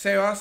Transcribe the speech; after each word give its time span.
Sebas, 0.00 0.40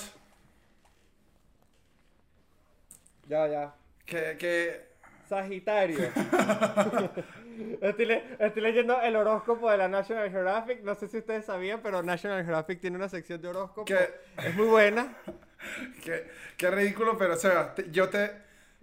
Ya, 3.28 3.48
ya. 3.48 3.74
que, 4.06 4.38
que 4.38 4.90
Sagitario. 5.28 6.00
estoy, 7.82 8.06
le- 8.06 8.24
estoy 8.40 8.62
leyendo 8.64 9.00
el 9.02 9.16
horóscopo 9.16 9.70
de 9.70 9.78
la 9.78 9.88
National 9.88 10.32
Geographic. 10.32 10.82
No 10.82 10.96
sé 10.96 11.08
si 11.08 11.18
ustedes 11.20 11.46
sabían, 11.46 11.82
pero 11.84 12.02
National 12.02 12.44
Geographic 12.44 12.80
tiene 12.80 12.96
una 12.98 13.10
sección 13.10 13.42
de 13.42 13.50
horóscopo. 13.50 13.86
¿Qué? 13.86 14.10
Es 14.38 14.56
muy 14.56 14.66
buena. 14.68 15.16
Qué, 16.04 16.32
qué 16.56 16.72
ridículo, 16.72 17.18
pero 17.18 17.36
Sebas, 17.36 17.76
te- 17.76 17.92
yo 17.92 18.08
te 18.10 18.32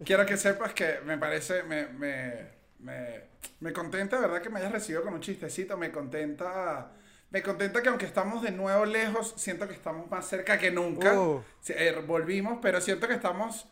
quiero 0.04 0.26
que 0.26 0.36
sepas 0.36 0.74
que 0.74 1.00
me 1.06 1.16
parece, 1.16 1.62
me, 1.62 1.86
me, 1.86 2.48
me, 2.80 3.22
me 3.60 3.72
contenta, 3.72 4.20
¿verdad? 4.20 4.42
Que 4.42 4.50
me 4.50 4.58
hayas 4.60 4.72
recibido 4.72 5.02
con 5.02 5.14
un 5.14 5.20
chistecito, 5.22 5.78
me 5.78 5.90
contenta, 5.90 6.92
me 7.30 7.42
contenta 7.42 7.82
que 7.82 7.88
aunque 7.88 8.06
estamos 8.06 8.42
de 8.42 8.50
nuevo 8.52 8.84
lejos, 8.84 9.34
siento 9.36 9.66
que 9.68 9.74
estamos 9.74 10.10
más 10.10 10.26
cerca 10.28 10.58
que 10.58 10.70
nunca. 10.70 11.18
Uh. 11.20 11.42
Eh, 11.68 12.02
volvimos, 12.06 12.58
pero 12.62 12.80
siento 12.80 13.08
que 13.08 13.14
estamos, 13.14 13.66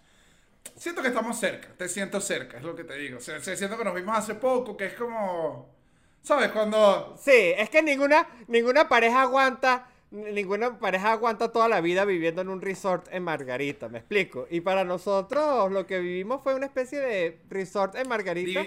siento 0.76 1.02
que 1.02 1.08
estamos 1.08 1.38
cerca, 1.38 1.68
te 1.76 1.88
siento 1.88 2.20
cerca, 2.20 2.58
es 2.58 2.64
lo 2.64 2.74
que 2.74 2.84
te 2.84 2.94
digo. 2.94 3.18
O 3.18 3.20
sea, 3.20 3.40
se- 3.40 3.56
siento 3.56 3.78
que 3.78 3.84
nos 3.84 3.94
vimos 3.94 4.16
hace 4.16 4.34
poco, 4.34 4.76
que 4.76 4.86
es 4.86 4.94
como, 4.94 5.68
¿sabes? 6.22 6.50
Cuando... 6.50 7.16
Sí, 7.18 7.52
es 7.56 7.70
que 7.70 7.82
ninguna, 7.82 8.26
ninguna 8.48 8.88
pareja 8.88 9.22
aguanta. 9.22 9.88
Ninguna 10.10 10.78
pareja 10.78 11.10
aguanta 11.10 11.50
toda 11.50 11.68
la 11.68 11.80
vida 11.80 12.04
viviendo 12.04 12.40
en 12.40 12.48
un 12.48 12.60
resort 12.62 13.08
en 13.10 13.24
Margarita, 13.24 13.88
me 13.88 13.98
explico. 13.98 14.46
Y 14.48 14.60
para 14.60 14.84
nosotros 14.84 15.72
lo 15.72 15.88
que 15.88 15.98
vivimos 15.98 16.40
fue 16.40 16.54
una 16.54 16.66
especie 16.66 17.00
de 17.00 17.40
resort 17.50 17.96
en 17.96 18.08
Margarita, 18.08 18.64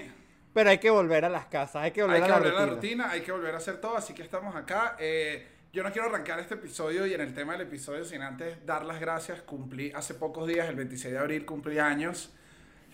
pero 0.58 0.72
hay 0.72 0.80
que 0.80 0.90
volver 0.90 1.24
a 1.24 1.30
las 1.30 1.46
casas, 1.46 1.84
hay 1.84 1.92
que 1.92 2.02
volver, 2.02 2.16
Hay 2.16 2.24
que 2.24 2.26
a, 2.26 2.30
la 2.32 2.40
volver 2.40 2.56
a 2.58 2.66
la 2.66 2.66
rutina. 2.66 3.12
hay 3.12 3.22
que 3.22 3.32
volver 3.32 3.54
a 3.54 3.58
hacer 3.58 3.80
todo, 3.80 3.96
así 3.96 4.16
que 4.16 4.24
estamos 4.24 4.56
acá. 4.56 4.96
Eh, 4.98 5.48
yo 5.72 5.84
no 5.84 5.92
quiero 5.92 6.08
arrancar 6.08 6.40
este 6.40 6.56
episodio 6.56 7.06
y 7.06 7.14
en 7.14 7.22
el 7.22 7.36
tema 7.36 7.54
del 7.54 7.62
episodio 7.68 8.04
sin 8.04 8.24
antes 8.24 8.66
dar 8.66 8.84
las 8.84 9.00
gracias. 9.00 9.40
Cumplí 9.44 9.92
hace 9.94 10.16
pocos 10.16 10.48
días, 10.48 10.68
el 10.68 10.76
26 10.76 11.14
de 11.14 11.20
abril, 11.20 11.46
cumplí 11.46 11.78
años. 11.78 12.34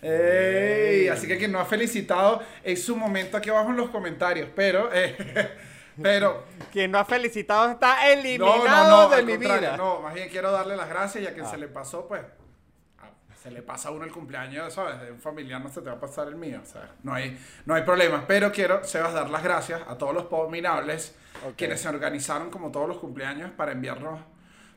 ¡Ey! 0.02 1.08
Así 1.08 1.26
que 1.26 1.38
quien 1.38 1.52
no 1.52 1.58
ha 1.58 1.64
felicitado, 1.64 2.42
es 2.62 2.84
su 2.84 2.96
momento 2.96 3.38
aquí 3.38 3.48
abajo 3.48 3.70
en 3.70 3.78
los 3.78 3.88
comentarios. 3.88 4.50
Pero, 4.54 4.90
eh, 4.92 5.16
pero, 6.02 6.44
Quien 6.70 6.90
no 6.90 6.98
ha 6.98 7.06
felicitado 7.06 7.70
está 7.70 7.96
no, 8.04 8.12
eliminado 8.12 8.90
no, 8.90 9.02
no, 9.04 9.08
de 9.08 9.16
al 9.16 9.24
mi 9.24 9.38
vida. 9.38 9.76
no, 9.78 10.00
más 10.00 10.12
bien 10.12 10.28
quiero 10.28 10.52
darle 10.52 10.76
las 10.76 10.90
gracias 10.90 11.24
y 11.24 11.26
a 11.26 11.32
quien 11.32 11.46
Ah. 11.46 11.50
se 11.50 11.56
le 11.56 11.68
pasó, 11.68 12.06
pues, 12.06 12.20
se 13.44 13.50
le 13.50 13.60
pasa 13.60 13.90
a 13.90 13.92
uno 13.92 14.06
el 14.06 14.10
cumpleaños, 14.10 14.72
¿sabes? 14.72 15.02
De 15.02 15.12
un 15.12 15.20
familiar 15.20 15.60
no 15.60 15.68
se 15.68 15.82
te 15.82 15.90
va 15.90 15.96
a 15.96 16.00
pasar 16.00 16.28
el 16.28 16.36
mío, 16.36 16.60
o 16.62 16.66
sea, 16.66 16.88
no 17.02 17.12
hay, 17.12 17.38
no 17.66 17.74
hay 17.74 17.82
problema. 17.82 18.24
Pero 18.26 18.50
quiero, 18.50 18.82
Sebas, 18.84 19.12
dar 19.12 19.28
las 19.28 19.44
gracias 19.44 19.82
a 19.86 19.98
todos 19.98 20.14
los 20.14 20.24
abominables 20.24 21.14
Ok. 21.46 21.52
quienes 21.56 21.78
se 21.82 21.90
organizaron 21.90 22.48
como 22.48 22.70
todos 22.72 22.88
los 22.88 22.96
cumpleaños 22.96 23.50
para 23.50 23.72
enviarnos, 23.72 24.18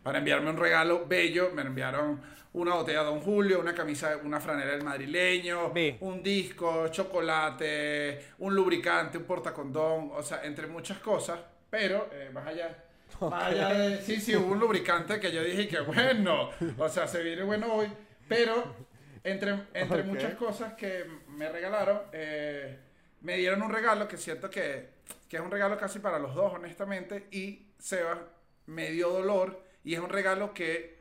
para 0.03 0.17
enviarme 0.17 0.49
un 0.49 0.57
regalo 0.57 1.05
bello. 1.07 1.49
Me 1.53 1.61
enviaron 1.61 2.19
una 2.51 2.73
botella 2.73 2.99
de 2.99 3.05
Don 3.05 3.21
Julio, 3.21 3.61
una 3.61 3.73
camisa, 3.73 4.17
una 4.21 4.41
franela 4.41 4.71
del 4.71 4.83
madrileño, 4.83 5.71
un 6.01 6.21
disco, 6.21 6.89
chocolate, 6.89 8.25
un 8.39 8.53
lubricante, 8.53 9.17
un 9.17 9.23
portacondón, 9.23 10.11
o 10.13 10.21
sea, 10.21 10.43
entre 10.43 10.67
muchas 10.67 10.97
cosas. 10.99 11.39
Pero, 11.69 12.09
eh, 12.11 12.31
más 12.33 12.45
allá. 12.47 12.83
Más 13.21 13.43
allá 13.45 13.69
de- 13.69 14.01
sí, 14.01 14.19
sí, 14.19 14.35
hubo 14.35 14.51
un 14.51 14.59
lubricante 14.59 15.21
que 15.21 15.31
yo 15.31 15.41
dije 15.41 15.69
que 15.69 15.79
bueno, 15.79 16.49
o 16.77 16.89
sea, 16.89 17.07
se 17.07 17.23
viene 17.23 17.43
bueno 17.43 17.71
hoy, 17.73 17.87
pero 18.27 18.75
entre, 19.23 19.51
entre 19.73 20.03
muchas 20.03 20.33
cosas 20.35 20.73
que 20.73 21.05
me 21.29 21.49
regalaron, 21.49 22.01
eh, 22.13 22.79
me 23.21 23.35
dieron 23.37 23.61
un 23.61 23.71
regalo 23.71 24.07
que 24.07 24.17
siento 24.17 24.49
que, 24.49 24.89
que 25.27 25.37
es 25.37 25.41
un 25.43 25.51
regalo 25.51 25.77
casi 25.77 25.99
para 25.99 26.19
los 26.19 26.33
dos, 26.35 26.53
honestamente, 26.53 27.27
y 27.31 27.67
Seba 27.79 28.19
me 28.67 28.91
dio 28.91 29.09
dolor 29.09 29.63
y 29.83 29.93
es 29.95 29.99
un 29.99 30.09
regalo 30.09 30.53
que 30.53 30.97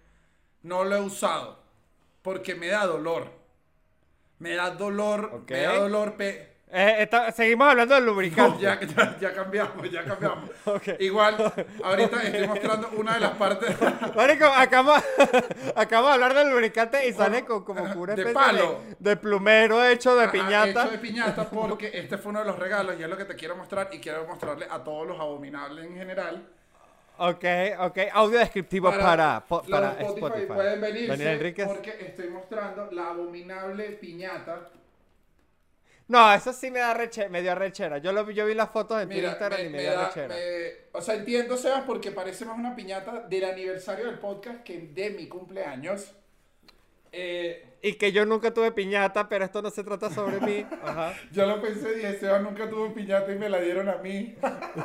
no 0.62 0.84
lo 0.84 0.96
he 0.96 1.00
usado 1.00 1.62
porque 2.22 2.54
me 2.54 2.68
da 2.68 2.86
dolor. 2.86 3.30
Me 4.38 4.54
da 4.54 4.70
dolor, 4.70 5.44
me 5.54 5.62
da 5.62 5.74
dolor, 5.78 6.16
pe- 6.16 6.55
Eh, 6.68 7.02
está- 7.02 7.30
seguimos 7.30 7.68
hablando 7.68 7.94
del 7.94 8.04
lubricante. 8.06 8.56
no, 8.56 8.60
ya, 8.60 8.80
ya, 8.80 9.16
ya 9.20 9.32
cambiamos, 9.32 9.88
ya 9.90 10.04
cambiamos. 10.04 10.50
Ok. 10.66 10.88
Igual, 10.98 11.36
ahorita 11.82 12.22
estoy 12.24 12.48
mostrando 12.48 12.88
una 12.96 13.14
de 13.14 13.20
las 13.20 13.30
partes 13.36 13.76
Marico, 14.16 14.46
acabamos, 14.46 15.00
acabamos 15.76 16.10
de 16.10 16.14
hablar 16.14 16.34
del 16.34 16.50
lubricante 16.50 17.06
y 17.08 17.12
sale 17.12 17.44
con 17.44 17.62
como 17.64 17.84
una 17.84 18.16
de 18.16 18.26
palo. 18.32 18.80
de, 18.98 19.10
de 19.10 19.16
plumero 19.16 19.84
hecho 19.86 20.16
de 20.16 20.24
Ajá, 20.24 20.32
piñata. 20.32 20.82
hecho 20.82 20.90
de 20.90 20.98
piñata 20.98 21.48
porque 21.48 21.90
este 21.94 22.18
fue 22.18 22.30
uno 22.30 22.40
de 22.40 22.46
los 22.46 22.58
regalos 22.58 22.96
y 22.98 23.02
es 23.04 23.08
lo 23.08 23.16
que 23.16 23.26
te 23.26 23.36
quiero 23.36 23.54
mostrar 23.56 23.88
y 23.92 24.00
quiero 24.00 24.26
mostrarle 24.26 24.66
a 24.68 24.82
todos 24.82 25.06
los 25.06 25.20
abominables 25.20 25.86
en 25.86 25.94
general. 25.94 26.48
Ok, 27.18 27.44
ok. 27.78 27.98
Audio 28.12 28.38
descriptivo 28.40 28.90
para, 28.90 29.44
los 29.48 29.62
para 29.68 29.92
Spotify, 29.92 30.16
Spotify. 30.26 30.46
pueden 30.52 30.80
venirse 30.80 31.16
Daniel 31.24 31.54
porque 31.64 31.96
estoy 32.00 32.28
mostrando 32.28 32.88
la 32.90 33.08
abominable 33.10 33.84
piñata. 33.92 34.68
No, 36.08 36.32
eso 36.32 36.52
sí 36.52 36.70
me 36.70 36.78
da 36.78 36.94
reche, 36.94 37.28
me 37.28 37.42
dio 37.42 37.54
rechera. 37.56 37.98
Yo, 37.98 38.12
lo, 38.12 38.24
vi- 38.24 38.34
yo 38.34 38.46
vi 38.46 38.54
las 38.54 38.70
fotos 38.70 39.02
en 39.02 39.08
Mira, 39.08 39.30
Instagram 39.30 39.60
me- 39.60 39.66
y 39.66 39.70
me, 39.70 39.76
me 39.78 39.82
dio 39.82 39.92
da- 39.92 40.06
rechera. 40.06 40.34
me- 40.34 40.70
o 40.92 41.00
sea, 41.02 41.14
entiendo, 41.16 41.56
Sebas, 41.56 41.82
porque 41.84 42.12
parece 42.12 42.44
más 42.44 42.56
una 42.58 42.76
piñata 42.76 43.22
del 43.28 43.44
aniversario 43.44 44.06
del 44.06 44.18
podcast 44.20 44.62
que 44.62 44.78
de 44.94 45.10
mi 45.10 45.26
cumpleaños. 45.26 46.12
Eh, 47.12 47.64
Y 47.82 47.94
que 47.94 48.12
yo 48.12 48.24
nunca 48.26 48.52
tuve 48.52 48.72
piñata, 48.72 49.28
pero 49.28 49.44
esto 49.44 49.62
no 49.62 49.70
se 49.70 49.82
trata 49.82 50.10
sobre 50.10 50.38
mí. 50.40 50.64
Ajá. 50.82 51.12
Yo 51.32 51.46
lo 51.46 51.60
pensé 51.60 51.92
y 51.92 51.94
dije, 51.96 52.18
Sebas 52.18 52.42
nunca 52.42 52.68
tuvo 52.70 52.92
piñata 52.94 53.32
y 53.32 53.36
me 53.38 53.48
la 53.48 53.58
dieron 53.60 53.88
a 53.88 53.96
mí. 53.96 54.36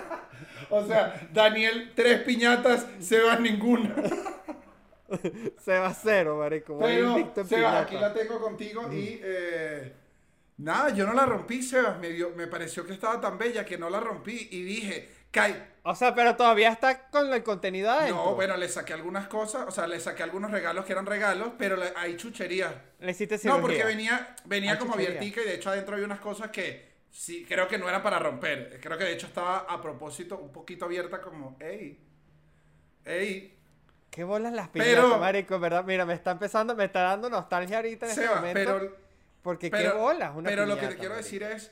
o 0.69 0.85
sea, 0.87 1.27
Daniel, 1.33 1.91
tres 1.95 2.21
piñatas, 2.21 2.87
Sebas 2.99 3.39
ninguna. 3.39 3.93
Se 5.59 5.77
va 5.77 5.87
a 5.87 5.93
cero, 5.93 6.37
marico. 6.37 6.79
Pero, 6.79 7.31
Sebas, 7.47 7.83
aquí 7.83 7.97
la 7.97 8.13
tengo 8.13 8.39
contigo 8.39 8.91
y 8.93 9.19
eh, 9.21 9.93
nada, 10.63 10.89
yo 10.89 11.05
no 11.05 11.13
la 11.13 11.25
rompí, 11.25 11.61
Sebas. 11.61 11.99
Me, 11.99 12.09
dio, 12.09 12.31
me 12.31 12.47
pareció 12.47 12.85
que 12.85 12.93
estaba 12.93 13.19
tan 13.19 13.37
bella 13.37 13.65
que 13.65 13.77
no 13.77 13.89
la 13.89 13.99
rompí 13.99 14.47
y 14.51 14.63
dije, 14.63 15.09
Kai. 15.31 15.69
O 15.83 15.95
sea, 15.95 16.13
pero 16.13 16.35
todavía 16.35 16.69
está 16.69 17.09
con 17.09 17.33
el 17.33 17.41
contenido 17.43 17.89
adentro. 17.89 18.15
No, 18.17 18.35
bueno, 18.35 18.55
le 18.57 18.67
saqué 18.69 18.93
algunas 18.93 19.27
cosas, 19.27 19.65
o 19.67 19.71
sea, 19.71 19.87
le 19.87 19.99
saqué 19.99 20.23
algunos 20.23 20.51
regalos 20.51 20.85
que 20.85 20.91
eran 20.91 21.05
regalos, 21.05 21.51
pero 21.57 21.75
le- 21.77 21.93
hay 21.95 22.17
chucherías. 22.17 22.73
Le 22.99 23.11
hiciste 23.11 23.35
No, 23.35 23.39
cirugía. 23.41 23.61
porque 23.61 23.83
venía, 23.85 24.35
venía 24.45 24.73
Hay 24.73 24.77
como 24.77 24.91
chuchería. 24.93 25.17
abiertica 25.19 25.41
y 25.41 25.45
de 25.45 25.55
hecho 25.55 25.69
adentro 25.69 25.93
había 25.95 26.05
unas 26.05 26.19
cosas 26.19 26.51
que 26.51 26.91
sí, 27.09 27.45
creo 27.47 27.67
que 27.67 27.77
no 27.77 27.87
eran 27.89 28.03
para 28.03 28.19
romper. 28.19 28.77
Creo 28.81 28.97
que 28.97 29.05
de 29.05 29.13
hecho 29.13 29.27
estaba 29.27 29.59
a 29.59 29.81
propósito 29.81 30.37
un 30.37 30.51
poquito 30.51 30.85
abierta 30.85 31.21
como, 31.21 31.57
hey, 31.59 31.97
hey, 33.05 33.57
¿Qué 34.11 34.25
bolas 34.25 34.51
las 34.51 34.67
piñatas, 34.67 34.93
Pero- 34.95 35.17
marico? 35.19 35.57
¿Verdad? 35.57 35.85
Mira, 35.85 36.05
me 36.05 36.13
está 36.13 36.31
empezando, 36.31 36.75
me 36.75 36.83
está 36.83 37.03
dando 37.03 37.29
nostalgia 37.29 37.77
ahorita 37.77 38.05
en 38.07 38.09
este 38.11 38.23
Sebas, 38.23 38.41
momento. 38.41 38.59
pero, 38.79 38.97
porque 39.41 39.69
pero, 39.69 39.91
qué 39.91 39.97
bolas 39.97 40.35
una 40.35 40.49
pero 40.49 40.65
lo 40.65 40.75
que 40.77 40.87
te 40.87 40.95
quiero 40.95 41.15
marico. 41.15 41.25
decir 41.25 41.43
es, 41.43 41.71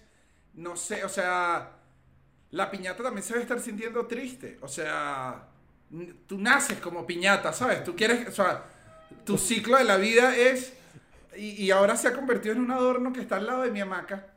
no 0.53 0.75
sé, 0.75 1.03
o 1.03 1.09
sea, 1.09 1.71
la 2.51 2.71
piñata 2.71 3.03
también 3.03 3.23
se 3.23 3.33
debe 3.33 3.43
estar 3.43 3.59
sintiendo 3.59 4.05
triste. 4.07 4.57
O 4.61 4.67
sea, 4.67 5.47
tú 6.27 6.37
naces 6.37 6.79
como 6.79 7.05
piñata, 7.05 7.53
¿sabes? 7.53 7.83
Tú 7.83 7.95
quieres, 7.95 8.27
o 8.27 8.31
sea, 8.31 8.63
tu 9.25 9.37
ciclo 9.37 9.77
de 9.77 9.83
la 9.83 9.97
vida 9.97 10.35
es, 10.35 10.73
y, 11.35 11.63
y 11.63 11.71
ahora 11.71 11.95
se 11.95 12.07
ha 12.07 12.13
convertido 12.13 12.55
en 12.55 12.61
un 12.61 12.71
adorno 12.71 13.13
que 13.13 13.21
está 13.21 13.37
al 13.37 13.45
lado 13.45 13.61
de 13.61 13.71
mi 13.71 13.81
hamaca. 13.81 14.27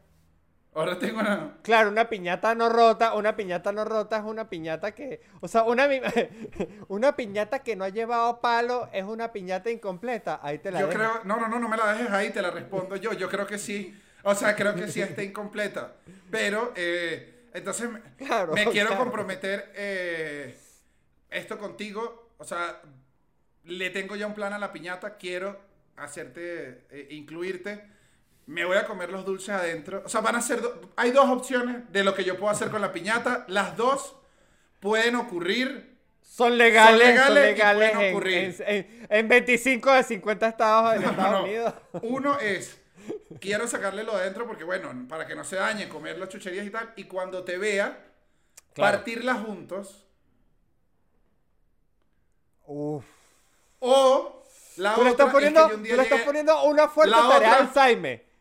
Ahora 0.75 0.99
tengo 0.99 1.21
una... 1.21 1.59
Claro, 1.63 1.91
una 1.91 2.09
piñata 2.09 2.55
no 2.55 2.69
rota, 2.71 3.15
una 3.15 3.37
piñata 3.37 3.73
no 3.73 3.85
rota 3.85 4.17
es 4.17 4.25
una 4.25 4.49
piñata 4.49 4.93
que, 4.95 5.21
o 5.41 5.49
sea, 5.49 5.65
una, 5.65 5.87
una 6.89 7.15
piñata 7.15 7.61
que 7.63 7.77
no 7.77 7.85
ha 7.85 7.91
llevado 7.91 8.41
palo 8.41 8.89
es 8.93 9.05
una 9.05 9.33
piñata 9.33 9.71
incompleta. 9.71 10.41
Ahí 10.43 10.59
te 10.59 10.71
la 10.73 10.81
Yo 10.81 10.87
dejo. 10.87 10.99
creo, 10.99 11.21
no, 11.25 11.37
no, 11.39 11.49
no, 11.49 11.59
no 11.61 11.69
me 11.69 11.77
la 11.77 11.93
dejes 11.93 12.11
ahí, 12.11 12.31
te 12.31 12.43
la 12.43 12.51
respondo 12.51 12.97
yo. 12.97 13.13
Yo 13.13 13.29
creo 13.29 13.47
que 13.47 13.59
sí. 13.59 13.95
O 14.25 14.35
sea, 14.35 14.57
creo 14.57 14.75
que 14.75 14.89
sí 14.89 15.01
está 15.03 15.23
incompleta. 15.23 15.95
Pero, 16.31 16.73
eh, 16.77 17.49
entonces, 17.55 17.91
me- 17.91 18.01
Claro, 18.17 18.53
me 18.55 18.67
quiero 18.67 18.89
claro. 18.89 19.05
comprometer 19.05 19.73
eh, 19.77 20.57
esto 21.31 21.59
contigo. 21.59 22.31
O 22.39 22.45
sea, 22.45 22.81
le 23.65 23.91
tengo 23.91 24.17
ya 24.17 24.27
un 24.27 24.35
plan 24.35 24.53
a 24.53 24.59
la 24.59 24.73
piñata. 24.73 25.17
Quiero 25.17 25.61
hacerte, 25.97 26.87
eh, 26.91 27.09
incluirte. 27.11 27.85
Me 28.47 28.65
voy 28.65 28.77
a 28.77 28.87
comer 28.87 29.11
los 29.11 29.25
dulces 29.25 29.51
adentro. 29.51 30.03
O 30.05 30.09
sea, 30.09 30.21
van 30.21 30.37
a 30.37 30.43
ser, 30.43 30.61
do- 30.61 30.81
hay 30.97 31.11
dos 31.13 31.29
opciones 31.31 31.91
de 31.93 32.03
lo 32.05 32.15
que 32.15 32.25
yo 32.25 32.37
puedo 32.39 32.51
hacer 32.51 32.71
con 32.71 32.81
la 32.81 32.93
piñata. 32.93 33.45
Las 33.49 33.77
dos 33.77 34.17
pueden 34.81 35.15
ocurrir. 35.17 35.97
Son 36.23 36.57
legales, 36.59 37.21
son 37.25 37.35
legales 37.35 37.91
pueden 37.93 38.07
en, 38.09 38.15
ocurrir. 38.15 38.55
en- 38.59 38.65
en- 38.67 39.07
en 39.11 39.29
25 39.29 39.93
de 39.93 40.03
50 40.03 40.49
estados 40.49 40.95
de 40.95 41.01
No, 41.01 41.11
Estados 41.11 41.33
no. 41.33 41.43
Unidos. 41.45 41.75
Uno 42.03 42.39
es, 42.41 42.81
quiero 43.41 43.69
sacarle 43.69 44.03
lo 44.03 44.13
de 44.17 44.23
adentro 44.23 44.47
porque, 44.47 44.65
bueno, 44.65 44.93
para 45.09 45.27
que 45.27 45.35
no 45.37 45.45
se 45.45 45.57
dañe, 45.57 45.89
comer 45.89 46.19
las 46.19 46.29
chucherías 46.29 46.67
y 46.67 46.71
tal. 46.71 46.93
Y 46.97 47.05
cuando 47.05 47.45
te 47.45 47.59
vea, 47.59 48.07
Claro. 48.75 48.97
partirlas 48.99 49.41
juntos. 49.45 50.05
Uf. 52.67 53.05
O 53.81 54.45
la 54.77 54.95
Tú 54.95 55.05
le 55.05 55.11
otra 55.11 55.25
estás 55.27 55.33
poniendo, 55.33 55.61
es 55.61 55.67
que 55.67 55.73
yo 55.73 55.77
un 55.77 55.83
día 55.83 55.93
tú 55.93 55.97
le 55.99 56.03
estás 56.05 56.21
poniendo 56.23 56.63
una 56.65 56.89
fuerte 56.89 57.11
La 57.11 57.29
tarea 57.29 57.37
otra- 57.37 57.55
al 57.57 57.67
Alzheimer. 57.69 58.32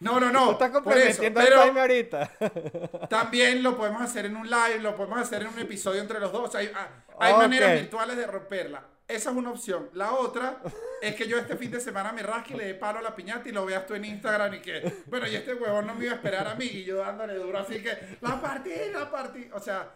No, 0.00 0.20
no, 0.20 0.30
no. 0.30 0.52
estás 0.52 0.70
eso, 0.70 0.82
comprometiendo 0.82 1.40
al 1.40 1.46
pero 1.46 1.58
Jaime 1.60 1.80
ahorita. 1.80 2.30
también 3.10 3.62
lo 3.62 3.76
podemos 3.76 4.00
hacer 4.00 4.26
en 4.26 4.36
un 4.36 4.48
live, 4.48 4.78
lo 4.80 4.94
podemos 4.94 5.18
hacer 5.18 5.42
en 5.42 5.48
un 5.48 5.58
episodio 5.58 6.00
entre 6.00 6.20
los 6.20 6.32
dos. 6.32 6.54
Hay, 6.54 6.70
ah, 6.74 6.88
hay 7.18 7.34
maneras 7.34 7.74
virtuales 7.74 8.16
de 8.16 8.26
romperla. 8.26 8.84
Esa 9.08 9.30
es 9.30 9.36
una 9.36 9.50
opción. 9.50 9.88
La 9.94 10.12
otra 10.12 10.58
es 11.00 11.14
que 11.14 11.26
yo 11.26 11.38
este 11.38 11.56
fin 11.56 11.70
de 11.70 11.80
semana 11.80 12.12
me 12.12 12.22
rasque 12.22 12.54
y 12.54 12.56
le 12.58 12.66
dé 12.66 12.74
palo 12.74 12.98
a 12.98 13.02
la 13.02 13.16
piñata 13.16 13.48
y 13.48 13.52
lo 13.52 13.64
veas 13.64 13.86
tú 13.86 13.94
en 13.94 14.04
Instagram 14.04 14.54
y 14.54 14.60
que, 14.60 15.02
bueno, 15.06 15.26
y 15.26 15.34
este 15.34 15.54
huevón 15.54 15.86
no 15.86 15.94
me 15.94 16.04
iba 16.04 16.12
a 16.12 16.16
esperar 16.16 16.46
a 16.46 16.54
mí 16.54 16.66
y 16.66 16.84
yo 16.84 16.98
dándole 16.98 17.34
duro 17.34 17.58
así 17.58 17.82
que, 17.82 18.18
la 18.20 18.40
partí, 18.40 18.70
la 18.92 19.10
partí. 19.10 19.48
O 19.54 19.60
sea, 19.60 19.90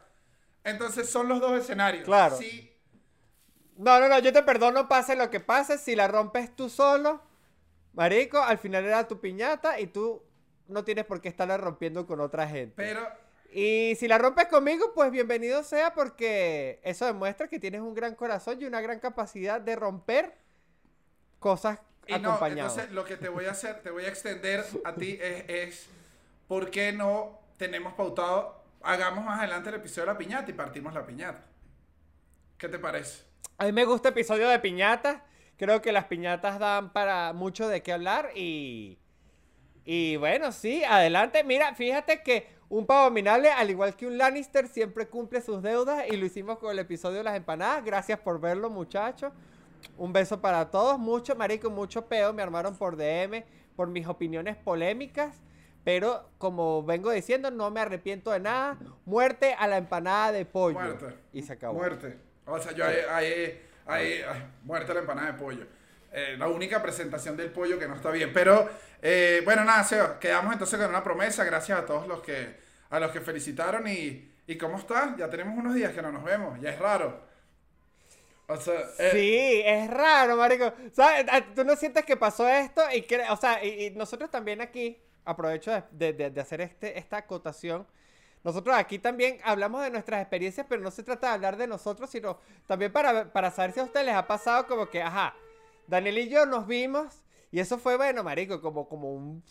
entonces 0.65 1.11
son 1.11 1.29
los 1.29 1.41
dos 1.41 1.53
escenarios. 1.53 2.05
Claro. 2.05 2.37
Sí, 2.37 2.73
No, 3.77 4.01
no, 4.01 4.09
no, 4.09 4.19
yo 4.19 4.33
te 4.33 4.43
perdono, 4.43 4.89
pase 4.89 5.15
lo 5.15 5.29
que 5.29 5.41
pase. 5.41 5.77
Si 5.77 5.95
la 5.95 6.09
rompes 6.09 6.57
tú 6.57 6.71
solo, 6.71 7.21
marico, 7.93 8.39
al 8.39 8.59
final 8.59 8.85
era 8.85 9.07
tu 9.09 9.21
piñata 9.21 9.81
y 9.81 9.87
tú 9.87 10.23
no 10.69 10.85
tienes 10.85 11.05
por 11.05 11.21
qué 11.21 11.29
estarla 11.29 11.57
rompiendo 11.57 12.07
con 12.07 12.21
otra 12.21 12.49
gente. 12.49 12.75
pero 12.77 13.07
Y 13.53 13.95
si 13.97 14.09
la 14.09 14.19
rompes 14.19 14.47
conmigo, 14.47 14.93
pues 14.95 15.11
bienvenido 15.11 15.63
sea 15.63 15.95
porque 15.95 16.81
eso 16.85 17.05
demuestra 17.07 17.49
que 17.49 17.59
tienes 17.59 17.81
un 17.81 17.95
gran 17.95 18.15
corazón 18.15 18.61
y 18.61 18.65
una 18.65 18.81
gran 18.81 18.99
capacidad 19.01 19.61
de 19.61 19.77
romper 19.77 20.35
cosas 21.39 21.79
Y 22.07 22.19
no, 22.19 22.39
entonces 22.47 22.91
lo 22.91 23.05
que 23.05 23.17
te 23.17 23.29
voy 23.29 23.45
a 23.47 23.53
hacer, 23.53 23.83
te 23.83 23.91
voy 23.91 24.05
a 24.05 24.09
extender 24.09 24.65
a 24.85 24.95
ti 24.95 25.19
es, 25.21 25.45
es 25.49 25.87
¿por 26.49 26.71
qué 26.71 26.93
no 26.93 27.41
tenemos 27.59 27.95
pautado, 27.95 28.63
hagamos 28.83 29.25
más 29.25 29.39
adelante 29.39 29.69
el 29.69 29.77
episodio 29.77 30.07
de 30.07 30.13
la 30.13 30.19
piñata 30.19 30.51
y 30.51 30.55
partimos 30.55 30.95
la 30.95 31.07
piñata? 31.07 31.45
¿Qué 32.59 32.69
te 32.69 32.79
parece? 32.79 33.25
A 33.59 33.65
mí 33.65 33.73
me 33.73 33.85
gusta 33.85 34.11
episodio 34.11 34.49
de 34.49 34.59
piñatas. 34.59 35.21
Creo 35.63 35.81
que 35.81 35.93
las 35.93 36.07
piñatas 36.07 36.59
dan 36.59 36.93
para 36.93 37.33
mucho 37.33 37.69
de 37.69 37.85
qué 37.85 37.93
hablar 37.93 38.31
y... 38.35 38.99
Y 39.85 40.17
bueno, 40.17 40.51
sí, 40.51 40.83
adelante. 40.83 41.45
Mira, 41.45 41.73
fíjate 41.77 42.21
que 42.25 42.49
un 42.69 42.85
pavo 42.85 43.03
abominable, 43.03 43.49
al 43.49 43.71
igual 43.71 43.95
que 43.95 44.09
un 44.09 44.19
Lannister, 44.19 44.67
siempre 44.67 45.07
cumple 45.07 45.41
sus 45.41 45.63
deudas 45.63 46.03
y 46.11 46.17
lo 46.17 46.27
hicimos 46.27 46.59
con 46.59 46.73
el 46.73 46.81
episodio 46.81 47.19
de 47.19 47.23
las 47.23 47.37
empanadas. 47.37 47.85
Gracias 47.85 48.19
por 48.19 48.41
verlo, 48.41 48.71
muchachos. 48.71 49.33
Un 49.97 50.13
beso 50.13 50.41
para 50.41 50.69
todos. 50.69 50.99
Mucho, 50.99 51.37
marico, 51.37 51.71
mucho 51.71 52.07
peo. 52.07 52.33
Me 52.33 52.43
armaron 52.43 52.77
por 52.77 52.97
DM 52.97 53.45
por 53.77 53.87
mis 53.87 54.09
opiniones 54.09 54.57
polémicas. 54.57 55.37
Pero 55.85 56.29
como 56.39 56.83
vengo 56.83 57.13
diciendo, 57.13 57.53
no 57.53 57.71
me 57.71 57.79
arrepiento 57.79 58.33
de 58.33 58.41
nada. 58.41 58.79
Muerte 59.05 59.55
a 59.57 59.69
la 59.69 59.77
empanada 59.77 60.33
de 60.33 60.45
pollo. 60.45 60.81
Muerte. 60.81 61.15
Y 61.33 61.43
se 61.43 61.53
acabó. 61.53 61.75
Muerte. 61.75 62.19
O 62.47 62.59
sea, 62.59 62.73
yo 62.73 62.85
ahí, 62.85 62.97
ahí, 63.09 63.63
ahí- 63.87 64.23
ay, 64.29 64.47
muerte 64.65 64.93
la 64.95 65.01
empanada 65.01 65.33
de 65.33 65.39
pollo. 65.39 65.67
Eh, 66.13 66.37
la 66.39 66.49
única 66.49 66.83
presentación 66.83 67.37
del 67.37 67.51
pollo 67.51 67.79
que 67.79 67.89
no 67.89 67.95
está 67.97 68.11
bien. 68.11 68.33
Pero, 68.33 68.69
eh, 69.01 69.41
bueno, 69.45 69.65
nada, 69.65 69.83
Seba, 69.85 70.19
quedamos 70.21 70.53
entonces 70.53 70.79
con 70.79 70.89
una 70.89 71.03
promesa. 71.03 71.45
Gracias 71.45 71.79
a 71.79 71.87
todos 71.87 72.07
los 72.07 72.21
que, 72.23 72.57
a 72.91 73.01
los 73.01 73.11
que 73.13 73.21
felicitaron. 73.21 73.87
Y, 73.89 74.31
¿y 74.47 74.59
cómo 74.59 74.79
está? 74.79 75.15
Ya 75.17 75.29
tenemos 75.31 75.57
unos 75.59 75.75
días 75.75 75.93
que 75.93 76.03
no 76.03 76.13
nos 76.13 76.23
vemos. 76.25 76.61
Ya 76.61 76.71
es 76.71 76.79
raro. 76.79 77.31
O 78.49 78.57
sea, 78.57 78.75
eh, 78.99 79.11
Sí, 79.13 79.63
es 79.65 79.91
raro, 79.91 80.37
marico. 80.37 80.73
¿Sabes? 80.93 81.25
Ah, 81.31 81.41
¿Tú 81.55 81.65
no 81.65 81.75
sientes 81.77 82.05
que 82.05 82.17
pasó 82.17 82.47
esto? 82.49 82.83
Y 82.93 83.03
que, 83.03 83.23
o 83.31 83.37
sea, 83.37 83.65
y, 83.65 83.87
y 83.87 83.91
nosotros 83.93 84.31
también 84.31 84.61
aquí, 84.61 84.99
aprovecho 85.25 85.71
de- 85.93 86.13
de- 86.13 86.31
de 86.31 86.41
hacer 86.41 86.61
este, 86.61 86.99
esta 86.99 87.19
acotación. 87.19 87.87
Nosotros 88.45 88.75
aquí 88.77 88.99
también 88.99 89.39
hablamos 89.45 89.83
de 89.83 89.91
nuestras 89.91 90.21
experiencias, 90.21 90.67
pero 90.69 90.83
no 90.83 90.91
se 90.91 91.03
trata 91.03 91.29
de 91.29 91.35
hablar 91.35 91.57
de 91.57 91.67
nosotros, 91.67 92.11
sino 92.11 92.39
también 92.67 92.93
para, 92.93 93.33
para 93.33 93.51
saber 93.51 93.73
si 93.73 93.81
a 93.81 93.85
ustedes 93.85 94.07
les 94.07 94.15
ha 94.17 94.27
pasado 94.27 94.67
como 94.67 94.89
que, 94.91 95.03
ajá, 95.03 95.35
Daniel 95.87 96.19
y 96.19 96.29
yo 96.29 96.47
nos 96.47 96.67
vimos 96.67 97.23
y 97.53 97.61
eso 97.61 97.79
fue, 97.79 97.97
bueno, 97.97 98.25
marico, 98.25 98.61
como, 98.61 98.89
como 98.89 99.13
un, 99.15 99.43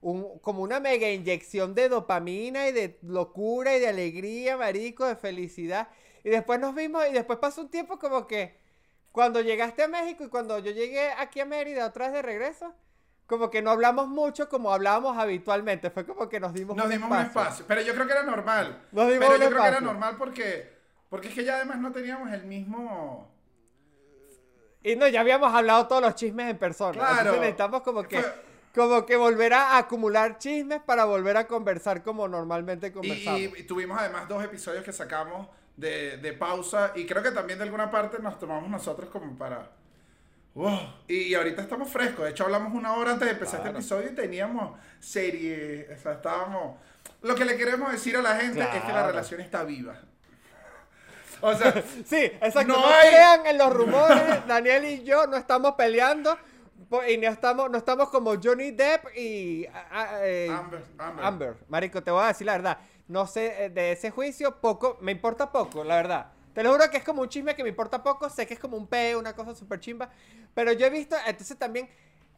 un- 0.00 0.38
como 0.40 0.62
una 0.62 0.80
mega 0.80 1.08
inyección 1.10 1.74
de 1.74 1.88
dopamina 1.88 2.68
y 2.68 2.72
de 2.72 2.98
locura 3.02 3.76
y 3.76 3.80
de 3.80 3.88
alegría, 3.88 4.56
marico, 4.56 5.06
de 5.06 5.16
felicidad. 5.16 5.88
Y 6.24 6.30
después 6.30 6.60
nos 6.60 6.74
vimos 6.74 7.04
y 7.08 7.12
después 7.12 7.38
pasó 7.38 7.62
un 7.62 7.70
tiempo 7.70 7.98
como 7.98 8.26
que 8.26 8.56
cuando 9.12 9.40
llegaste 9.40 9.82
a 9.84 9.88
México 9.88 10.24
y 10.24 10.28
cuando 10.28 10.58
yo 10.58 10.72
llegué 10.72 11.10
aquí 11.12 11.40
a 11.40 11.44
Mérida 11.46 11.86
otra 11.86 12.06
vez 12.06 12.14
de 12.14 12.22
regreso, 12.22 12.74
como 13.26 13.50
que 13.50 13.62
no 13.62 13.70
hablamos 13.70 14.08
mucho 14.08 14.48
como 14.48 14.72
hablábamos 14.72 15.16
habitualmente. 15.16 15.90
Fue 15.90 16.04
como 16.04 16.28
que 16.28 16.38
nos 16.40 16.52
dimos 16.52 16.76
Nos 16.76 16.86
un 16.86 16.92
dimos 16.92 17.08
espacio. 17.10 17.22
un 17.40 17.46
espacio. 17.46 17.64
Pero 17.68 17.80
yo 17.80 17.94
creo 17.94 18.06
que 18.06 18.12
era 18.12 18.22
normal. 18.24 18.82
Nos 18.92 19.06
dimos 19.08 19.20
pero 19.20 19.34
un 19.34 19.40
yo 19.42 19.48
creo 19.48 19.62
que 19.62 19.68
era 19.68 19.76
espacio. 19.78 19.86
normal 19.86 20.14
porque, 20.18 20.72
porque 21.08 21.28
es 21.28 21.34
que 21.34 21.44
ya 21.44 21.56
además 21.56 21.78
no 21.78 21.92
teníamos 21.92 22.30
el 22.32 22.44
mismo. 22.44 23.30
Y 24.82 24.96
no, 24.96 25.06
ya 25.08 25.20
habíamos 25.20 25.54
hablado 25.54 25.86
todos 25.86 26.02
los 26.02 26.14
chismes 26.16 26.50
en 26.50 26.58
persona. 26.58 26.92
Claro. 26.92 27.12
Entonces 27.18 27.40
necesitamos 27.40 27.82
como 27.82 28.02
que, 28.02 28.20
Fue- 28.20 28.42
como 28.74 29.06
que 29.06 29.16
volver 29.16 29.54
a 29.54 29.78
acumular 29.78 30.38
chismes 30.38 30.80
para 30.82 31.04
volver 31.04 31.36
a 31.36 31.46
conversar 31.46 32.02
como 32.02 32.26
normalmente 32.28 32.92
conversamos. 32.92 33.38
y- 33.40 33.52
y 33.58 33.62
tuvimos 33.62 33.98
además 33.98 34.28
dos 34.28 34.42
episodios 34.44 34.82
que 34.84 34.92
sacamos 34.92 35.46
de, 35.76 36.16
de 36.18 36.32
pausa. 36.32 36.92
Y 36.96 37.06
creo 37.06 37.22
que 37.22 37.30
también 37.30 37.58
de 37.60 37.64
alguna 37.64 37.90
parte 37.90 38.18
nos 38.18 38.38
tomamos 38.38 38.68
nosotros 38.68 39.08
como 39.10 39.38
para. 39.38 39.70
Wow. 40.54 40.78
Y, 41.08 41.14
y 41.28 41.34
ahorita 41.34 41.62
estamos 41.62 41.88
frescos. 41.90 42.24
De 42.24 42.30
hecho, 42.32 42.44
hablamos 42.44 42.74
una 42.74 42.92
hora 42.94 43.12
antes 43.12 43.26
de 43.26 43.32
empezar 43.32 43.62
Claro. 43.62 43.78
este 43.78 43.94
episodio 43.94 44.12
y 44.12 44.14
teníamos 44.14 44.78
serie. 45.00 45.88
O 45.94 45.98
sea, 45.98 46.12
estábamos. 46.12 46.76
Lo 47.22 47.34
que 47.34 47.44
le 47.44 47.56
queremos 47.56 47.90
decir 47.90 48.16
a 48.16 48.22
la 48.22 48.36
gente 48.36 48.60
es 48.60 48.68
que 48.68 48.78
la 48.78 48.84
Claro. 48.84 49.06
relación 49.08 49.40
está 49.40 49.64
viva. 49.64 49.94
O 51.40 51.54
sea, 51.54 51.72
Sí, 52.04 52.16
exacto. 52.24 52.64
No 52.74 52.80
No, 52.80 52.86
hay- 52.86 53.08
crean 53.08 53.46
en 53.46 53.58
los 53.58 53.72
rumores. 53.72 54.46
Daniel 54.46 54.84
y 54.84 55.02
yo 55.04 55.26
no 55.26 55.36
estamos 55.36 55.72
peleando. 55.74 56.36
Y 57.08 57.16
no 57.16 57.28
estamos, 57.28 57.70
no 57.70 57.78
estamos 57.78 58.10
como 58.10 58.34
Johnny 58.42 58.72
Depp 58.72 59.16
y 59.16 59.64
ah, 59.72 59.86
ah, 59.90 60.18
eh, 60.24 60.48
Amber, 60.54 60.84
Amber. 60.98 61.24
Amber. 61.24 61.56
Marico, 61.68 62.02
te 62.02 62.10
voy 62.10 62.22
a 62.22 62.26
decir 62.28 62.46
la 62.46 62.52
verdad. 62.52 62.78
No 63.08 63.26
sé, 63.26 63.64
eh, 63.64 63.70
de 63.70 63.92
ese 63.92 64.10
juicio, 64.10 64.60
poco, 64.60 64.98
me 65.00 65.10
importa 65.12 65.50
poco, 65.50 65.84
la 65.84 65.96
verdad. 65.96 66.26
Te 66.54 66.62
lo 66.62 66.72
juro 66.72 66.90
que 66.90 66.98
es 66.98 67.04
como 67.04 67.22
un 67.22 67.28
chisme 67.28 67.54
que 67.54 67.62
me 67.62 67.70
importa 67.70 68.02
poco. 68.02 68.28
Sé 68.30 68.46
que 68.46 68.54
es 68.54 68.60
como 68.60 68.76
un 68.76 68.86
peo, 68.86 69.18
una 69.18 69.34
cosa 69.34 69.54
súper 69.54 69.80
chimba. 69.80 70.10
Pero 70.54 70.72
yo 70.72 70.86
he 70.86 70.90
visto, 70.90 71.16
entonces 71.26 71.58
también, 71.58 71.88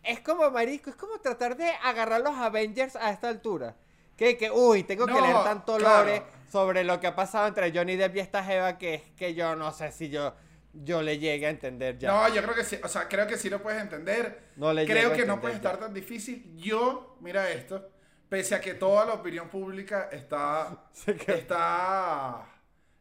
es 0.02 0.20
como, 0.20 0.50
marico, 0.50 0.90
es 0.90 0.96
como 0.96 1.18
tratar 1.20 1.56
de 1.56 1.68
agarrar 1.82 2.20
los 2.20 2.34
Avengers 2.36 2.96
a 2.96 3.10
esta 3.10 3.28
altura. 3.28 3.76
Que, 4.16 4.36
que 4.36 4.50
uy, 4.50 4.84
tengo 4.84 5.10
que 5.10 5.12
No, 5.12 5.20
leer 5.20 5.42
tanto 5.42 5.76
claro. 5.76 6.04
lore 6.04 6.22
sobre 6.50 6.84
lo 6.84 7.00
que 7.00 7.08
ha 7.08 7.16
pasado 7.16 7.48
entre 7.48 7.72
Johnny 7.76 7.96
Depp 7.96 8.16
y 8.16 8.20
esta 8.20 8.44
Jeva 8.44 8.78
que 8.78 8.94
es 8.94 9.02
que 9.16 9.34
yo 9.34 9.56
no 9.56 9.72
sé 9.72 9.90
si 9.90 10.08
yo, 10.08 10.34
yo 10.72 11.02
le 11.02 11.18
llegue 11.18 11.46
a 11.46 11.50
entender 11.50 11.98
ya. 11.98 12.12
No, 12.12 12.28
yo 12.28 12.42
creo 12.42 12.54
que 12.54 12.64
sí, 12.64 12.78
o 12.82 12.88
sea, 12.88 13.08
creo 13.08 13.26
que 13.26 13.36
sí 13.36 13.50
lo 13.50 13.60
puedes 13.62 13.80
entender. 13.82 14.40
No 14.56 14.72
le 14.72 14.84
creo 14.84 15.12
que 15.12 15.26
no 15.26 15.40
puede 15.40 15.54
ya. 15.54 15.56
estar 15.56 15.78
tan 15.78 15.92
difícil. 15.94 16.54
Yo, 16.56 17.16
mira 17.20 17.50
esto, 17.50 17.90
pese 18.28 18.54
a 18.54 18.60
que 18.60 18.74
toda 18.74 19.04
la 19.06 19.14
opinión 19.14 19.48
pública 19.48 20.08
está, 20.12 20.90
está, 21.26 22.46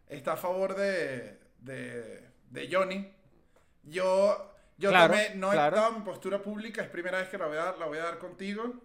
está 0.08 0.34
a 0.34 0.38
favor 0.38 0.76
de, 0.76 1.40
de, 1.60 2.30
de 2.50 2.70
Johnny, 2.72 3.12
yo, 3.84 4.54
yo 4.78 4.90
Claro, 4.90 5.14
tomé, 5.14 5.32
no 5.36 5.52
claro. 5.52 5.78
he 5.78 5.80
dado 5.80 5.92
mi 5.94 6.02
postura 6.06 6.42
pública, 6.42 6.82
es 6.84 6.90
primera 6.90 7.20
vez 7.20 7.30
que 7.30 7.38
la 7.38 7.48
voy 7.48 7.58
a 7.58 7.66
dar, 7.66 7.78
la 7.80 7.86
voy 7.88 7.98
a 8.00 8.04
dar 8.04 8.20
contigo. 8.20 8.76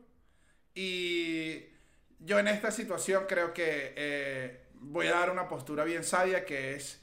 Y 0.75 1.65
yo 2.21 2.39
en 2.39 2.49
esta 2.49 2.71
situación 2.71 3.25
creo 3.29 3.53
que 3.53 3.95
eh, 3.97 4.67
voy 4.75 5.09
a 5.09 5.13
dar 5.13 5.31
una 5.31 5.49
postura 5.49 5.85
bien 5.85 6.05
sabia 6.05 6.45
que 6.45 6.75
es 6.75 7.01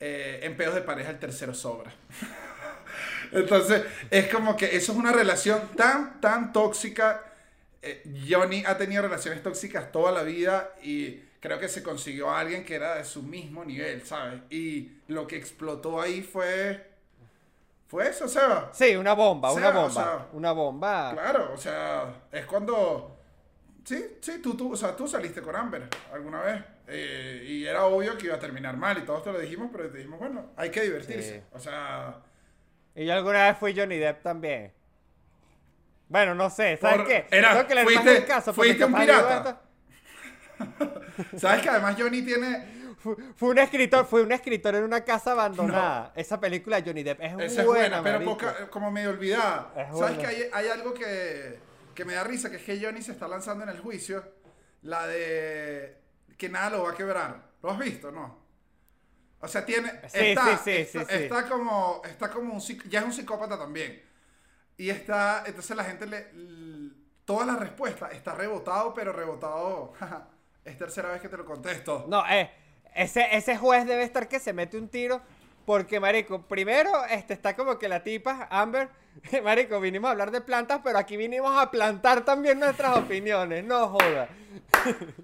eh, 0.00 0.40
en 0.42 0.56
pedos 0.56 0.74
de 0.74 0.82
pareja 0.82 1.10
el 1.10 1.18
tercero 1.18 1.54
sobra. 1.54 1.92
Entonces, 3.32 3.82
es 4.10 4.28
como 4.32 4.56
que 4.56 4.76
eso 4.76 4.92
es 4.92 4.98
una 4.98 5.12
relación 5.12 5.70
tan, 5.76 6.20
tan 6.20 6.52
tóxica. 6.52 7.24
Eh, 7.82 8.02
Johnny 8.28 8.64
ha 8.66 8.76
tenido 8.76 9.02
relaciones 9.02 9.42
tóxicas 9.42 9.92
toda 9.92 10.12
la 10.12 10.22
vida 10.22 10.74
y 10.82 11.22
creo 11.44 11.58
que 11.60 11.68
se 11.68 11.82
consiguió 11.82 12.30
a 12.30 12.40
alguien 12.40 12.64
que 12.64 12.74
era 12.74 12.94
de 12.94 13.04
su 13.04 13.22
mismo 13.22 13.66
nivel, 13.66 14.00
¿sabes? 14.06 14.40
Y 14.48 14.92
lo 15.08 15.26
que 15.26 15.36
explotó 15.36 16.00
ahí 16.00 16.22
fue... 16.22 16.90
Fue 17.86 18.08
eso, 18.08 18.26
Seba. 18.26 18.70
Sí, 18.72 18.96
una 18.96 19.12
bomba, 19.12 19.50
O 19.50 19.54
una 19.54 19.70
sea, 19.70 19.78
o 19.78 19.82
bomba. 19.82 20.02
sea, 20.02 20.26
una 20.32 20.52
bomba. 20.52 21.10
Claro, 21.12 21.52
o 21.52 21.56
sea, 21.58 22.14
es 22.32 22.46
cuando... 22.46 23.14
Sí, 23.84 24.16
sí, 24.22 24.40
tú, 24.40 24.56
tú, 24.56 24.72
o 24.72 24.76
sea, 24.76 24.96
tú 24.96 25.06
saliste 25.06 25.42
con 25.42 25.54
Amber 25.54 25.86
alguna 26.14 26.40
vez 26.40 26.64
eh, 26.88 27.44
y 27.46 27.66
era 27.66 27.84
obvio 27.84 28.16
que 28.16 28.24
iba 28.26 28.36
a 28.36 28.38
terminar 28.38 28.78
mal 28.78 28.96
y 28.96 29.02
todos 29.02 29.22
te 29.22 29.30
lo 29.30 29.38
dijimos, 29.38 29.68
pero 29.70 29.90
te 29.90 29.98
dijimos, 29.98 30.18
bueno, 30.18 30.46
hay 30.56 30.70
que 30.70 30.80
divertirse. 30.80 31.40
Sí. 31.40 31.44
O 31.52 31.58
sea, 31.58 32.22
Y 32.94 33.04
yo 33.04 33.12
alguna 33.12 33.44
vez 33.48 33.58
fui 33.58 33.78
Johnny 33.78 33.98
Depp 33.98 34.22
también. 34.22 34.72
Bueno, 36.08 36.34
no 36.34 36.48
sé, 36.48 36.78
¿sabes 36.78 36.96
Por- 36.96 37.06
qué? 37.06 37.26
era- 37.30 37.52
Tengo 37.52 37.68
que 37.68 37.74
más 37.74 37.84
fuiste- 37.84 38.24
caso, 38.26 38.54
fuiste 38.54 38.84
un 38.86 38.94
pirata. 38.94 39.60
¿sabes 41.36 41.62
que 41.62 41.68
además 41.68 41.96
Johnny 41.98 42.22
tiene... 42.22 42.84
Fu- 42.98 43.16
Fue 43.36 43.50
un 43.50 43.58
escritor, 43.58 44.06
fue 44.06 44.22
un 44.22 44.32
escritor 44.32 44.74
en 44.76 44.84
una 44.84 45.04
casa 45.04 45.32
abandonada. 45.32 46.12
Esa 46.16 46.40
película 46.40 46.80
de 46.80 46.88
Johnny 46.90 47.02
Depp 47.02 47.20
es 47.20 47.32
Esa 47.52 47.60
es 47.62 47.66
buena, 47.66 48.00
buena, 48.00 48.02
pero 48.18 48.24
poca- 48.24 48.70
como 48.70 48.90
medio 48.90 49.10
olvidada. 49.10 49.72
Es 49.76 49.98
¿Sabes 49.98 50.16
buena. 50.16 50.18
que 50.18 50.26
hay, 50.26 50.50
hay 50.52 50.68
algo 50.68 50.94
que, 50.94 51.58
que 51.94 52.04
me 52.06 52.14
da 52.14 52.24
risa? 52.24 52.48
Que 52.50 52.56
es 52.56 52.62
que 52.62 52.80
Johnny 52.82 53.02
se 53.02 53.12
está 53.12 53.28
lanzando 53.28 53.64
en 53.64 53.70
el 53.70 53.78
juicio. 53.80 54.24
La 54.82 55.06
de 55.06 55.98
que 56.38 56.48
nada 56.48 56.70
lo 56.70 56.84
va 56.84 56.92
a 56.92 56.94
quebrar. 56.94 57.42
¿Lo 57.62 57.70
has 57.72 57.78
visto, 57.78 58.10
no? 58.10 58.42
O 59.40 59.48
sea, 59.48 59.66
tiene... 59.66 59.90
Sí, 60.08 60.18
está, 60.28 60.56
sí, 60.56 60.84
sí, 60.90 60.98
está, 60.98 61.14
está 61.14 61.48
como... 61.48 62.00
Está 62.08 62.30
como 62.30 62.54
un... 62.54 62.60
Ya 62.88 63.00
es 63.00 63.04
un 63.04 63.12
psicópata 63.12 63.58
también. 63.58 64.02
Y 64.78 64.88
está... 64.88 65.42
Entonces 65.46 65.76
la 65.76 65.84
gente 65.84 66.06
le... 66.06 66.30
l- 66.30 66.90
toda 67.26 67.44
la 67.44 67.56
respuesta 67.56 68.08
está 68.12 68.34
rebotado, 68.34 68.94
pero 68.94 69.12
rebotado. 69.12 69.92
es 70.64 70.78
tercera 70.78 71.10
vez 71.10 71.20
que 71.20 71.28
te 71.28 71.36
lo 71.36 71.44
contesto. 71.44 72.06
No, 72.08 72.24
eh, 72.28 72.50
ese, 72.94 73.36
ese 73.36 73.56
juez 73.56 73.86
debe 73.86 74.02
estar 74.02 74.28
que 74.28 74.38
se 74.38 74.52
mete 74.52 74.76
un 74.76 74.88
tiro. 74.88 75.20
Porque, 75.64 75.98
marico, 75.98 76.42
primero 76.42 77.04
este, 77.06 77.32
está 77.32 77.56
como 77.56 77.78
que 77.78 77.88
la 77.88 78.02
tipa, 78.02 78.48
Amber, 78.50 78.90
marico, 79.42 79.80
vinimos 79.80 80.08
a 80.08 80.12
hablar 80.12 80.30
de 80.30 80.40
plantas, 80.40 80.80
pero 80.84 80.98
aquí 80.98 81.16
vinimos 81.16 81.58
a 81.58 81.70
plantar 81.70 82.24
también 82.24 82.60
nuestras 82.60 82.96
opiniones, 82.98 83.64
no 83.64 83.88
joda. 83.88 84.28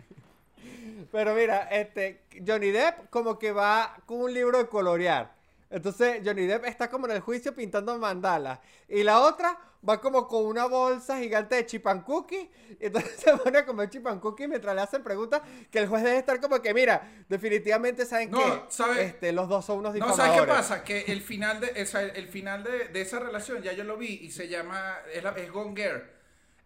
pero 1.13 1.35
mira, 1.35 1.69
este, 1.71 2.23
Johnny 2.47 2.71
Depp 2.71 3.11
como 3.11 3.39
que 3.39 3.53
va 3.53 3.97
con 4.07 4.23
un 4.23 4.33
libro 4.33 4.59
de 4.59 4.67
colorear. 4.67 5.31
Entonces 5.69 6.23
Johnny 6.25 6.47
Depp 6.47 6.65
está 6.65 6.89
como 6.91 7.07
en 7.07 7.13
el 7.13 7.21
juicio 7.21 7.55
pintando 7.55 7.97
mandalas. 7.99 8.59
Y 8.89 9.05
la 9.05 9.21
otra 9.21 9.57
va 9.89 10.01
como 10.01 10.27
con 10.29 10.45
una 10.47 10.67
bolsa 10.67 11.19
gigante 11.19 11.55
de 11.57 11.67
chipancuki. 11.67 12.51
Y 12.81 12.87
entonces 12.87 13.13
se 13.21 13.37
pone 13.37 13.59
a 13.59 13.67
comer 13.67 13.89
chipancuki 13.91 14.47
mientras 14.49 14.75
le 14.75 14.83
hacen 14.83 15.03
preguntas 15.03 15.43
que 15.71 15.79
el 15.79 15.89
juez 15.89 16.03
debe 16.05 16.19
estar 16.19 16.41
como 16.41 16.61
que, 16.61 16.73
mira, 16.75 17.25
definitivamente 17.29 18.05
saben 18.05 18.31
No, 18.31 18.39
que 18.39 18.63
¿sabe? 18.73 19.03
este, 19.05 19.33
los 19.33 19.49
dos 19.49 19.65
son 19.65 19.79
unos 19.79 19.91
No, 19.95 19.95
difamadores. 20.07 20.27
¿sabes 20.27 20.41
qué 20.43 20.47
pasa? 20.47 20.85
Que 20.85 21.13
el 21.13 21.23
final 21.23 21.61
de 21.61 21.73
esa, 21.77 22.03
el 22.03 22.29
final 22.29 22.63
de, 22.65 22.89
de 22.89 23.01
esa 23.01 23.19
relación 23.21 23.63
ya 23.63 23.73
yo 23.73 23.85
lo 23.85 23.97
vi 23.97 24.21
y 24.23 24.31
se 24.31 24.49
llama, 24.49 24.97
es, 25.13 25.23
la- 25.25 25.31
es 25.33 25.51
Gone 25.51 25.75
Girl. 25.75 26.03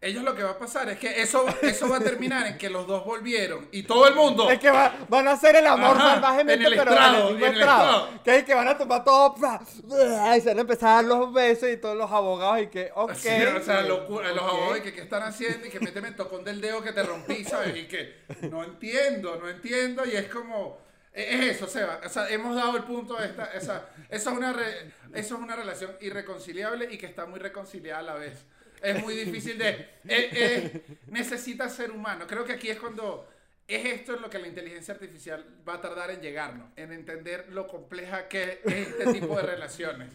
Ellos 0.04 0.22
lo 0.22 0.34
que 0.34 0.42
va 0.42 0.50
a 0.50 0.58
pasar 0.58 0.88
es 0.90 0.98
que 0.98 1.22
eso, 1.22 1.44
eso 1.62 1.88
va 1.88 1.96
a 1.96 2.00
terminar 2.00 2.46
en 2.46 2.58
que 2.58 2.68
los 2.68 2.86
dos 2.86 3.04
volvieron 3.04 3.68
y 3.72 3.84
todo 3.84 4.06
el 4.06 4.14
mundo... 4.14 4.50
Es 4.50 4.58
que 4.60 4.70
va- 4.70 4.94
van 5.08 5.26
a 5.28 5.32
hacer 5.32 5.56
el 5.56 5.66
amor 5.66 5.96
Ajá, 5.96 6.14
salvajemente, 6.14 6.66
en 6.66 6.72
el 6.72 6.78
pero 6.78 6.90
estrado, 6.92 7.30
en 7.30 7.36
el 7.36 7.42
en 7.42 7.48
el 7.54 7.60
estrado. 7.60 8.08
Que 8.22 8.36
es 8.36 8.44
que 8.44 8.54
van 8.54 8.68
a 8.68 8.76
tomar 8.76 9.02
todo. 9.04 9.34
Y 10.36 10.40
se 10.40 10.48
van 10.48 10.58
a 10.58 10.60
empezar 10.60 10.88
a 10.90 10.94
dar 10.96 11.04
los 11.04 11.32
besos 11.32 11.68
y 11.70 11.76
todos 11.78 11.96
los 11.96 12.10
abogados 12.10 12.60
y 12.62 12.66
que, 12.66 12.90
ok. 12.94 13.14
Sí, 13.14 13.28
o 13.56 13.62
sea, 13.62 13.82
locura, 13.82 14.28
los 14.32 14.42
ok. 14.44 14.48
abogados 14.50 14.78
y 14.78 14.80
que 14.82 14.92
qué 14.92 15.00
están 15.00 15.22
haciendo 15.22 15.66
y 15.66 15.70
que 15.70 15.80
méteme 15.80 16.08
el 16.08 16.16
tocón 16.16 16.44
del 16.44 16.60
dedo 16.60 16.82
que 16.82 16.92
te 16.92 17.02
rompí, 17.02 17.42
¿sabes? 17.44 17.76
Y 17.76 17.86
que 17.88 18.24
no 18.50 18.62
entiendo, 18.62 19.36
no 19.40 19.48
entiendo 19.48 20.04
y 20.04 20.16
es 20.16 20.28
como 20.28 20.78
es 21.12 21.56
eso, 21.56 21.68
Seba, 21.68 22.00
o 22.04 22.08
sea, 22.08 22.28
hemos 22.28 22.56
dado 22.56 22.76
el 22.76 22.82
punto 22.82 23.14
de 23.14 23.26
esta, 23.26 23.44
esa, 23.54 23.86
eso 24.10 24.30
es 24.30 24.36
una 24.36 24.52
re- 24.52 24.90
eso 25.14 25.36
es 25.36 25.40
una 25.40 25.54
relación 25.54 25.92
irreconciliable 26.00 26.88
y 26.92 26.98
que 26.98 27.06
está 27.06 27.24
muy 27.24 27.38
reconciliada 27.38 28.00
a 28.00 28.02
la 28.02 28.14
vez. 28.14 28.44
Es 28.84 29.02
muy 29.02 29.14
difícil 29.14 29.58
de 29.58 29.68
eh, 29.70 29.88
eh, 30.08 30.82
necesita 31.08 31.68
ser 31.68 31.90
humano. 31.90 32.26
Creo 32.26 32.44
que 32.44 32.52
aquí 32.52 32.68
es 32.68 32.78
cuando 32.78 33.28
es 33.66 33.84
esto 33.84 34.14
en 34.14 34.22
lo 34.22 34.30
que 34.30 34.38
la 34.38 34.48
inteligencia 34.48 34.94
artificial 34.94 35.44
va 35.66 35.74
a 35.74 35.80
tardar 35.80 36.10
en 36.10 36.20
llegarnos, 36.20 36.70
en 36.76 36.92
entender 36.92 37.48
lo 37.50 37.66
compleja 37.66 38.28
que 38.28 38.60
es 38.64 38.88
este 38.88 39.12
tipo 39.12 39.36
de 39.36 39.42
relaciones. 39.42 40.12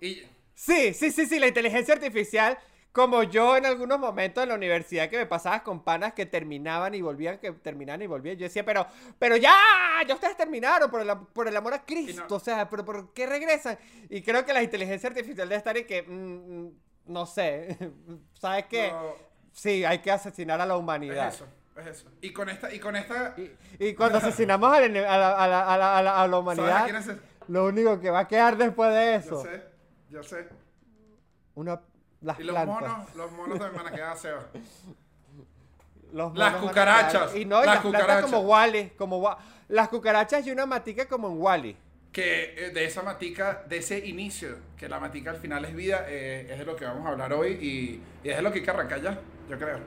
Y 0.00 0.22
Sí, 0.56 0.94
sí, 0.94 1.12
sí, 1.12 1.26
sí, 1.26 1.38
la 1.38 1.48
inteligencia 1.48 1.92
artificial, 1.92 2.58
como 2.90 3.22
yo 3.24 3.58
en 3.58 3.66
algunos 3.66 3.98
momentos 3.98 4.42
en 4.42 4.48
la 4.48 4.54
universidad 4.54 5.10
que 5.10 5.18
me 5.18 5.26
pasabas 5.26 5.60
con 5.60 5.84
panas 5.84 6.14
que 6.14 6.24
terminaban 6.24 6.94
y 6.94 7.02
volvían, 7.02 7.38
que 7.38 7.52
terminaban 7.52 8.00
y 8.00 8.06
volvían, 8.06 8.38
yo 8.38 8.44
decía, 8.44 8.64
pero, 8.64 8.86
pero 9.18 9.36
ya, 9.36 9.54
ya 10.08 10.14
ustedes 10.14 10.34
terminaron 10.34 10.90
por 10.90 11.02
el, 11.02 11.14
por 11.34 11.46
el 11.46 11.54
amor 11.54 11.74
a 11.74 11.84
Cristo, 11.84 12.24
no. 12.26 12.36
o 12.36 12.40
sea, 12.40 12.70
pero 12.70 12.86
¿por 12.86 13.12
qué 13.12 13.26
regresan? 13.26 13.78
Y 14.08 14.22
creo 14.22 14.46
que 14.46 14.54
la 14.54 14.62
inteligencia 14.62 15.10
artificial 15.10 15.46
debe 15.46 15.58
estar 15.58 15.76
y 15.76 15.84
que, 15.84 16.02
mm, 16.02 16.14
mm, 16.14 16.72
no 17.06 17.26
sé, 17.26 17.76
¿sabes 18.34 18.66
qué? 18.66 18.90
No. 18.90 19.14
Sí, 19.52 19.84
hay 19.84 20.00
que 20.00 20.10
asesinar 20.10 20.60
a 20.60 20.66
la 20.66 20.74
es 20.74 20.80
humanidad. 20.80 21.28
eso, 21.28 21.46
es 21.76 21.86
eso. 21.86 22.08
Y 22.20 22.32
con 22.32 22.48
esta 22.48 22.72
y 22.72 22.78
con 22.78 22.94
esta 22.96 23.34
Y, 23.38 23.56
y 23.78 23.94
cuando 23.94 24.18
asesinamos 24.18 24.70
a 24.72 24.80
la, 24.80 24.86
a 24.86 25.18
la- 25.18 25.44
a 25.44 25.48
la- 25.48 25.74
a 25.74 25.78
la- 25.78 25.98
a 25.98 26.02
la- 26.02 26.22
a 26.22 26.28
la 26.28 26.30
¿Sabes 26.30 26.32
a 26.34 26.38
humanidad, 26.38 26.88
es 26.90 27.10
lo 27.48 27.66
único 27.66 27.98
que 28.00 28.10
va 28.10 28.20
a 28.20 28.28
quedar 28.28 28.56
después 28.56 28.90
de 28.92 29.04
Yo 29.12 29.18
eso, 29.18 29.42
sé, 29.42 29.62
yo 30.10 30.22
sé. 30.22 30.48
una, 31.54 31.80
las 32.20 32.38
Y 32.40 32.42
los 32.42 32.54
plantas. 32.54 32.80
monos, 32.82 33.14
los 33.14 33.32
monos 33.32 33.58
también 33.58 33.82
van 33.84 33.92
a 33.92 33.96
quedar 33.96 34.16
Seba. 34.18 34.46
Los 36.12 36.36
Las 36.36 36.54
cucarachas, 36.56 37.34
Y 37.36 37.44
no, 37.44 37.62
y 37.62 37.66
las 37.66 37.80
cucarachas. 37.80 38.30
como 38.30 38.40
Wally, 38.40 38.90
como 38.90 39.36
las 39.68 39.88
cucarachas 39.88 40.46
y 40.46 40.50
una 40.50 40.64
matica 40.66 41.06
como 41.08 41.28
en 41.28 41.40
Wally. 41.40 41.76
Que 42.16 42.54
eh, 42.56 42.70
de 42.70 42.86
esa 42.86 43.02
matica, 43.02 43.62
de 43.68 43.76
ese 43.76 43.98
inicio, 44.06 44.56
que 44.78 44.88
la 44.88 44.98
matica 44.98 45.32
al 45.32 45.36
final 45.36 45.66
es 45.66 45.74
vida, 45.76 46.06
eh, 46.08 46.48
es 46.50 46.58
de 46.58 46.64
lo 46.64 46.74
que 46.74 46.86
vamos 46.86 47.04
a 47.04 47.10
hablar 47.10 47.34
hoy 47.34 47.52
y, 47.60 48.00
y 48.26 48.30
es 48.30 48.36
de 48.36 48.42
lo 48.42 48.50
que 48.50 48.60
hay 48.60 48.64
que 48.64 48.70
arrancar 48.70 49.02
ya, 49.02 49.20
yo 49.50 49.58
creo. 49.58 49.80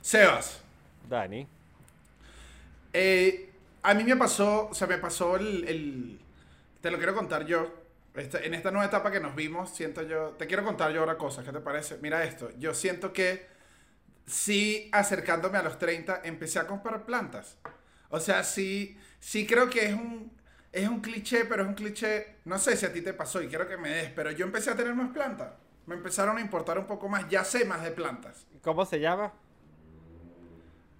Sebas. 0.00 0.60
Dani. 1.08 1.46
Eh, 2.92 3.50
a 3.82 3.94
mí 3.94 4.04
me 4.04 4.16
pasó, 4.16 4.68
o 4.70 4.74
sea, 4.74 4.86
me 4.86 4.98
pasó 4.98 5.36
el, 5.36 5.64
el- 5.68 6.18
te 6.82 6.90
lo 6.90 6.98
quiero 6.98 7.14
contar 7.14 7.46
yo. 7.46 7.72
Este- 8.14 8.46
en 8.46 8.54
esta 8.54 8.70
nueva 8.70 8.86
etapa 8.86 9.10
que 9.10 9.20
nos 9.20 9.34
vimos, 9.34 9.70
siento 9.70 10.02
yo, 10.02 10.30
te 10.38 10.46
quiero 10.46 10.64
contar 10.64 10.92
yo 10.92 11.00
ahora 11.00 11.16
cosas, 11.18 11.44
¿qué 11.46 11.52
te 11.52 11.60
parece? 11.60 11.98
Mira 12.02 12.24
esto, 12.24 12.50
yo 12.58 12.74
siento 12.74 13.12
que 13.14 13.46
sí, 14.26 14.90
acercándome 14.92 15.58
a 15.58 15.62
los 15.62 15.78
30, 15.78 16.20
empecé 16.24 16.58
a 16.60 16.66
comprar 16.66 17.04
plantas. 17.06 17.58
O 18.10 18.20
sea, 18.20 18.44
sí, 18.44 18.98
sí 19.20 19.46
creo 19.46 19.70
que 19.70 19.86
es 19.86 19.94
un, 19.94 20.32
es 20.72 20.88
un 20.88 21.00
cliché, 21.00 21.44
pero 21.46 21.62
es 21.64 21.68
un 21.68 21.74
cliché, 21.74 22.36
no 22.44 22.58
sé 22.58 22.76
si 22.76 22.86
a 22.86 22.92
ti 22.92 23.02
te 23.02 23.14
pasó 23.14 23.42
y 23.42 23.48
quiero 23.48 23.68
que 23.68 23.76
me 23.78 23.90
des, 23.90 24.10
pero 24.10 24.30
yo 24.32 24.44
empecé 24.46 24.70
a 24.70 24.76
tener 24.76 24.94
más 24.94 25.10
plantas. 25.12 25.54
Me 25.86 25.94
empezaron 25.96 26.38
a 26.38 26.40
importar 26.40 26.78
un 26.78 26.86
poco 26.86 27.08
más, 27.08 27.28
ya 27.28 27.44
sé 27.44 27.64
más 27.64 27.82
de 27.82 27.90
plantas. 27.92 28.46
¿Cómo 28.62 28.84
se 28.86 29.00
llama? 29.00 29.32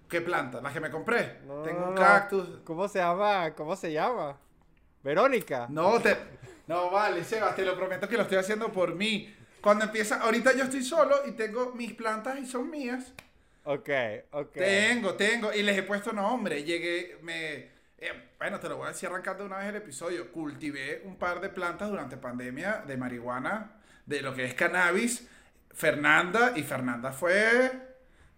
¿Qué 0.09 0.21
plantas? 0.21 0.61
Las 0.63 0.73
que 0.73 0.79
me 0.79 0.91
compré. 0.91 1.39
No, 1.47 1.55
Tengo 1.61 1.83
no, 1.83 1.89
un 1.89 1.93
no. 1.93 1.99
cactus, 1.99 2.61
¿Cómo 2.63 2.87
se 2.87 2.99
llama? 2.99 3.53
¿Cómo 3.55 3.75
se 3.75 3.91
llama? 3.91 4.39
Verónica. 5.03 5.67
No, 5.69 5.99
te... 5.99 6.17
no 6.67 6.89
vale, 6.89 7.23
Sebas, 7.23 7.55
te 7.55 7.63
lo 7.63 7.75
prometo 7.75 8.07
que 8.07 8.15
lo 8.15 8.23
estoy 8.23 8.37
haciendo 8.37 8.71
por 8.71 8.95
mí. 8.95 9.35
Cuando 9.61 9.85
empieza, 9.85 10.21
ahorita 10.21 10.53
yo 10.53 10.63
estoy 10.65 10.83
solo 10.83 11.15
y 11.25 11.31
tengo 11.33 11.71
mis 11.73 11.93
plantas 11.93 12.39
y 12.39 12.45
son 12.45 12.69
mías. 12.69 13.13
Ok, 13.65 13.89
ok. 14.31 14.51
Tengo, 14.53 15.13
tengo, 15.13 15.53
y 15.53 15.63
les 15.63 15.77
he 15.77 15.83
puesto 15.83 16.11
nombre. 16.11 16.63
Llegué, 16.63 17.17
me... 17.21 17.69
eh, 17.97 18.29
bueno, 18.37 18.59
te 18.59 18.67
lo 18.67 18.77
voy 18.77 18.87
a 18.87 18.89
decir 18.89 19.07
arrancando 19.07 19.45
una 19.45 19.57
vez 19.59 19.67
el 19.67 19.75
episodio. 19.77 20.31
Cultivé 20.31 21.01
un 21.05 21.17
par 21.17 21.39
de 21.39 21.49
plantas 21.49 21.89
durante 21.89 22.17
pandemia 22.17 22.83
de 22.85 22.97
marihuana, 22.97 23.79
de 24.05 24.21
lo 24.21 24.33
que 24.33 24.45
es 24.45 24.53
cannabis. 24.53 25.27
Fernanda, 25.71 26.53
y 26.55 26.63
Fernanda 26.63 27.11
fue 27.13 27.71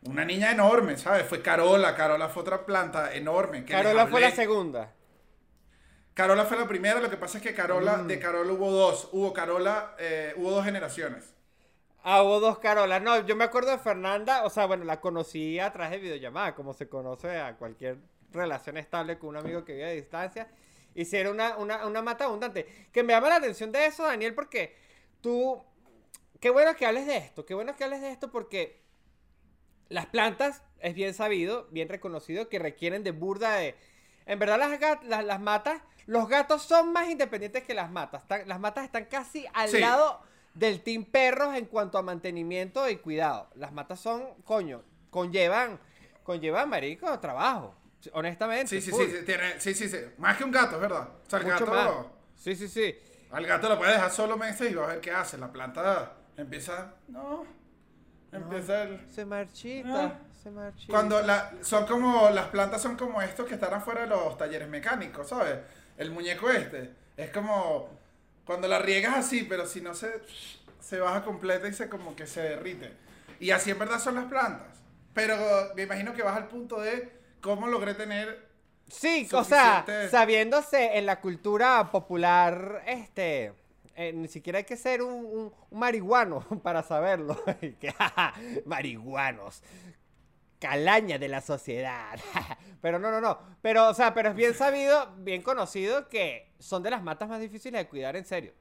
una 0.04 0.24
niña 0.24 0.52
enorme, 0.52 0.96
¿sabes? 0.98 1.26
Fue 1.26 1.42
Carola, 1.42 1.96
Carola 1.96 2.30
fue 2.30 2.44
otra 2.44 2.66
planta 2.66 3.14
enorme. 3.14 3.66
que 3.66 3.74
Carola 3.74 4.08
fue 4.08 4.22
la 4.22 4.32
segunda. 4.32 4.92
Carola 6.16 6.46
fue 6.46 6.58
la 6.58 6.68
primera, 6.68 7.00
lo 7.00 7.10
que 7.12 7.18
pasa 7.18 7.38
es 7.38 7.44
que 7.44 7.54
Carola, 7.54 7.98
Mm. 7.98 8.08
de 8.08 8.20
Carola 8.20 8.54
hubo 8.54 8.72
dos, 8.72 9.10
hubo 9.12 9.34
Carola, 9.34 9.96
eh, 10.00 10.34
hubo 10.38 10.50
dos 10.52 10.66
generaciones. 10.66 11.36
Ah, 12.04 12.24
hubo 12.24 12.40
dos 12.40 12.60
Carolas. 12.60 13.02
No, 13.02 13.26
yo 13.26 13.36
me 13.36 13.44
acuerdo 13.44 13.72
de 13.72 13.80
Fernanda, 13.80 14.44
o 14.46 14.50
sea, 14.50 14.66
bueno, 14.66 14.84
la 14.86 15.02
conocí 15.02 15.60
a 15.60 15.72
través 15.74 15.92
de 15.92 15.98
videollamada, 16.00 16.56
como 16.56 16.74
se 16.74 16.88
conoce 16.88 17.38
a 17.40 17.58
cualquier 17.58 17.98
relación 18.32 18.78
estable 18.78 19.18
con 19.20 19.30
un 19.30 19.38
amigo 19.38 19.66
que 19.66 19.74
vive 19.74 19.86
a 19.86 19.92
distancia. 19.92 20.48
Y 20.94 21.06
si 21.06 21.18
era 21.18 21.32
una, 21.32 21.58
una, 21.58 21.86
una 21.86 22.02
mata 22.02 22.26
abundante. 22.26 22.66
Que 22.94 23.04
me 23.04 23.14
llama 23.14 23.30
la 23.30 23.36
atención 23.38 23.72
de 23.72 23.86
eso, 23.88 24.04
Daniel, 24.04 24.34
porque 24.36 24.76
tú. 25.22 25.62
Qué 26.40 26.50
bueno 26.52 26.76
que 26.76 26.86
hables 26.86 27.08
de 27.08 27.18
esto, 27.18 27.46
qué 27.46 27.54
bueno 27.56 27.76
que 27.76 27.84
hables 27.86 28.02
de 28.02 28.12
esto 28.12 28.32
porque 28.32 28.82
las 29.90 30.06
plantas 30.08 30.62
es 30.80 30.94
bien 30.94 31.14
sabido, 31.14 31.68
bien 31.72 31.90
reconocido 31.90 32.50
que 32.50 32.60
requieren 32.60 33.04
de 33.04 33.12
burda 33.12 33.56
de. 33.56 33.76
En 34.26 34.40
verdad, 34.40 34.58
las, 34.60 35.04
las, 35.04 35.24
las 35.26 35.40
matas, 35.40 35.82
los 36.08 36.28
gatos 36.28 36.62
son 36.64 36.92
más 36.94 37.10
independientes 37.10 37.64
que 37.64 37.74
las 37.74 37.90
matas. 37.92 38.24
Están- 38.24 38.48
las 38.48 38.60
matas 38.60 38.86
están 38.86 39.06
casi 39.06 39.46
al 39.54 39.70
Sí. 39.70 39.80
lado 39.80 40.20
del 40.54 40.82
team 40.82 41.04
perros 41.06 41.56
en 41.56 41.66
cuanto 41.66 41.98
a 41.98 42.02
mantenimiento 42.02 42.88
y 42.90 42.98
cuidado. 42.98 43.50
Las 43.56 43.72
matas 43.74 44.00
son, 44.00 44.24
coño, 44.44 44.84
conllevan, 45.10 45.80
conllevan, 46.24 46.70
marico, 46.70 47.20
trabajo. 47.20 47.76
Honestamente. 48.14 48.68
Sí, 48.70 48.82
sí, 48.82 48.92
full. 48.92 49.06
sí, 49.06 49.12
sí, 49.20 49.26
tiene, 49.26 49.60
sí, 49.60 49.74
sí, 49.74 49.90
sí. 49.90 49.98
Más 50.18 50.38
que 50.38 50.44
un 50.44 50.52
gato, 50.52 50.76
es 50.76 50.82
verdad. 50.82 51.10
O 51.26 51.30
sea, 51.30 51.40
el 51.40 51.46
Mucho 51.46 51.66
gato, 51.66 51.72
más. 51.72 52.06
Sí, 52.36 52.56
sí, 52.56 52.68
sí. 52.68 52.96
al 53.32 53.46
gato 53.46 53.68
lo 53.68 53.78
puedes 53.78 53.96
dejar 53.96 54.12
solo 54.12 54.38
meses 54.38 54.72
y 54.72 54.76
vas 54.76 54.86
a 54.90 54.92
ver 54.94 55.02
qué 55.02 55.12
hace. 55.12 55.38
La 55.38 55.52
planta 55.52 56.14
empieza, 56.38 56.94
no, 57.08 57.46
empieza 58.32 58.84
el... 58.84 59.10
Se 59.12 59.26
marchita, 59.26 60.04
Ah. 60.06 60.20
Se 60.46 60.52
marchita. 60.52 60.92
Cuando 60.94 61.22
la, 61.22 61.54
son 61.62 61.86
como, 61.86 62.30
las 62.30 62.48
plantas 62.48 62.82
son 62.82 62.96
como 62.96 63.22
estos 63.22 63.48
que 63.48 63.56
están 63.56 63.74
afuera 63.74 64.02
de 64.02 64.08
los 64.08 64.38
talleres 64.38 64.68
mecánicos, 64.70 65.30
¿sabes? 65.30 65.58
El 65.98 66.12
muñeco 66.12 66.50
este. 66.50 66.92
Es 67.18 67.32
como, 67.32 67.90
cuando 68.46 68.68
la 68.68 68.80
riegas 68.80 69.16
así, 69.18 69.44
pero 69.44 69.66
si 69.66 69.82
no 69.82 69.94
se, 69.94 70.22
se 70.80 71.00
baja 71.00 71.24
completa 71.24 71.68
y 71.68 71.74
se 71.74 71.90
como 71.90 72.16
que 72.16 72.28
se 72.28 72.42
derrite. 72.42 72.94
Y 73.40 73.52
así 73.52 73.72
en 73.72 73.80
verdad 73.80 74.00
son 74.00 74.16
las 74.16 74.26
plantas. 74.26 74.68
Pero 75.14 75.36
me 75.76 75.84
imagino 75.84 76.14
que 76.14 76.24
vas 76.24 76.38
al 76.38 76.48
punto 76.48 76.80
de 76.80 77.12
cómo 77.42 77.68
logré 77.68 77.94
tener... 77.96 78.46
Sí, 78.88 79.28
o 79.34 79.44
sea, 79.44 79.84
sabiéndose 80.12 80.98
en 80.98 81.08
la 81.08 81.20
cultura 81.20 81.90
popular, 81.92 82.84
este, 82.86 83.52
eh, 83.96 84.14
ni 84.14 84.28
siquiera 84.28 84.60
hay 84.60 84.64
que 84.66 84.78
ser 84.78 85.02
un, 85.02 85.14
un- 85.26 85.54
un 85.72 85.80
marihuano 85.80 86.42
para 86.64 86.84
saberlo. 86.84 87.42
Que, 87.82 87.94
marihuanos. 88.66 89.64
Calaña 90.70 91.20
de 91.20 91.28
la 91.28 91.42
sociedad. 91.42 92.20
pero 92.82 92.98
no, 92.98 93.12
no, 93.12 93.22
no. 93.22 93.40
Pero, 93.62 93.90
o 93.90 93.94
sea, 93.94 94.14
pero 94.16 94.30
es 94.30 94.36
bien 94.36 94.54
sabido, 94.56 95.14
bien 95.18 95.44
conocido 95.44 96.10
que 96.10 96.54
son 96.60 96.82
de 96.82 96.90
las 96.90 97.04
matas 97.04 97.30
más 97.30 97.40
difíciles 97.40 97.80
de 97.82 97.88
cuidar 97.88 98.16
en 98.16 98.26
serio. 98.26 98.54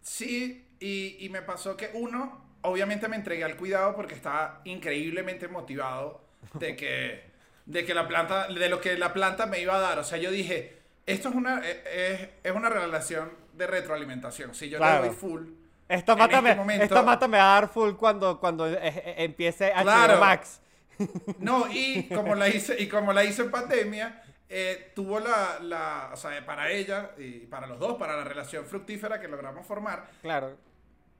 Sí, 0.00 0.66
y, 0.78 1.16
y 1.24 1.28
me 1.28 1.42
pasó 1.42 1.76
que 1.76 1.90
uno, 1.94 2.44
obviamente 2.62 3.08
me 3.08 3.16
entregué 3.16 3.44
al 3.44 3.56
cuidado 3.56 3.94
porque 3.94 4.14
estaba 4.14 4.60
increíblemente 4.64 5.48
motivado 5.48 6.24
de 6.54 6.76
que, 6.76 7.24
de 7.66 7.84
que 7.84 7.92
la 7.94 8.08
planta, 8.08 8.46
de 8.48 8.68
lo 8.68 8.80
que 8.80 8.96
la 8.96 9.12
planta 9.12 9.46
me 9.46 9.60
iba 9.60 9.76
a 9.76 9.80
dar. 9.80 9.98
O 9.98 10.04
sea, 10.04 10.18
yo 10.18 10.30
dije, 10.30 10.78
esto 11.06 11.28
es 11.28 11.34
una, 11.34 11.60
es, 11.68 12.28
es 12.42 12.52
una 12.52 12.68
relación 12.70 13.30
de 13.54 13.66
retroalimentación. 13.66 14.54
Si 14.54 14.70
yo 14.70 14.78
Claro. 14.78 15.02
le 15.02 15.08
doy 15.08 15.16
full, 15.16 15.42
Esta 15.90 16.14
mata, 16.16 16.36
este 16.36 16.48
me, 16.48 16.54
momento- 16.54 16.84
esta 16.84 17.02
mata 17.02 17.28
me 17.28 17.38
va 17.38 17.56
a 17.56 17.60
dar 17.60 17.68
full 17.68 17.94
cuando, 17.94 18.38
cuando 18.38 18.66
eh, 18.66 18.78
eh, 18.82 19.14
empiece 19.18 19.72
a 19.72 19.82
Claro. 19.82 20.20
Max. 20.20 20.60
No, 21.38 21.66
y 21.70 22.08
como 22.08 22.34
la 22.34 22.48
hice, 22.48 22.76
y 22.80 22.86
como 22.88 23.12
la 23.12 23.24
hice 23.24 23.42
en 23.42 23.50
pandemia, 23.50 24.22
eh, 24.48 24.92
tuvo 24.94 25.18
la, 25.18 25.58
la, 25.60 26.10
o 26.12 26.16
sea, 26.16 26.44
para 26.44 26.70
ella 26.70 27.12
y 27.18 27.46
para 27.46 27.66
los 27.66 27.78
dos, 27.78 27.96
para 27.98 28.16
la 28.16 28.24
relación 28.24 28.66
fructífera 28.66 29.20
que 29.20 29.26
logramos 29.28 29.66
formar, 29.66 30.08
Claro. 30.22 30.56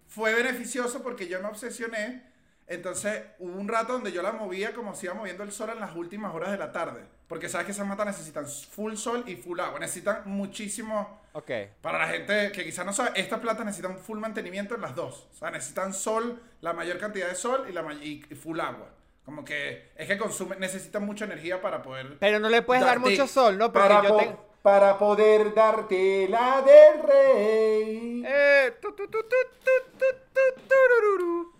fue 0.06 0.34
beneficioso 0.34 1.02
porque 1.02 1.28
yo 1.28 1.40
me 1.40 1.48
obsesioné. 1.48 2.28
Entonces 2.66 3.22
hubo 3.40 3.58
un 3.58 3.66
rato 3.68 3.94
donde 3.94 4.12
yo 4.12 4.22
la 4.22 4.32
movía 4.32 4.72
como 4.74 4.94
se 4.94 5.06
iba 5.06 5.14
moviendo 5.14 5.42
el 5.42 5.50
sol 5.50 5.70
en 5.70 5.80
las 5.80 5.96
últimas 5.96 6.32
horas 6.34 6.52
de 6.52 6.58
la 6.58 6.70
tarde. 6.70 7.02
Porque 7.26 7.48
sabes 7.48 7.64
que 7.66 7.72
esas 7.72 7.86
matas 7.86 8.06
necesitan 8.06 8.46
full 8.46 8.94
sol 8.94 9.24
y 9.26 9.34
full 9.36 9.58
agua. 9.58 9.80
Necesitan 9.80 10.22
muchísimo. 10.26 11.19
Ok. 11.32 11.50
Para 11.80 11.98
la 11.98 12.08
gente 12.08 12.52
que 12.52 12.64
quizás 12.64 12.84
no 12.84 12.92
sabe, 12.92 13.12
estas 13.14 13.40
plantas 13.40 13.64
necesitan 13.64 13.98
full 13.98 14.18
mantenimiento 14.18 14.74
en 14.74 14.80
las 14.80 14.94
dos. 14.94 15.28
O 15.32 15.34
sea, 15.34 15.50
necesitan 15.50 15.94
sol, 15.94 16.42
la 16.60 16.72
mayor 16.72 16.98
cantidad 16.98 17.28
de 17.28 17.34
sol 17.34 17.66
y, 17.68 17.72
la 17.72 17.82
y 17.94 18.20
full 18.34 18.58
agua. 18.60 18.88
Como 19.24 19.44
que 19.44 19.90
es 19.96 20.08
que 20.08 20.18
consumen, 20.18 20.58
necesitan 20.58 21.04
mucha 21.04 21.24
energía 21.24 21.60
para 21.60 21.82
poder. 21.82 22.18
Pero 22.18 22.40
no 22.40 22.48
le 22.48 22.62
puedes 22.62 22.84
dar 22.84 22.98
mucho 22.98 23.26
sol, 23.26 23.56
¿no? 23.58 23.72
Porque 23.72 23.88
para, 23.88 24.02
yo 24.02 24.08
po 24.08 24.16
tengo... 24.16 24.46
para 24.62 24.98
poder 24.98 25.54
darte 25.54 26.26
la 26.28 26.62
del 26.62 27.02
rey. 27.02 28.22
Eh, 28.26 28.74
tu, 28.80 28.92
tu, 28.92 29.06
tu, 29.08 29.18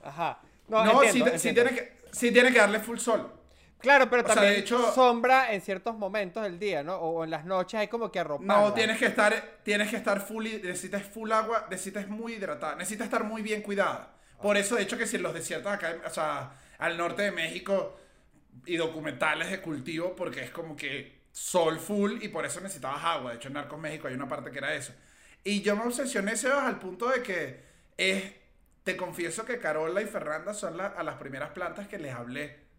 Ajá. 0.03 0.41
No, 0.69 0.85
no 0.85 1.03
entiendo, 1.03 1.13
si, 1.13 1.19
entiendo. 1.19 1.39
si 1.39 1.55
tiene 1.55 1.71
que, 1.75 1.97
si 2.11 2.33
tiene 2.33 2.53
que 2.53 2.59
darle 2.59 2.81
full 2.81 2.99
sol. 2.99 3.40
Claro, 3.81 4.09
pero 4.11 4.23
o 4.23 4.27
sea, 4.27 4.35
también 4.35 4.55
de 4.55 4.61
hecho- 4.61 4.93
sombra 4.93 5.53
en 5.53 5.61
ciertos 5.61 5.97
momentos 5.97 6.43
del 6.43 6.59
día, 6.59 6.83
¿no? 6.83 6.97
O 6.97 7.25
en 7.25 7.31
las 7.31 7.45
noches 7.45 7.81
hay 7.81 7.89
como 7.89 8.11
que 8.13 8.19
arroparla. 8.19 8.61
No, 8.61 8.73
tienes 8.75 8.99
que 8.99 9.07
estar, 9.07 9.59
tienes 9.63 9.89
que 9.91 9.97
estar 9.97 10.21
full, 10.21 10.45
necesitas 10.45 11.03
full 11.03 11.31
agua, 11.33 11.67
necesitas 11.71 12.09
muy 12.09 12.35
hidratada, 12.35 12.77
necesitas 12.77 13.07
estar 13.07 13.25
muy 13.25 13.43
bien 13.43 13.63
cuidada. 13.63 14.15
Por 14.41 14.57
eso, 14.57 14.77
de 14.77 14.83
hecho, 14.83 14.97
que 14.97 15.07
si 15.07 15.17
en 15.17 15.23
los 15.23 15.35
desiertos 15.35 15.71
acá, 15.73 15.97
o 16.07 16.11
sea, 16.11 16.53
al 16.79 16.97
norte 16.97 17.23
de 17.23 17.33
México 17.33 17.99
y 18.67 18.77
documentales 18.77 19.51
de 19.51 19.61
cultivo, 19.61 20.17
porque 20.17 20.43
es 20.43 20.51
como 20.51 20.77
que 20.77 21.21
sol 21.33 21.79
full 21.79 22.23
y 22.23 22.29
por 22.29 22.45
eso 22.47 22.61
necesitabas 22.61 23.05
agua. 23.05 23.31
De 23.31 23.37
hecho, 23.37 23.49
en 23.49 23.55
Narcos 23.55 23.79
México 23.79 24.09
hay 24.09 24.15
una 24.15 24.29
parte 24.29 24.51
que 24.51 24.59
era 24.59 24.75
eso. 24.75 24.93
Y 25.45 25.63
yo 25.63 25.77
me 25.77 25.83
obsesioné, 25.85 26.37
Sebas, 26.37 26.65
al 26.65 26.79
punto 26.79 27.09
de 27.09 27.23
que 27.23 27.63
es, 27.97 28.33
te 28.83 28.97
confieso 28.97 29.45
que 29.45 29.59
Carola 29.59 30.03
y 30.03 30.07
Fernanda 30.07 30.53
son 30.55 30.77
la- 30.77 30.87
a 30.89 31.03
las 31.03 31.17
primeras 31.17 31.51
plantas 31.51 31.87
que 31.89 31.99
les 31.99 32.15
hablé. 32.15 32.70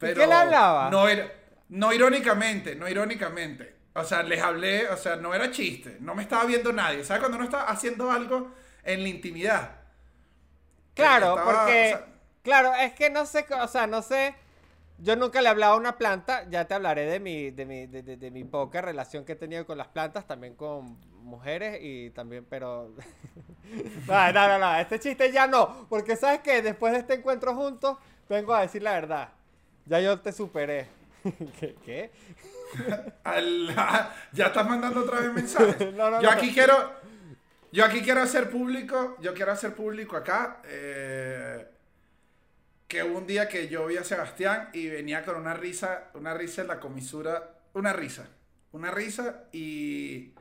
Qué 0.00 0.26
le 0.26 0.34
hablaba? 0.34 0.90
No, 0.90 1.04
no 1.68 1.92
irónicamente, 1.92 2.74
no 2.74 2.88
irónicamente. 2.88 3.76
O 3.94 4.04
sea, 4.04 4.22
les 4.22 4.40
hablé, 4.42 4.88
o 4.88 4.96
sea, 4.96 5.16
no 5.16 5.34
era 5.34 5.50
chiste. 5.50 5.96
No 6.00 6.14
me 6.14 6.22
estaba 6.22 6.44
viendo 6.44 6.72
nadie. 6.72 7.04
¿Sabes 7.04 7.20
cuando 7.20 7.36
uno 7.36 7.44
está 7.46 7.64
haciendo 7.68 8.10
algo 8.10 8.52
en 8.84 9.02
la 9.02 9.08
intimidad? 9.08 9.72
Claro, 10.94 11.28
Estaba- 11.36 11.44
porque... 11.64 11.86
o 11.94 11.96
sea- 11.98 12.06
claro, 12.42 12.74
es 12.74 12.92
que 12.94 13.10
no 13.10 13.26
sé, 13.26 13.46
o 13.60 13.68
sea, 13.68 13.86
no 13.86 14.02
sé... 14.02 14.34
Yo 15.00 15.14
nunca 15.16 15.40
le 15.40 15.46
he 15.48 15.50
hablado 15.50 15.74
a 15.74 15.76
una 15.76 15.96
planta, 15.96 16.44
ya 16.50 16.66
te 16.66 16.74
hablaré 16.74 17.06
de 17.06 17.20
mi, 17.20 17.50
de 17.52 17.66
mi, 17.66 17.86
de, 17.86 18.02
de- 18.02 18.16
de 18.16 18.30
mi 18.32 18.42
poca 18.44 18.80
relación 18.80 19.24
que 19.24 19.32
he 19.32 19.36
tenido 19.36 19.64
con 19.64 19.78
las 19.78 19.88
plantas, 19.88 20.26
también 20.26 20.56
con 20.56 20.98
mujeres 21.24 21.78
y 21.82 22.10
también, 22.10 22.44
pero... 22.50 22.94
no, 24.08 24.32
no, 24.32 24.48
no, 24.48 24.58
no, 24.58 24.76
este 24.78 24.98
chiste 24.98 25.30
ya 25.32 25.46
no, 25.46 25.86
porque 25.88 26.16
sabes 26.16 26.40
que 26.40 26.62
después 26.62 26.92
de 26.92 27.00
este 27.00 27.14
encuentro 27.14 27.54
juntos, 27.54 27.96
vengo 28.28 28.54
a 28.54 28.62
decir 28.62 28.82
la 28.82 28.92
verdad. 28.92 29.28
Ya 29.88 30.00
yo 30.00 30.20
te 30.20 30.32
superé. 30.32 30.86
¿Qué? 31.84 32.10
Ya 34.32 34.46
estás 34.46 34.68
mandando 34.68 35.00
otra 35.00 35.20
vez 35.20 35.32
mensajes. 35.32 35.92
No, 35.94 36.10
no, 36.10 36.20
yo 36.20 36.30
no. 36.30 36.36
aquí 36.36 36.52
quiero, 36.52 36.92
yo 37.72 37.84
aquí 37.84 38.02
quiero 38.02 38.20
hacer 38.20 38.50
público, 38.50 39.16
yo 39.20 39.32
quiero 39.32 39.52
hacer 39.52 39.74
público 39.74 40.16
acá 40.16 40.60
eh, 40.64 41.66
que 42.86 43.02
hubo 43.02 43.18
un 43.18 43.26
día 43.26 43.48
que 43.48 43.68
yo 43.68 43.86
vi 43.86 43.96
a 43.96 44.04
Sebastián 44.04 44.68
y 44.74 44.88
venía 44.88 45.24
con 45.24 45.36
una 45.36 45.54
risa, 45.54 46.10
una 46.14 46.34
risa 46.34 46.62
en 46.62 46.68
la 46.68 46.78
comisura, 46.78 47.54
una 47.72 47.92
risa, 47.94 48.28
una 48.72 48.90
risa 48.90 49.44
y 49.52 50.34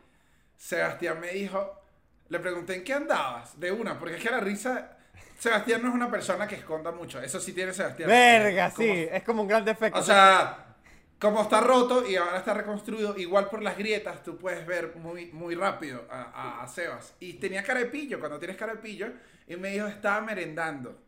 Sebastián 0.57 1.21
me 1.21 1.31
dijo, 1.31 1.81
le 2.27 2.39
pregunté 2.39 2.75
en 2.75 2.83
qué 2.83 2.93
andabas 2.93 3.57
de 3.59 3.71
una, 3.71 3.97
porque 3.97 4.15
es 4.17 4.23
que 4.23 4.29
la 4.29 4.41
risa, 4.41 4.96
Sebastián 5.37 5.81
no 5.83 5.89
es 5.89 5.95
una 5.95 6.09
persona 6.09 6.47
que 6.47 6.55
esconda 6.55 6.91
mucho, 6.91 7.21
eso 7.21 7.39
sí 7.39 7.53
tiene 7.53 7.73
Sebastián. 7.73 8.09
Verga, 8.09 8.71
Como- 8.71 8.85
sí, 8.87 9.07
es 9.11 9.23
como 9.23 9.41
un 9.43 9.47
gran 9.47 9.63
defecto. 9.63 9.99
o 9.99 10.03
sea, 10.03 10.63
como 11.19 11.41
está 11.43 11.61
roto 11.61 12.07
y 12.07 12.15
ahora 12.15 12.37
está 12.37 12.53
reconstruido, 12.53 13.17
igual 13.17 13.49
por 13.49 13.61
las 13.61 13.77
grietas 13.77 14.23
tú 14.23 14.37
puedes 14.37 14.65
ver 14.65 14.95
muy, 14.95 15.27
muy 15.31 15.55
rápido 15.55 16.05
a, 16.09 16.21
a- 16.23 16.63
a 16.63 16.67
Sebas. 16.67 17.13
Y 17.19 17.33
tenía 17.33 17.63
cara 17.63 17.79
de 17.79 17.85
pillo, 17.87 18.19
cuando 18.19 18.39
tienes 18.39 18.57
cara 18.57 18.73
de 18.73 18.79
pillo, 18.79 19.07
y 19.47 19.55
me 19.55 19.69
dijo, 19.69 19.87
estaba 19.87 20.21
merendando. 20.21 20.99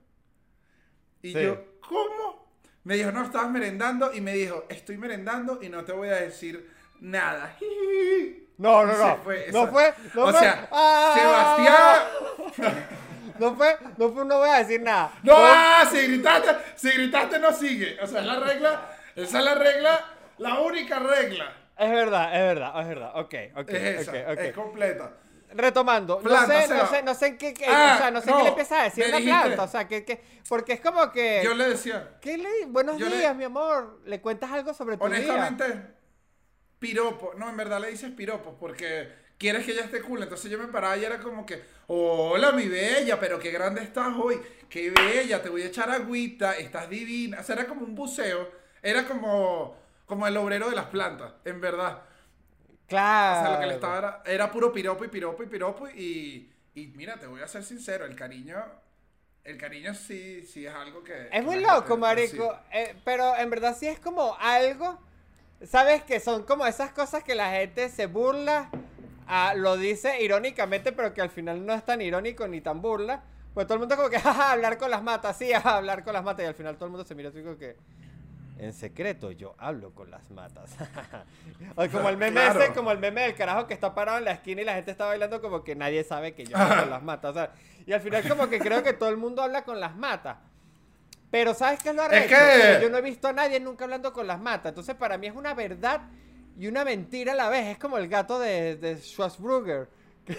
Y 1.22 1.34
Sí. 1.34 1.42
yo, 1.44 1.80
¿cómo? 1.82 2.48
Me 2.86 2.96
dijo, 2.96 3.12
no, 3.12 3.24
estabas 3.26 3.50
merendando, 3.52 4.14
y 4.14 4.22
me 4.22 4.34
dijo, 4.34 4.66
estoy 4.70 4.98
merendando 4.98 5.60
y 5.62 5.70
no 5.70 5.84
te 5.84 5.92
voy 5.92 6.08
a 6.10 6.16
decir 6.16 6.72
nada. 7.02 7.56
no, 8.58 8.86
no, 8.86 8.98
no. 8.98 9.18
fue, 9.18 9.48
no 9.52 9.68
fue, 9.68 9.94
no 10.14 10.24
o 10.24 10.32
fue. 10.32 10.40
sea, 10.40 10.70
¡Ah! 10.72 11.14
Sebastián... 12.56 12.88
No 13.40 13.56
fue, 13.56 13.78
no 13.98 14.12
fue, 14.12 14.26
no 14.26 14.38
voy 14.40 14.50
a 14.50 14.58
decir 14.60 14.82
nada. 14.82 15.12
No, 15.24 15.36
Fue- 15.36 15.44
ah, 15.48 15.88
si 15.90 15.98
gritaste, 16.08 16.50
si 16.76 16.90
gritaste 16.92 17.40
no 17.40 17.52
sigue. 17.54 17.98
O 18.02 18.08
sea, 18.08 18.20
es 18.22 18.26
la 18.28 18.40
regla, 18.40 18.98
esa 19.16 19.40
es 19.40 19.46
la 19.46 19.56
regla, 19.56 20.06
la 20.38 20.60
única 20.60 21.00
regla. 21.00 21.54
Es 21.78 21.90
verdad, 21.92 22.36
es 22.36 22.42
verdad, 22.42 22.82
es 22.82 22.88
verdad. 22.88 23.12
Ok, 23.16 23.36
ok, 23.56 23.70
Es 23.70 24.02
esa, 24.02 24.12
ok, 24.12 24.18
ok. 24.32 24.40
es 24.40 24.54
completa. 24.54 25.12
Retomando, 25.52 26.22
no 26.24 26.46
sé, 26.46 26.68
no 26.68 26.86
sé, 26.88 27.02
no 27.02 27.16
sé 27.16 27.26
en 27.28 27.38
qué, 27.40 27.54
qué- 27.56 27.66
Ah, 27.68 27.94
o 27.96 27.98
sea, 27.98 28.12
no 28.12 28.22
sé 28.22 28.30
no, 28.30 28.38
qué 28.38 28.44
le 28.44 28.50
empieza 28.50 28.82
a 28.82 28.84
decir 28.84 29.08
la 29.10 29.18
dijiste. 29.18 29.40
planta, 29.46 29.64
o 29.64 29.68
sea, 29.68 29.88
que, 29.88 30.06
que, 30.06 30.22
porque 30.48 30.74
es 30.74 30.80
como 30.80 31.12
que, 31.12 31.42
Yo 31.44 31.56
le 31.56 31.70
decía, 31.70 32.18
¿qué 32.22 32.38
le, 32.38 32.66
buenos 32.68 33.00
le- 33.00 33.18
días, 33.18 33.36
mi 33.36 33.46
amor, 33.46 34.00
le 34.06 34.22
cuentas 34.22 34.52
algo 34.52 34.76
sobre 34.76 34.98
tu 34.98 35.06
día. 35.08 35.16
honestamente, 35.18 35.82
piropo. 36.78 37.34
No, 37.36 37.50
en 37.50 37.58
verdad 37.58 37.80
le 37.80 37.90
dices 37.90 38.12
piropo 38.12 38.58
porque 38.60 39.12
quieres 39.40 39.66
que 39.66 39.72
ella 39.72 39.86
esté 39.86 40.02
cool. 40.02 40.22
Entonces 40.22 40.52
yo 40.52 40.60
me 40.60 40.68
paraba 40.68 40.96
y 40.98 41.06
era 41.06 41.18
como 41.20 41.46
que, 41.46 41.64
hola 41.88 42.52
mi 42.52 42.68
bella, 42.68 43.20
pero 43.20 43.40
qué 43.40 43.50
grande 43.50 43.82
estás 43.82 44.14
hoy. 44.16 44.40
Qué 44.70 44.92
bella, 44.92 45.42
te 45.42 45.50
voy 45.50 45.64
a 45.64 45.68
echar 45.68 45.90
agüita, 45.90 46.58
estás 46.58 46.88
divina. 46.88 47.40
O 47.40 47.44
sea, 47.44 47.56
era 47.56 47.66
como 47.66 47.82
un 47.84 47.96
buceo. 47.96 48.52
Era 48.84 49.08
como, 49.08 49.76
como 50.06 50.28
el 50.28 50.38
obrero 50.38 50.70
de 50.70 50.76
las 50.76 50.86
plantas, 50.86 51.34
en 51.46 51.60
verdad. 51.60 52.04
Claro. 52.88 53.40
O 53.40 53.44
sea, 53.44 53.54
lo 53.54 53.60
que 53.60 53.68
le 53.68 53.74
estaba 53.74 53.98
era, 53.98 54.24
era 54.26 54.52
puro 54.52 54.72
piropo 54.72 55.06
y 55.06 55.08
piropo 55.08 55.44
y 55.44 55.46
piropo 55.48 55.90
y, 55.90 56.52
y 56.76 56.88
mira, 56.88 57.18
te 57.18 57.28
voy 57.28 57.42
a 57.42 57.48
ser 57.48 57.64
sincero, 57.64 58.06
el 58.06 58.16
cariño, 58.16 58.64
el 59.44 59.58
cariño 59.58 59.94
sí, 59.94 60.44
sí 60.44 60.66
es 60.66 60.74
algo 60.74 61.04
que... 61.04 61.30
Es 61.32 61.44
muy 61.44 61.60
loco, 61.60 61.98
marico, 61.98 62.58
eh, 62.72 62.96
pero 63.06 63.36
en 63.36 63.50
verdad 63.50 63.76
sí 63.78 63.88
es 63.88 64.00
como 64.00 64.36
algo, 64.40 65.00
¿sabes? 65.64 66.04
Que 66.04 66.20
son 66.20 66.44
como 66.44 66.66
esas 66.66 66.92
cosas 66.92 67.24
que 67.24 67.36
la 67.36 67.52
gente 67.52 67.90
se 67.90 68.08
burla, 68.08 68.72
ah, 69.30 69.54
lo 69.56 69.78
dice 69.78 70.22
irónicamente, 70.22 70.92
pero 70.92 71.14
que 71.14 71.22
al 71.22 71.30
final 71.30 71.66
no 71.66 71.74
es 71.74 71.86
tan 71.86 72.02
irónico 72.02 72.46
ni 72.48 72.60
tan 72.60 72.82
burla. 72.82 73.22
Pues 73.54 73.66
todo 73.66 73.76
el 73.76 73.80
mundo 73.80 73.96
como 73.96 74.10
que, 74.10 74.20
jaja, 74.20 74.52
hablar 74.52 74.78
con 74.78 74.92
las 74.92 75.02
matas, 75.02 75.38
sí, 75.38 75.54
ajá, 75.54 75.78
hablar 75.78 76.04
con 76.04 76.14
las 76.14 76.24
matas, 76.24 76.44
y 76.44 76.48
al 76.48 76.54
final 76.56 76.76
todo 76.76 76.86
el 76.86 76.92
mundo 76.92 77.06
se 77.06 77.16
mira 77.16 77.30
así 77.30 77.42
como 77.42 77.58
que... 77.58 77.78
En 78.58 78.74
secreto 78.74 79.32
yo 79.32 79.56
hablo 79.58 79.92
con 79.96 80.12
las 80.12 80.30
matas. 80.32 80.76
o 81.78 81.88
como 81.90 82.10
el 82.10 82.18
meme 82.18 82.42
Claro. 82.42 82.62
ese, 82.62 82.74
como 82.74 82.92
el 82.92 82.98
meme 82.98 83.22
del 83.22 83.34
carajo 83.36 83.68
que 83.68 83.74
está 83.74 83.96
parado 83.96 84.18
en 84.18 84.26
la 84.26 84.32
esquina 84.34 84.62
y 84.62 84.66
la 84.66 84.74
gente 84.76 84.92
está 84.92 85.06
bailando 85.06 85.40
como 85.42 85.64
que 85.64 85.76
nadie 85.76 86.04
sabe 86.04 86.34
que 86.34 86.46
yo 86.46 86.58
hablo 86.58 86.82
con 86.82 86.90
las 86.90 87.02
matas. 87.04 87.32
o 87.32 87.34
sea, 87.36 87.52
y 87.86 87.94
al 87.94 88.02
final 88.02 88.28
como 88.28 88.50
que 88.50 88.60
creo 88.60 88.84
que 88.84 88.92
todo 88.92 89.08
el 89.08 89.16
mundo 89.16 89.42
habla 89.42 89.64
con 89.64 89.80
las 89.80 89.96
matas. 89.96 90.38
Pero 91.32 91.54
¿sabes 91.54 91.82
qué 91.82 91.90
es 91.90 91.96
lo 91.96 92.02
arrecho? 92.02 92.36
que- 92.36 92.80
yo 92.82 92.90
no 92.90 92.98
he 92.98 93.02
visto 93.02 93.30
a 93.30 93.34
nadie 93.34 93.62
nunca 93.62 93.86
hablando 93.86 94.12
con 94.12 94.28
las 94.28 94.42
matas. 94.42 94.72
Entonces 94.72 94.94
para 94.96 95.18
mí 95.18 95.28
es 95.28 95.36
una 95.36 95.54
verdad 95.54 96.02
y 96.60 96.68
una 96.68 96.84
mentira 96.84 97.32
a 97.32 97.36
la 97.36 97.50
vez. 97.50 97.68
Es 97.68 97.78
como 97.80 97.98
el 97.98 98.08
gato 98.10 98.38
de, 98.40 98.76
de 98.76 98.98
Schwarzenegger. 98.98 99.88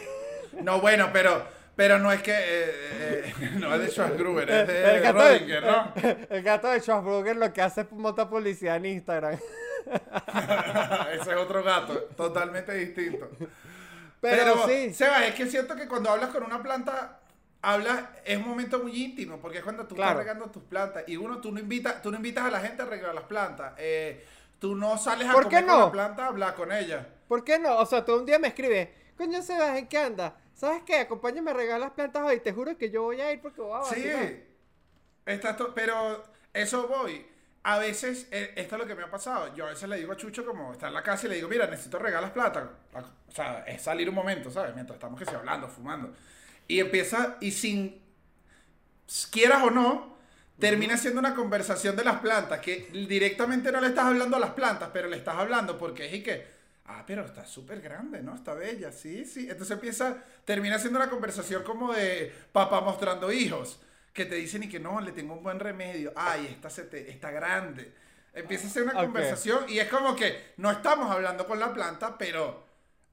No, 0.62 0.80
bueno, 0.80 1.10
pero, 1.12 1.44
pero 1.76 1.98
no 2.00 2.10
es 2.12 2.22
que... 2.22 2.32
eh, 2.32 3.24
eh, 3.40 3.50
no 3.58 3.72
es 3.74 3.80
de 3.80 3.88
Schwarzenegger, 3.88 4.50
es 4.50 4.66
de 4.66 4.94
el, 4.96 5.00
gato 5.00 5.18
Rodinger, 5.18 5.62
¿no? 5.64 5.94
el 6.30 6.42
gato 6.42 6.68
de 6.68 6.80
Schwarzenegger 6.80 7.36
lo 7.36 7.52
que 7.52 7.62
hace 7.62 7.80
es 7.82 7.92
montar 7.92 8.28
publicidad 8.28 8.76
en 8.76 8.86
Instagram. 8.86 9.38
Ese 11.12 11.30
es 11.30 11.36
otro 11.36 11.62
gato, 11.62 11.94
totalmente 12.16 12.74
distinto. 12.74 13.30
Pero, 14.20 14.66
sí. 14.68 14.92
Seba, 14.92 15.24
es 15.26 15.34
que 15.34 15.46
siento 15.46 15.74
que 15.76 15.88
cuando 15.88 16.10
hablas 16.10 16.30
con 16.30 16.42
una 16.42 16.62
planta, 16.62 17.20
hablas, 17.62 18.02
es 18.24 18.36
un 18.36 18.48
momento 18.48 18.80
muy 18.80 19.02
íntimo, 19.02 19.38
porque 19.38 19.58
es 19.58 19.64
cuando 19.64 19.86
tú 19.86 19.94
Claro. 19.94 20.20
estás 20.20 20.24
regando 20.26 20.50
tus 20.52 20.62
plantas. 20.64 21.04
Y 21.06 21.16
uno, 21.16 21.40
tú 21.40 21.52
no 21.52 21.60
invitas, 21.60 22.02
tú 22.02 22.10
no 22.10 22.16
invitas 22.18 22.44
a 22.44 22.50
la 22.50 22.60
gente 22.60 22.82
a 22.82 22.86
regar 22.86 23.14
las 23.14 23.24
plantas. 23.24 23.72
Eh, 23.78 24.22
tú 24.60 24.76
no 24.76 24.96
sales 24.98 25.28
a 25.28 25.32
¿Por 25.32 25.48
qué 25.48 25.62
comer 25.62 25.66
con 25.66 25.78
no? 25.78 25.78
la 25.78 25.90
planta 25.92 26.24
a 26.24 26.28
hablar 26.28 26.54
con 26.54 26.72
ella. 26.72 27.08
¿Por 27.28 27.44
qué 27.44 27.58
no? 27.58 27.78
O 27.78 27.86
sea, 27.86 28.04
tú 28.04 28.14
un 28.16 28.26
día 28.26 28.38
me 28.38 28.48
escribes, 28.48 28.88
coño 29.16 29.42
Sebas, 29.42 29.78
¿en 29.78 29.88
qué 29.88 29.98
anda? 29.98 30.36
¿Sabes 30.54 30.82
qué? 30.84 30.96
Acompáñame 30.98 31.50
a 31.52 31.54
regar 31.54 31.80
las 31.80 31.92
plantas 31.92 32.22
hoy. 32.24 32.40
Te 32.40 32.52
juro 32.52 32.76
que 32.76 32.90
yo 32.90 33.02
voy 33.04 33.20
a 33.20 33.32
ir 33.32 33.40
porque 33.40 33.60
voy 33.62 33.72
a 33.80 33.82
Sí, 33.82 34.02
vacilar". 34.04 34.34
estás 35.26 35.56
to- 35.56 35.74
pero 35.74 36.22
eso 36.52 36.88
voy. 36.88 37.26
A 37.62 37.78
veces, 37.78 38.26
eh, 38.30 38.54
esto 38.56 38.76
es 38.76 38.80
lo 38.82 38.86
que 38.86 38.94
me 38.94 39.02
ha 39.02 39.10
pasado. 39.10 39.54
Yo 39.54 39.66
a 39.66 39.70
veces 39.70 39.88
le 39.88 39.96
digo 39.96 40.12
a 40.12 40.16
Chucho, 40.16 40.46
como 40.46 40.72
está 40.72 40.88
en 40.88 40.94
la 40.94 41.02
casa, 41.02 41.26
y 41.26 41.30
le 41.30 41.36
digo, 41.36 41.48
mira, 41.48 41.66
necesito 41.66 41.98
regar 41.98 42.22
las 42.22 42.30
plata. 42.32 42.70
O 43.28 43.32
sea, 43.32 43.64
es 43.66 43.82
salir 43.82 44.08
un 44.08 44.14
momento, 44.14 44.50
¿sabes? 44.50 44.74
Mientras 44.74 44.96
estamos 44.96 45.18
que 45.18 45.26
sí, 45.26 45.34
hablando, 45.34 45.68
fumando. 45.68 46.14
Y 46.68 46.80
empieza, 46.80 47.36
y 47.40 47.50
sin, 47.52 48.00
quieras 49.30 49.62
o 49.64 49.70
no, 49.70 50.09
termina 50.60 50.96
siendo 50.96 51.18
una 51.18 51.34
conversación 51.34 51.96
de 51.96 52.04
las 52.04 52.20
plantas, 52.20 52.60
que 52.60 52.88
directamente 52.92 53.72
no 53.72 53.80
le 53.80 53.88
estás 53.88 54.04
hablando 54.04 54.36
a 54.36 54.40
las 54.40 54.50
plantas, 54.50 54.90
pero 54.92 55.08
le 55.08 55.16
estás 55.16 55.36
hablando 55.36 55.78
porque 55.78 56.06
es 56.06 56.14
y 56.14 56.22
que, 56.22 56.46
ah, 56.86 57.02
pero 57.06 57.24
está 57.24 57.44
súper 57.44 57.80
grande, 57.80 58.22
¿no? 58.22 58.34
Está 58.34 58.54
bella, 58.54 58.92
sí, 58.92 59.24
sí. 59.24 59.48
Entonces 59.50 59.72
empieza, 59.72 60.18
termina 60.44 60.78
siendo 60.78 60.98
una 60.98 61.10
conversación 61.10 61.64
como 61.64 61.92
de 61.92 62.32
papá 62.52 62.80
mostrando 62.82 63.32
hijos, 63.32 63.80
que 64.12 64.26
te 64.26 64.34
dicen 64.34 64.64
y 64.64 64.68
que 64.68 64.80
no, 64.80 65.00
le 65.00 65.12
tengo 65.12 65.34
un 65.34 65.42
buen 65.42 65.58
remedio, 65.58 66.12
ay, 66.14 66.48
esta 66.50 66.68
se 66.68 66.84
te, 66.84 67.10
está 67.10 67.30
grande. 67.30 67.92
Empieza 68.32 68.66
a 68.66 68.70
ser 68.70 68.82
una 68.84 68.94
conversación 68.94 69.64
y 69.68 69.78
es 69.78 69.88
como 69.88 70.14
que 70.14 70.52
no 70.58 70.70
estamos 70.70 71.10
hablando 71.10 71.46
con 71.46 71.58
la 71.58 71.72
planta, 71.72 72.16
pero 72.16 72.64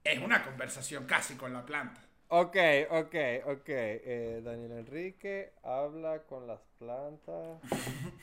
es 0.03 0.19
una 0.19 0.43
conversación 0.43 1.05
casi 1.05 1.35
con 1.35 1.53
la 1.53 1.65
planta. 1.65 2.01
Ok, 2.29 2.57
ok, 2.89 3.15
ok. 3.45 3.69
Eh, 3.69 4.41
Daniel 4.43 4.71
Enrique 4.73 5.53
habla 5.63 6.23
con 6.23 6.45
las 6.45 6.59
plantas. 6.77 7.59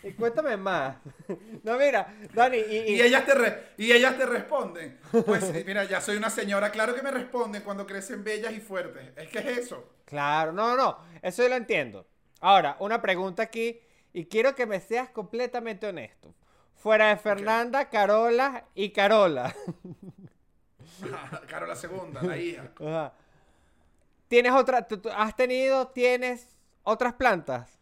Y 0.02 0.12
cuéntame 0.12 0.56
más. 0.56 0.96
No, 1.62 1.78
mira, 1.78 2.14
Dani, 2.34 2.58
y, 2.58 2.76
y- 2.76 2.94
Y 2.96 3.00
ellas 3.02 3.24
te, 3.24 3.34
re- 3.34 3.62
y 3.78 3.90
ellas 3.92 4.18
te 4.18 4.26
responden. 4.26 4.98
Pues 5.24 5.64
mira, 5.64 5.84
ya 5.84 6.02
soy 6.02 6.18
una 6.18 6.28
señora, 6.28 6.70
claro 6.70 6.94
que 6.94 7.00
me 7.02 7.10
responden 7.10 7.62
cuando 7.62 7.86
crecen 7.86 8.22
bellas 8.22 8.52
y 8.52 8.60
fuertes. 8.60 9.12
Es 9.16 9.28
que 9.30 9.38
es 9.38 9.46
eso. 9.58 9.88
Claro, 10.04 10.52
no, 10.52 10.76
no, 10.76 10.98
eso 11.22 11.42
yo 11.42 11.48
lo 11.48 11.54
entiendo. 11.56 12.06
Ahora, 12.40 12.76
una 12.80 13.00
pregunta 13.00 13.42
aquí, 13.44 13.80
y 14.12 14.26
quiero 14.26 14.54
que 14.54 14.66
me 14.66 14.80
seas 14.80 15.08
completamente 15.08 15.86
honesto. 15.86 16.34
Fuera 16.76 17.08
de 17.08 17.16
Fernanda, 17.16 17.88
Carola 17.88 18.66
y 18.74 18.90
Carola. 18.90 19.54
Caro 21.48 21.66
la 21.66 21.76
segunda, 21.76 22.22
la 22.22 22.36
hija. 22.36 22.70
Ajá. 22.78 23.12
¿Tienes 24.34 24.52
otra, 24.52 24.88
tú- 24.88 24.98
tú 24.98 25.08
has 25.10 25.36
tenido, 25.36 25.86
tienes 25.90 26.48
otras 26.82 27.14
plantas? 27.14 27.78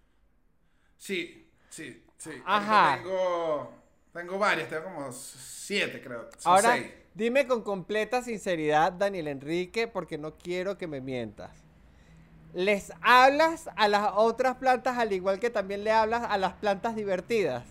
Sí, 0.99 1.51
sí, 1.69 2.05
sí. 2.17 2.31
Ajá. 2.45 2.83
Tengo, 2.83 3.73
tengo 4.13 4.39
varias, 4.39 4.69
tengo 4.69 4.85
como 4.85 5.13
siete, 5.13 6.01
creo. 6.03 6.29
Son 6.39 6.57
Ahora, 6.57 6.59
seis. 6.59 6.87
dime 7.15 7.47
con 7.49 7.63
completa 7.63 8.23
sinceridad, 8.23 8.93
Daniel 8.93 9.29
Enrique, 9.29 9.89
porque 9.89 10.19
no 10.19 10.37
quiero 10.39 10.79
que 10.79 10.87
me 10.87 11.01
mientas. 11.01 11.65
¿Les 12.53 12.93
hablas 13.03 13.71
a 13.77 13.89
las 13.89 14.13
otras 14.15 14.57
plantas 14.59 14.99
al 14.99 15.13
igual 15.13 15.41
que 15.41 15.51
también 15.51 15.85
le 15.85 15.93
hablas 15.93 16.25
a 16.29 16.39
las 16.39 16.55
plantas 16.55 16.97
divertidas? 16.97 17.65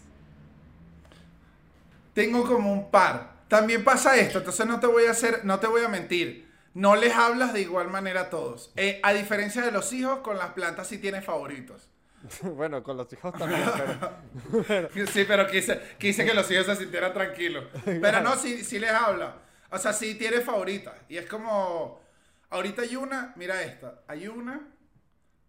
Tengo 2.13 2.45
como 2.45 2.71
un 2.73 2.91
par. 2.91 3.45
También 3.47 3.83
pasa 3.83 4.15
esto, 4.17 4.39
entonces 4.39 4.65
no 4.65 4.79
te 4.79 4.87
voy 4.87 5.05
a 5.05 5.11
hacer, 5.11 5.43
no 5.45 5.59
te 5.59 5.67
voy 5.67 5.83
a 5.83 5.89
mentir. 5.89 6.50
No 6.73 6.95
les 6.95 7.13
hablas 7.13 7.53
de 7.53 7.61
igual 7.61 7.89
manera 7.89 8.21
a 8.21 8.29
todos. 8.29 8.71
Eh, 8.75 8.99
a 9.03 9.13
diferencia 9.13 9.61
de 9.61 9.71
los 9.71 9.91
hijos, 9.93 10.19
con 10.19 10.37
las 10.37 10.53
plantas 10.53 10.87
sí 10.87 10.97
tienes 10.97 11.25
favoritos. 11.25 11.89
bueno, 12.43 12.83
con 12.83 12.97
los 12.97 13.11
hijos 13.11 13.33
también, 13.37 13.63
pero... 14.67 14.89
Sí, 15.07 15.25
pero 15.27 15.47
quise, 15.47 15.79
quise 15.97 16.25
que 16.25 16.33
los 16.33 16.49
hijos 16.51 16.65
se 16.65 16.75
sintieran 16.75 17.13
tranquilos. 17.13 17.65
Pero 17.85 18.21
no, 18.21 18.35
sí, 18.35 18.63
sí 18.63 18.79
les 18.79 18.91
habla. 18.91 19.35
O 19.71 19.77
sea, 19.77 19.93
sí 19.93 20.15
tiene 20.15 20.41
favoritas. 20.41 20.93
Y 21.09 21.17
es 21.17 21.25
como. 21.25 22.01
Ahorita 22.49 22.81
hay 22.81 22.95
una, 22.97 23.33
mira 23.37 23.61
esta. 23.63 24.01
Hay 24.07 24.27
una 24.27 24.67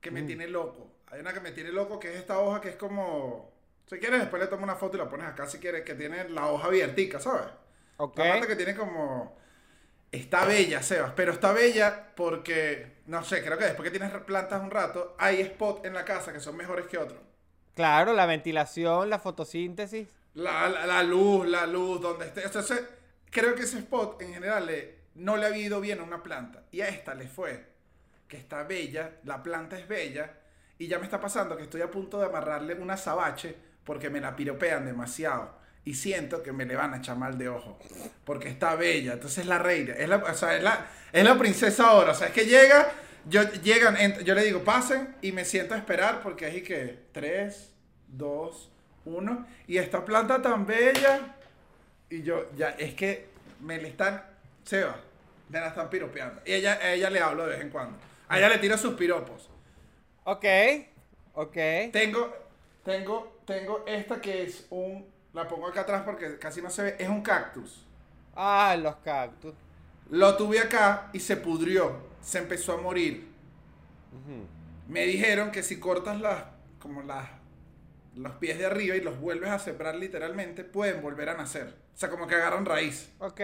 que 0.01 0.11
me 0.11 0.23
tiene 0.23 0.47
loco. 0.47 0.93
Hay 1.09 1.21
una 1.21 1.33
que 1.33 1.41
me 1.41 1.51
tiene 1.51 1.73
loco 1.73 1.99
que 1.99 2.13
es 2.13 2.17
esta 2.21 2.39
hoja 2.39 2.61
que 2.61 2.71
es 2.71 2.77
como. 2.77 3.53
Si 3.87 3.99
quieres, 3.99 4.21
después 4.21 4.41
le 4.41 4.49
tomo 4.49 4.63
una 4.63 4.77
foto 4.77 4.97
y 4.97 5.01
la 5.01 5.09
pones 5.09 5.27
acá 5.27 5.47
si 5.47 5.59
quieres, 5.59 5.83
que 5.83 5.95
tiene 5.95 6.29
la 6.29 6.47
hoja 6.47 6.69
abiertica, 6.69 7.19
¿sabes? 7.19 7.49
Ok. 7.97 8.19
La 8.19 8.47
que 8.47 8.57
tiene 8.57 8.77
como. 8.77 9.37
Está 10.13 10.45
bella, 10.45 10.81
Sebas, 10.83 11.13
pero 11.17 11.33
está 11.33 11.53
bella 11.53 12.13
porque, 12.15 12.99
no 13.07 13.25
sé, 13.25 13.43
creo 13.43 13.59
que 13.59 13.65
después 13.65 13.91
que 13.91 13.99
tienes 13.99 14.13
plantas 14.23 14.63
un 14.63 14.71
rato, 14.71 15.17
hay 15.19 15.45
spots 15.45 15.85
en 15.87 15.95
la 15.95 16.05
casa 16.05 16.33
que 16.33 16.41
son 16.41 16.57
mejores 16.57 16.87
que 16.87 16.99
otros. 16.99 17.21
Claro, 17.75 18.15
la 18.15 18.25
ventilación, 18.27 19.11
la 19.11 19.19
fotosíntesis. 19.19 20.09
La, 20.35 20.69
la, 20.69 20.87
la 20.87 21.03
luz, 21.03 21.47
la 21.47 21.67
luz, 21.67 22.01
donde 22.01 22.27
esté. 22.27 22.43
Entonces, 22.45 22.83
creo 23.31 23.55
que 23.55 23.63
ese 23.63 23.79
spot 23.79 24.21
en 24.23 24.33
general 24.35 24.67
le- 24.67 25.03
no 25.15 25.37
le 25.37 25.47
había 25.47 25.67
ido 25.67 25.81
bien 25.81 26.01
a 26.01 26.05
una 26.05 26.23
planta. 26.23 26.65
Y 26.71 26.81
a 26.81 26.89
esta 26.89 27.15
le 27.15 27.29
fue. 27.29 27.67
Que 28.29 28.37
está 28.39 28.63
bella, 28.65 29.13
la 29.25 29.43
planta 29.43 29.79
es 29.79 29.87
bella. 29.89 30.39
Y 30.79 30.87
ya 30.89 30.99
me 30.99 31.05
está 31.05 31.21
pasando 31.21 31.57
que 31.57 31.65
estoy 31.65 31.83
a 31.83 31.91
punto 31.91 32.19
de 32.19 32.27
amarrarle 32.27 32.75
una 32.75 32.97
sabache 32.97 33.55
porque 33.85 34.11
me 34.11 34.21
la 34.21 34.35
piropean 34.37 34.87
demasiado. 34.87 35.55
Y 35.85 35.95
siento 35.95 36.43
que 36.43 36.53
me 36.53 36.65
le 36.65 36.77
van 36.77 36.95
a 36.95 36.99
echar 36.99 37.17
mal 37.17 37.37
de 37.39 37.49
ojo. 37.49 37.79
Porque 38.25 38.49
está 38.49 38.77
bella. 38.77 39.15
Entonces 39.15 39.39
es 39.39 39.47
la 39.47 39.59
reina. 39.59 39.95
Es 39.95 40.09
la, 40.09 40.17
o 40.17 40.35
sea, 40.35 40.57
es 40.57 40.63
la, 40.63 40.87
es 41.13 41.25
la 41.25 41.37
princesa 41.37 41.89
ahora. 41.89 42.13
O 42.13 42.15
sea, 42.15 42.29
es 42.29 42.33
que 42.33 42.47
llega. 42.47 42.93
Yo, 43.25 43.43
llegan, 43.63 43.97
yo 44.25 44.35
le 44.35 44.43
digo, 44.43 44.65
pasen 44.65 45.15
y 45.23 45.31
me 45.31 45.45
siento 45.45 45.75
a 45.75 45.79
esperar 45.79 46.23
porque 46.23 46.49
es 46.49 46.57
y 46.57 46.63
que 46.63 46.99
3, 47.13 47.73
2, 48.09 48.71
1. 49.05 49.47
Y 49.69 49.79
esta 49.79 50.05
planta 50.05 50.43
tan 50.43 50.67
bella. 50.67 51.37
Y 52.11 52.23
yo, 52.23 52.51
ya, 52.57 52.71
es 52.71 52.95
que 52.95 53.29
me 53.61 53.79
le 53.79 53.89
están. 53.89 54.23
Seba, 54.65 54.97
me 55.49 55.61
la 55.61 55.69
están 55.69 55.91
piropeando. 55.91 56.41
Y 56.45 56.53
ella, 56.53 56.79
a 56.81 56.93
ella 56.93 57.11
le 57.11 57.21
hablo 57.21 57.45
de 57.45 57.51
vez 57.51 57.61
en 57.61 57.71
cuando. 57.71 57.99
A 58.29 58.39
ella 58.39 58.49
le 58.49 58.59
tiro 58.59 58.79
sus 58.79 58.95
piropos. 58.95 59.51
Ok, 60.25 60.45
ok. 61.35 61.57
Tengo, 61.93 62.35
tengo, 62.85 63.41
tengo 63.45 63.85
esta 63.87 64.21
que 64.21 64.45
es 64.45 64.67
un. 64.71 65.12
La 65.33 65.49
pongo 65.49 65.69
acá 65.69 65.83
atrás 65.83 66.03
porque 66.05 66.39
casi 66.39 66.61
no 66.61 66.71
se 66.71 66.83
ve. 66.83 66.97
Es 66.99 67.09
un 67.09 67.23
cactus. 67.23 67.87
Ah, 68.35 68.77
los 68.79 68.97
cactus. 68.97 69.55
Lo 70.11 70.37
tuve 70.37 70.61
acá 70.61 71.09
y 71.13 71.21
se 71.21 71.37
pudrió. 71.37 72.11
Se 72.21 72.39
empezó 72.39 72.75
a 72.75 72.77
morir. 72.77 73.29
Me 74.89 75.07
dijeron 75.07 75.51
que 75.51 75.63
si 75.63 75.81
cortas 75.81 76.21
las. 76.21 76.45
Como 76.79 77.03
las. 77.03 77.29
Los 78.15 78.33
pies 78.35 78.59
de 78.59 78.67
arriba 78.67 78.95
y 78.95 79.01
los 79.01 79.19
vuelves 79.19 79.51
a 79.51 79.59
sembrar 79.59 79.95
literalmente, 79.95 80.65
pueden 80.65 81.01
volver 81.01 81.31
a 81.31 81.35
nacer. 81.35 81.75
O 81.95 81.99
sea, 81.99 82.11
como 82.11 82.27
que 82.27 82.35
agarran 82.35 82.67
raíz. 82.67 83.11
Ok. 83.19 83.41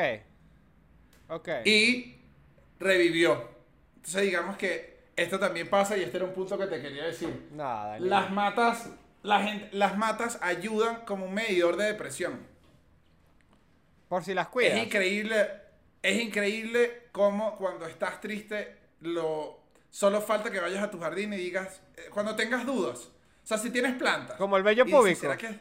Ok. 1.30 1.48
Y 1.64 2.20
revivió. 2.78 3.48
Entonces, 3.96 4.22
digamos 4.22 4.58
que 4.58 4.98
esto 5.16 5.38
también 5.38 5.68
pasa 5.68 5.96
y 5.96 6.02
este 6.02 6.18
era 6.18 6.26
un 6.26 6.32
punto 6.32 6.58
que 6.58 6.66
te 6.66 6.82
quería 6.82 7.04
decir. 7.04 7.48
Nada. 7.52 7.98
Las 7.98 8.30
matas, 8.30 8.90
la 9.28 9.42
gente, 9.42 9.68
las 9.72 9.98
matas 9.98 10.38
ayudan 10.40 11.02
como 11.04 11.26
un 11.26 11.34
medidor 11.34 11.76
de 11.76 11.84
depresión. 11.84 12.46
Por 14.08 14.24
si 14.24 14.32
las 14.32 14.48
cuidas. 14.48 14.78
Es 14.78 14.84
increíble, 14.84 15.50
es 16.02 16.22
increíble 16.22 17.08
cómo 17.12 17.54
cuando 17.56 17.86
estás 17.86 18.22
triste, 18.22 18.78
lo 19.02 19.60
solo 19.90 20.22
falta 20.22 20.50
que 20.50 20.60
vayas 20.60 20.82
a 20.82 20.90
tu 20.90 20.98
jardín 20.98 21.34
y 21.34 21.36
digas, 21.36 21.82
eh, 21.98 22.06
cuando 22.10 22.34
tengas 22.36 22.64
dudas, 22.64 23.00
o 23.00 23.46
sea, 23.46 23.58
si 23.58 23.68
tienes 23.68 23.96
plantas. 23.96 24.38
Como 24.38 24.56
el 24.56 24.64
dices. 24.64 25.18
¿será 25.18 25.36
que 25.36 25.60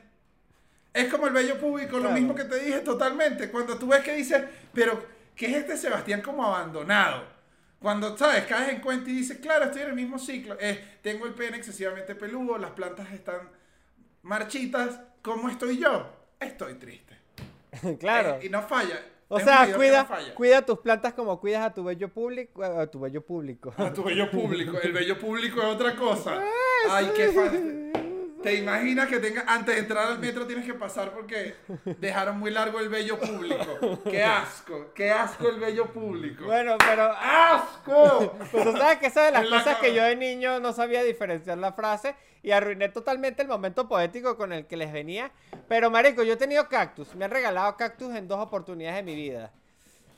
es 0.94 1.10
como 1.10 1.28
el 1.28 1.34
vello 1.34 1.60
público, 1.60 2.00
lo 2.00 2.12
mismo 2.12 2.34
que 2.34 2.46
te 2.46 2.60
dije 2.64 2.80
totalmente. 2.80 3.52
Cuando 3.52 3.78
tú 3.78 3.88
ves 3.88 4.02
que 4.02 4.14
dices, 4.14 4.44
pero 4.74 5.06
¿qué 5.36 5.48
es 5.48 5.58
este 5.58 5.76
Sebastián 5.76 6.22
como 6.22 6.46
abandonado? 6.46 7.37
Cuando, 7.80 8.18
¿sabes? 8.18 8.46
Caes 8.46 8.74
en 8.74 8.82
cuenta 8.82 9.10
y 9.10 9.14
dices, 9.14 9.38
claro, 9.38 9.66
estoy 9.66 9.84
en 9.84 9.90
el 9.90 9.96
mismo 9.96 10.18
ciclo. 10.18 10.58
Eh, 10.60 10.98
tengo 11.02 11.26
el 11.26 11.34
pene 11.34 11.58
excesivamente 11.58 12.16
peludo, 12.16 12.58
las 12.58 12.72
plantas 12.72 13.12
están 13.12 13.50
marchitas. 14.24 15.00
¿Cómo 15.22 15.50
estoy 15.50 15.78
yo? 15.78 16.10
Estoy 16.40 16.76
triste. 16.76 17.16
claro. 18.00 18.36
Eh, 18.36 18.46
y 18.48 18.50
no 18.50 18.64
falla. 18.64 19.00
o 19.28 19.40
sea, 19.40 19.72
cuida, 19.76 20.08
no 20.10 20.36
cuida 20.36 20.66
tus 20.66 20.80
plantas 20.80 21.14
como 21.14 21.40
cuidas 21.40 21.66
a 21.66 21.74
tu 21.74 21.84
vello 21.84 22.10
público. 22.10 22.64
A 22.64 22.88
tu 22.88 23.00
vello 23.00 23.22
público. 23.24 23.74
A 23.78 23.94
tu 23.94 24.04
bello 24.04 24.32
público. 24.32 24.80
El 24.82 24.94
bello 24.94 25.20
público 25.20 25.60
es 25.62 25.68
otra 25.68 25.96
cosa. 25.96 26.42
Ay, 26.90 27.12
qué 27.16 27.32
fácil. 27.32 27.87
¿Te 28.48 28.56
imaginas 28.56 29.10
que 29.10 29.20
tenga, 29.20 29.44
antes 29.46 29.76
de 29.76 29.82
entrar 29.82 30.08
al 30.08 30.20
metro 30.20 30.48
tienes 30.48 30.66
que 30.66 30.74
pasar 30.74 31.12
porque 31.12 31.56
dejaron 32.00 32.40
muy 32.40 32.50
largo 32.50 32.80
el 32.80 32.88
bello 32.88 33.20
público? 33.20 34.00
¡Qué 34.10 34.24
asco! 34.24 34.94
¡Qué 34.96 35.12
asco 35.12 35.50
el 35.50 35.60
bello 35.60 35.92
público! 35.92 36.46
bueno, 36.46 36.78
pero. 36.78 37.12
¡Asco! 37.12 38.38
Pues 38.50 38.64
tú 38.64 38.72
sabes 38.72 39.00
que 39.00 39.08
esa 39.08 39.26
de 39.26 39.32
las 39.34 39.44
En 39.44 39.50
la 39.50 39.58
cosas 39.58 39.80
que 39.80 39.94
yo 39.94 40.02
de 40.02 40.16
niño 40.16 40.62
no 40.62 40.72
sabía 40.72 41.04
diferenciar 41.04 41.58
la 41.58 41.74
frase 41.74 42.16
y 42.42 42.52
arruiné 42.52 42.88
totalmente 42.88 43.42
el 43.42 43.50
momento 43.50 43.90
poético 43.90 44.38
con 44.38 44.54
el 44.54 44.66
que 44.66 44.78
les 44.78 44.94
venía. 44.94 45.30
Pero, 45.68 45.92
marico, 45.92 46.24
yo 46.24 46.36
he 46.36 46.38
tenido 46.38 46.70
cactus. 46.70 47.16
Me 47.16 47.26
han 47.26 47.32
regalado 47.32 47.76
cactus 47.76 48.16
en 48.16 48.30
dos 48.30 48.40
oportunidades 48.40 48.96
de 48.96 49.04
mi 49.04 49.16
vida. 49.16 49.52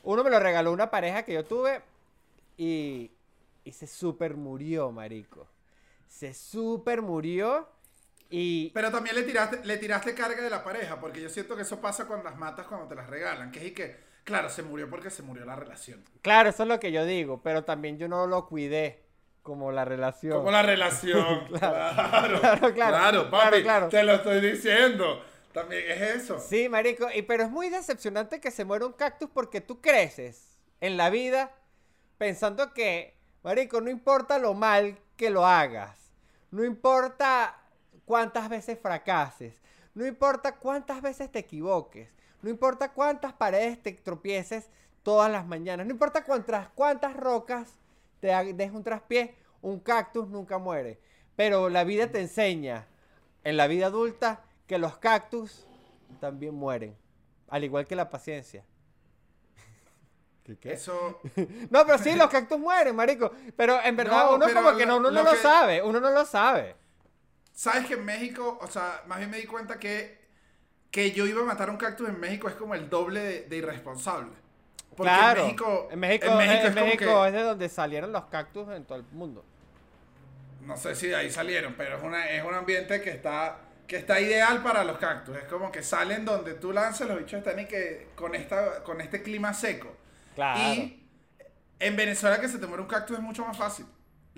Uno 0.04 0.22
me 0.22 0.30
lo 0.30 0.38
regaló 0.38 0.70
una 0.70 0.88
pareja 0.88 1.24
que 1.24 1.32
yo 1.32 1.44
tuve 1.44 1.80
y, 2.56 3.10
y 3.64 3.72
se 3.72 3.88
super 3.88 4.36
murió, 4.36 4.92
marico. 4.92 5.48
Se 6.06 6.32
super 6.32 7.02
murió 7.02 7.66
y... 8.30 8.70
Pero 8.70 8.90
también 8.90 9.16
le 9.16 9.22
tiraste, 9.24 9.60
le 9.64 9.76
tiraste 9.76 10.14
carga 10.14 10.40
de 10.40 10.50
la 10.50 10.62
pareja, 10.62 11.00
porque 11.00 11.20
yo 11.20 11.28
siento 11.28 11.56
que 11.56 11.62
eso 11.62 11.80
pasa 11.80 12.06
cuando 12.06 12.30
las 12.30 12.38
matas 12.38 12.66
cuando 12.66 12.86
te 12.86 12.94
las 12.94 13.10
regalan, 13.10 13.50
que 13.50 13.58
es 13.58 13.66
y 13.66 13.70
que, 13.72 13.96
claro, 14.24 14.48
se 14.48 14.62
murió 14.62 14.88
porque 14.88 15.10
se 15.10 15.22
murió 15.22 15.44
la 15.44 15.56
relación. 15.56 16.04
Claro, 16.22 16.50
eso 16.50 16.62
es 16.62 16.68
lo 16.68 16.78
que 16.78 16.92
yo 16.92 17.04
digo, 17.04 17.42
pero 17.42 17.64
también 17.64 17.98
yo 17.98 18.08
no 18.08 18.26
lo 18.26 18.46
cuidé 18.46 19.02
como 19.42 19.72
la 19.72 19.84
relación. 19.84 20.38
Como 20.38 20.50
la 20.50 20.62
relación. 20.62 21.46
claro, 21.58 22.40
claro, 22.40 22.40
Claro, 22.40 22.74
claro, 22.74 23.30
papi, 23.30 23.62
claro, 23.62 23.62
claro. 23.62 23.88
te 23.88 24.02
lo 24.04 24.14
estoy 24.14 24.40
diciendo. 24.40 25.24
También 25.52 25.82
es 25.90 26.00
eso. 26.22 26.38
Sí, 26.38 26.68
marico, 26.68 27.08
y, 27.12 27.22
pero 27.22 27.42
es 27.42 27.50
muy 27.50 27.68
decepcionante 27.70 28.40
que 28.40 28.52
se 28.52 28.64
muera 28.64 28.86
un 28.86 28.92
cactus 28.92 29.28
porque 29.30 29.60
tú 29.60 29.80
creces 29.80 30.60
en 30.80 30.96
la 30.96 31.10
vida 31.10 31.52
pensando 32.18 32.72
que, 32.72 33.16
marico, 33.42 33.80
no 33.80 33.90
importa 33.90 34.38
lo 34.38 34.54
mal 34.54 34.98
que 35.16 35.30
lo 35.30 35.44
hagas, 35.44 35.96
no 36.52 36.64
importa 36.64 37.59
cuántas 38.10 38.48
veces 38.48 38.76
fracases, 38.76 39.54
no 39.94 40.04
importa 40.04 40.56
cuántas 40.56 41.00
veces 41.00 41.30
te 41.30 41.38
equivoques, 41.38 42.08
no 42.42 42.50
importa 42.50 42.92
cuántas 42.92 43.32
paredes 43.34 43.80
te 43.80 43.92
tropieces 43.92 44.68
todas 45.04 45.30
las 45.30 45.46
mañanas, 45.46 45.86
no 45.86 45.92
importa 45.92 46.24
cuántas, 46.24 46.70
cuántas 46.70 47.16
rocas 47.16 47.68
te 48.18 48.26
des 48.52 48.72
un 48.72 48.82
traspié, 48.82 49.36
un 49.62 49.78
cactus 49.78 50.26
nunca 50.26 50.58
muere. 50.58 50.98
Pero 51.36 51.68
la 51.68 51.84
vida 51.84 52.08
te 52.08 52.20
enseña, 52.20 52.88
en 53.44 53.56
la 53.56 53.68
vida 53.68 53.86
adulta, 53.86 54.42
que 54.66 54.76
los 54.78 54.98
cactus 54.98 55.64
también 56.18 56.52
mueren. 56.56 56.96
Al 57.46 57.62
igual 57.62 57.86
que 57.86 57.94
la 57.94 58.10
paciencia. 58.10 58.64
¿Qué, 60.42 60.58
qué? 60.58 60.72
Eso, 60.72 61.20
No, 61.70 61.86
pero 61.86 61.96
sí, 61.98 62.16
los 62.16 62.28
cactus 62.28 62.58
mueren, 62.58 62.96
marico. 62.96 63.30
Pero 63.56 63.80
en 63.80 63.94
verdad 63.94 64.24
No, 64.30 64.34
uno 64.34 64.46
como 64.52 64.76
que 64.76 64.84
lo- 64.84 64.94
no, 64.94 64.96
uno 64.98 65.10
lo 65.12 65.22
no 65.22 65.22
lo 65.22 65.30
que- 65.30 65.42
sabe, 65.42 65.80
uno 65.80 66.00
no 66.00 66.10
lo 66.10 66.24
sabe. 66.24 66.74
¿Sabes 67.60 67.84
que 67.86 67.92
en 67.92 68.04
México, 68.06 68.58
o 68.62 68.66
sea, 68.68 69.02
más 69.06 69.18
bien 69.18 69.30
me 69.30 69.36
di 69.36 69.44
cuenta 69.44 69.78
que, 69.78 70.18
que 70.90 71.12
yo 71.12 71.26
iba 71.26 71.42
a 71.42 71.44
matar 71.44 71.68
un 71.68 71.76
cactus 71.76 72.08
en 72.08 72.18
México 72.18 72.48
es 72.48 72.54
como 72.54 72.74
el 72.74 72.88
doble 72.88 73.20
de, 73.20 73.42
de 73.42 73.56
irresponsable. 73.58 74.32
Porque 74.96 75.12
claro. 75.12 75.40
en 75.42 75.46
México, 75.46 75.88
en 75.90 76.00
México, 76.00 76.26
en 76.26 76.36
México 76.38 76.66
en 76.66 76.66
es 76.68 76.74
como 77.06 77.22
que- 77.22 77.28
es 77.28 77.34
de 77.34 77.42
donde 77.42 77.68
salieron 77.68 78.12
los 78.12 78.24
cactus 78.24 78.66
en 78.70 78.86
todo 78.86 78.96
el 78.96 79.04
mundo. 79.12 79.44
No 80.62 80.74
sé 80.78 80.94
si 80.94 81.08
de 81.08 81.16
ahí 81.16 81.30
salieron, 81.30 81.74
pero 81.76 81.98
es, 81.98 82.02
una, 82.02 82.30
es 82.30 82.42
un 82.42 82.54
ambiente 82.54 83.02
que 83.02 83.10
está, 83.10 83.58
que 83.86 83.96
está 83.96 84.18
ideal 84.20 84.62
para 84.62 84.82
los 84.82 84.96
cactus. 84.96 85.36
Es 85.36 85.44
como 85.44 85.70
que 85.70 85.82
salen 85.82 86.24
donde 86.24 86.54
tú 86.54 86.72
lanzas, 86.72 87.08
los 87.08 87.18
bichos 87.18 87.40
están 87.40 87.58
y 87.58 87.66
que 87.66 88.08
con, 88.14 88.34
esta, 88.34 88.82
con 88.84 89.02
este 89.02 89.22
clima 89.22 89.52
seco. 89.52 89.94
Claro. 90.34 90.58
Y 90.60 91.06
en 91.78 91.94
Venezuela 91.94 92.40
que 92.40 92.48
se 92.48 92.58
te 92.58 92.66
muere 92.66 92.82
un 92.82 92.88
cactus 92.88 93.18
es 93.18 93.22
mucho 93.22 93.44
más 93.44 93.58
fácil. 93.58 93.84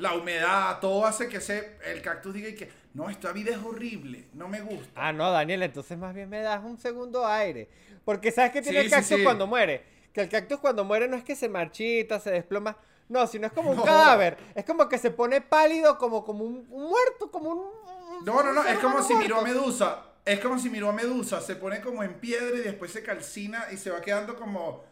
La 0.03 0.15
humedad, 0.15 0.81
todo 0.81 1.07
hace 1.07 1.29
que 1.29 1.37
ese, 1.37 1.77
el 1.87 2.03
cactus 2.03 2.35
diga 2.35 2.49
y 2.49 2.55
que, 2.55 2.71
no, 2.95 3.09
esta 3.09 3.31
vida 3.33 3.53
es 3.53 3.59
horrible, 3.63 4.27
no 4.35 4.49
me 4.49 4.61
gusta. 4.61 4.89
Ah, 4.97 5.13
no, 5.13 5.31
Daniel, 5.31 5.63
entonces 5.63 5.97
más 5.97 6.13
bien 6.15 6.29
me 6.29 6.41
das 6.41 6.63
un 6.65 6.77
segundo 6.79 7.25
aire. 7.27 7.69
Porque 8.05 8.33
¿sabes 8.33 8.51
qué 8.53 8.63
tiene 8.63 8.81
Sí, 8.81 8.85
el 8.87 8.91
cactus 8.91 9.19
sí. 9.19 9.23
cuando 9.25 9.47
muere? 9.47 9.85
Que 10.13 10.23
el 10.23 10.29
cactus 10.29 10.59
cuando 10.59 10.85
muere 10.85 11.07
no 11.09 11.17
es 11.17 11.23
que 11.25 11.37
se 11.37 11.49
marchita, 11.49 12.19
se 12.21 12.31
desploma. 12.33 12.77
No, 13.09 13.27
sino 13.27 13.47
es 13.47 13.53
como 13.53 13.71
un 13.71 13.77
No. 13.77 13.85
cadáver. 13.85 14.37
Es 14.55 14.65
como 14.65 14.89
que 14.89 14.99
se 14.99 15.11
pone 15.11 15.41
pálido, 15.41 15.97
como, 15.99 16.25
como 16.25 16.45
un, 16.45 16.67
un 16.71 16.89
muerto, 16.89 17.31
como 17.31 17.51
un... 17.51 17.59
un- 17.59 18.25
No, 18.25 18.43
no, 18.43 18.53
no, 18.53 18.65
es 18.65 18.79
como 18.79 19.03
si 19.03 19.15
miró 19.15 19.39
a. 19.39 19.43
Medusa. 19.43 20.07
Es 20.25 20.39
como 20.41 20.59
si 20.59 20.71
miró 20.71 20.89
a 20.89 20.93
Medusa, 20.93 21.41
se 21.41 21.57
pone 21.57 21.81
como 21.81 22.03
en 22.03 22.15
piedra 22.15 22.57
y 22.57 22.61
después 22.63 22.93
se 22.93 23.03
calcina 23.03 23.67
y 23.73 23.77
se 23.77 23.91
va 23.91 24.01
quedando 24.01 24.37
como... 24.37 24.85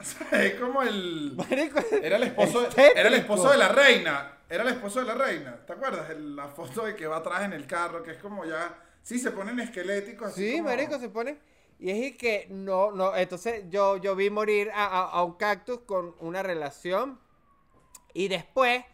O 0.00 0.04
sea, 0.04 0.44
es 0.44 0.54
como 0.60 0.82
el... 0.82 1.32
Marico, 1.36 1.80
Era 2.02 2.16
el 2.16 2.22
esposo, 2.24 2.66
es 2.68 2.76
era 2.78 3.08
el 3.08 3.14
esposo 3.14 3.50
de 3.50 3.58
la 3.58 3.68
reina. 3.68 4.38
Era 4.48 4.62
el 4.62 4.68
esposo 4.70 5.00
de 5.00 5.06
la 5.06 5.14
reina. 5.14 5.56
¿Te 5.66 5.72
acuerdas? 5.72 6.08
El- 6.10 6.36
la 6.36 6.48
foto 6.48 6.84
de 6.84 6.94
que 6.96 7.06
va 7.06 7.16
atrás 7.18 7.42
en 7.42 7.52
el 7.52 7.66
carro, 7.66 8.02
que 8.02 8.12
es 8.12 8.18
como 8.18 8.44
ya. 8.44 8.78
Sí, 9.02 9.18
se 9.18 9.30
ponen 9.32 9.58
esqueléticos. 9.60 10.28
así 10.32 10.50
Sí, 10.50 10.56
como- 10.58 10.68
marico, 10.70 10.98
se 10.98 11.08
pone. 11.08 11.38
Y 11.80 11.90
es 11.90 11.98
y 11.98 12.16
que 12.16 12.46
no, 12.50 12.90
no, 12.90 13.14
entonces 13.14 13.64
yo, 13.68 13.96
yo 13.98 14.16
vi 14.16 14.30
morir 14.30 14.70
a, 14.74 14.84
a- 14.86 15.10
a 15.10 15.22
un 15.24 15.34
cactus 15.34 15.80
con 15.80 16.14
una 16.20 16.42
relación. 16.42 17.20
Y 18.14 18.28
después, 18.28 18.84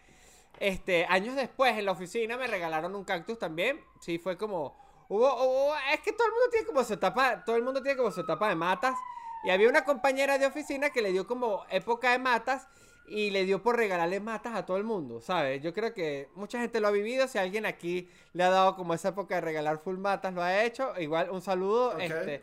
este, 0.60 1.06
años 1.08 1.34
después, 1.36 1.76
en 1.78 1.84
la 1.86 1.92
oficina 1.92 2.36
me 2.36 2.46
regalaron 2.46 2.94
un 2.94 3.04
cactus 3.04 3.38
también. 3.38 3.80
Sí, 4.00 4.18
fue 4.18 4.36
como. 4.36 4.76
Hubo, 5.08 5.26
hubo- 5.44 5.74
es 5.92 6.00
que 6.00 6.12
todo 6.12 6.26
el 6.26 6.32
mundo 6.32 6.48
tiene 6.50 6.66
como 6.66 6.82
su 6.84 6.94
etapa, 6.94 7.44
todo 7.44 7.56
el 7.56 7.62
mundo 7.62 7.82
tiene 7.82 7.96
como 7.96 8.10
su 8.10 8.20
etapa 8.22 8.48
de 8.48 8.54
matas. 8.54 8.94
Y 9.44 9.50
había 9.50 9.68
una 9.68 9.84
compañera 9.84 10.38
de 10.38 10.46
oficina 10.46 10.90
que 10.90 11.02
le 11.02 11.12
dio 11.12 11.26
como 11.26 11.64
época 11.70 12.12
de 12.12 12.18
matas 12.18 12.66
y 13.06 13.30
le 13.30 13.44
dio 13.44 13.62
por 13.62 13.76
regalarle 13.76 14.20
matas 14.20 14.54
a 14.54 14.64
todo 14.64 14.78
el 14.78 14.84
mundo, 14.84 15.20
¿sabes? 15.20 15.62
Yo 15.62 15.74
creo 15.74 15.92
que 15.92 16.28
mucha 16.34 16.58
gente 16.60 16.80
lo 16.80 16.88
ha 16.88 16.90
vivido. 16.90 17.28
Si 17.28 17.36
alguien 17.36 17.66
aquí 17.66 18.08
le 18.32 18.42
ha 18.44 18.50
dado 18.50 18.76
como 18.76 18.94
esa 18.94 19.08
época 19.10 19.34
de 19.36 19.40
regalar 19.42 19.78
full 19.78 19.98
matas, 19.98 20.32
lo 20.32 20.42
ha 20.42 20.64
hecho. 20.64 20.98
Igual 20.98 21.30
un 21.30 21.42
saludo. 21.42 21.98
Este, 21.98 22.42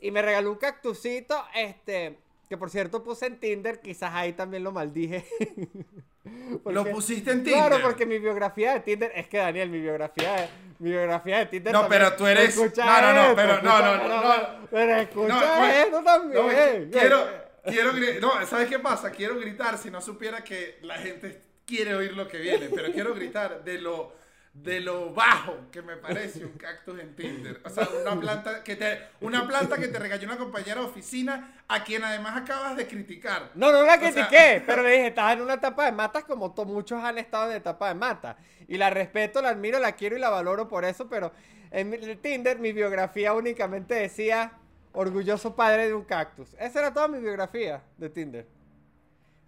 y 0.00 0.10
me 0.10 0.22
regaló 0.22 0.50
un 0.50 0.58
cactusito, 0.58 1.44
este, 1.54 2.18
que 2.48 2.56
por 2.56 2.70
cierto 2.70 3.04
puse 3.04 3.26
en 3.26 3.38
Tinder, 3.38 3.80
quizás 3.80 4.12
ahí 4.14 4.32
también 4.32 4.64
lo 4.64 4.72
maldije. 4.72 5.24
Lo 6.64 6.86
pusiste 6.86 7.32
en 7.32 7.44
Tinder. 7.44 7.68
Claro, 7.68 7.82
porque 7.82 8.06
mi 8.06 8.18
biografía 8.18 8.72
de 8.72 8.80
Tinder, 8.80 9.12
es 9.14 9.28
que 9.28 9.36
Daniel, 9.36 9.68
mi 9.68 9.78
biografía 9.78 10.32
de, 10.32 10.48
mi 10.78 10.90
biografía 10.90 11.38
de 11.38 11.46
Tinder 11.46 11.72
No, 11.72 11.88
pero 11.88 12.12
tú 12.14 12.26
eres- 12.26 12.56
no, 12.56 12.64
no, 12.64 13.12
no, 13.12 13.22
esto, 13.22 13.36
pero 13.36 13.62
no, 13.62 13.78
no, 13.80 13.96
no, 13.96 14.08
no. 14.08 14.68
Pero 14.70 14.96
escucha 14.96 15.28
No, 15.28 15.64
esto 15.66 16.02
también. 16.02 16.90
Quiero, 16.90 17.28
quiero 17.64 17.92
No, 18.20 18.46
¿sabes 18.46 18.68
qué 18.68 18.78
pasa? 18.78 19.10
Quiero 19.10 19.38
gritar 19.38 19.78
si 19.78 19.90
no 19.90 20.00
supiera 20.00 20.42
que 20.44 20.78
la 20.82 20.96
gente 20.96 21.42
quiere 21.66 21.94
oír 21.94 22.16
lo 22.16 22.28
que 22.28 22.38
viene, 22.38 22.68
pero 22.74 22.92
quiero 22.92 23.14
gritar 23.14 23.62
de 23.64 23.80
lo 23.80 24.12
de 24.54 24.80
lo 24.80 25.12
bajo 25.12 25.56
que 25.72 25.82
me 25.82 25.96
parece 25.96 26.44
un 26.44 26.52
cactus 26.52 26.98
en 27.00 27.14
Tinder. 27.16 27.60
O 27.64 27.68
sea, 27.70 27.88
una 28.02 28.18
planta 28.20 28.62
que 28.62 28.76
te 28.76 29.00
una 29.20 29.46
planta 29.48 29.76
que 29.76 29.88
te 29.88 29.98
regaló 29.98 30.24
una 30.24 30.36
compañera 30.38 30.80
de 30.80 30.86
oficina 30.86 31.54
a 31.66 31.82
quien 31.82 32.04
además 32.04 32.36
acabas 32.40 32.76
de 32.76 32.86
criticar. 32.86 33.50
No, 33.56 33.72
no 33.72 33.82
la 33.82 33.94
O 33.96 33.98
sea- 34.00 34.12
critiqué, 34.12 34.62
pero 34.64 34.82
le 34.82 34.90
dije, 34.92 35.06
estás 35.08 35.32
en 35.34 35.42
una 35.42 35.54
etapa 35.54 35.84
de 35.86 35.92
matas 35.92 36.24
como 36.24 36.54
muchos 36.66 37.02
han 37.02 37.18
estado 37.18 37.50
en 37.50 37.56
etapa 37.56 37.88
de 37.88 37.94
mata. 37.94 38.36
Y 38.68 38.78
la 38.78 38.90
respeto, 38.90 39.42
la 39.42 39.50
admiro, 39.50 39.80
la 39.80 39.92
quiero 39.92 40.16
y 40.16 40.20
la 40.20 40.30
valoro 40.30 40.68
por 40.68 40.84
eso, 40.84 41.08
pero 41.08 41.32
en 41.72 41.90
mi- 41.90 41.98
Tinder 42.16 42.58
mi 42.60 42.72
biografía 42.72 43.34
únicamente 43.34 43.94
decía 43.94 44.52
orgulloso 44.92 45.56
padre 45.56 45.88
de 45.88 45.94
un 45.94 46.04
cactus. 46.04 46.54
Esa 46.60 46.78
era 46.78 46.94
toda 46.94 47.08
mi 47.08 47.18
biografía 47.18 47.82
de 47.98 48.08
Tinder. 48.08 48.46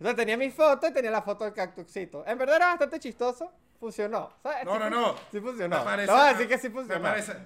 Sea, 0.02 0.14
tenía 0.16 0.36
mi 0.36 0.50
foto 0.50 0.88
y 0.88 0.92
tenía 0.92 1.12
la 1.12 1.22
foto 1.22 1.44
del 1.44 1.54
cactusito. 1.54 2.26
En 2.26 2.36
verdad 2.36 2.56
era 2.56 2.66
bastante 2.66 2.98
chistoso. 2.98 3.52
Funcionó. 3.78 4.32
¿sabes? 4.42 4.64
No, 4.64 4.78
no, 4.78 4.88
no. 4.90 5.14
Sí 5.32 5.40
funcionó. 5.40 5.78
Me 5.78 5.84
parece- 5.84 6.12
no, 6.12 6.18
así 6.18 6.46
que 6.46 6.58
sí 6.58 6.68
me 6.68 6.74
funcionó. 6.74 7.02
parece- 7.02 7.36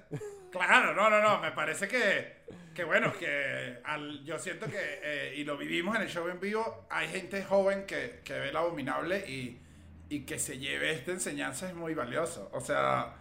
claro, 0.50 0.94
no, 0.94 1.10
no, 1.10 1.20
no. 1.20 1.38
Me 1.40 1.52
parece 1.52 1.88
que, 1.88 2.44
que 2.74 2.84
bueno, 2.84 3.12
que 3.18 3.78
al- 3.84 4.24
yo 4.24 4.38
siento 4.38 4.66
que, 4.66 4.76
eh, 5.02 5.34
y 5.36 5.44
lo 5.44 5.56
vivimos 5.56 5.96
en 5.96 6.02
el 6.02 6.08
show 6.08 6.28
en 6.28 6.40
vivo, 6.40 6.86
hay 6.90 7.08
gente 7.08 7.44
joven 7.44 7.84
que, 7.86 8.20
que 8.24 8.32
ve 8.38 8.48
el 8.50 8.56
abominable 8.56 9.18
y, 9.28 9.60
y 10.08 10.20
que 10.24 10.38
se 10.38 10.58
lleve 10.58 10.92
esta 10.92 11.12
enseñanza 11.12 11.68
es 11.68 11.74
muy 11.74 11.94
valioso. 11.94 12.48
O 12.52 12.60
sea, 12.60 13.14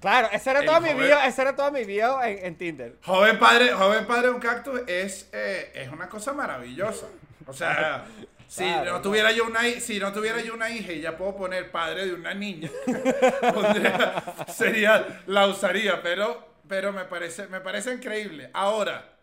Claro, 0.00 0.28
esa 0.30 0.52
era 0.52 0.60
El 0.60 0.66
toda 0.66 0.78
mi 0.80 0.94
bio, 0.94 1.18
esa 1.20 1.42
era 1.42 1.56
toda 1.56 1.72
mi 1.72 1.82
en, 2.22 2.44
en 2.46 2.56
Tinder. 2.56 2.98
joven 3.02 3.36
padre, 3.38 3.72
joven 3.72 4.06
padre 4.06 4.28
de 4.28 4.30
un 4.34 4.38
cactus 4.40 4.80
es, 4.86 5.28
eh, 5.32 5.72
es 5.74 5.88
una 5.90 6.08
cosa 6.08 6.32
maravillosa. 6.32 7.08
O 7.46 7.52
sea, 7.52 8.04
si 8.48 8.64
Claro, 8.64 8.92
no 8.92 9.00
tuviera 9.02 9.30
yo 9.30 9.44
una 9.44 9.60
si 9.78 10.00
no 10.00 10.12
tuviera 10.12 10.40
yo 10.42 10.54
una 10.54 10.68
hija 10.70 10.90
y 10.92 11.00
ya 11.02 11.16
puedo 11.16 11.36
poner 11.36 11.70
padre 11.70 12.06
de 12.06 12.14
una 12.14 12.34
niña, 12.34 12.68
pondría- 13.54 14.24
sería, 14.48 15.22
la 15.26 15.46
usaría, 15.46 16.02
pero, 16.02 16.48
pero 16.66 16.92
me 16.92 17.04
parece, 17.04 17.46
me 17.46 17.60
parece 17.60 17.92
increíble. 17.94 18.50
Ahora, 18.54 19.16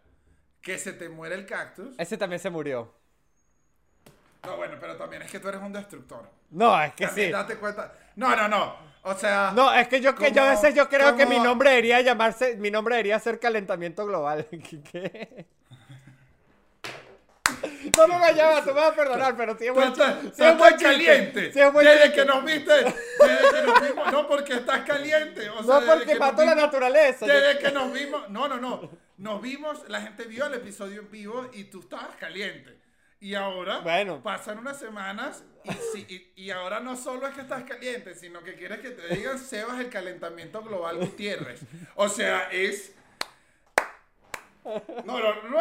que 0.61 0.77
se 0.77 0.93
te 0.93 1.09
muere 1.09 1.35
el 1.35 1.45
cactus. 1.45 1.95
Ese 1.99 2.17
también 2.17 2.39
se 2.39 2.49
murió. 2.49 2.93
No, 4.45 4.57
bueno, 4.57 4.75
pero 4.79 4.95
también 4.95 5.23
es 5.23 5.31
que 5.31 5.39
tú 5.39 5.49
eres 5.49 5.61
un 5.61 5.73
destructor. 5.73 6.29
No, 6.51 6.79
es 6.81 6.93
que 6.93 7.07
También 7.07 7.27
sí. 7.27 7.33
date 7.33 7.55
cuenta. 7.57 7.93
No, 8.15 8.35
no, 8.35 8.47
no. 8.47 8.75
O 9.01 9.13
sea. 9.15 9.51
No, 9.55 9.73
es 9.73 9.88
que 9.88 10.01
yo, 10.01 10.13
que 10.15 10.31
yo 10.31 10.41
a 10.43 10.45
¿Cómo- 10.45 10.55
veces 10.61 10.75
yo 10.75 10.88
creo 10.88 11.15
que 11.15 11.25
mi 11.25 11.39
nombre 11.39 11.69
debería 11.71 12.01
llamarse, 12.01 12.55
mi 12.57 12.69
nombre 12.71 12.95
debería 12.95 13.19
ser 13.19 13.39
calentamiento 13.39 14.05
global. 14.05 14.45
¿Qué? 14.91 15.45
No 17.97 18.07
me 18.07 18.19
vayas, 18.19 18.61
tú 18.65 18.67
me 18.73 18.73
vas 18.81 18.91
a 18.91 18.95
perdonar, 18.95 19.37
pero 19.37 19.57
sí 19.57 19.65
es 19.67 19.73
buen 19.73 19.87
estás, 19.91 20.15
Sí 20.35 20.43
es 20.43 20.57
buen 20.57 20.75
caliente. 20.77 21.53
Sí 21.53 21.59
es 21.61 21.71
buen 21.73 21.85
desde 21.85 22.11
que 22.13 22.25
nos 22.25 22.43
viste, 22.43 22.73
desde 22.73 23.49
que 23.53 23.61
nos 23.65 23.81
vimos, 23.87 24.11
no 24.11 24.27
porque 24.27 24.53
estás 24.55 24.79
caliente. 24.81 25.49
O 25.49 25.63
sea, 25.63 25.79
No, 25.79 25.85
porque 25.85 26.15
mató 26.15 26.43
la 26.45 26.55
naturaleza. 26.55 27.25
Desde 27.25 27.59
que 27.59 27.71
nos 27.71 27.91
vimos, 27.93 28.29
no, 28.29 28.47
no, 28.47 28.57
no. 28.57 28.89
Nos 29.17 29.41
vimos, 29.41 29.87
la 29.87 30.01
gente 30.01 30.23
vio 30.25 30.45
el 30.47 30.55
episodio 30.55 31.01
en 31.01 31.11
vivo 31.11 31.49
y 31.53 31.65
tú 31.65 31.79
estabas 31.81 32.15
caliente. 32.17 32.77
Y 33.21 33.33
ahora 33.33 33.79
Bueno. 33.79 34.21
pasan 34.21 34.59
unas 34.59 34.77
semanas 34.77 35.43
y, 35.63 35.71
si- 35.71 36.05
y- 36.35 36.43
y 36.47 36.51
ahora 36.51 36.81
no 36.81 36.95
solo 36.97 37.25
es 37.27 37.33
que 37.33 37.41
estás 37.41 37.63
caliente, 37.63 38.13
sino 38.13 38.43
que 38.43 38.55
quieres 38.55 38.79
que 38.79 38.89
te 38.91 39.15
digan 39.15 39.39
Sebas 39.39 39.79
el 39.79 39.89
calentamiento 39.89 40.61
global 40.61 40.97
Gutiérrez. 40.97 41.61
O 41.95 42.09
sea, 42.09 42.49
es... 42.51 42.91
No, 45.05 45.19
no, 45.19 45.43
no. 45.49 45.57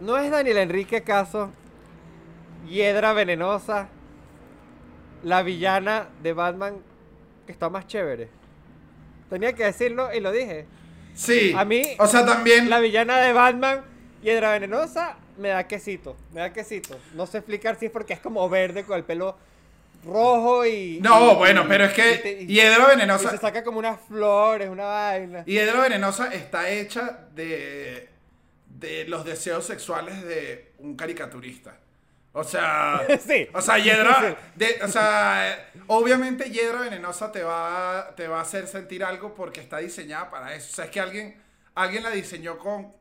¿No 0.00 0.16
es 0.18 0.30
Daniel 0.30 0.58
Enrique 0.58 0.98
acaso 0.98 1.50
Hiedra 2.68 3.12
Venenosa 3.12 3.88
la 5.22 5.42
villana 5.42 6.08
de 6.22 6.32
Batman 6.32 6.76
que 7.46 7.52
está 7.52 7.68
más 7.68 7.86
chévere? 7.86 8.28
Tenía 9.28 9.52
que 9.54 9.64
decirlo 9.64 10.12
y 10.14 10.20
lo 10.20 10.32
dije. 10.32 10.66
Sí. 11.14 11.52
A 11.56 11.64
mí, 11.64 11.82
O 11.98 12.06
sea, 12.06 12.24
también. 12.24 12.70
La 12.70 12.80
villana 12.80 13.18
de 13.18 13.32
Batman, 13.32 13.82
Hiedra 14.22 14.52
Venenosa, 14.52 15.16
me 15.38 15.48
da 15.48 15.66
quesito. 15.68 16.16
Me 16.32 16.40
da 16.40 16.52
quesito. 16.52 16.98
No 17.14 17.26
sé 17.26 17.38
explicar 17.38 17.76
si 17.78 17.86
es 17.86 17.92
porque 17.92 18.12
es 18.14 18.20
como 18.20 18.48
verde 18.48 18.84
con 18.84 18.96
el 18.96 19.04
pelo 19.04 19.36
rojo 20.04 20.64
y. 20.64 20.98
No, 21.02 21.32
y- 21.32 21.34
bueno, 21.36 21.64
pero 21.68 21.84
es 21.84 21.92
que 21.92 22.38
y- 22.42 22.46
Hiedra 22.46 22.86
Venenosa. 22.86 23.30
se 23.30 23.38
saca 23.38 23.62
como 23.62 23.78
unas 23.78 24.00
flores, 24.08 24.68
una 24.70 24.84
vaina. 24.84 25.44
Hiedra 25.44 25.80
Venenosa 25.82 26.32
está 26.32 26.70
hecha 26.70 27.26
de. 27.34 28.08
De 28.80 29.04
los 29.06 29.24
deseos 29.24 29.64
sexuales 29.66 30.22
de 30.24 30.72
un 30.78 30.96
caricaturista. 30.96 31.76
O 32.32 32.44
sea. 32.44 33.02
Sí. 33.26 33.48
O 33.52 33.60
sea, 33.60 33.78
Hiedra. 33.78 34.36
de- 34.54 34.80
o 34.82 34.88
sea, 34.88 35.70
obviamente 35.88 36.50
Hiedra 36.50 36.80
Venenosa 36.82 37.30
te 37.32 37.42
va, 37.42 38.14
te 38.16 38.28
va 38.28 38.38
a 38.38 38.42
hacer 38.42 38.66
sentir 38.66 39.04
algo 39.04 39.34
porque 39.34 39.60
está 39.60 39.78
diseñada 39.78 40.30
para 40.30 40.54
eso. 40.54 40.68
O 40.72 40.74
sea, 40.76 40.84
es 40.86 40.90
que 40.90 41.00
alguien, 41.00 41.42
alguien 41.74 42.02
la 42.02 42.10
diseñó 42.10 42.58
con. 42.58 42.92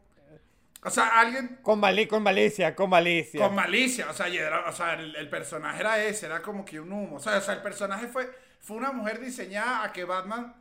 O 0.82 0.90
sea, 0.90 1.20
alguien 1.20 1.60
Con, 1.62 1.80
mali 1.82 2.08
con 2.08 2.24
malicia, 2.24 2.74
con 2.74 2.90
malicia. 2.90 3.40
con 3.46 3.54
malicia. 3.54 4.10
O 4.10 4.14
sea, 4.14 4.28
Hiedra- 4.30 4.68
o 4.68 4.72
sea 4.74 4.94
el, 4.94 5.16
el 5.16 5.30
personaje 5.30 5.82
era 5.82 6.04
ese, 6.04 6.26
era 6.26 6.42
como 6.42 6.64
que 6.66 6.80
un 6.80 6.92
humo. 6.92 7.18
O 7.18 7.20
sea, 7.20 7.38
o 7.38 7.42
sea, 7.42 7.54
el 7.56 7.62
personaje 7.62 8.08
fue, 8.08 8.30
fue 8.62 8.78
una 8.78 8.92
mujer 8.92 9.20
diseñada 9.20 9.84
a 9.84 9.92
que 9.94 10.06
Batman 10.06 10.56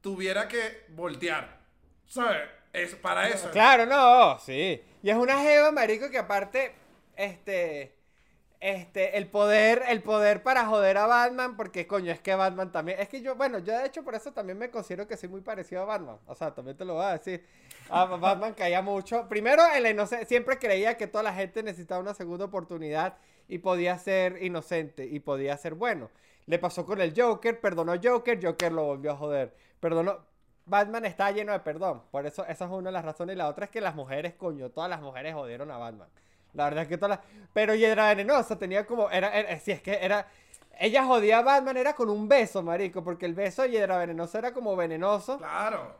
tuviera 0.00 0.46
que 0.46 0.84
voltear. 0.90 1.58
¿Sabes? 2.06 2.42
Es 2.72 2.94
para 2.94 3.28
eso. 3.28 3.50
Claro, 3.50 3.86
no, 3.86 4.38
sí. 4.38 4.82
Y 5.02 5.10
es 5.10 5.16
una 5.16 5.40
jeva, 5.40 5.70
marico, 5.72 6.10
que 6.10 6.18
aparte, 6.18 6.72
este, 7.16 7.94
este, 8.60 9.18
el 9.18 9.26
poder, 9.26 9.82
el 9.88 10.02
poder 10.02 10.42
para 10.42 10.64
joder 10.66 10.96
a 10.96 11.06
Batman, 11.06 11.56
porque 11.56 11.86
coño, 11.86 12.12
es 12.12 12.20
que 12.20 12.34
Batman 12.34 12.70
también, 12.70 13.00
es 13.00 13.08
que 13.08 13.20
yo, 13.20 13.34
bueno, 13.34 13.58
yo 13.58 13.76
de 13.76 13.86
hecho 13.86 14.04
por 14.04 14.14
eso 14.14 14.32
también 14.32 14.56
me 14.56 14.70
considero 14.70 15.06
que 15.06 15.16
soy 15.16 15.28
muy 15.28 15.40
parecido 15.40 15.82
a 15.82 15.84
Batman. 15.84 16.16
O 16.26 16.34
sea, 16.34 16.54
también 16.54 16.76
te 16.76 16.84
lo 16.84 16.94
voy 16.94 17.04
a 17.04 17.18
decir. 17.18 17.44
A 17.90 18.04
Batman 18.16 18.54
caía 18.54 18.80
mucho. 18.80 19.28
Primero, 19.28 19.62
en 19.74 19.82
la 19.82 19.90
inocencia, 19.90 20.26
siempre 20.26 20.58
creía 20.58 20.96
que 20.96 21.08
toda 21.08 21.24
la 21.24 21.34
gente 21.34 21.62
necesitaba 21.62 22.00
una 22.00 22.14
segunda 22.14 22.44
oportunidad 22.46 23.18
y 23.48 23.58
podía 23.58 23.98
ser 23.98 24.42
inocente 24.42 25.06
y 25.06 25.20
podía 25.20 25.56
ser 25.58 25.74
bueno. 25.74 26.10
Le 26.46 26.58
pasó 26.58 26.86
con 26.86 27.00
el 27.00 27.12
Joker, 27.14 27.60
perdonó 27.60 27.94
Joker, 28.02 28.42
Joker 28.42 28.72
lo 28.72 28.84
volvió 28.84 29.10
a 29.10 29.16
joder. 29.16 29.54
Perdonó. 29.80 30.31
Batman 30.66 31.04
está 31.04 31.30
lleno 31.30 31.52
de 31.52 31.60
perdón. 31.60 32.02
Por 32.10 32.24
eso, 32.26 32.44
esa 32.46 32.64
es 32.64 32.70
una 32.70 32.90
de 32.90 32.92
las 32.92 33.04
razones. 33.04 33.34
Y 33.34 33.38
la 33.38 33.48
otra 33.48 33.64
es 33.66 33.70
que 33.70 33.80
las 33.80 33.94
mujeres, 33.94 34.34
coño, 34.34 34.70
todas 34.70 34.88
las 34.90 35.00
mujeres 35.00 35.34
jodieron 35.34 35.70
a 35.70 35.78
Batman. 35.78 36.08
La 36.54 36.64
verdad 36.64 36.82
es 36.82 36.88
que 36.88 36.98
todas 36.98 37.18
las. 37.18 37.26
Pero 37.52 37.74
Hiedra 37.74 38.08
Venenosa 38.08 38.58
tenía 38.58 38.86
como. 38.86 39.10
Era, 39.10 39.36
era- 39.36 39.58
si 39.58 39.72
es 39.72 39.82
que 39.82 39.98
era. 40.04 40.26
Ella 40.78 41.04
jodía 41.04 41.38
a 41.38 41.42
Batman, 41.42 41.76
era 41.76 41.94
con 41.94 42.08
un 42.10 42.28
beso, 42.28 42.62
marico. 42.62 43.02
Porque 43.04 43.26
el 43.26 43.34
beso 43.34 43.62
de 43.62 43.70
Hiedra 43.70 43.98
Venenosa 43.98 44.38
era 44.38 44.52
como 44.52 44.74
venenoso. 44.76 45.38
Claro. 45.38 45.94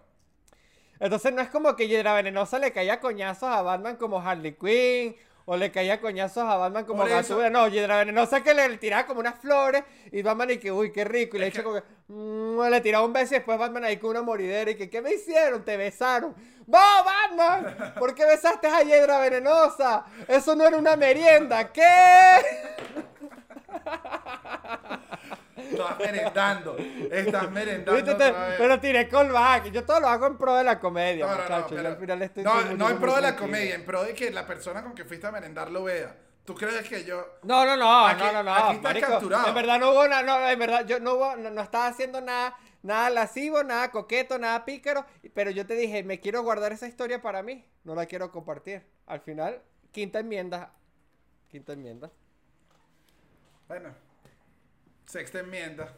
Entonces 1.01 1.33
no 1.33 1.41
es 1.43 1.49
como 1.49 1.75
que 1.75 1.89
Hiedra 1.89 2.15
Venenosa 2.15 2.59
le 2.59 2.73
caía 2.73 3.01
coñazos 3.01 3.49
a 3.49 3.63
Batman 3.63 3.97
como 3.97 4.21
Harley 4.21 4.53
Quinn. 4.55 5.17
O 5.45 5.57
le 5.57 5.73
caía 5.73 6.01
coñazos 6.01 6.45
a 6.45 6.57
Batman 6.57 6.85
como 6.85 7.05
eso- 7.05 7.15
Gatúbela. 7.15 7.51
No, 7.51 7.69
Hiedra 7.69 7.99
Venenosa 7.99 8.43
que 8.43 8.55
le 8.55 8.77
tiraba 8.79 9.07
como 9.07 9.21
unas 9.21 9.39
flores. 9.41 9.83
Y 10.13 10.23
Batman 10.23 10.51
y 10.51 10.59
que, 10.59 10.71
uy, 10.71 10.93
qué 10.93 11.05
rico. 11.05 11.37
Y 11.37 11.41
le 11.41 11.47
echa 11.49 11.59
que- 11.59 11.65
como 11.65 11.77
que, 11.77 11.83
mm, 12.09 12.61
le 12.71 12.81
tiraba 12.81 13.05
un 13.05 13.13
beso 13.13 13.35
y 13.35 13.39
después 13.39 13.59
Batman 13.59 13.85
ahí 13.85 13.97
con 13.97 14.11
una 14.11 14.23
moridera. 14.23 14.71
Y 14.71 14.77
que, 14.77 14.89
¿qué 14.89 15.03
me 15.03 15.15
hicieron? 15.15 15.65
Te 15.65 15.77
besaron. 15.77 16.35
¡No, 16.67 16.79
Batman! 17.05 17.95
¿Por 17.99 18.15
qué 18.15 18.25
besaste 18.25 18.69
a 18.69 18.83
Hiedra 18.83 19.19
Venenosa? 19.19 20.05
Eso 20.29 20.55
no 20.55 20.65
era 20.65 20.77
una 20.77 20.95
merienda. 20.97 21.73
¿Qué? 21.73 21.83
Estás 25.71 25.99
merendando. 25.99 26.77
Estás 27.11 27.51
merendando. 27.51 28.17
Te- 28.17 28.35
pero 28.59 28.81
tiré 28.81 29.09
callback. 29.09 29.71
Yo 29.71 29.85
todo 29.85 30.01
lo 30.01 30.09
hago 30.09 30.27
en 30.27 30.37
pro 30.39 30.55
de 30.57 30.65
la 30.65 30.79
comedia, 30.81 31.27
No, 31.27 31.31
no, 31.33 31.37
no, 31.37 31.43
muchachos. 31.43 31.71
Yo 31.71 31.77
pero- 31.77 31.89
al 31.91 31.97
final 31.97 32.23
estoy 32.23 32.45
no, 32.45 32.65
no 32.77 32.91
en 32.91 33.01
pro 33.01 33.15
de 33.15 33.21
la 33.23 33.37
comedia, 33.37 33.75
en 33.75 33.85
pro 33.85 34.05
de 34.05 34.15
que 34.15 34.31
la 34.31 34.47
persona 34.47 34.83
con 34.83 34.95
que 34.95 35.05
fuiste 35.05 35.27
a 35.27 35.33
merendar 35.33 35.71
lo 35.71 35.85
vea. 35.85 36.17
¿Tú 36.45 36.55
crees 36.57 36.89
que 36.89 37.05
yo.? 37.05 37.25
No, 37.45 37.65
no, 37.65 37.77
no, 37.77 38.07
Aquí- 38.07 38.21
no, 38.25 38.33
no, 38.33 38.43
no. 38.43 38.53
aquí 38.55 38.77
estás 38.77 38.83
marico. 38.83 39.07
capturado. 39.09 39.49
En 39.49 39.55
verdad 39.55 39.79
no 39.79 39.93
hubo 39.93 40.09
nada, 40.09 40.23
no, 40.25 40.49
en 40.49 40.59
verdad 40.59 40.85
yo 40.87 40.99
no 40.99 41.15
hubo, 41.15 41.37
no, 41.37 41.51
no 41.51 41.63
estaba 41.63 41.87
haciendo 41.87 42.21
nada, 42.21 42.57
nada 42.83 43.11
lascivo, 43.11 43.63
nada 43.63 43.93
coqueto, 43.93 44.39
nada 44.41 44.65
pícaro, 44.65 45.07
pero 45.35 45.51
yo 45.53 45.65
te 45.67 45.75
dije, 45.77 46.03
me 46.03 46.19
quiero 46.19 46.43
guardar 46.43 46.73
esa 46.73 46.89
historia 46.89 47.23
para 47.23 47.45
mí, 47.45 47.65
no 47.85 47.95
la 47.95 48.07
quiero 48.07 48.33
compartir. 48.33 48.85
Al 49.07 49.21
final, 49.21 49.63
quinta 49.93 50.19
enmienda, 50.19 50.73
quinta 51.49 51.75
enmienda. 51.75 52.11
Bueno, 53.69 53.91
sexta 55.07 55.41
enmienda. 55.41 55.93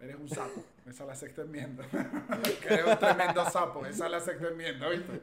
Eres 0.00 0.16
un 0.16 0.28
sapo. 0.28 0.64
Esa 0.86 1.04
es 1.04 1.08
la 1.08 1.14
sexta 1.14 1.42
enmienda. 1.42 1.84
que 2.60 2.68
eres 2.74 2.84
un 2.84 2.98
tremendo 2.98 3.48
sapo. 3.50 3.86
Esa 3.86 4.04
es 4.06 4.10
la 4.10 4.20
sexta 4.20 4.48
enmienda, 4.48 4.88
¿viste? 4.88 5.20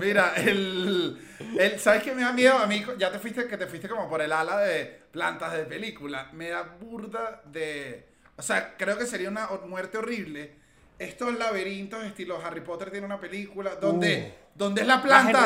Mira, 0.00 0.34
el, 0.36 1.20
el. 1.58 1.78
¿Sabes 1.78 2.02
qué 2.02 2.12
me 2.12 2.22
da 2.22 2.32
miedo? 2.32 2.58
A 2.58 2.66
mí, 2.66 2.84
ya 2.98 3.12
te 3.12 3.18
fuiste, 3.20 3.46
que 3.46 3.56
te 3.56 3.66
fuiste 3.68 3.88
como 3.88 4.08
por 4.08 4.20
el 4.20 4.32
ala 4.32 4.58
de 4.58 5.02
plantas 5.12 5.52
de 5.52 5.64
película. 5.64 6.28
Me 6.32 6.48
da 6.48 6.62
burda 6.62 7.42
de. 7.44 8.08
O 8.36 8.42
sea, 8.42 8.76
creo 8.76 8.98
que 8.98 9.06
sería 9.06 9.28
una 9.28 9.46
muerte 9.66 9.98
horrible. 9.98 10.56
Estos 10.98 11.36
laberintos 11.38 12.04
estilo 12.04 12.40
Harry 12.44 12.60
Potter 12.62 12.90
tiene 12.90 13.06
una 13.06 13.20
película 13.20 13.76
donde, 13.76 14.34
donde 14.54 14.80
es 14.82 14.86
la 14.88 14.94
planta. 15.02 15.40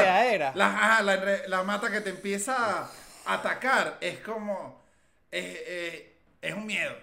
La, 0.55 1.01
la, 1.03 1.21
enre- 1.23 1.47
la 1.49 1.63
mata 1.65 1.91
que 1.91 2.01
te 2.01 2.11
empieza 2.11 2.85
a 2.85 2.91
atacar. 3.27 3.99
Es 4.01 4.21
como. 4.21 4.83
Es, 5.31 5.45
eh, 5.45 6.18
es 6.43 6.55
un 6.55 6.67
miedo. 6.67 6.95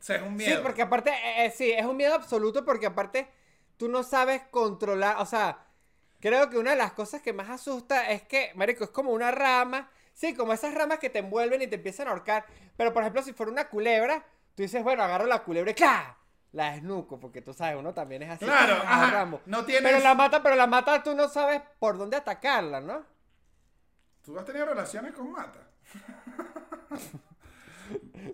O 0.00 0.02
sea, 0.06 0.16
es 0.16 0.22
un 0.22 0.36
miedo. 0.36 0.56
Sí, 0.56 0.62
porque 0.62 0.82
aparte, 0.82 1.10
eh, 1.10 1.46
eh, 1.46 1.50
sí, 1.50 1.70
es 1.72 1.84
un 1.84 1.96
miedo 1.96 2.14
absoluto 2.14 2.64
porque 2.64 2.86
aparte 2.86 3.28
tú 3.76 3.88
no 3.88 4.02
sabes 4.02 4.42
controlar, 4.50 5.16
o 5.18 5.26
sea, 5.26 5.58
creo 6.20 6.48
que 6.48 6.58
una 6.58 6.70
de 6.70 6.76
las 6.76 6.92
cosas 6.92 7.20
que 7.22 7.32
más 7.32 7.50
asusta 7.50 8.10
es 8.10 8.22
que, 8.22 8.52
marico, 8.54 8.84
es 8.84 8.90
como 8.90 9.10
una 9.12 9.30
rama, 9.30 9.90
sí, 10.14 10.34
como 10.34 10.52
esas 10.52 10.74
ramas 10.74 10.98
que 10.98 11.10
te 11.10 11.18
envuelven 11.18 11.62
y 11.62 11.66
te 11.66 11.76
empiezan 11.76 12.08
a 12.08 12.10
ahorcar, 12.12 12.46
pero 12.76 12.92
por 12.92 13.02
ejemplo, 13.02 13.22
si 13.22 13.32
fuera 13.32 13.50
una 13.52 13.68
culebra, 13.68 14.24
tú 14.54 14.62
dices, 14.62 14.82
bueno, 14.82 15.02
agarro 15.02 15.26
la 15.26 15.42
culebra 15.42 15.70
y 15.72 15.74
¡claro! 15.74 16.14
La 16.52 16.72
desnuco, 16.72 17.20
porque 17.20 17.42
tú 17.42 17.52
sabes, 17.52 17.76
uno 17.78 17.92
también 17.92 18.22
es 18.22 18.30
así. 18.30 18.44
Claro, 18.46 18.76
ajá, 18.76 19.10
Rambo. 19.10 19.42
no 19.44 19.64
tienes- 19.66 19.82
Pero 19.82 20.02
la 20.02 20.14
mata, 20.14 20.42
pero 20.42 20.54
la 20.56 20.66
mata 20.66 21.02
tú 21.02 21.14
no 21.14 21.28
sabes 21.28 21.60
por 21.78 21.98
dónde 21.98 22.16
atacarla, 22.16 22.80
¿no? 22.80 23.04
¿Tú 24.24 24.38
has 24.38 24.44
tenido 24.44 24.64
relaciones 24.66 25.12
con 25.12 25.30
Mata? 25.30 25.60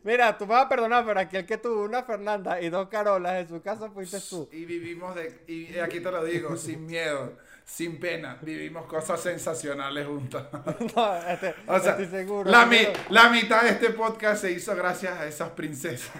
Mira, 0.05 0.37
tú 0.39 0.47
me 0.47 0.55
vas 0.55 0.67
a 0.67 0.69
perdonar, 0.69 1.05
pero 1.07 1.21
aquí 1.21 1.37
el 1.37 1.47
que 1.47 1.57
tuvo 1.59 1.83
una 1.85 2.03
Fernanda 2.03 2.61
y 2.61 2.69
dos 2.71 2.89
Carolas 2.89 3.41
en 3.41 3.49
su 3.49 3.61
casa 3.63 3.91
fuiste 3.91 4.19
tú. 4.21 4.49
Y 4.53 4.65
vivimos 4.65 5.15
de. 5.15 5.43
Y 5.47 5.79
aquí 5.79 6.01
te 6.01 6.11
lo 6.11 6.25
digo, 6.25 6.57
sin 6.57 6.87
miedo, 6.87 7.37
sin 7.65 7.99
pena. 8.01 8.39
Vivimos 8.43 8.87
cosas 8.87 9.21
sensacionales 9.21 10.07
juntas. 10.07 10.45
No, 10.97 11.17
este, 11.29 11.55
O 11.67 11.79
sea, 11.81 11.91
estoy 11.93 12.07
seguro. 12.07 12.51
la, 12.51 12.67
mi- 12.67 12.87
la 13.11 13.29
mitad 13.31 13.63
de 13.63 13.71
este 13.71 13.91
podcast 13.91 14.43
se 14.43 14.53
hizo 14.53 14.75
gracias 14.77 15.19
a 15.19 15.27
esas 15.27 15.51
princesas. 15.51 16.11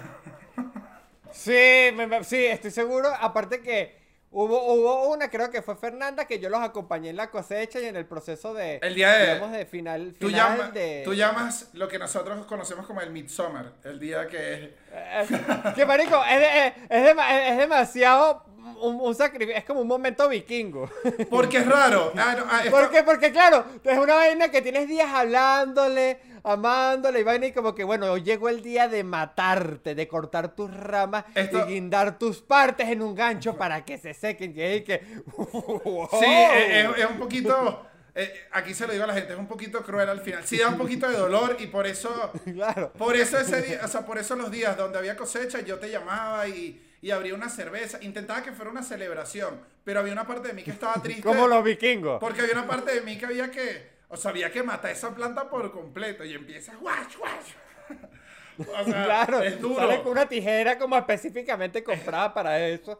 Sí, 1.31 1.91
me- 1.95 2.07
me- 2.07 2.23
sí, 2.23 2.45
estoy 2.45 2.71
seguro. 2.71 3.09
Aparte 3.19 3.61
que 3.61 4.02
hubo, 4.33 4.73
hubo 4.73 5.07
una, 5.09 5.29
creo 5.29 5.49
que 5.49 5.61
fue 5.61 5.75
Fernanda, 5.75 6.25
que 6.25 6.39
yo 6.39 6.49
los 6.49 6.59
acompañé 6.61 7.09
en 7.11 7.15
la 7.17 7.29
cosecha 7.29 7.79
y 7.79 7.85
en 7.85 7.95
el 7.95 8.05
proceso 8.05 8.53
de, 8.53 8.79
El 8.81 8.95
día 8.95 9.11
de- 9.13 9.27
digamos, 9.27 9.51
de 9.51 9.65
final, 9.65 10.13
Tú, 10.19 10.27
final 10.27 10.57
llamas, 10.57 10.73
de... 10.73 11.01
tú 11.05 11.13
llamas 11.13 11.69
lo 11.73 11.87
que 11.87 11.99
nosotros 11.99 12.45
conocemos 12.45 12.85
como 12.85 13.01
el 13.01 13.09
Midsummer, 13.11 13.71
el 13.83 13.99
día 13.99 14.27
que 14.27 14.53
es. 14.53 14.69
Eh, 14.91 15.27
que 15.75 15.85
marico, 15.85 16.21
es, 16.23 16.39
de- 16.39 16.67
es, 16.89 17.15
es 17.51 17.57
demasiado 17.57 18.45
un, 18.81 18.99
un 19.01 19.15
sacrificio, 19.15 19.55
es 19.55 19.65
como 19.65 19.81
un 19.81 19.87
momento 19.87 20.27
vikingo. 20.29 20.89
Porque 21.29 21.57
es 21.57 21.67
raro. 21.67 22.11
Ah, 22.17 22.35
no, 22.37 22.45
ah, 22.49 22.61
esto- 22.63 22.71
¿Por 22.71 22.89
qué? 22.91 23.03
Porque 23.03 23.31
claro, 23.31 23.65
es 23.83 23.97
una 23.97 24.15
vaina 24.15 24.49
que 24.49 24.61
tienes 24.61 24.87
días 24.87 25.09
hablándole, 25.13 26.19
amándole 26.43 27.19
y 27.19 27.23
vaina 27.23 27.45
y 27.47 27.51
como 27.51 27.73
que 27.75 27.83
bueno, 27.83 28.11
hoy 28.11 28.21
llegó 28.23 28.49
el 28.49 28.61
día 28.61 28.87
de 28.87 29.03
matarte, 29.03 29.95
de 29.95 30.07
cortar 30.07 30.55
tus 30.55 30.73
ramas 30.75 31.25
Esto- 31.35 31.59
y 31.67 31.73
guindar 31.73 32.17
tus 32.17 32.41
partes 32.41 32.87
en 32.89 33.01
un 33.01 33.15
gancho 33.15 33.55
para 33.57 33.83
que 33.85 33.97
se 33.97 34.13
sequen. 34.13 34.51
Y 34.51 34.81
que... 34.81 35.01
Sí, 36.19 36.25
es, 36.25 36.85
es- 36.85 36.97
es 36.97 37.05
un 37.09 37.17
poquito. 37.19 37.85
eh, 38.15 38.31
aquí 38.51 38.73
se 38.73 38.85
lo 38.85 38.93
digo 38.93 39.03
a 39.05 39.07
la 39.07 39.13
gente, 39.13 39.33
es 39.33 39.39
un 39.39 39.47
poquito 39.47 39.81
cruel 39.83 40.07
al 40.09 40.21
final. 40.21 40.43
Sí, 40.45 40.57
da 40.57 40.69
un 40.69 40.77
poquito 40.77 41.09
de 41.09 41.17
dolor 41.17 41.57
y 41.59 41.67
por 41.67 41.87
eso. 41.87 42.31
Claro. 42.53 42.91
Por 42.93 43.15
eso 43.15 43.37
ese 43.39 43.61
día, 43.61 43.81
o 43.83 43.87
sea, 43.87 44.05
por 44.05 44.17
eso 44.17 44.35
los 44.35 44.51
días 44.51 44.77
donde 44.77 44.97
había 44.99 45.15
cosecha, 45.17 45.61
yo 45.61 45.79
te 45.79 45.89
llamaba 45.89 46.47
y, 46.47 46.81
y 47.03 47.11
abría 47.11 47.35
una 47.35 47.49
cerveza. 47.49 47.99
Intentaba 48.01 48.41
que 48.41 48.53
fuera 48.53 48.71
una 48.71 48.81
celebración, 48.81 49.59
pero 49.83 49.99
había 49.99 50.13
una 50.13 50.25
parte 50.25 50.47
de 50.47 50.53
mí 50.53 50.63
que 50.63 50.71
estaba 50.71 50.93
triste. 51.03 51.21
Como 51.21 51.47
los 51.47 51.63
vikingos. 51.63 52.19
Porque 52.19 52.41
había 52.41 52.53
una 52.53 52.65
parte 52.65 52.95
de 52.95 53.01
mí 53.01 53.17
que 53.17 53.25
había 53.25 53.51
que, 53.51 53.89
o 54.07 54.15
sea, 54.17 54.31
había 54.31 54.49
que 54.51 54.63
matar 54.63 54.91
esa 54.91 55.13
planta 55.13 55.49
por 55.49 55.71
completo 55.71 56.23
y 56.23 56.33
empieza 56.33 56.73
guach, 56.77 57.17
guach. 57.17 57.47
O 58.57 58.83
sea, 58.85 59.03
Claro, 59.03 59.41
es 59.41 59.59
duro. 59.59 59.75
sale 59.75 60.01
con 60.03 60.11
una 60.13 60.27
tijera 60.27 60.77
como 60.77 60.95
específicamente 60.95 61.83
comprada 61.83 62.33
para 62.33 62.59
eso. 62.67 62.99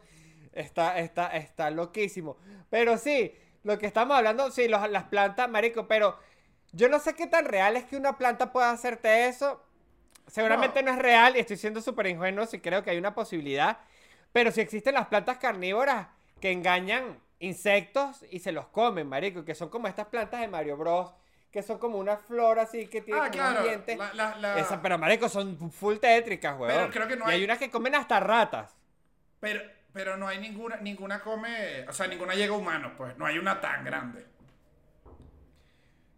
Está, 0.52 0.98
está, 1.00 1.28
está 1.28 1.70
loquísimo. 1.70 2.38
Pero 2.72 2.98
sí, 2.98 3.34
lo 3.64 3.78
que 3.78 3.86
estamos 3.86 4.18
hablando, 4.18 4.50
sí, 4.52 4.68
los- 4.68 4.90
las 4.90 5.04
plantas, 5.06 5.48
marico, 5.50 5.88
pero 5.88 6.18
yo 6.72 6.90
no 6.90 7.00
sé 7.00 7.14
qué 7.14 7.28
tan 7.28 7.46
real 7.46 7.78
es 7.78 7.86
que 7.86 7.96
una 7.96 8.18
planta 8.18 8.52
pueda 8.52 8.72
hacerte 8.72 9.28
eso. 9.28 9.64
Seguramente 10.26 10.82
no, 10.82 10.92
es 10.92 10.98
real 10.98 11.36
y 11.38 11.40
estoy 11.40 11.58
siendo 11.58 11.82
súper 11.82 12.08
ingenuo 12.08 12.46
si 12.48 12.60
creo 12.60 12.82
que 12.84 12.90
hay 12.90 12.98
una 12.98 13.14
posibilidad. 13.14 13.78
Pero 14.34 14.52
si 14.52 14.60
existen 14.60 14.96
las 14.96 15.08
plantas 15.08 15.38
carnívoras 15.38 16.08
que 16.42 16.52
engañan 16.52 17.20
insectos 17.40 18.26
y 18.30 18.40
se 18.40 18.52
los 18.52 18.68
comen, 18.68 19.08
marico, 19.08 19.46
que 19.46 19.56
son 19.56 19.70
como 19.70 19.88
estas 19.88 20.08
plantas 20.08 20.42
de 20.42 20.48
Mario 20.50 20.76
Bros. 20.76 21.14
Que 21.52 21.62
son 21.62 21.78
como 21.78 22.00
una 22.00 22.18
flor 22.18 22.58
así 22.58 22.88
que 22.88 23.02
tiene 23.02 23.20
Ah, 23.22 23.30
claro. 23.30 23.62
dientes. 23.64 23.96
la- 23.96 24.12
la- 24.16 24.36
la- 24.38 24.58
Esa- 24.60 24.82
pero 24.82 24.98
marico, 24.98 25.30
son 25.30 25.72
full 25.72 25.98
tétricas, 25.98 26.58
weón. 26.60 26.74
Pero 26.74 26.90
creo 26.90 27.08
que 27.08 27.16
no 27.16 27.26
y 27.26 27.30
hay 27.30 27.36
hay- 27.38 27.44
unas 27.46 27.60
que 27.60 27.70
comen 27.70 27.94
hasta 27.94 28.20
ratas. 28.20 28.76
Pero, 29.40 29.62
pero 29.94 30.18
no 30.18 30.28
hay 30.28 30.40
ninguna, 30.40 30.78
ninguna 30.78 31.20
come, 31.22 31.88
o 31.88 31.94
sea, 31.94 32.08
ninguna 32.08 32.34
llega 32.34 32.56
a 32.56 32.58
humanos, 32.58 32.94
pues. 32.98 33.16
No 33.20 33.28
hay 33.28 33.38
una 33.38 33.62
tan 33.62 33.86
grande. 33.86 34.26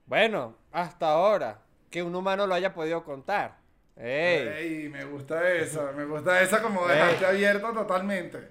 Bueno, 0.06 0.56
hasta 0.72 1.10
ahora, 1.10 1.60
que 1.90 2.02
un 2.04 2.16
humano 2.16 2.48
lo 2.48 2.54
haya 2.54 2.74
podido 2.74 3.04
contar. 3.04 3.58
Ey. 3.98 4.48
Ey, 4.84 4.90
me 4.90 5.06
gusta 5.06 5.50
eso, 5.54 5.92
me 5.96 6.06
gusta 6.06 6.42
esa 6.42 6.62
como 6.62 6.82
Ey. 6.90 6.96
dejarte 6.96 7.26
abierto 7.26 7.72
totalmente. 7.72 8.50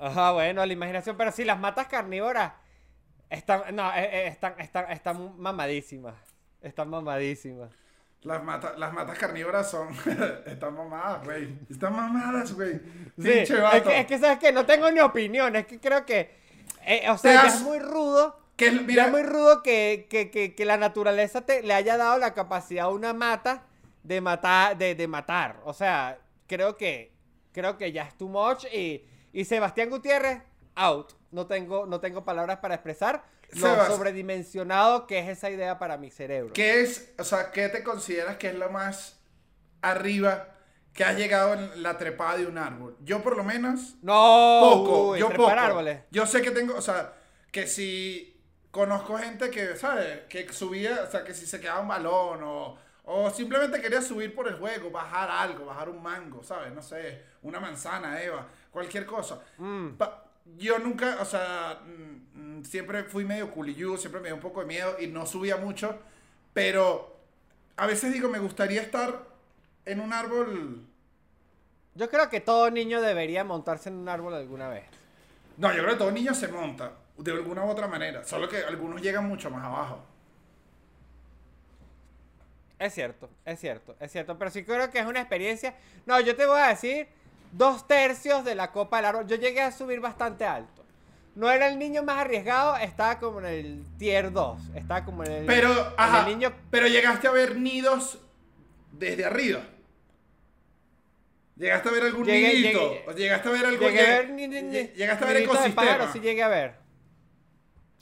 Ajá, 0.00 0.32
bueno, 0.32 0.64
la 0.64 0.72
imaginación. 0.72 1.16
Pero 1.16 1.30
sí, 1.30 1.44
las 1.44 1.58
matas 1.58 1.86
carnívoras 1.88 2.52
están, 3.30 3.74
no, 3.76 3.90
eh, 3.94 4.04
eh, 4.12 4.26
están, 4.28 4.54
están, 4.58 4.90
están 4.90 5.38
mamadísimas. 5.38 6.14
Están 6.60 6.88
mamadísimas. 6.88 7.70
Las, 8.22 8.42
mata- 8.42 8.74
las 8.78 8.92
matas 8.92 9.18
carnívoras 9.18 9.70
son. 9.70 9.88
están 10.46 10.74
mamadas, 10.74 11.24
güey. 11.24 11.54
Están 11.70 11.94
mamadas, 11.94 12.52
güey. 12.54 12.80
Sí, 13.20 13.30
es 13.30 13.48
que, 13.82 14.00
es 14.00 14.06
que, 14.06 14.18
¿sabes 14.18 14.38
qué? 14.38 14.52
No 14.52 14.64
tengo 14.64 14.90
ni 14.90 15.00
opinión. 15.00 15.54
Es 15.56 15.66
que 15.66 15.78
creo 15.80 16.06
que, 16.06 16.30
eh, 16.86 17.10
o 17.10 17.18
sea, 17.18 17.32
ya 17.34 17.42
has- 17.42 17.56
es 17.56 17.62
muy 17.62 17.78
rudo. 17.78 18.38
Que 18.56 18.68
es- 18.68 18.74
Ya 18.74 18.80
mira, 18.82 19.04
es 19.06 19.10
muy 19.12 19.22
rudo 19.22 19.62
que, 19.62 20.06
que, 20.08 20.30
que, 20.30 20.54
que 20.54 20.64
la 20.64 20.76
naturaleza 20.76 21.42
te, 21.42 21.62
le 21.62 21.74
haya 21.74 21.96
dado 21.96 22.18
la 22.18 22.32
capacidad 22.34 22.84
a 22.86 22.88
una 22.90 23.12
mata 23.12 23.64
de 24.02 24.20
matar, 24.20 24.76
de, 24.76 24.94
de 24.94 25.06
matar. 25.08 25.60
O 25.64 25.72
sea, 25.72 26.18
creo 26.46 26.76
que, 26.76 27.12
creo 27.52 27.76
que 27.78 27.92
ya 27.92 28.02
es 28.04 28.16
too 28.16 28.28
much. 28.28 28.64
Y, 28.72 29.04
y 29.32 29.44
Sebastián 29.44 29.90
Gutiérrez, 29.90 30.42
out. 30.74 31.12
No 31.30 31.46
tengo, 31.46 31.86
no 31.86 32.00
tengo 32.00 32.24
palabras 32.24 32.58
para 32.58 32.74
expresar 32.74 33.24
lo 33.52 33.66
Sebas. 33.68 33.86
sobredimensionado 33.88 35.06
que 35.06 35.18
es 35.18 35.28
esa 35.28 35.50
idea 35.50 35.78
para 35.78 35.96
mi 35.98 36.10
cerebro. 36.10 36.52
¿qué 36.54 36.80
es, 36.82 37.12
o 37.18 37.24
sea, 37.24 37.50
qué 37.52 37.68
te 37.68 37.82
consideras 37.82 38.36
que 38.36 38.48
es 38.48 38.54
lo 38.54 38.70
más 38.70 39.20
arriba 39.82 40.48
que 40.92 41.04
has 41.04 41.16
llegado 41.16 41.54
en 41.54 41.82
la 41.82 41.96
trepada 41.98 42.38
de 42.38 42.46
un 42.46 42.58
árbol? 42.58 42.96
Yo, 43.00 43.22
por 43.22 43.36
lo 43.36 43.44
menos, 43.44 43.96
No, 44.02 44.60
poco, 44.62 45.08
uy, 45.10 45.18
yo 45.20 45.30
poco. 45.30 45.48
árboles. 45.48 46.00
Yo 46.10 46.26
sé 46.26 46.42
que 46.42 46.50
tengo, 46.50 46.74
o 46.76 46.80
sea, 46.82 47.12
que 47.50 47.66
si 47.66 48.40
conozco 48.70 49.18
gente 49.18 49.50
que, 49.50 49.76
¿sabes? 49.76 50.20
Que 50.28 50.50
subía, 50.52 51.04
o 51.06 51.10
sea, 51.10 51.24
que 51.24 51.34
si 51.34 51.46
se 51.46 51.60
quedaba 51.60 51.80
un 51.80 51.88
balón 51.88 52.40
o, 52.42 52.78
o 53.04 53.30
simplemente 53.30 53.80
quería 53.80 54.00
subir 54.00 54.34
por 54.34 54.46
el 54.48 54.56
juego, 54.56 54.90
bajar 54.90 55.28
algo, 55.30 55.66
bajar 55.66 55.88
un 55.88 56.02
mango, 56.02 56.42
¿sabes? 56.44 56.72
No 56.72 56.82
sé, 56.82 57.22
una 57.42 57.58
manzana, 57.58 58.22
Eva, 58.22 58.46
cualquier 58.70 59.06
cosa. 59.06 59.40
Mm. 59.58 59.90
Yo 60.56 60.78
nunca, 60.78 61.18
o 61.20 61.24
sea, 61.24 61.80
mm, 61.84 62.58
mm, 62.58 62.64
siempre 62.64 63.04
fui 63.04 63.24
medio 63.24 63.50
culillú, 63.50 63.96
siempre 63.96 64.20
me 64.20 64.28
dio 64.28 64.36
un 64.36 64.40
poco 64.40 64.60
de 64.60 64.66
miedo 64.66 64.96
y 65.00 65.06
no 65.06 65.26
subía 65.26 65.56
mucho, 65.56 65.98
pero 66.52 67.16
a 67.76 67.86
veces 67.86 68.12
digo, 68.12 68.28
me 68.28 68.38
gustaría 68.38 68.82
estar 68.82 69.24
en 69.84 70.00
un 70.00 70.12
árbol. 70.12 70.86
Yo 71.94 72.08
creo 72.08 72.28
que 72.28 72.40
todo 72.40 72.70
niño 72.70 73.00
debería 73.00 73.44
montarse 73.44 73.88
en 73.88 73.96
un 73.96 74.08
árbol 74.08 74.34
alguna 74.34 74.68
vez. 74.68 74.84
No, 75.56 75.72
yo 75.72 75.82
creo 75.82 75.90
que 75.90 75.98
todo 75.98 76.10
niño 76.10 76.34
se 76.34 76.48
monta 76.48 76.92
de 77.16 77.32
alguna 77.32 77.64
u 77.64 77.68
otra 77.68 77.86
manera, 77.86 78.24
solo 78.24 78.48
que 78.48 78.58
algunos 78.58 79.00
llegan 79.02 79.28
mucho 79.28 79.50
más 79.50 79.64
abajo. 79.64 80.04
Es 82.82 82.94
cierto, 82.94 83.30
es 83.44 83.60
cierto, 83.60 83.94
es 84.00 84.10
cierto. 84.10 84.36
Pero 84.38 84.50
sí 84.50 84.64
creo 84.64 84.90
que 84.90 84.98
es 84.98 85.06
una 85.06 85.20
experiencia. 85.20 85.74
No, 86.04 86.18
yo 86.20 86.34
te 86.34 86.46
voy 86.46 86.58
a 86.60 86.66
decir 86.68 87.06
dos 87.52 87.86
tercios 87.86 88.44
de 88.44 88.56
la 88.56 88.72
copa 88.72 88.96
del 88.96 89.06
árbol. 89.06 89.26
Yo 89.28 89.36
llegué 89.36 89.60
a 89.60 89.70
subir 89.70 90.00
bastante 90.00 90.44
alto. 90.44 90.84
No 91.36 91.48
era 91.50 91.68
el 91.68 91.78
niño 91.78 92.02
más 92.02 92.18
arriesgado, 92.18 92.76
estaba 92.76 93.20
como 93.20 93.38
en 93.38 93.46
el 93.46 93.84
tier 93.98 94.32
2. 94.32 94.60
Estaba 94.74 95.04
como 95.04 95.22
en 95.24 95.30
el. 95.32 95.46
Pero, 95.46 95.70
en 95.70 95.86
ajá, 95.96 96.20
el 96.20 96.26
niño. 96.26 96.52
pero 96.72 96.88
llegaste 96.88 97.28
a 97.28 97.30
ver 97.30 97.56
nidos 97.56 98.18
desde 98.90 99.24
arriba. 99.24 99.60
¿Llegaste 101.56 101.88
a 101.88 101.92
ver 101.92 102.02
algún 102.02 102.26
Llegué- 102.26 102.52
nidito? 102.54 102.80
llegué- 102.80 103.04
¿O 103.06 103.12
llegaste 103.12 103.48
a 103.48 103.52
ver 103.52 103.66
algo 103.66 103.80
Llegué 103.86 104.00
a 104.00 104.04
lle- 104.04 104.08
ver. 104.08 104.30
ni- 104.30 104.48
ni- 104.48 104.62
ni- 104.62 104.76
lle- 104.76 104.92
Llegaste 104.94 105.24
a 105.24 105.28
ver 105.28 105.36
ecosistema. 105.38 106.12
sí 106.12 106.20
llegué 106.20 106.42
a 106.42 106.48
ver. 106.48 106.74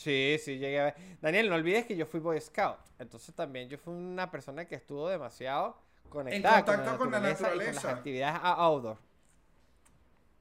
Sí, 0.01 0.39
sí, 0.43 0.57
llegué 0.57 0.81
a 0.81 0.85
ver. 0.85 0.95
Daniel, 1.21 1.51
no 1.51 1.57
olvides 1.57 1.85
que 1.85 1.95
yo 1.95 2.07
fui 2.07 2.21
Boy 2.21 2.41
Scout. 2.41 2.79
Entonces 2.99 3.35
también 3.35 3.69
yo 3.69 3.77
fui 3.77 3.93
una 3.93 4.31
persona 4.31 4.65
que 4.65 4.75
estuvo 4.77 5.07
demasiado 5.09 5.77
conectada 6.09 6.65
contacto 6.65 6.97
con 6.99 7.11
la 7.11 7.19
y 7.19 7.21
con 7.21 7.31
naturaleza. 7.33 7.73
las 7.73 7.85
actividades 7.85 8.41
a- 8.43 8.53
outdoor. 8.65 8.97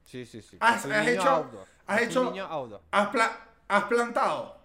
Sí, 0.06 0.24
sí, 0.24 0.40
sí. 0.40 0.56
Has- 0.60 0.86
has 0.86 1.06
hecho- 1.06 1.28
outdoor. 1.28 1.66
has 1.86 2.00
hecho- 2.02 2.24
niño 2.30 2.46
outdoor. 2.46 2.80
¿Has, 2.90 3.08
pla- 3.10 3.38
has 3.68 3.84
plantado? 3.84 4.56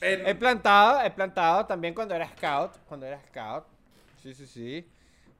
En- 0.00 0.26
He 0.26 0.34
plantado, 0.34 1.00
he 1.02 1.10
plantado 1.10 1.66
también 1.66 1.94
cuando 1.94 2.14
era 2.14 2.26
scout. 2.28 2.78
Cuando 2.88 3.04
era 3.06 3.20
scout. 3.28 3.64
Sí, 4.22 4.34
sí, 4.34 4.46
sí. 4.46 4.88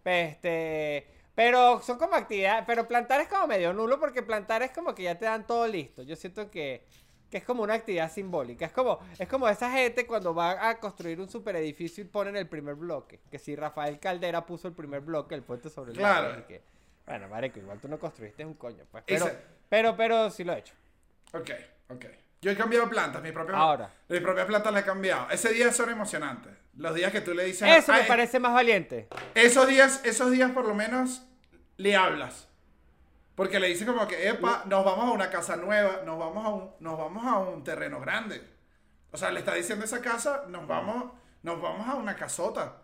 Este. 0.05 1.07
Pero 1.35 1.81
son 1.83 1.99
como 1.99 2.15
actividades. 2.15 2.65
Pero 2.67 2.87
plantar 2.87 3.21
es 3.23 3.29
como 3.29 3.47
medio 3.47 3.73
nulo 3.73 3.99
porque 3.99 4.23
plantar 4.23 4.63
es 4.63 4.71
como 4.71 4.95
que 4.95 5.03
ya 5.05 5.19
te 5.19 5.25
dan 5.25 5.47
todo 5.47 5.67
listo. 5.67 6.03
Yo 6.03 6.15
siento 6.15 6.51
que, 6.51 6.85
que 7.35 7.39
es 7.39 7.45
como 7.45 7.65
una 7.65 7.75
actividad 7.75 8.13
simbólica. 8.13 8.65
Es 8.65 8.71
como, 8.71 9.01
es 9.19 9.27
como 9.27 9.49
esa 9.49 9.69
gente 9.69 10.07
cuando 10.07 10.33
va 10.33 10.69
a 10.69 10.79
construir 10.79 11.21
un 11.21 11.29
super 11.29 11.57
edificio 11.57 12.05
y 12.05 12.07
ponen 12.07 12.37
el 12.37 12.47
primer 12.49 12.77
bloque. 12.77 13.19
Que 13.29 13.41
si 13.41 13.57
Rafael 13.57 13.99
Caldera 13.99 14.47
puso 14.47 14.69
el 14.69 14.75
primer 14.75 15.01
bloque, 15.01 15.35
el 15.35 15.43
puente 15.43 15.69
sobre 15.69 15.91
el 15.91 15.99
Claro. 15.99 16.39
y 16.39 16.43
que, 16.45 16.63
bueno, 17.05 17.27
marico, 17.29 17.59
igual 17.59 17.81
tú 17.81 17.89
no 17.89 17.99
construiste 17.99 18.45
un 18.47 18.55
coño. 18.55 18.85
Pues, 18.89 19.03
pero, 19.05 19.27
Ese- 19.27 19.37
pero, 19.69 19.97
pero 19.97 20.31
sí 20.31 20.45
lo 20.45 20.53
he 20.53 20.61
hecho. 20.61 20.75
Ok, 21.33 21.51
ok. 21.89 22.05
Yo 22.41 22.53
he 22.53 22.57
cambiado 22.57 22.89
plantas, 22.89 23.21
mi 23.21 23.33
propia, 23.33 23.57
Ahora. 23.57 23.93
mis 24.09 24.21
propias 24.21 24.47
plantas 24.47 24.73
las 24.73 24.83
he 24.85 24.87
cambiado. 24.87 25.29
Ese 25.31 25.53
día 25.53 25.73
son 25.73 25.91
emocionantes. 25.91 26.53
Los 26.77 26.95
días 26.95 27.11
que 27.11 27.21
tú 27.21 27.35
le 27.35 27.47
dices... 27.47 27.67
Eso 27.69 27.91
me 27.91 27.99
"Ay, 27.99 28.05
parece 28.07 28.39
más 28.39 28.55
valiente. 28.55 29.09
Esos 29.35 29.67
días, 29.67 30.03
esos 30.05 30.31
días 30.31 30.53
por 30.53 30.69
lo 30.69 30.75
menos 30.77 31.27
le 31.79 31.97
hablas. 31.97 32.49
Porque 33.35 33.59
le 33.59 33.69
dices 33.69 33.87
como 33.87 34.07
que, 34.07 34.29
epa, 34.29 34.63
nos 34.67 34.85
vamos 34.85 35.07
a 35.09 35.11
una 35.13 35.29
casa 35.31 35.57
nueva, 35.57 36.03
nos 36.05 36.19
vamos 36.19 36.45
a 36.45 36.49
un, 36.51 36.71
nos 36.81 36.99
vamos 36.99 37.25
a 37.27 37.39
un 37.39 37.65
terreno 37.65 38.01
grande. 38.01 38.41
O 39.11 39.17
sea, 39.17 39.31
le 39.31 39.41
está 39.41 39.55
diciendo 39.55 39.85
esa 39.85 40.01
casa, 40.01 40.45
nos 40.49 40.67
vamos, 40.67 41.13
nos 41.43 41.61
vamos 41.61 41.89
a 41.89 41.95
una 41.95 42.15
casota. 42.17 42.77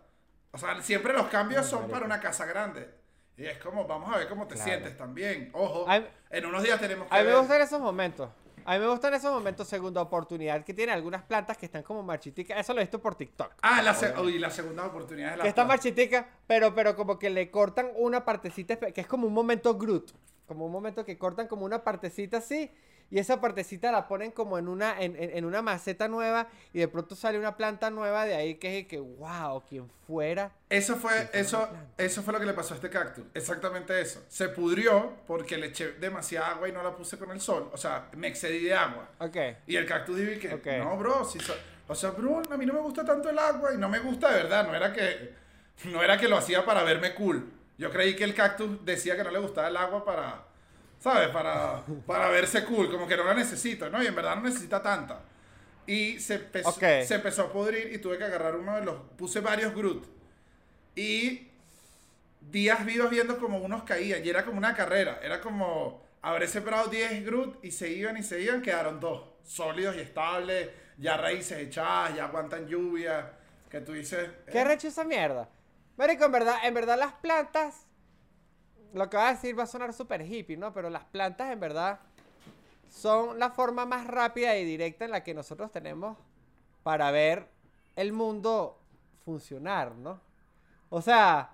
O 0.51 0.57
sea, 0.57 0.81
siempre 0.81 1.13
los 1.13 1.27
cambios 1.27 1.65
son 1.65 1.89
para 1.89 2.05
una 2.05 2.19
casa 2.19 2.45
grande. 2.45 2.89
Y 3.37 3.45
es 3.45 3.57
como, 3.59 3.87
vamos 3.87 4.13
a 4.13 4.17
ver 4.17 4.27
cómo 4.27 4.45
te 4.45 4.55
Claro. 4.55 4.69
sientes 4.69 4.97
también. 4.97 5.49
Ojo, 5.53 5.85
Ay- 5.87 6.07
en 6.29 6.45
unos 6.45 6.61
días 6.63 6.79
tenemos 6.79 7.07
que 7.07 7.15
A 7.15 7.21
mí 7.21 7.27
me 7.29 7.35
gustan 7.37 7.61
esos 7.61 7.79
momentos. 7.79 8.29
A 8.63 8.73
mí 8.73 8.79
me 8.79 8.87
gustan 8.89 9.13
esos 9.15 9.33
momentos, 9.33 9.67
segunda 9.67 10.01
oportunidad, 10.01 10.63
que 10.63 10.73
tiene 10.73 10.91
algunas 10.91 11.23
plantas 11.23 11.57
que 11.57 11.65
están 11.65 11.81
como 11.81 12.03
marchiticas. 12.03 12.59
Eso 12.59 12.73
lo 12.73 12.81
he 12.81 12.83
visto 12.83 13.01
por 13.01 13.15
TikTok. 13.15 13.53
Ah, 13.61 13.81
la, 13.81 13.93
se- 13.95 14.13
uy, 14.19 14.37
la 14.37 14.51
segunda 14.51 14.85
oportunidad 14.85 15.31
es 15.31 15.37
la 15.37 15.43
Que 15.43 15.49
están 15.49 15.67
marchiticas, 15.67 16.25
pero, 16.45 16.75
pero 16.75 16.95
como 16.95 17.17
que 17.17 17.29
le 17.31 17.49
cortan 17.49 17.89
una 17.95 18.23
partecita, 18.23 18.77
que 18.77 19.01
es 19.01 19.07
como 19.07 19.25
un 19.25 19.33
momento 19.33 19.75
Groot. 19.77 20.11
Como 20.51 20.65
un 20.65 20.71
momento 20.73 21.05
que 21.05 21.17
cortan 21.17 21.47
como 21.47 21.63
una 21.63 21.81
partecita 21.81 22.39
así. 22.39 22.69
Y 23.09 23.19
esa 23.19 23.39
partecita 23.39 23.89
la 23.89 24.05
ponen 24.09 24.31
como 24.31 24.57
en 24.57 24.67
una, 24.67 25.01
en, 25.01 25.15
en- 25.15 25.37
en 25.37 25.45
una 25.45 25.61
maceta 25.61 26.09
nueva. 26.09 26.49
Y 26.73 26.79
de 26.79 26.89
pronto 26.89 27.15
sale 27.15 27.39
una 27.39 27.55
planta 27.55 27.89
nueva 27.89 28.25
de 28.25 28.35
ahí 28.35 28.55
que 28.55 28.79
es 28.79 28.87
que, 28.87 28.99
wow, 28.99 29.63
quien 29.65 29.89
fuera. 30.05 30.51
Eso 30.69 30.97
fue, 30.97 31.29
eso, 31.31 31.69
eso 31.97 32.21
fue 32.21 32.33
lo 32.33 32.39
que 32.41 32.45
le 32.45 32.53
pasó 32.53 32.73
a 32.73 32.75
este 32.75 32.89
cactus. 32.89 33.23
Exactamente 33.33 33.99
eso. 34.01 34.21
Se 34.27 34.49
pudrió 34.49 35.13
porque 35.25 35.55
le 35.57 35.67
eché 35.67 35.93
demasiada 35.93 36.49
agua 36.51 36.67
y 36.67 36.73
no 36.73 36.83
la 36.83 36.93
puse 36.93 37.17
con 37.17 37.31
el 37.31 37.39
sol. 37.39 37.69
O 37.71 37.77
sea, 37.77 38.09
me 38.17 38.27
excedí 38.27 38.59
de 38.65 38.73
agua. 38.73 39.07
Ok. 39.19 39.37
Y 39.67 39.77
el 39.77 39.85
cactus 39.85 40.17
dijo 40.17 40.37
que, 40.41 40.53
Ok. 40.53 40.83
no, 40.83 40.97
bro, 40.97 41.23
si 41.23 41.39
so- 41.39 41.55
o 41.87 41.95
sea, 41.95 42.11
bro, 42.11 42.41
a 42.51 42.57
mí 42.57 42.65
no 42.65 42.73
me 42.73 42.81
gusta 42.81 43.05
tanto 43.05 43.29
el 43.29 43.39
agua 43.39 43.73
y 43.73 43.77
no 43.77 43.87
me 43.87 43.99
gusta 43.99 44.29
de 44.31 44.43
verdad. 44.43 44.67
No 44.67 44.75
era 44.75 44.91
que, 44.91 45.33
no 45.85 46.03
era 46.03 46.17
que 46.17 46.27
lo 46.27 46.35
hacía 46.35 46.65
para 46.65 46.83
verme 46.83 47.13
cool. 47.15 47.49
Yo 47.81 47.89
creí 47.89 48.15
que 48.15 48.23
el 48.23 48.35
cactus 48.35 48.85
decía 48.85 49.17
que 49.17 49.23
no 49.23 49.31
le 49.31 49.39
gustaba 49.39 49.67
el 49.67 49.75
agua 49.75 50.05
para, 50.05 50.43
¿sabes? 50.99 51.29
Para, 51.29 51.83
para 52.05 52.29
verse 52.29 52.63
cool, 52.63 52.91
como 52.91 53.07
que 53.07 53.17
no 53.17 53.23
la 53.23 53.33
necesito, 53.33 53.89
¿no? 53.89 54.03
Y 54.03 54.05
en 54.05 54.13
verdad 54.13 54.35
no 54.35 54.43
necesita 54.43 54.83
tanta. 54.83 55.21
Y 55.87 56.19
se 56.19 56.35
empezó, 56.35 56.69
Ok. 56.69 56.77
se 56.77 57.15
empezó 57.15 57.41
a 57.41 57.51
pudrir 57.51 57.91
y 57.91 57.97
tuve 57.97 58.19
que 58.19 58.23
agarrar 58.25 58.55
uno 58.55 58.75
de 58.75 58.85
los, 58.85 58.97
puse 59.17 59.39
varios 59.39 59.73
Groot. 59.73 60.05
Y 60.95 61.49
días 62.39 62.85
vivos 62.85 63.09
viendo 63.09 63.39
como 63.39 63.57
unos 63.57 63.81
caían. 63.81 64.23
Y 64.23 64.29
era 64.29 64.45
como 64.45 64.59
una 64.59 64.75
carrera. 64.75 65.19
Era 65.23 65.41
como 65.41 66.05
habré 66.21 66.47
sembrado 66.47 66.87
10 66.87 67.25
Groot 67.25 67.65
y 67.65 67.71
se 67.71 67.89
iban 67.89 68.15
y 68.15 68.21
se 68.21 68.41
iban. 68.41 68.61
Quedaron 68.61 68.99
dos. 68.99 69.23
Sólidos 69.43 69.95
y 69.95 70.01
estables. 70.01 70.69
Ya 70.99 71.17
raíces 71.17 71.57
echadas, 71.57 72.15
ya 72.15 72.25
aguantan 72.25 72.67
lluvia. 72.67 73.31
Que 73.71 73.81
tú 73.81 73.93
dices. 73.93 74.29
¿Qué 74.51 74.59
eh, 74.59 74.61
arrecho 74.61 74.87
esa 74.87 75.03
mierda? 75.03 75.49
Marico, 76.01 76.25
en 76.25 76.31
verdad, 76.31 76.55
en 76.63 76.73
verdad 76.73 76.97
las 76.97 77.13
plantas, 77.13 77.85
lo 78.91 79.07
que 79.07 79.17
va 79.17 79.27
a 79.29 79.33
decir 79.33 79.57
va 79.57 79.65
a 79.65 79.67
sonar 79.67 79.93
súper 79.93 80.23
hippie, 80.23 80.57
¿no? 80.57 80.73
Pero 80.73 80.89
las 80.89 81.05
plantas 81.05 81.51
en 81.51 81.59
verdad 81.59 81.99
son 82.89 83.37
la 83.37 83.51
forma 83.51 83.85
más 83.85 84.07
rápida 84.07 84.57
y 84.57 84.65
directa 84.65 85.05
en 85.05 85.11
la 85.11 85.23
que 85.23 85.35
nosotros 85.35 85.71
tenemos 85.71 86.17
para 86.81 87.11
ver 87.11 87.49
el 87.95 88.13
mundo 88.13 88.79
funcionar, 89.25 89.93
¿no? 89.93 90.19
O 90.89 91.03
sea, 91.03 91.51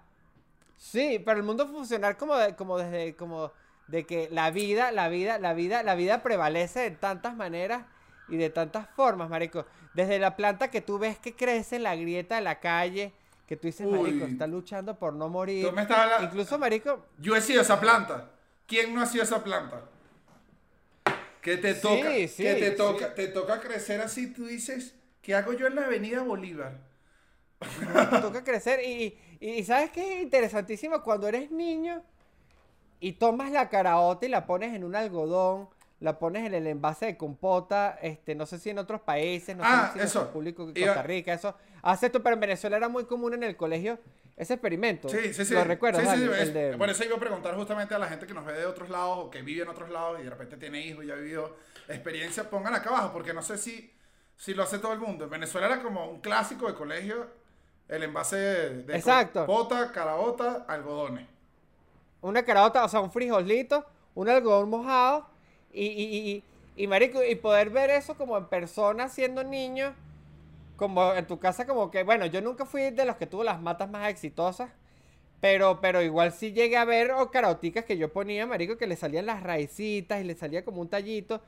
sí, 0.78 1.22
pero 1.26 1.40
el 1.40 1.46
mundo 1.46 1.68
funcionar 1.68 2.16
como, 2.16 2.36
como 2.58 2.78
desde, 2.78 3.18
como 3.18 3.52
de 3.90 4.06
que 4.06 4.30
la 4.32 4.50
vida, 4.50 4.94
la 4.94 5.10
vida, 5.10 5.40
la 5.40 5.54
vida, 5.56 5.84
la 5.84 5.96
vida 5.96 6.24
prevalece 6.24 6.90
de 6.90 6.92
tantas 6.92 7.36
maneras 7.36 7.84
y 8.30 8.38
de 8.38 8.50
tantas 8.50 8.88
formas, 8.92 9.30
marico. 9.30 9.66
Desde 9.94 10.20
la 10.20 10.38
planta 10.38 10.72
que 10.72 10.80
tú 10.80 11.00
ves 11.00 11.20
que 11.20 11.36
crece 11.36 11.76
en 11.76 11.84
la 11.84 11.98
grieta 11.98 12.36
de 12.36 12.42
la 12.44 12.62
calle, 12.62 13.12
que 13.48 13.56
tú 13.56 13.68
dices, 13.68 13.88
marico, 13.88 14.26
está 14.26 14.46
luchando 14.46 15.00
por 15.00 15.14
no 15.14 15.30
morir. 15.30 15.66
Tú 15.66 15.72
me 15.74 15.82
estás 15.84 15.98
hablando- 16.00 16.26
Incluso, 16.28 16.60
marico, 16.60 17.06
Yo 17.18 17.36
he 17.36 17.42
sido 17.42 17.62
esa 17.62 17.80
planta. 17.80 18.30
¿Quién 18.68 18.94
no 18.94 19.02
ha 19.02 19.06
sido 19.06 19.24
esa 19.24 19.44
planta? 19.44 19.82
Que 21.42 21.56
te 21.58 21.74
Sí, 21.76 21.82
toca, 21.82 22.10
sí, 22.28 22.44
que 22.44 22.56
te 22.56 22.72
sí. 22.72 22.76
toca, 22.78 23.16
te 23.16 23.28
toca 23.30 23.60
crecer 23.62 24.02
así, 24.02 24.34
tú 24.34 24.46
dices, 24.46 24.96
¿qué 25.22 25.34
hago 25.34 25.54
yo 25.54 25.68
en 25.68 25.76
la 25.76 25.86
avenida 25.86 26.22
Bolívar? 26.24 26.74
te 27.60 28.20
toca 28.22 28.44
crecer. 28.44 28.82
Y, 28.84 29.18
y, 29.40 29.50
y 29.52 29.64
¿sabes 29.64 29.92
qué 29.92 30.18
es 30.18 30.24
interesantísimo? 30.24 31.02
Cuando 31.04 31.28
eres 31.28 31.50
niño 31.50 32.04
y 33.00 33.14
tomas 33.14 33.52
la 33.52 33.70
caraota 33.70 34.26
y 34.26 34.30
la 34.30 34.46
pones 34.46 34.74
en 34.76 34.84
un 34.84 34.96
algodón, 34.96 35.70
la 36.02 36.20
pones 36.20 36.46
en 36.46 36.54
el 36.54 36.68
envase 36.68 37.06
de 37.08 37.18
compota, 37.18 37.98
este, 38.02 38.36
no 38.36 38.46
sé 38.46 38.60
si 38.60 38.70
en 38.70 38.80
otros 38.80 39.02
países, 39.02 39.56
no 39.56 39.64
Ah, 39.66 39.88
sé 39.88 39.94
si 39.94 40.00
en 40.00 40.06
eso. 40.06 40.30
público 40.32 40.70
Iba- 40.76 40.88
Costa 40.88 41.04
Rica, 41.04 41.34
eso. 41.34 41.56
Hace 41.90 42.08
esto, 42.08 42.22
pero 42.22 42.34
en 42.34 42.40
Venezuela 42.42 42.76
era 42.78 42.90
muy 42.90 43.06
común 43.06 43.34
en 43.34 43.44
el 43.44 43.56
colegio 43.56 43.98
ese 44.36 44.56
experimento. 44.56 45.08
Sí, 45.10 45.34
sí, 45.34 45.46
sí. 45.46 45.54
¿Lo 45.54 45.64
recuerdas? 45.64 46.04
Sí, 46.04 46.18
sí, 46.18 46.26
sí, 46.26 46.32
es- 46.42 46.54
de- 46.54 46.78
Por 46.78 46.90
eso 46.90 47.04
iba 47.06 47.16
a 47.16 47.20
preguntar 47.20 47.56
justamente 47.56 47.96
a 47.96 47.98
la 48.00 48.08
gente 48.08 48.28
que 48.28 48.34
nos 48.34 48.46
ve 48.46 48.54
de 48.54 48.66
otros 48.66 48.90
lados 48.90 49.18
o 49.20 49.30
que 49.32 49.42
vive 49.42 49.64
en 49.64 49.70
otros 49.70 49.90
lados 49.90 50.20
y 50.20 50.24
de 50.24 50.30
repente 50.30 50.58
tiene 50.58 50.86
hijos 50.86 51.06
y 51.06 51.12
ha 51.12 51.16
vivido 51.16 51.56
experiencia, 51.88 52.50
pongan 52.50 52.76
acá 52.76 52.90
abajo, 52.90 53.12
porque 53.14 53.34
no 53.34 53.42
sé 53.42 53.58
si, 53.58 53.92
si 54.36 54.54
lo 54.54 54.64
hace 54.64 54.80
todo 54.80 54.92
el 54.94 55.00
mundo. 55.00 55.24
En 55.26 55.30
Venezuela 55.30 55.68
era 55.68 55.82
como 55.82 56.10
un 56.10 56.20
clásico 56.20 56.68
de 56.68 56.74
colegio, 56.76 57.28
el 57.88 58.04
envase 58.04 58.36
de, 58.36 58.84
de 58.84 58.96
Exacto. 58.98 59.46
compota, 59.46 59.92
caraota, 59.92 60.66
algodones. 60.68 61.26
una 62.22 62.44
caraota, 62.44 62.84
o 62.84 62.90
sea, 62.90 63.00
un 63.00 63.12
frijolito, 63.12 63.86
un 64.14 64.28
algodón 64.28 64.70
mojado 64.70 65.26
y, 65.72 65.86
y, 65.86 66.04
y, 66.04 66.30
y- 66.32 66.44
y, 66.84 66.88
marico, 66.88 67.24
y 67.24 67.34
poder 67.36 67.70
ver 67.70 67.90
eso 67.92 68.16
como 68.16 68.38
en 68.38 68.46
persona 68.48 69.08
siendo 69.08 69.44
niño, 69.44 69.96
como 70.78 71.14
en 71.16 71.28
tu 71.28 71.40
casa, 71.40 71.68
como 71.68 71.92
que, 71.92 72.04
bueno, 72.04 72.26
yo 72.28 72.42
nunca 72.42 72.66
fui 72.66 72.92
de 72.92 73.06
los 73.06 73.18
que 73.18 73.28
tuvo 73.28 73.44
las 73.46 73.62
matas 73.62 73.90
más 73.92 74.10
exitosas, 74.10 74.72
pero, 75.42 75.82
pero 75.82 76.02
igual 76.04 76.34
sí 76.34 76.54
llegué 76.54 76.78
a 76.78 76.86
ver 76.86 77.12
o 77.12 77.32
caroticas 77.32 77.86
que 77.86 77.98
yo 77.98 78.14
ponía, 78.14 78.46
marico, 78.48 78.78
que 78.78 78.88
le 78.88 78.96
salían 78.98 79.26
las 79.28 79.44
raicitas 79.44 80.22
y 80.22 80.26
le 80.26 80.36
salía 80.36 80.66
como 80.66 80.82
un 80.82 80.90
tallito. 80.90 81.42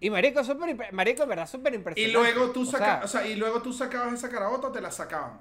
Y 0.00 0.10
marico, 0.10 0.40
impre- 0.40 0.92
marico, 0.92 1.22
en 1.24 1.28
verdad, 1.30 1.48
súper 1.48 1.74
Y 1.94 2.06
impresionante. 2.06 2.08
luego 2.08 2.50
tú 2.52 2.66
O 2.66 2.72
sea, 2.72 2.76
saca, 2.78 3.04
o 3.04 3.08
sea, 3.08 3.26
y 3.26 3.36
luego 3.36 3.62
tú 3.62 3.72
sacabas 3.72 4.14
esa 4.14 4.28
caraota 4.30 4.68
o 4.68 4.72
te 4.72 4.80
la 4.80 4.90
sacaban. 4.90 5.40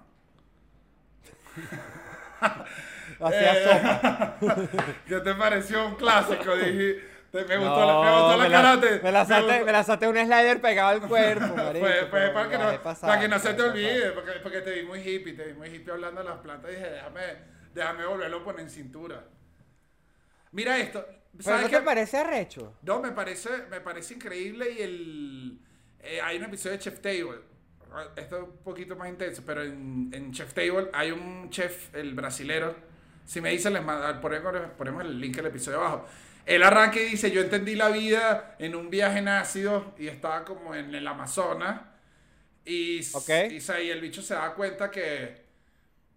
hacía 3.19 3.55
Eh, 3.55 3.55
sopa. 3.55 4.37
¿Qué 5.07 5.19
te 5.19 5.35
pareció 5.35 5.85
un 5.87 5.95
clásico? 5.95 6.55
Dije, 6.55 6.97
me 7.33 7.57
gustó, 7.57 7.79
No, 7.79 7.85
la, 7.85 8.11
me 8.11 8.21
gustó 8.21 8.37
la 8.37 8.43
me 8.43 8.49
karate. 8.51 8.99
Me 9.03 9.11
la 9.11 9.25
Me 9.25 9.41
gustó- 9.41 9.65
me 9.65 9.71
la 9.71 9.83
salté 9.83 10.07
un 10.07 10.15
slider 10.17 10.61
pegado 10.61 10.89
al 10.89 11.01
cuerpo, 11.07 11.47
marico. 11.55 11.85
Fue, 11.85 12.05
fue 12.07 12.29
para, 12.31 12.49
que 12.49 12.57
no, 12.57 12.81
pasar, 12.83 13.09
para 13.09 13.21
que 13.21 13.27
no 13.27 13.39
se 13.39 13.53
te 13.53 13.61
olvide, 13.61 14.11
porque, 14.11 14.31
porque 14.43 14.61
te 14.61 14.71
vi 14.71 14.83
muy 14.83 14.99
hippie, 14.99 15.33
te 15.33 15.45
vi 15.45 15.53
muy 15.53 15.69
hippie 15.69 15.93
hablando 15.93 16.21
de 16.23 16.29
las 16.29 16.39
plantas. 16.39 16.71
Dije, 16.71 16.89
déjame, 16.89 17.21
déjame 17.73 18.05
volverlo 18.05 18.37
a 18.37 18.43
poner 18.43 18.61
en 18.61 18.69
cintura. 18.69 19.23
Mira 20.51 20.77
esto. 20.79 21.05
¿Pero 21.31 21.43
¿Sabes 21.43 21.61
no 21.63 21.69
qué? 21.69 21.75
te 21.77 21.81
parece 21.83 22.17
arrecho? 22.17 22.73
No, 22.81 22.99
me 23.01 23.11
parece, 23.11 23.49
me 23.69 23.81
parece 23.81 24.15
increíble 24.15 24.71
y 24.71 24.81
el... 24.81 25.59
eh, 26.01 26.19
hay 26.21 26.37
un 26.37 26.45
episodio 26.45 26.73
de 26.77 26.79
Chef 26.79 26.99
Table. 27.01 27.39
Esto 28.15 28.37
es 28.37 28.43
un 28.43 28.57
poquito 28.63 28.95
más 28.95 29.09
intenso, 29.09 29.41
pero 29.45 29.63
en, 29.63 30.09
en 30.13 30.31
Chef 30.31 30.53
Table 30.53 30.89
hay 30.93 31.11
un 31.11 31.49
chef, 31.49 31.93
el 31.95 32.13
brasilero. 32.13 32.75
Si 33.25 33.41
me 33.41 33.49
dicen, 33.51 33.73
les 33.73 33.83
manda- 33.83 34.19
ponemos, 34.21 34.53
ponemos 34.77 35.03
el 35.03 35.19
link 35.19 35.37
al 35.39 35.47
episodio 35.47 35.79
abajo. 35.79 36.05
Él 36.49 36.63
arranca 36.63 36.99
y 36.99 37.05
dice, 37.05 37.31
yo 37.31 37.41
entendí 37.41 37.75
la 37.75 37.89
vida 37.89 38.55
en 38.59 38.75
un 38.75 38.89
viaje 38.89 39.19
en 39.19 39.27
ácido 39.29 39.93
y 39.99 40.07
estaba 40.07 40.45
como 40.45 40.75
en 40.75 40.95
el 40.95 41.07
Amazonas. 41.07 41.81
Y, 42.65 42.99
s- 42.99 43.17
Ok. 43.17 43.29
y, 43.51 43.89
el 43.89 44.01
bicho 44.01 44.21
se 44.21 44.33
da 44.35 44.53
cuenta 44.55 44.91
que... 44.91 45.47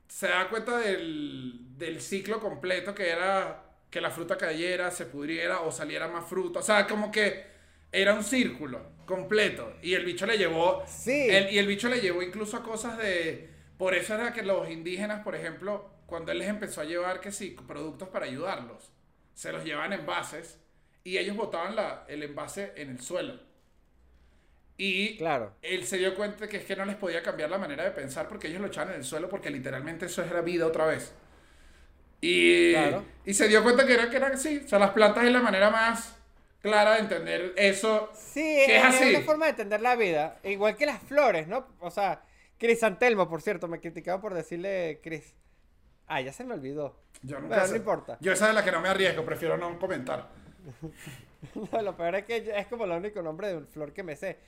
Se 0.08 0.28
da 0.28 0.48
cuenta 0.48 0.78
del, 0.78 1.76
del 1.78 2.00
ciclo 2.00 2.40
completo 2.40 2.94
que 2.94 3.08
era 3.10 3.64
que 3.90 4.00
la 4.00 4.10
fruta 4.10 4.36
cayera, 4.38 4.90
se 4.90 5.06
pudriera 5.06 5.60
o 5.62 5.72
saliera 5.72 6.08
más 6.08 6.26
fruta. 6.28 6.60
O 6.60 6.62
sea, 6.62 6.86
como 6.86 7.10
que 7.12 7.44
era 7.92 8.14
un 8.14 8.24
círculo 8.24 8.80
completo. 9.06 9.74
Y 9.82 9.94
el 9.94 10.04
bicho 10.04 10.26
le 10.26 10.38
llevó... 10.38 10.84
Sí. 10.86 11.28
el- 11.30 11.50
y 11.52 11.58
el 11.58 11.66
bicho 11.66 11.88
le 11.88 12.00
llevó 12.00 12.22
incluso 12.22 12.56
a 12.58 12.62
cosas 12.62 12.98
de... 12.98 13.50
Por 13.78 13.94
eso 13.94 14.14
era 14.14 14.32
que 14.32 14.42
los 14.42 14.70
indígenas, 14.70 15.22
por 15.24 15.34
ejemplo, 15.34 15.90
cuando 16.06 16.32
él 16.32 16.38
les 16.38 16.48
empezó 16.48 16.80
a 16.82 16.84
llevar 16.84 17.20
que 17.20 17.32
sí, 17.32 17.56
productos 17.66 18.08
para 18.08 18.26
ayudarlos, 18.26 18.92
se 19.34 19.52
los 19.52 19.64
llevaban 19.64 19.92
en 19.92 20.00
envases 20.00 20.58
y 21.04 21.18
ellos 21.18 21.36
botaban 21.36 21.74
la, 21.76 22.04
el 22.08 22.22
envase 22.22 22.72
en 22.76 22.90
el 22.90 23.00
suelo. 23.00 23.40
Y 24.76 25.16
Claro. 25.18 25.54
él 25.62 25.84
se 25.86 25.98
dio 25.98 26.14
cuenta 26.14 26.48
que 26.48 26.56
es 26.58 26.64
que 26.64 26.74
no 26.76 26.84
les 26.84 26.96
podía 26.96 27.22
cambiar 27.22 27.50
la 27.50 27.58
manera 27.58 27.84
de 27.84 27.90
pensar 27.92 28.28
porque 28.28 28.48
ellos 28.48 28.60
lo 28.60 28.66
echaban 28.68 28.90
en 28.90 29.00
el 29.00 29.04
suelo 29.04 29.28
porque 29.28 29.50
literalmente 29.50 30.06
eso 30.06 30.22
era 30.24 30.40
vida 30.40 30.66
otra 30.66 30.86
vez. 30.86 31.12
Y, 32.20 32.72
Claro. 32.72 33.04
y 33.24 33.34
se 33.34 33.48
dio 33.48 33.62
cuenta 33.62 33.86
que 33.86 33.94
era 33.94 34.08
que 34.10 34.16
era 34.16 34.28
así. 34.28 34.62
O 34.64 34.68
sea, 34.68 34.78
las 34.78 34.90
plantas 34.90 35.24
es 35.24 35.32
la 35.32 35.40
manera 35.40 35.70
más 35.70 36.16
clara 36.60 36.94
de 36.94 37.00
entender 37.00 37.52
eso. 37.56 38.10
Sí, 38.14 38.40
que 38.66 38.76
es 38.78 38.84
es, 38.84 38.84
así. 38.84 39.10
una 39.10 39.20
forma 39.24 39.46
de 39.46 39.50
entender 39.50 39.80
la 39.80 39.96
vida. 39.96 40.38
Igual 40.44 40.76
que 40.76 40.86
las 40.86 41.02
flores, 41.02 41.48
¿no? 41.48 41.66
O 41.80 41.90
sea, 41.90 42.22
Crisantelmo, 42.58 43.28
por 43.28 43.42
cierto, 43.42 43.66
me 43.68 43.80
criticaban 43.80 44.20
por 44.20 44.34
decirle 44.34 45.00
Cris. 45.02 45.34
Ah, 46.06 46.20
ya 46.20 46.32
se 46.32 46.44
me 46.44 46.54
olvidó. 46.54 46.96
Yo 47.22 47.40
nunca 47.40 47.64
sé. 47.64 47.72
no 47.72 47.76
importa. 47.76 48.18
Yo 48.20 48.32
esa 48.32 48.48
es 48.48 48.54
la 48.54 48.64
que 48.64 48.72
no 48.72 48.80
me 48.80 48.88
arriesgo, 48.88 49.24
prefiero 49.24 49.56
no 49.56 49.78
comentar. 49.78 50.28
No, 51.72 51.82
lo 51.82 51.96
peor 51.96 52.14
es 52.14 52.24
que 52.24 52.52
es 52.56 52.68
como 52.68 52.84
el 52.84 52.92
único 52.92 53.20
nombre 53.20 53.52
de 53.52 53.66
flor 53.66 53.92
que 53.92 54.04
me 54.04 54.14
sé. 54.14 54.38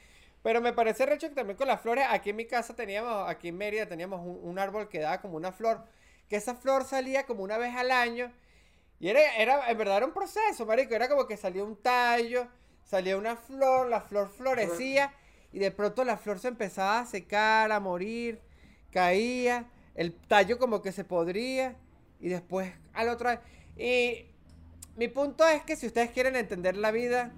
Pero 0.44 0.60
me 0.60 0.72
parece 0.72 1.04
recho 1.04 1.28
que 1.28 1.34
también 1.34 1.56
con 1.56 1.66
las 1.66 1.80
flores, 1.80 2.06
aquí 2.08 2.30
en 2.30 2.36
mi 2.36 2.46
casa 2.46 2.76
teníamos, 2.76 3.28
aquí 3.28 3.48
en 3.48 3.56
Mérida 3.56 3.86
teníamos 3.86 4.20
un, 4.20 4.38
un 4.42 4.58
árbol 4.60 4.88
que 4.88 5.00
daba 5.00 5.20
como 5.20 5.36
una 5.36 5.50
flor, 5.50 5.82
que 6.28 6.36
esa 6.36 6.54
flor 6.54 6.84
salía 6.84 7.26
como 7.26 7.42
una 7.42 7.58
vez 7.58 7.74
al 7.74 7.90
año. 7.90 8.30
Y 9.00 9.08
era, 9.08 9.20
era, 9.36 9.68
en 9.68 9.76
verdad 9.76 9.96
era 9.96 10.06
un 10.06 10.12
proceso, 10.12 10.66
marico. 10.66 10.94
Era 10.94 11.08
como 11.08 11.26
que 11.26 11.36
salía 11.36 11.64
un 11.64 11.76
tallo, 11.76 12.46
salía 12.84 13.16
una 13.16 13.36
flor, 13.36 13.88
la 13.88 14.00
flor 14.00 14.28
florecía 14.28 15.12
y 15.52 15.58
de 15.58 15.70
pronto 15.70 16.04
la 16.04 16.16
flor 16.16 16.38
se 16.38 16.48
empezaba 16.48 17.00
a 17.00 17.06
secar, 17.06 17.72
a 17.72 17.80
morir, 17.80 18.40
caía, 18.90 19.70
el 19.94 20.12
tallo 20.14 20.58
como 20.58 20.82
que 20.82 20.92
se 20.92 21.04
podría 21.04 21.76
y 22.24 22.30
después 22.30 22.72
al 22.94 23.10
otro. 23.10 23.38
Y 23.76 24.24
mi 24.96 25.08
punto 25.08 25.46
es 25.46 25.62
que 25.62 25.76
si 25.76 25.86
ustedes 25.86 26.10
quieren 26.10 26.36
entender 26.36 26.74
la 26.74 26.90
vida, 26.90 27.32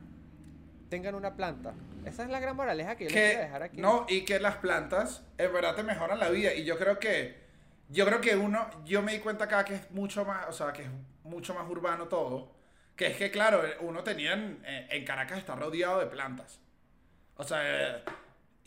tengan 0.88 1.16
una 1.16 1.34
planta. 1.34 1.74
Esa 2.04 2.22
es 2.22 2.30
la 2.30 2.38
gran 2.38 2.54
moraleja 2.54 2.94
que 2.94 3.04
yo 3.04 3.10
les 3.10 3.18
quiero 3.18 3.38
que 3.40 3.44
dejar 3.46 3.62
aquí. 3.64 3.80
no 3.80 4.06
y 4.08 4.24
que 4.24 4.38
las 4.38 4.58
plantas 4.58 5.24
en 5.38 5.52
verdad 5.52 5.74
te 5.74 5.82
mejoran 5.82 6.20
la 6.20 6.30
vida 6.30 6.54
y 6.54 6.62
yo 6.62 6.78
creo 6.78 7.00
que 7.00 7.34
yo 7.88 8.06
creo 8.06 8.20
que 8.20 8.36
uno 8.36 8.70
yo 8.84 9.02
me 9.02 9.12
di 9.14 9.18
cuenta 9.18 9.46
acá 9.46 9.64
que 9.64 9.74
es 9.74 9.90
mucho 9.90 10.24
más 10.24 10.46
o 10.48 10.52
sea 10.52 10.72
que 10.72 10.82
es 10.82 10.88
mucho 11.24 11.52
más 11.52 11.68
urbano 11.68 12.06
todo 12.06 12.54
que 12.94 13.08
es 13.08 13.16
que 13.16 13.32
claro 13.32 13.60
uno 13.80 14.04
tenía 14.04 14.34
en, 14.34 14.62
en 14.64 15.04
Caracas 15.04 15.38
está 15.38 15.56
rodeado 15.56 15.98
de 15.98 16.06
plantas 16.06 16.60
o 17.36 17.42
sea 17.42 17.58
eh, 17.64 18.02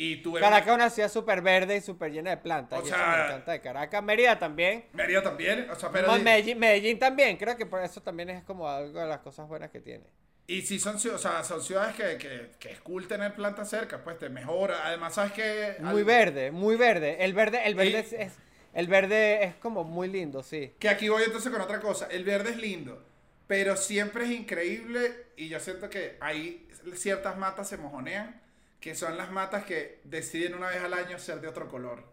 y 0.01 0.21
Caracas 0.39 0.67
es 0.69 0.73
una 0.75 0.89
ciudad 0.89 1.09
súper 1.11 1.41
verde 1.41 1.75
y 1.75 1.81
súper 1.81 2.11
llena 2.13 2.29
de 2.29 2.37
plantas. 2.37 2.79
O 2.79 2.81
y 2.83 2.87
eso 2.87 2.95
sea- 2.95 3.07
me 3.17 3.23
encanta 3.25 3.51
de 3.51 3.59
Caracas. 3.61 4.01
Mérida 4.03 4.39
también. 4.39 4.85
Mérida 4.93 5.21
también 5.21 5.69
o 5.69 5.75
sea 5.75 5.89
pero 5.91 6.11
Medellín, 6.19 6.57
Medellín 6.57 6.97
también. 6.97 7.35
Creo 7.35 7.57
que 7.57 7.65
por 7.65 7.83
eso 7.83 8.01
también 8.01 8.29
es 8.29 8.43
como 8.43 8.67
algo 8.69 8.99
de 8.99 9.07
las 9.07 9.19
cosas 9.19 9.47
buenas 9.49 9.69
que 9.71 9.81
tiene. 9.81 10.05
y 10.47 10.61
sí 10.63 10.79
son 10.79 10.97
ciu- 10.97 11.13
o 11.13 11.17
sea, 11.17 11.43
son 11.43 11.61
ciudades 11.61 11.95
que, 11.95 12.17
que, 12.17 12.51
que 12.59 12.71
es 12.71 12.79
cool 12.79 13.07
tener 13.07 13.35
plantas 13.35 13.69
cerca 13.69 14.03
pues 14.03 14.17
te 14.17 14.29
mejora 14.29 14.87
además 14.87 15.13
sabes 15.13 15.33
que 15.33 15.75
Muy 15.79 16.01
verde, 16.03 16.49
muy 16.51 16.75
verde. 16.75 17.23
El 17.23 17.33
verde, 17.33 17.67
el 17.67 17.75
verde 17.75 17.91
Y- 17.91 17.95
es, 17.95 18.13
es- 18.13 18.37
el 18.73 18.87
verde 18.87 19.43
es 19.43 19.55
como 19.55 19.83
muy 19.83 20.07
lindo, 20.07 20.41
sí. 20.41 20.73
Que 20.79 20.89
aquí 20.89 21.09
voy 21.09 21.23
entonces 21.23 21.51
con 21.51 21.59
otra 21.61 21.79
cosa. 21.81 22.07
El 22.09 22.23
verde 22.23 22.51
es 22.51 22.57
lindo, 22.57 23.03
pero 23.47 23.75
siempre 23.75 24.23
es 24.25 24.31
increíble 24.31 25.25
y 25.35 25.49
yo 25.49 25.59
siento 25.59 25.89
que 25.89 26.17
ahí 26.21 26.67
ciertas 26.95 27.35
matas 27.37 27.67
se 27.67 27.77
mojonean, 27.77 28.39
que 28.79 28.95
son 28.95 29.17
las 29.17 29.31
matas 29.31 29.65
que 29.65 29.99
deciden 30.05 30.55
una 30.55 30.69
vez 30.69 30.81
al 30.81 30.93
año 30.93 31.19
ser 31.19 31.41
de 31.41 31.47
otro 31.47 31.67
color. 31.67 32.03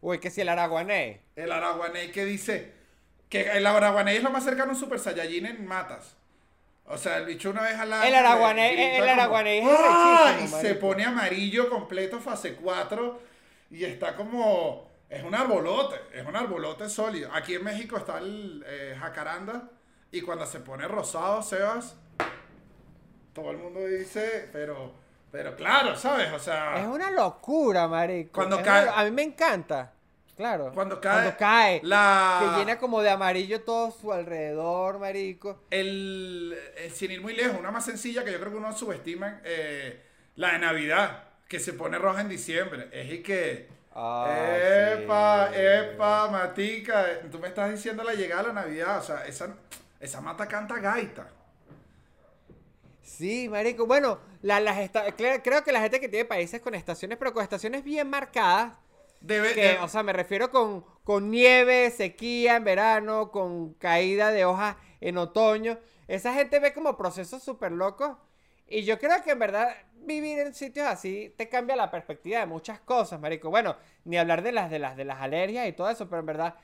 Uy, 0.00 0.18
que 0.18 0.30
si 0.30 0.40
el 0.40 0.48
araguané. 0.48 1.20
El 1.36 1.52
araguané 1.52 2.10
que 2.10 2.24
dice 2.24 2.72
que 3.28 3.42
el 3.52 3.66
araguané 3.66 4.16
es 4.16 4.22
lo 4.22 4.30
más 4.30 4.44
cercano 4.44 4.70
a 4.70 4.74
un 4.74 4.80
super 4.80 4.98
saiyajin 4.98 5.46
en 5.46 5.66
matas. 5.66 6.16
O 6.86 6.96
sea, 6.98 7.18
el 7.18 7.26
bicho 7.26 7.50
una 7.50 7.62
vez 7.62 7.78
al 7.78 7.92
año. 7.92 8.04
El 8.04 8.14
araguané- 8.14 8.96
el 8.96 9.00
como, 9.00 9.12
araguané 9.12 9.58
es 9.58 9.64
¡Ah! 9.68 10.38
Y 10.42 10.48
se 10.48 10.74
pone 10.74 11.04
amarillo 11.04 11.68
completo, 11.70 12.18
fase 12.20 12.54
4. 12.54 13.20
Y 13.70 13.84
está 13.84 14.16
como. 14.16 14.90
Es 15.08 15.22
un 15.24 15.34
arbolote, 15.34 15.96
es 16.12 16.24
un 16.24 16.34
arbolote 16.36 16.88
sólido. 16.88 17.30
Aquí 17.34 17.54
en 17.54 17.64
México 17.64 17.96
está 17.96 18.18
el 18.18 18.64
eh, 18.66 18.96
jacaranda. 18.98 19.68
Y 20.12 20.20
cuando 20.22 20.46
se 20.46 20.60
pone 20.60 20.88
rosado, 20.88 21.42
Sebas. 21.42 21.96
todo 23.32 23.50
el 23.50 23.58
mundo 23.58 23.84
dice, 23.86 24.48
pero, 24.52 24.94
pero 25.30 25.54
claro, 25.56 25.96
¿sabes? 25.96 26.32
O 26.32 26.38
sea, 26.38 26.80
Es 26.80 26.86
una 26.86 27.10
locura, 27.10 27.86
marico. 27.88 28.32
Cuando 28.32 28.58
Es 28.58 28.66
cae- 28.66 28.82
una 28.88 28.98
A 29.00 29.04
mí 29.04 29.10
me 29.10 29.22
encanta. 29.22 29.92
Claro. 30.36 30.70
Cuando 30.72 31.00
cae 31.00 31.36
cae. 31.36 31.80
la- 31.84 32.38
Que 32.54 32.58
llena 32.60 32.78
como 32.78 33.02
de 33.02 33.10
amarillo 33.10 33.60
todo 33.62 33.90
su 33.90 34.10
alrededor, 34.12 34.98
marico. 34.98 35.60
el, 35.70 36.56
el- 36.78 36.90
sin 36.92 37.10
ir 37.10 37.20
muy 37.20 37.34
lejos, 37.36 37.58
una 37.58 37.70
más 37.70 37.84
sencilla 37.84 38.24
que 38.24 38.32
yo 38.32 38.38
creo 38.40 38.50
que 38.52 38.56
uno 38.56 38.72
subestima, 38.76 39.40
eh, 39.44 40.02
la 40.36 40.52
de 40.52 40.58
Navidad, 40.60 41.24
que 41.46 41.60
se 41.60 41.74
pone 41.74 41.98
roja 41.98 42.22
en 42.22 42.28
diciembre. 42.30 42.88
Es 42.92 43.12
y 43.12 43.22
que... 43.22 43.68
Ah, 43.94 44.32
epa, 44.94 45.48
sí. 45.52 45.58
epa, 45.60 46.28
matica, 46.30 47.04
tú 47.30 47.38
me 47.38 47.48
estás 47.48 47.70
diciendo 47.72 48.02
la 48.04 48.14
llegada 48.14 48.42
de 48.44 48.48
la 48.48 48.54
Navidad, 48.62 48.98
o 48.98 49.02
sea, 49.02 49.26
esa, 49.26 49.54
esa 49.98 50.20
mata 50.22 50.46
canta 50.46 50.76
gaita. 50.78 51.26
Sí, 53.02 53.48
marico. 53.48 53.86
Bueno, 53.86 54.20
la- 54.42 54.60
las 54.60 54.78
esta- 54.78 55.06
cre- 55.16 55.40
creo 55.42 55.64
que 55.64 55.72
la 55.72 55.80
gente 55.80 56.00
que 56.00 56.08
tiene 56.08 56.24
países 56.24 56.60
con 56.60 56.74
estaciones, 56.74 57.18
pero 57.18 57.32
con 57.32 57.42
estaciones 57.42 57.84
bien 57.84 58.08
marcadas, 58.10 58.74
Debe, 59.20 59.52
que, 59.54 59.60
de- 59.60 59.78
o 59.78 59.88
sea, 59.88 60.02
me 60.02 60.12
refiero 60.12 60.50
con, 60.50 60.84
con 61.04 61.30
nieve, 61.30 61.90
sequía 61.90 62.56
en 62.56 62.64
verano, 62.64 63.30
con 63.30 63.74
caída 63.74 64.30
de 64.30 64.44
hojas 64.44 64.76
en 65.00 65.18
otoño. 65.18 65.78
Esa 66.08 66.32
gente 66.34 66.58
ve 66.60 66.72
como 66.72 66.96
procesos 66.96 67.42
súper 67.42 67.72
locos. 67.72 68.16
Y 68.66 68.84
yo 68.84 68.98
creo 68.98 69.22
que 69.24 69.32
en 69.32 69.38
verdad 69.40 69.74
vivir 69.94 70.38
en 70.38 70.54
sitios 70.54 70.86
así 70.86 71.34
te 71.36 71.48
cambia 71.48 71.76
la 71.76 71.90
perspectiva 71.90 72.38
de 72.40 72.46
muchas 72.46 72.80
cosas, 72.80 73.20
marico. 73.20 73.50
Bueno, 73.50 73.76
ni 74.04 74.16
hablar 74.16 74.42
de 74.42 74.52
las, 74.52 74.70
de 74.70 74.78
las, 74.78 74.96
de 74.96 75.04
las 75.04 75.20
alergias 75.20 75.68
y 75.68 75.72
todo 75.72 75.90
eso, 75.90 76.08
pero 76.08 76.20
en 76.20 76.26
verdad 76.26 76.54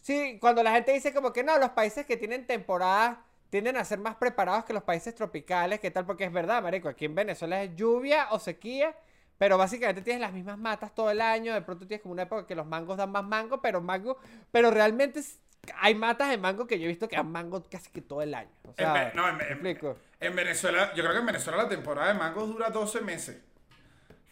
Sí, 0.00 0.38
cuando 0.40 0.62
la 0.62 0.72
gente 0.72 0.92
dice 0.92 1.12
como 1.12 1.32
que 1.32 1.42
no, 1.44 1.58
los 1.58 1.70
países 1.70 2.06
que 2.06 2.16
tienen 2.16 2.46
temporada 2.46 3.24
tienden 3.50 3.76
a 3.76 3.84
ser 3.84 3.98
más 3.98 4.16
preparados 4.16 4.64
que 4.64 4.72
los 4.72 4.82
países 4.82 5.14
tropicales, 5.14 5.80
¿qué 5.80 5.90
tal? 5.90 6.04
Porque 6.06 6.24
es 6.24 6.32
verdad, 6.32 6.62
marico, 6.62 6.88
aquí 6.88 7.04
en 7.06 7.14
Venezuela 7.14 7.62
es 7.62 7.74
lluvia 7.76 8.28
o 8.30 8.38
sequía, 8.38 8.94
pero 9.38 9.56
básicamente 9.56 10.02
tienes 10.02 10.20
las 10.20 10.32
mismas 10.32 10.58
matas 10.58 10.94
todo 10.94 11.10
el 11.10 11.20
año, 11.20 11.54
de 11.54 11.62
pronto 11.62 11.86
tienes 11.86 12.02
como 12.02 12.12
una 12.12 12.22
época 12.22 12.46
que 12.46 12.54
los 12.54 12.66
mangos 12.66 12.96
dan 12.96 13.10
más 13.12 13.24
mango, 13.24 13.60
pero 13.62 13.80
mango, 13.80 14.18
pero 14.52 14.70
realmente 14.70 15.20
es- 15.20 15.38
hay 15.80 15.94
matas 15.94 16.30
de 16.30 16.38
mango 16.38 16.66
que 16.66 16.78
yo 16.78 16.84
he 16.84 16.88
visto 16.88 17.08
que 17.08 17.16
dan 17.16 17.30
mango 17.30 17.62
casi 17.70 17.90
que 17.90 18.00
todo 18.00 18.22
el 18.22 18.34
año. 18.34 18.50
O 18.64 18.68
en, 18.70 18.74
sea, 18.76 19.12
no, 19.14 19.28
en- 19.28 19.36
¿me 19.36 19.44
en- 19.44 19.52
explico? 19.52 19.96
en 20.20 20.36
Venezuela, 20.36 20.92
yo 20.94 21.02
creo 21.02 21.12
que 21.12 21.20
en 21.20 21.26
Venezuela 21.26 21.62
la 21.64 21.68
temporada 21.68 22.08
de 22.12 22.14
mangos 22.18 22.48
dura 22.48 22.70
12 22.70 23.00
meses. 23.00 23.38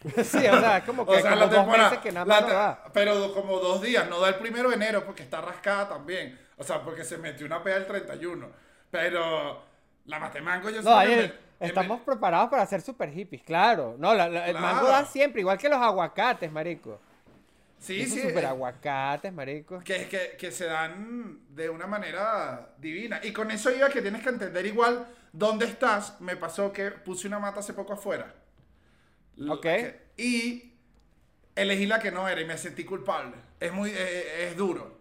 sí, 0.23 0.37
o 0.47 0.59
sea, 0.59 0.77
es 0.77 0.83
como 0.83 1.05
que 1.05 1.11
O 1.15 1.19
sea, 1.19 1.31
como 1.31 1.35
la 1.41 1.47
dos 1.47 1.55
temporada. 1.55 1.89
meses 1.89 2.03
que 2.03 2.11
nada 2.11 2.25
más 2.25 2.41
no 2.41 2.47
te- 2.47 2.53
da. 2.53 2.83
Pero 2.93 3.33
como 3.33 3.59
dos 3.59 3.81
días, 3.81 4.07
no 4.09 4.19
da 4.19 4.29
el 4.29 4.35
primero 4.35 4.69
de 4.69 4.75
enero 4.75 5.03
porque 5.05 5.23
está 5.23 5.41
rascada 5.41 5.89
también. 5.89 6.39
O 6.57 6.63
sea, 6.63 6.81
porque 6.83 7.03
se 7.03 7.17
metió 7.17 7.45
una 7.45 7.63
pega 7.63 7.77
el 7.77 7.87
31. 7.87 8.49
Pero 8.91 9.61
la 10.05 10.19
matemango 10.19 10.69
yo 10.69 10.81
No, 10.81 11.01
en 11.01 11.33
estamos 11.59 11.99
Ve- 11.99 12.05
preparados 12.05 12.49
para 12.49 12.65
ser 12.65 12.81
super 12.81 13.11
hippies, 13.11 13.43
claro. 13.43 13.95
No, 13.97 14.13
la- 14.13 14.29
la- 14.29 14.47
el 14.47 14.57
mango 14.57 14.87
da 14.87 15.05
siempre, 15.05 15.41
igual 15.41 15.57
que 15.57 15.69
los 15.69 15.79
aguacates, 15.79 16.51
marico. 16.51 16.99
Sí, 17.79 18.01
Esos 18.01 18.15
sí. 18.15 18.21
super 18.29 18.43
eh, 18.43 18.47
aguacates, 18.47 19.31
marico. 19.33 19.79
que, 19.83 20.07
que, 20.07 20.35
que 20.37 20.51
se 20.51 20.65
dan 20.65 21.39
de 21.49 21.69
una 21.69 21.85
manera 21.85 22.73
divina. 22.79 23.19
Y 23.23 23.31
con 23.33 23.51
eso 23.51 23.69
iba 23.71 23.89
que 23.89 24.01
tienes 24.01 24.23
que 24.23 24.29
entender 24.29 24.65
igual 24.65 25.07
dónde 25.31 25.65
estás. 25.65 26.19
Me 26.21 26.35
pasó 26.37 26.71
que 26.73 26.89
puse 26.91 27.27
una 27.27 27.37
mata 27.39 27.59
hace 27.59 27.73
poco 27.73 27.93
afuera. 27.93 28.33
Ok. 29.49 29.61
que- 29.61 30.07
y 30.17 30.73
elegí 31.55 31.85
la 31.85 31.99
que 31.99 32.11
no 32.11 32.27
era 32.27 32.41
y 32.41 32.45
me 32.45 32.57
sentí 32.57 32.83
culpable. 32.83 33.35
Es 33.59 33.71
muy, 33.71 33.91
eh, 33.91 34.47
es 34.49 34.57
duro. 34.57 34.97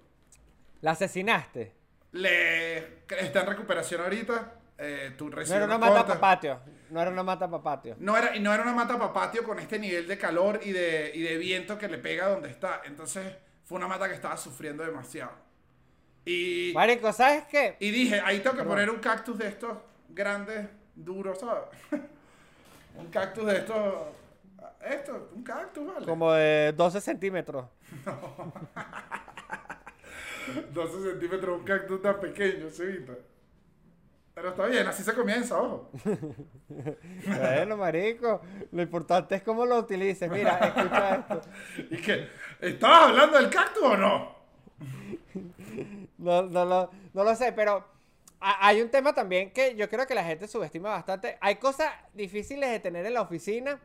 La 0.83 0.91
asesinaste. 0.91 1.73
Le, 2.17 2.79
está 3.09 3.41
en 3.41 3.47
recuperación 3.47 4.01
ahorita. 4.01 4.53
Eh, 4.79 5.15
tú 5.17 5.31
No 5.31 5.41
era 5.41 5.65
una 5.65 5.79
mata 5.79 6.07
para 6.07 6.21
patio. 6.21 6.61
No 6.91 7.01
era 7.01 7.11
una 7.11 7.23
mata 7.23 7.49
para 7.51 7.63
patio. 7.63 7.97
No 7.99 8.17
era, 8.17 8.39
no 8.39 8.53
era 8.53 8.63
una 8.63 8.75
mata 8.75 8.99
para 8.99 9.13
patio 9.13 9.43
con 9.43 9.59
este 9.59 9.79
nivel 9.79 10.07
de 10.07 10.19
calor 10.19 10.61
y 10.63 10.73
de, 10.73 11.13
y 11.15 11.23
de 11.23 11.37
viento 11.39 11.79
que 11.79 11.89
le 11.89 11.99
pega 11.99 12.29
donde 12.29 12.51
está. 12.51 12.83
Entonces 12.85 13.35
fue 13.65 13.79
una 13.79 13.89
mata 13.89 14.09
que 14.09 14.15
estaba 14.15 14.37
sufriendo 14.37 14.85
demasiado. 14.85 15.33
Y, 16.25 16.73
Marico, 16.75 17.13
¿sabes 17.13 17.45
qué? 17.51 17.77
y 17.79 17.91
dije, 17.91 18.21
ahí 18.25 18.39
tengo 18.39 18.53
que 18.53 18.59
Perdón. 18.59 18.73
poner 18.73 18.91
un 18.91 18.99
cactus 18.99 19.39
de 19.39 19.49
estos 19.49 19.79
grandes, 20.09 20.67
duros, 20.95 21.39
¿sabes? 21.39 21.65
un 22.97 23.07
cactus 23.07 23.47
de 23.47 23.59
estos... 23.59 23.95
Esto, 24.81 25.31
un 25.35 25.43
cactus, 25.43 25.87
¿vale? 25.87 26.07
Como 26.07 26.33
de 26.33 26.73
12 26.77 27.01
centímetros. 27.01 27.67
12 30.73 31.03
centímetros, 31.11 31.59
un 31.59 31.65
cactus 31.65 32.03
tan 32.03 32.21
pequeño, 32.21 32.69
Cevita. 32.71 33.15
Pero 34.35 34.51
está 34.51 34.67
bien, 34.67 34.87
así 34.87 35.03
se 35.03 35.15
comienza, 35.15 35.59
ojo. 35.59 35.91
Bueno, 37.27 37.77
marico. 37.79 38.43
Lo 38.71 38.83
importante 38.83 39.35
es 39.37 39.43
cómo 39.43 39.65
lo 39.65 39.79
utilices. 39.79 40.31
Mira, 40.31 40.59
escucha 40.59 41.15
esto. 41.17 41.41
¿Y 41.91 41.97
que 41.97 42.29
¿Estabas 42.61 43.09
hablando 43.11 43.39
del 43.39 43.49
cactus 43.49 43.83
o 43.83 43.97
no? 43.97 44.37
No, 46.19 46.43
no, 46.43 46.65
lo, 46.65 46.91
no 47.15 47.25
lo 47.25 47.35
sé, 47.35 47.53
pero 47.53 47.85
ha- 48.41 48.67
hay 48.67 48.83
un 48.83 48.91
tema 48.91 49.15
también 49.15 49.53
que 49.53 49.75
yo 49.75 49.89
creo 49.89 50.07
que 50.07 50.15
la 50.15 50.25
gente 50.25 50.49
subestima 50.49 50.91
bastante. 50.91 51.39
Hay 51.41 51.57
cosas 51.57 51.91
difíciles 52.15 52.71
de 52.71 52.81
tener 52.81 53.07
en 53.07 53.15
la 53.15 53.23
oficina. 53.23 53.81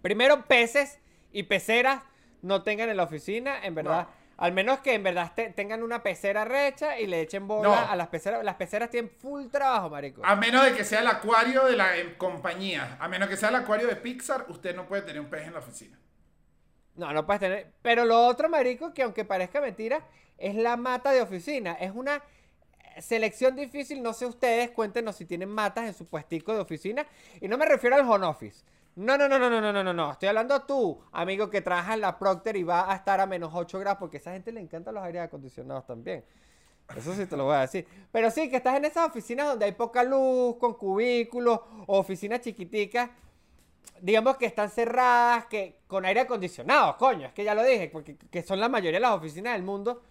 Primero, 0.00 0.46
peces 0.46 0.98
y 1.30 1.42
peceras 1.44 2.02
no 2.40 2.62
tengan 2.62 2.88
en 2.88 2.96
la 2.96 3.04
oficina, 3.04 3.64
en 3.64 3.74
verdad. 3.74 4.08
No. 4.08 4.21
Al 4.38 4.52
menos 4.52 4.80
que 4.80 4.94
en 4.94 5.02
verdad 5.02 5.32
te- 5.34 5.50
tengan 5.50 5.82
una 5.82 6.02
pecera 6.02 6.44
recha 6.44 6.98
y 6.98 7.06
le 7.06 7.20
echen 7.20 7.46
bola 7.46 7.68
No. 7.68 7.74
a 7.90 7.94
las 7.96 8.08
peceras. 8.08 8.42
Las 8.44 8.56
peceras 8.56 8.90
tienen 8.90 9.10
full 9.10 9.46
trabajo, 9.48 9.90
marico. 9.90 10.22
A 10.24 10.34
menos 10.36 10.64
de 10.64 10.74
que 10.74 10.84
sea 10.84 11.00
el 11.00 11.06
acuario 11.06 11.64
de 11.66 11.76
la 11.76 11.90
compañía. 12.18 12.96
A 12.98 13.08
menos 13.08 13.28
que 13.28 13.36
sea 13.36 13.50
el 13.50 13.56
acuario 13.56 13.86
de 13.86 13.96
Pixar, 13.96 14.46
usted 14.48 14.74
no 14.74 14.86
puede 14.86 15.02
tener 15.02 15.20
un 15.20 15.28
pez 15.28 15.46
en 15.46 15.52
la 15.52 15.58
oficina. 15.60 15.98
No, 16.96 17.12
no 17.12 17.24
puedes 17.24 17.40
tener. 17.40 17.72
Pero 17.82 18.04
lo 18.04 18.26
otro, 18.26 18.48
marico, 18.48 18.92
que 18.92 19.02
aunque 19.02 19.24
parezca 19.24 19.60
mentira, 19.60 20.04
es 20.38 20.54
la 20.54 20.76
mata 20.76 21.12
de 21.12 21.22
oficina. 21.22 21.72
Es 21.74 21.92
una 21.94 22.22
selección 22.98 23.56
difícil. 23.56 24.02
No 24.02 24.12
sé 24.12 24.26
ustedes, 24.26 24.70
cuéntenos 24.70 25.16
si 25.16 25.24
tienen 25.24 25.48
matas 25.48 25.84
en 25.86 25.94
su 25.94 26.06
puestico 26.06 26.52
de 26.52 26.60
oficina. 26.60 27.06
Y 27.40 27.48
no 27.48 27.56
me 27.58 27.64
refiero 27.66 27.96
al 27.96 28.02
home 28.08 28.26
office. 28.26 28.64
No, 28.94 29.16
no, 29.16 29.26
no, 29.26 29.38
no, 29.38 29.48
no, 29.48 29.60
no, 29.60 29.72
no, 29.72 29.82
no. 29.82 29.92
no. 29.92 30.12
Estoy 30.12 30.28
hablando 30.28 30.62
tú, 30.62 31.00
amigo 31.12 31.48
que 31.48 31.62
trabaja 31.62 31.94
en 31.94 32.02
la 32.02 32.18
Procter 32.18 32.56
y 32.56 32.62
va 32.62 32.92
a 32.92 32.96
estar 32.96 33.20
a 33.20 33.26
menos 33.26 33.50
8 33.54 33.78
grados, 33.78 33.98
porque 33.98 34.18
a 34.18 34.20
esa 34.20 34.32
gente 34.32 34.52
le 34.52 34.60
encantan 34.60 34.94
los 34.94 35.02
aires 35.02 35.22
acondicionados 35.22 35.86
también. 35.86 36.24
Eso 36.94 37.14
sí 37.14 37.24
te 37.24 37.36
lo 37.36 37.44
voy 37.44 37.54
a 37.54 37.60
decir. 37.60 37.86
Pero 38.10 38.30
sí, 38.30 38.50
que 38.50 38.56
estás 38.56 38.76
en 38.76 38.84
esas 38.84 39.08
oficinas 39.08 39.46
donde 39.46 39.64
hay 39.64 39.72
poca 39.72 40.02
luz, 40.04 40.56
con 40.58 40.74
cubículos, 40.74 41.60
o 41.86 41.98
oficinas 41.98 42.40
chiquiticas, 42.40 43.08
digamos 44.00 44.36
que 44.36 44.46
están 44.46 44.68
cerradas, 44.68 45.46
que 45.46 45.78
con 45.86 46.04
aire 46.04 46.20
acondicionado, 46.20 46.96
coño, 46.98 47.28
es 47.28 47.32
que 47.32 47.44
ya 47.44 47.54
lo 47.54 47.62
dije, 47.62 47.88
porque 47.88 48.16
que 48.16 48.42
son 48.42 48.60
la 48.60 48.68
mayoría 48.68 48.98
de 48.98 49.02
las 49.02 49.12
oficinas 49.12 49.54
del 49.54 49.62
mundo. 49.62 50.02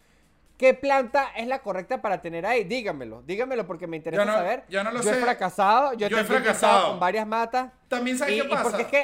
¿Qué 0.61 0.75
planta 0.75 1.31
es 1.35 1.47
la 1.47 1.57
correcta 1.63 2.03
para 2.03 2.21
tener 2.21 2.45
ahí? 2.45 2.65
Dígamelo, 2.65 3.23
dígamelo 3.23 3.65
porque 3.65 3.87
me 3.87 3.97
interesa 3.97 4.23
Yo 4.23 4.29
no- 4.31 4.37
saber. 4.37 4.63
yo 4.69 4.83
no 4.83 4.91
lo 4.91 4.99
he 4.99 5.03
sé. 5.03 5.15
fracasado, 5.15 5.93
yo, 5.93 6.07
Yo 6.07 6.19
he 6.19 6.21
he 6.21 6.23
fracasado. 6.23 6.89
con 6.91 6.99
varias 6.99 7.25
matas. 7.25 7.71
También 7.87 8.15
sabes 8.15 8.35
Y, 8.35 8.41
qué 8.41 8.45
y 8.45 8.49
pasa. 8.49 8.63
porque 8.65 8.81
es 8.83 8.87
que 8.89 9.03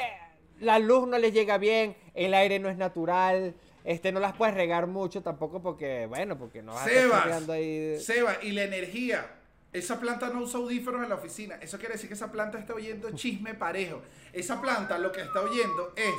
la 0.60 0.78
luz 0.78 1.08
no 1.08 1.18
les 1.18 1.32
llega 1.32 1.58
bien, 1.58 1.96
el 2.14 2.32
aire 2.34 2.60
no 2.60 2.68
es 2.68 2.76
natural, 2.76 3.56
este 3.82 4.12
no 4.12 4.20
las 4.20 4.34
puedes 4.36 4.54
regar 4.54 4.86
mucho 4.86 5.20
tampoco 5.20 5.60
porque, 5.60 6.06
bueno, 6.06 6.38
porque 6.38 6.62
no 6.62 6.74
vas 6.74 6.86
a 6.86 6.90
estar 6.92 7.24
Sebas, 7.24 7.48
ahí. 7.48 7.98
Seba, 7.98 8.36
y 8.40 8.52
la 8.52 8.62
energía. 8.62 9.26
Esa 9.72 9.98
planta 9.98 10.28
no 10.28 10.42
usa 10.42 10.60
audífonos 10.60 11.02
en 11.02 11.08
la 11.08 11.16
oficina. 11.16 11.56
Eso 11.60 11.76
quiere 11.80 11.94
decir 11.94 12.06
que 12.06 12.14
esa 12.14 12.30
planta 12.30 12.56
está 12.60 12.72
oyendo 12.72 13.10
chisme 13.16 13.54
parejo. 13.54 14.00
Esa 14.32 14.60
planta 14.60 14.96
lo 14.96 15.10
que 15.10 15.22
está 15.22 15.40
oyendo 15.40 15.92
es 15.96 16.14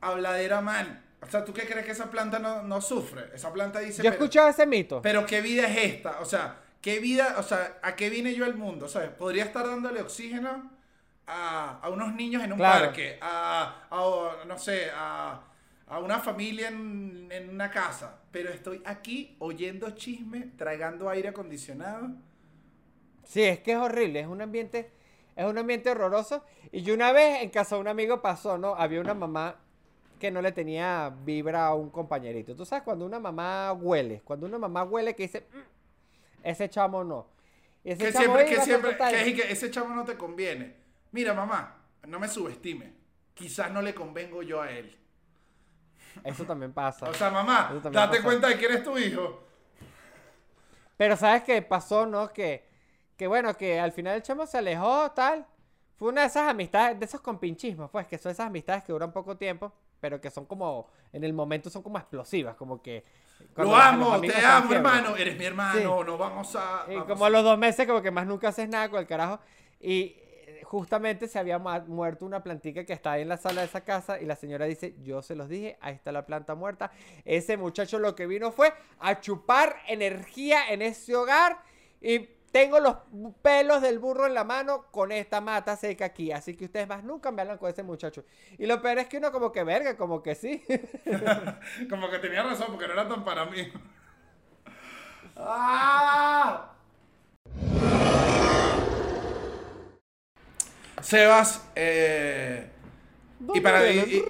habladera 0.00 0.60
mal. 0.60 1.04
O 1.20 1.30
sea, 1.30 1.44
¿tú 1.44 1.52
qué 1.52 1.66
crees 1.66 1.84
que 1.84 1.92
esa 1.92 2.10
planta 2.10 2.38
no, 2.38 2.62
no 2.62 2.80
sufre? 2.80 3.24
Esa 3.34 3.52
planta 3.52 3.80
dice... 3.80 4.02
Yo 4.02 4.08
he 4.10 4.12
escuchado 4.12 4.48
ese 4.48 4.66
mito. 4.66 5.02
Pero 5.02 5.26
qué 5.26 5.40
vida 5.40 5.66
es 5.66 5.94
esta? 5.94 6.20
O 6.20 6.24
sea, 6.24 6.60
¿qué 6.80 7.00
vida, 7.00 7.34
o 7.38 7.42
sea, 7.42 7.78
a 7.82 7.96
qué 7.96 8.08
vine 8.08 8.34
yo 8.34 8.44
al 8.44 8.54
mundo? 8.54 8.86
O 8.86 8.88
sea, 8.88 9.16
podría 9.16 9.44
estar 9.44 9.66
dándole 9.66 10.00
oxígeno 10.00 10.70
a, 11.26 11.80
a 11.82 11.88
unos 11.90 12.14
niños 12.14 12.42
en 12.44 12.52
un 12.52 12.58
Claro. 12.58 12.86
parque, 12.86 13.18
a, 13.20 13.86
a, 13.90 14.44
no 14.46 14.58
sé, 14.58 14.90
a, 14.94 15.40
a 15.88 15.98
una 15.98 16.20
familia 16.20 16.68
en, 16.68 17.28
en 17.32 17.50
una 17.50 17.70
casa, 17.70 18.20
pero 18.30 18.50
estoy 18.50 18.80
aquí 18.86 19.36
oyendo 19.40 19.90
chisme, 19.90 20.52
tragando 20.56 21.10
aire 21.10 21.28
acondicionado. 21.30 22.10
Sí, 23.24 23.42
es 23.42 23.58
que 23.60 23.72
es 23.72 23.78
horrible, 23.78 24.20
es 24.20 24.26
un 24.26 24.40
ambiente, 24.40 24.90
es 25.36 25.44
un 25.44 25.58
ambiente 25.58 25.90
horroroso. 25.90 26.44
Y 26.72 26.82
yo 26.82 26.94
una 26.94 27.12
vez 27.12 27.42
en 27.42 27.50
casa 27.50 27.74
de 27.74 27.80
un 27.82 27.88
amigo 27.88 28.22
pasó, 28.22 28.56
¿no? 28.56 28.74
Había 28.76 29.00
una 29.00 29.14
mamá 29.14 29.56
que 30.18 30.30
no 30.30 30.42
le 30.42 30.52
tenía 30.52 31.14
vibra 31.24 31.66
a 31.68 31.74
un 31.74 31.90
compañerito. 31.90 32.54
Tú 32.54 32.64
sabes 32.64 32.82
cuando 32.84 33.06
una 33.06 33.18
mamá 33.18 33.72
huele, 33.72 34.20
cuando 34.24 34.46
una 34.46 34.58
mamá 34.58 34.84
huele 34.84 35.14
que 35.14 35.24
dice, 35.24 35.46
"Mm, 35.52 36.46
ese 36.48 36.68
chamo 36.68 37.04
no. 37.04 37.26
Ese 37.84 38.06
Que 38.06 38.12
chamo 38.12 38.24
siempre, 38.36 38.44
que 38.46 38.60
siempre, 38.60 38.96
que, 38.96 39.34
que 39.34 39.52
ese 39.52 39.70
chavo 39.70 39.88
no 39.90 40.04
te 40.04 40.16
conviene. 40.16 40.76
Mira, 41.12 41.32
mamá, 41.32 41.76
no 42.06 42.18
me 42.18 42.28
subestime. 42.28 42.92
Quizás 43.34 43.70
no 43.70 43.80
le 43.80 43.94
convengo 43.94 44.42
yo 44.42 44.60
a 44.60 44.70
él. 44.70 44.94
Eso 46.24 46.44
también 46.44 46.72
pasa. 46.72 47.08
O 47.08 47.14
sea, 47.14 47.30
mamá, 47.30 47.70
date 47.72 47.90
pasa. 47.90 48.22
cuenta 48.22 48.48
de 48.48 48.58
que 48.58 48.64
eres 48.66 48.82
tu 48.82 48.98
hijo. 48.98 49.44
Pero 50.96 51.16
¿sabes 51.16 51.44
qué 51.44 51.62
pasó, 51.62 52.06
no? 52.06 52.32
Que, 52.32 52.66
que 53.16 53.26
bueno, 53.26 53.56
que 53.56 53.78
al 53.78 53.92
final 53.92 54.16
el 54.16 54.22
chamo 54.22 54.46
se 54.46 54.58
alejó, 54.58 55.10
tal. 55.12 55.46
Fue 55.96 56.08
una 56.10 56.22
de 56.22 56.26
esas 56.28 56.48
amistades, 56.48 56.98
de 56.98 57.04
esos 57.06 57.20
compinchismos, 57.20 57.90
pues, 57.90 58.06
que 58.06 58.18
son 58.18 58.32
esas 58.32 58.46
amistades 58.46 58.84
que 58.84 58.92
duran 58.92 59.12
poco 59.12 59.36
tiempo, 59.36 59.72
pero 60.00 60.20
que 60.20 60.30
son 60.30 60.46
como, 60.46 60.88
en 61.12 61.24
el 61.24 61.32
momento 61.32 61.70
son 61.70 61.82
como 61.82 61.98
explosivas, 61.98 62.56
como 62.56 62.82
que... 62.82 63.04
Lo 63.56 63.74
amo, 63.74 64.20
te 64.20 64.34
amo, 64.44 64.72
hermano. 64.72 65.16
Eres 65.16 65.38
mi 65.38 65.44
hermano, 65.44 66.02
no 66.04 66.18
vamos 66.18 66.56
a. 66.56 66.84
Y 66.88 66.94
vamos 66.94 67.08
como 67.08 67.24
a 67.24 67.30
los 67.30 67.44
dos 67.44 67.56
meses, 67.56 67.86
como 67.86 68.02
que 68.02 68.10
más 68.10 68.26
nunca 68.26 68.48
haces 68.48 68.68
nada 68.68 68.88
con 68.88 68.98
el 68.98 69.06
carajo. 69.06 69.38
Y 69.80 70.16
eh, 70.26 70.62
justamente 70.64 71.28
se 71.28 71.38
había 71.38 71.58
muerto 71.58 72.26
una 72.26 72.42
plantica 72.42 72.84
que 72.84 72.92
estaba 72.92 73.14
ahí 73.14 73.22
en 73.22 73.28
la 73.28 73.36
sala 73.36 73.60
de 73.60 73.68
esa 73.68 73.82
casa. 73.82 74.20
Y 74.20 74.26
la 74.26 74.34
señora 74.34 74.64
dice: 74.64 74.96
Yo 75.02 75.22
se 75.22 75.36
los 75.36 75.48
dije, 75.48 75.78
ahí 75.80 75.94
está 75.94 76.10
la 76.10 76.26
planta 76.26 76.56
muerta. 76.56 76.90
Ese 77.24 77.56
muchacho 77.56 78.00
lo 78.00 78.16
que 78.16 78.26
vino 78.26 78.50
fue 78.50 78.72
a 78.98 79.20
chupar 79.20 79.76
energía 79.86 80.70
en 80.70 80.82
ese 80.82 81.14
hogar. 81.14 81.62
Y 82.00 82.28
tengo 82.52 82.80
los 82.80 82.96
pelos 83.42 83.82
del 83.82 83.98
burro 83.98 84.26
en 84.26 84.34
la 84.34 84.44
mano 84.44 84.86
con 84.90 85.12
esta 85.12 85.40
mata 85.40 85.76
seca 85.76 86.06
aquí. 86.06 86.32
Así 86.32 86.56
que 86.56 86.66
ustedes 86.66 86.88
más 86.88 87.04
nunca 87.04 87.30
me 87.30 87.42
hablan 87.42 87.58
con 87.58 87.70
ese 87.70 87.82
muchacho. 87.82 88.24
Y 88.58 88.66
lo 88.66 88.80
peor 88.80 88.98
es 88.98 89.08
que 89.08 89.18
uno, 89.18 89.32
como 89.32 89.52
que 89.52 89.64
verga, 89.64 89.96
como 89.96 90.22
que 90.22 90.34
sí. 90.34 90.64
Como 91.90 92.10
que 92.10 92.18
tenía 92.18 92.42
razón, 92.42 92.68
porque 92.70 92.86
no 92.86 92.92
era 92.94 93.08
tan 93.08 93.24
para 93.24 93.44
mí. 93.46 93.72
¡Ah! 95.36 96.72
Sebas, 101.00 101.64
eh, 101.76 102.70
y 103.54 103.60
para 103.60 103.90
y, 103.90 103.98
y, 103.98 104.24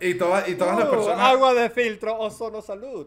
y 0.08 0.14
todas, 0.14 0.48
y 0.48 0.56
todas 0.56 0.78
las 0.78 0.88
personas 0.90 1.20
agua 1.20 1.54
de 1.54 1.70
filtro, 1.70 2.18
ozono 2.18 2.60
salud. 2.60 3.06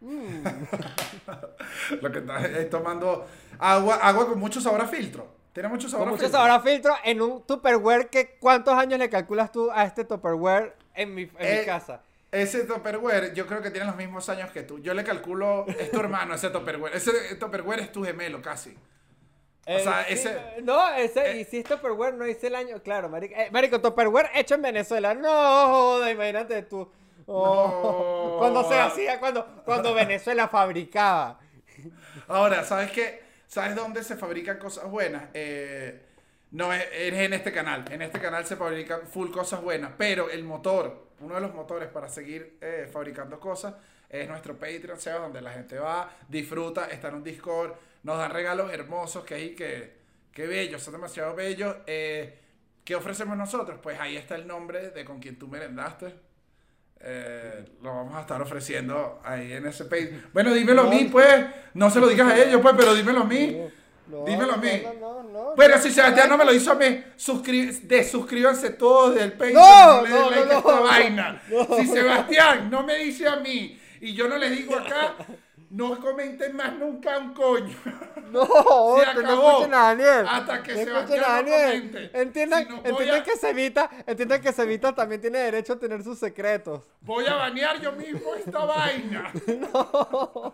lo 2.00 2.12
que 2.12 2.18
está 2.18 2.46
es 2.46 2.70
tomando 2.70 3.26
agua, 3.58 3.96
agua 3.96 4.28
con 4.28 4.38
mucho 4.38 4.60
sabor 4.60 4.80
a 4.80 4.86
filtro. 4.86 5.26
Tiene 5.52 5.68
mucho 5.68 5.88
sabor 5.88 6.04
Con 6.04 6.08
a 6.08 6.10
mucho 6.12 6.22
filtro. 6.24 6.38
sabor 6.40 6.50
a 6.52 6.60
filtro 6.60 6.94
en 7.04 7.22
un 7.22 7.42
Tupperware 7.46 8.08
que 8.08 8.36
¿cuántos 8.38 8.74
años 8.74 8.98
le 8.98 9.10
calculas 9.10 9.50
tú 9.50 9.70
a 9.72 9.84
este 9.84 10.04
Tupperware 10.04 10.76
en 10.94 11.14
mi, 11.14 11.22
en 11.22 11.28
mi 11.28 11.34
Eh, 11.40 11.62
casa? 11.66 12.02
Ese 12.30 12.62
Tupperware, 12.64 13.34
yo 13.34 13.46
creo 13.48 13.60
que 13.60 13.70
tiene 13.70 13.86
los 13.86 13.96
mismos 13.96 14.28
años 14.28 14.52
que 14.52 14.62
tú. 14.62 14.78
Yo 14.78 14.94
le 14.94 15.02
calculo, 15.02 15.66
es 15.66 15.90
tu 15.90 15.98
hermano 15.98 16.34
ese 16.34 16.50
Tupperware. 16.50 16.94
Ese 16.94 17.34
Tupperware 17.34 17.80
es 17.80 17.90
tu 17.92 18.04
gemelo 18.04 18.40
casi. 18.40 18.78
o 19.66 19.78
sea, 19.80 20.04
sí, 20.06 20.12
ese- 20.14 20.40
No, 20.62 20.88
ese, 20.94 21.32
eh, 21.32 21.40
y 21.40 21.44
si 21.44 21.58
es 21.58 21.64
Tupperware, 21.64 22.14
no 22.14 22.24
hice 22.28 22.46
el 22.46 22.54
año. 22.54 22.80
Claro, 22.84 23.08
marico. 23.08 23.34
eh, 23.36 23.48
marico, 23.50 23.80
Tupperware 23.80 24.30
hecho 24.36 24.54
en 24.54 24.62
Venezuela. 24.62 25.14
No, 25.14 25.28
joda, 25.68 26.12
imagínate 26.12 26.62
tú. 26.62 26.88
Oh, 27.26 28.30
No. 28.32 28.38
Cuando 28.38 28.68
se 28.68 28.78
hacía, 28.78 29.20
cuando, 29.20 29.46
cuando 29.64 29.94
Venezuela 29.94 30.48
fabricaba. 30.48 31.38
Ahora, 32.28 32.64
¿sabes 32.64 32.90
qué? 32.90 33.22
¿Sabes 33.46 33.74
dónde 33.74 34.02
se 34.04 34.16
fabrican 34.16 34.58
cosas 34.58 34.90
buenas? 34.90 35.24
Eh, 35.34 36.06
no 36.52 36.72
es, 36.72 36.84
es 36.92 37.14
en 37.14 37.32
este 37.32 37.52
canal. 37.52 37.84
En 37.90 38.02
este 38.02 38.20
canal 38.20 38.46
se 38.46 38.56
fabrican 38.56 39.06
full 39.06 39.30
cosas 39.30 39.60
buenas. 39.62 39.92
Pero 39.98 40.30
el 40.30 40.44
motor, 40.44 41.08
uno 41.20 41.34
de 41.34 41.40
los 41.40 41.54
motores 41.54 41.88
para 41.88 42.08
seguir 42.08 42.58
eh, 42.60 42.88
fabricando 42.92 43.38
cosas, 43.38 43.74
es 44.08 44.28
nuestro 44.28 44.58
Patreon, 44.58 44.98
Sebas, 44.98 45.22
donde 45.22 45.40
la 45.40 45.52
gente 45.52 45.78
va, 45.78 46.10
disfruta, 46.28 46.86
está 46.86 47.08
en 47.08 47.14
un 47.16 47.24
Discord, 47.24 47.74
nos 48.02 48.18
dan 48.18 48.32
regalos 48.32 48.72
hermosos 48.72 49.24
que 49.24 49.34
hay 49.34 49.54
que, 49.54 49.98
que 50.32 50.46
bellos, 50.46 50.82
son 50.82 50.94
demasiado 50.94 51.34
bellos. 51.34 51.76
Eh, 51.86 52.38
¿Qué 52.84 52.96
ofrecemos 52.96 53.36
nosotros? 53.36 53.78
Pues 53.80 54.00
ahí 54.00 54.16
está 54.16 54.34
el 54.34 54.46
nombre 54.46 54.90
de 54.90 55.04
con 55.04 55.20
quien 55.20 55.38
tú 55.38 55.46
merendaste. 55.46 56.12
Eh, 57.02 57.64
lo 57.82 57.94
vamos 57.94 58.14
a 58.14 58.20
estar 58.20 58.40
ofreciendo 58.42 59.20
ahí 59.24 59.52
en 59.54 59.66
ese 59.66 59.86
page. 59.86 60.20
Bueno, 60.32 60.52
dímelo 60.52 60.82
a 60.82 60.86
mí, 60.90 61.08
pues. 61.10 61.46
No 61.74 61.90
se 61.90 61.98
lo 61.98 62.08
digas 62.08 62.30
a 62.32 62.38
ellos, 62.38 62.60
pues, 62.60 62.74
pero 62.76 62.94
dímelo 62.94 63.20
a 63.20 63.24
mí. 63.24 63.56
No, 64.06 64.24
dímelo 64.24 64.54
a 64.54 64.56
mí. 64.56 64.82
no, 65.00 65.22
no, 65.22 65.22
no, 65.22 65.54
Bueno, 65.56 65.76
no, 65.76 65.82
si 65.82 65.90
Sebastián 65.92 66.28
no 66.28 66.36
me 66.36 66.44
lo 66.44 66.52
hizo 66.52 66.72
a 66.72 66.74
mí, 66.74 67.04
desuscríbanse 67.84 68.70
todos 68.70 69.14
del 69.14 69.32
page. 69.32 69.52
No, 69.54 70.02
le 70.02 70.10
no, 70.10 70.30
like 70.30 70.54
esta 70.54 70.80
vaina. 70.80 71.42
no. 71.48 71.76
Si 71.76 71.86
Sebastián 71.86 72.68
no 72.70 72.82
me 72.82 72.96
dice 72.96 73.28
a 73.28 73.36
mí 73.36 73.80
y 74.00 74.14
yo 74.14 74.28
no 74.28 74.36
le 74.36 74.50
digo 74.50 74.76
acá, 74.76 75.14
no 75.70 75.98
comenten 76.00 76.54
más 76.56 76.72
nunca 76.74 77.18
un 77.18 77.32
coño. 77.34 77.74
No, 78.30 78.44
Se 78.46 79.14
no 79.14 79.20
acabó. 79.20 79.50
escuchen 79.50 79.74
a 79.74 79.78
Daniel. 79.92 80.26
Hasta 80.28 80.62
que 80.62 80.86
no 80.86 81.00
no 81.02 81.16
Daniel. 81.20 82.10
Entiendan, 82.14 82.62
Si 82.62 82.68
no, 82.68 82.76
voy 82.76 82.90
entiendan 82.90 83.20
a- 83.20 83.24
que 83.24 83.36
Sevita, 83.36 83.90
entiendan 84.06 84.40
que 84.40 84.52
Sevita 84.52 84.94
también 84.94 85.20
tiene 85.20 85.38
derecho 85.40 85.72
a 85.72 85.78
tener 85.80 86.04
sus 86.04 86.16
secretos. 86.16 86.84
Voy 87.00 87.26
a 87.26 87.34
banear 87.34 87.80
yo 87.80 87.90
mismo 87.90 88.32
esta 88.36 88.64
vaina. 88.64 89.32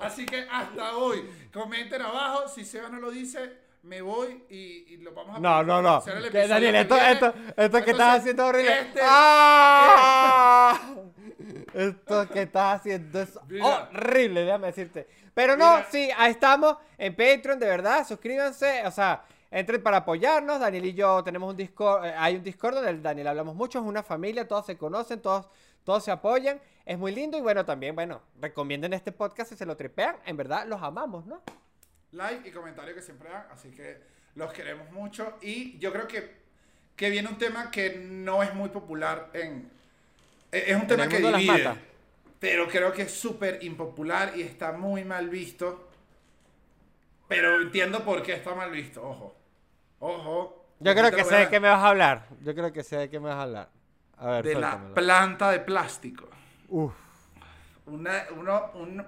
Así 0.00 0.24
que 0.24 0.46
hasta 0.50 0.96
hoy, 0.96 1.28
comenten 1.52 2.00
abajo. 2.02 2.46
Si 2.48 2.64
Seba 2.64 2.88
no 2.90 3.00
lo 3.00 3.10
dice, 3.10 3.52
me 3.82 4.00
voy 4.00 4.44
y, 4.48 4.94
y 4.94 4.96
lo 4.98 5.12
vamos 5.12 5.36
a 5.36 5.40
No, 5.40 5.62
no, 5.64 5.82
no. 5.82 6.00
Daniel, 6.32 6.76
esto, 6.76 6.96
esto, 6.96 7.26
esto 7.26 7.34
que 7.56 7.64
Entonces, 7.64 7.88
estás 7.88 8.18
haciendo 8.20 8.46
horrible. 8.46 8.80
este- 8.80 9.00
¡Ah! 9.02 10.80
Esto 11.74 12.28
que 12.28 12.42
estás 12.42 12.80
haciendo 12.80 13.20
es 13.20 13.38
Mira. 13.48 13.88
horrible, 13.90 14.44
déjame 14.44 14.68
decirte. 14.68 15.06
Pero 15.34 15.56
no, 15.56 15.76
Mira. 15.76 15.88
sí, 15.90 16.10
ahí 16.16 16.32
estamos 16.32 16.76
en 16.98 17.14
Patreon, 17.14 17.58
de 17.58 17.66
verdad, 17.66 18.06
suscríbanse, 18.06 18.86
o 18.86 18.90
sea, 18.90 19.24
entren 19.50 19.82
para 19.82 19.98
apoyarnos. 19.98 20.60
Daniel 20.60 20.86
y 20.86 20.94
yo 20.94 21.22
tenemos 21.24 21.50
un 21.50 21.56
Discord, 21.56 22.04
eh, 22.06 22.14
hay 22.16 22.36
un 22.36 22.42
Discord 22.42 22.74
donde 22.76 22.90
el 22.90 23.02
Daniel 23.02 23.28
hablamos 23.28 23.54
mucho, 23.54 23.78
es 23.78 23.84
una 23.84 24.02
familia, 24.02 24.46
todos 24.48 24.66
se 24.66 24.76
conocen, 24.76 25.20
todos, 25.20 25.48
todos 25.84 26.04
se 26.04 26.10
apoyan, 26.10 26.60
es 26.84 26.98
muy 26.98 27.14
lindo 27.14 27.38
y 27.38 27.40
bueno, 27.40 27.64
también, 27.64 27.94
bueno, 27.94 28.22
recomienden 28.40 28.92
este 28.92 29.12
podcast 29.12 29.50
si 29.50 29.56
se 29.56 29.66
lo 29.66 29.76
tripean, 29.76 30.16
en 30.26 30.36
verdad 30.36 30.66
los 30.66 30.82
amamos, 30.82 31.26
¿no? 31.26 31.42
like 32.12 32.48
y 32.48 32.52
comentario 32.52 32.94
que 32.94 33.02
siempre 33.02 33.30
dan. 33.30 33.46
Así 33.52 33.70
que 33.70 34.00
los 34.34 34.52
queremos 34.52 34.90
mucho. 34.90 35.38
Y 35.40 35.78
yo 35.78 35.92
creo 35.92 36.06
que, 36.06 36.36
que 36.96 37.10
viene 37.10 37.28
un 37.28 37.38
tema 37.38 37.70
que 37.70 37.96
no 37.96 38.42
es 38.42 38.54
muy 38.54 38.68
popular 38.70 39.30
en. 39.32 39.70
Es 40.52 40.74
un 40.76 40.86
tema 40.86 41.08
que 41.08 41.18
divide. 41.18 41.74
Pero 42.38 42.66
creo 42.68 42.92
que 42.92 43.02
es 43.02 43.12
súper 43.12 43.62
impopular 43.62 44.32
y 44.36 44.42
está 44.42 44.72
muy 44.72 45.04
mal 45.04 45.28
visto. 45.28 45.88
Pero 47.28 47.60
entiendo 47.62 48.02
por 48.04 48.22
qué 48.22 48.34
está 48.34 48.54
mal 48.54 48.70
visto. 48.70 49.02
Ojo. 49.06 49.34
Ojo. 50.00 50.64
Yo 50.80 50.94
creo 50.94 51.10
que 51.10 51.24
sé 51.24 51.36
de 51.36 51.48
qué 51.48 51.60
me 51.60 51.68
vas 51.68 51.82
a 51.84 51.88
hablar, 51.88 52.26
yo 52.42 52.54
creo 52.54 52.72
que 52.72 52.82
sé 52.82 52.96
de 52.96 53.10
qué 53.10 53.20
me 53.20 53.28
vas 53.28 53.36
a 53.36 53.42
hablar. 53.42 53.68
A 54.16 54.30
ver, 54.30 54.44
De 54.44 54.54
la 54.54 54.78
planta 54.94 55.50
de 55.50 55.60
plástico. 55.60 56.28
Uf. 56.68 56.94
Una, 57.86 58.24
uno- 58.36 58.70
un- 58.74 59.04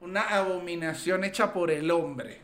una 0.00 0.22
abominación 0.22 1.22
hecha 1.24 1.52
por 1.52 1.70
el 1.70 1.88
hombre. 1.90 2.40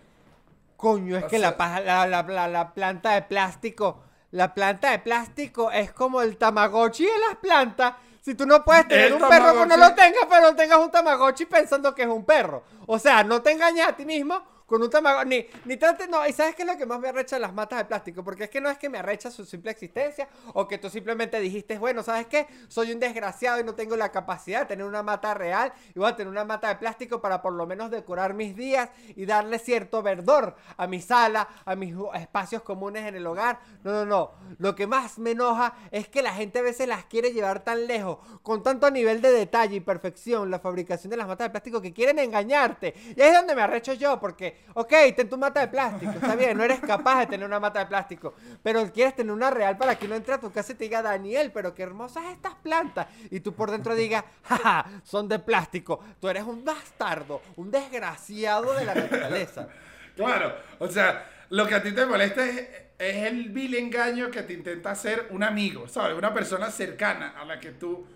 Coño, 0.77 1.17
es 1.19 1.25
O 1.25 1.29
que 1.29 1.39
sea- 1.41 1.57
la, 1.59 2.07
la- 2.07 2.23
la- 2.23 2.49
la 2.49 2.73
planta 2.75 3.15
de 3.15 3.23
plástico, 3.23 4.03
la 4.33 4.53
planta 4.55 4.91
de 4.91 4.99
plástico 4.99 5.71
es 5.71 5.93
como 5.93 6.23
el 6.23 6.37
tamagotchi 6.37 7.05
de 7.05 7.19
las 7.29 7.37
plantas. 7.37 7.95
Si 8.23 8.35
tú 8.35 8.47
no 8.47 8.65
puedes 8.65 8.89
tener 8.89 9.07
El 9.07 9.15
un 9.15 9.29
perro, 9.29 9.55
pues 9.55 9.69
no 9.69 9.77
lo 9.77 9.95
tengas, 9.95 10.27
pero 10.29 10.51
no 10.51 10.57
tengas 10.57 10.79
un 10.79 10.91
tamagotchi 10.91 11.47
pensando 11.47 11.95
que 11.95 12.03
es 12.03 12.09
un 12.09 12.25
perro. 12.25 12.63
O 12.87 12.99
sea, 12.99 13.25
no 13.25 13.43
te 13.43 13.53
engañes 13.53 13.87
a 13.87 13.93
ti 13.93 14.05
mismo 14.05 14.43
con 14.73 14.83
un 14.83 14.89
tamagotchi. 14.89 15.29
Ni, 15.29 15.47
ni 15.67 15.77
trates, 15.77 16.09
no, 16.09 16.27
y 16.27 16.33
sabes 16.33 16.55
qué 16.55 16.63
es 16.63 16.69
lo 16.69 16.79
que 16.79 16.87
más 16.87 16.99
me 16.99 17.11
arrecha 17.11 17.39
las 17.39 17.53
matas 17.53 17.79
de 17.81 17.85
plástico, 17.85 18.25
porque 18.25 18.45
es 18.45 18.51
que 18.51 18.59
no 18.59 18.71
es 18.71 18.79
que 18.79 18.89
me 18.89 18.97
arrecha 18.97 19.31
su 19.31 19.45
simple 19.45 19.71
existencia, 19.71 20.27
o 20.55 20.67
que 20.67 20.79
tú 20.79 20.89
simplemente 20.89 21.39
dijiste, 21.41 21.77
bueno, 21.77 22.03
¿sabes 22.03 22.27
qué? 22.27 22.47
Soy 22.69 22.91
un 22.91 22.99
desgraciado 22.99 23.61
y 23.61 23.65
no 23.65 23.75
tengo 23.75 23.97
la 23.97 24.11
capacidad 24.11 24.61
de 24.61 24.67
tener 24.67 24.87
una 24.87 25.03
mata 25.03 25.35
real, 25.35 25.75
y 25.95 25.99
voy 25.99 26.09
a 26.09 26.17
tener 26.17 26.31
una 26.31 26.47
mata 26.47 26.69
de 26.69 26.77
plástico 26.77 27.21
para 27.21 27.43
por 27.43 27.53
lo 27.53 27.67
menos 27.67 27.91
decorar 27.91 28.33
mis 28.33 28.57
días 28.57 28.89
y 29.15 29.27
darle 29.27 29.59
cierto 29.59 30.03
verdor 30.03 30.57
a 30.79 30.87
mi 30.87 31.03
sala, 31.03 31.47
a 31.67 31.77
mis 31.77 31.95
espacios 32.15 32.63
comunes 32.63 33.05
en 33.07 33.15
el 33.15 33.27
hogar. 33.27 33.61
No, 33.85 33.93
no, 33.93 34.07
no. 34.07 34.31
Lo 34.57 34.75
que 34.75 34.87
más 34.87 35.19
me 35.19 35.33
enoja 35.33 35.75
es 35.91 36.09
que 36.09 36.23
la 36.23 36.33
gente 36.33 36.61
a 36.61 36.63
veces 36.63 36.89
las 36.89 37.05
quiere 37.05 37.33
llevar 37.33 37.63
tan 37.63 37.87
lejos, 37.87 38.21
con 38.43 38.63
tanto 38.63 38.91
nivel 38.91 39.21
de 39.21 39.33
detalle 39.33 39.77
y 39.77 39.81
perfección, 39.81 40.51
la 40.51 40.61
fabricación 40.61 41.11
de 41.11 41.19
las 41.19 41.29
matas 41.29 41.49
de 41.49 41.51
plástico, 41.51 41.83
que 41.83 41.93
quieren 41.93 42.19
engañarte. 42.19 42.95
Y 43.15 43.21
ahí 43.21 43.29
es 43.29 43.35
donde 43.35 43.55
me 43.55 43.61
arrecho 43.61 43.93
yo, 43.93 44.19
porque, 44.19 44.62
ok, 44.75 44.93
ten 45.17 45.29
tu 45.29 45.37
mata 45.37 45.61
de 45.61 45.69
plástico, 45.69 46.13
está 46.13 46.35
bien, 46.35 46.57
no 46.57 46.65
eres 46.65 46.81
capaz 46.81 47.21
de 47.21 47.27
tener 47.27 47.47
una 47.47 47.61
mata 47.61 47.81
de 47.81 47.87
plástico, 47.87 48.35
pero 48.63 48.91
quieres 48.93 49.15
tener 49.15 49.33
una 49.33 49.51
real 49.51 49.77
para 49.77 49.97
que 49.97 50.07
uno 50.07 50.15
entre 50.15 50.35
a 50.35 50.41
tu 50.41 50.51
casa 50.51 50.73
y 50.73 50.75
te 50.77 50.85
diga, 50.85 51.03
Daniel, 51.03 51.51
pero 51.53 51.75
qué 51.75 51.83
hermosas 51.83 52.25
estas 52.33 52.55
plantas. 52.57 53.07
Y 53.31 53.41
tú 53.41 53.55
por 53.55 53.71
dentro 53.71 53.95
digas, 53.95 54.25
jaja, 54.45 54.87
son 55.05 55.29
de 55.29 55.39
plástico. 55.39 56.01
Tú 56.21 56.29
eres 56.29 56.45
un 56.45 56.65
bastardo, 56.65 57.43
un 57.57 57.71
desgraciado 57.71 58.75
de 58.75 58.85
la 58.85 58.95
naturaleza. 58.95 59.69
Claro, 60.15 60.55
o 60.79 60.89
sea, 60.89 61.27
lo 61.49 61.67
que 61.67 61.75
a 61.75 61.83
ti 61.83 61.93
te 61.93 62.05
molesta 62.05 62.47
es, 62.47 62.69
es 62.99 63.27
el 63.27 63.49
vil 63.49 63.75
engaño 63.75 64.31
que 64.31 64.43
te 64.43 64.53
intenta 64.53 64.91
hacer 64.91 65.29
un 65.31 65.43
amigo, 65.43 65.89
¿sabes? 65.89 66.17
Una 66.17 66.35
persona 66.35 66.71
cercana 66.71 67.35
a 67.41 67.45
la 67.45 67.59
que 67.59 67.71
tú, 67.71 68.07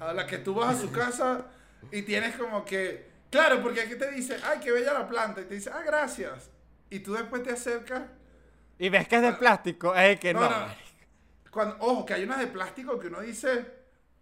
a 0.00 0.12
la 0.12 0.26
que 0.26 0.38
tú 0.38 0.54
vas 0.54 0.76
a 0.76 0.80
su 0.80 0.90
casa 0.92 1.46
y 1.90 2.02
tienes 2.02 2.36
como 2.36 2.64
que, 2.64 3.11
claro, 3.32 3.60
porque 3.60 3.80
aquí 3.80 3.96
te 3.96 4.10
dice, 4.12 4.36
ay, 4.44 4.60
qué 4.60 4.70
bella 4.70 4.92
la 4.92 5.08
planta, 5.08 5.40
y 5.40 5.44
te 5.46 5.54
dice, 5.54 5.70
ah, 5.74 5.82
gracias. 5.84 6.50
Y 6.90 7.00
tú 7.00 7.14
después 7.14 7.42
te 7.42 7.50
acercas. 7.50 8.02
Y 8.78 8.88
ves 8.88 9.08
que 9.08 9.16
es 9.16 9.22
de 9.22 9.32
plástico, 9.32 9.94
es 9.94 10.20
que 10.20 10.32
no. 10.34 10.40
No, 10.40 10.50
no. 10.50 10.66
Cuando, 11.50 11.76
ojo, 11.80 12.06
que 12.06 12.14
hay 12.14 12.24
unas 12.24 12.38
de 12.38 12.46
plástico 12.46 12.98
que 12.98 13.08
uno 13.08 13.20
dice, 13.20 13.66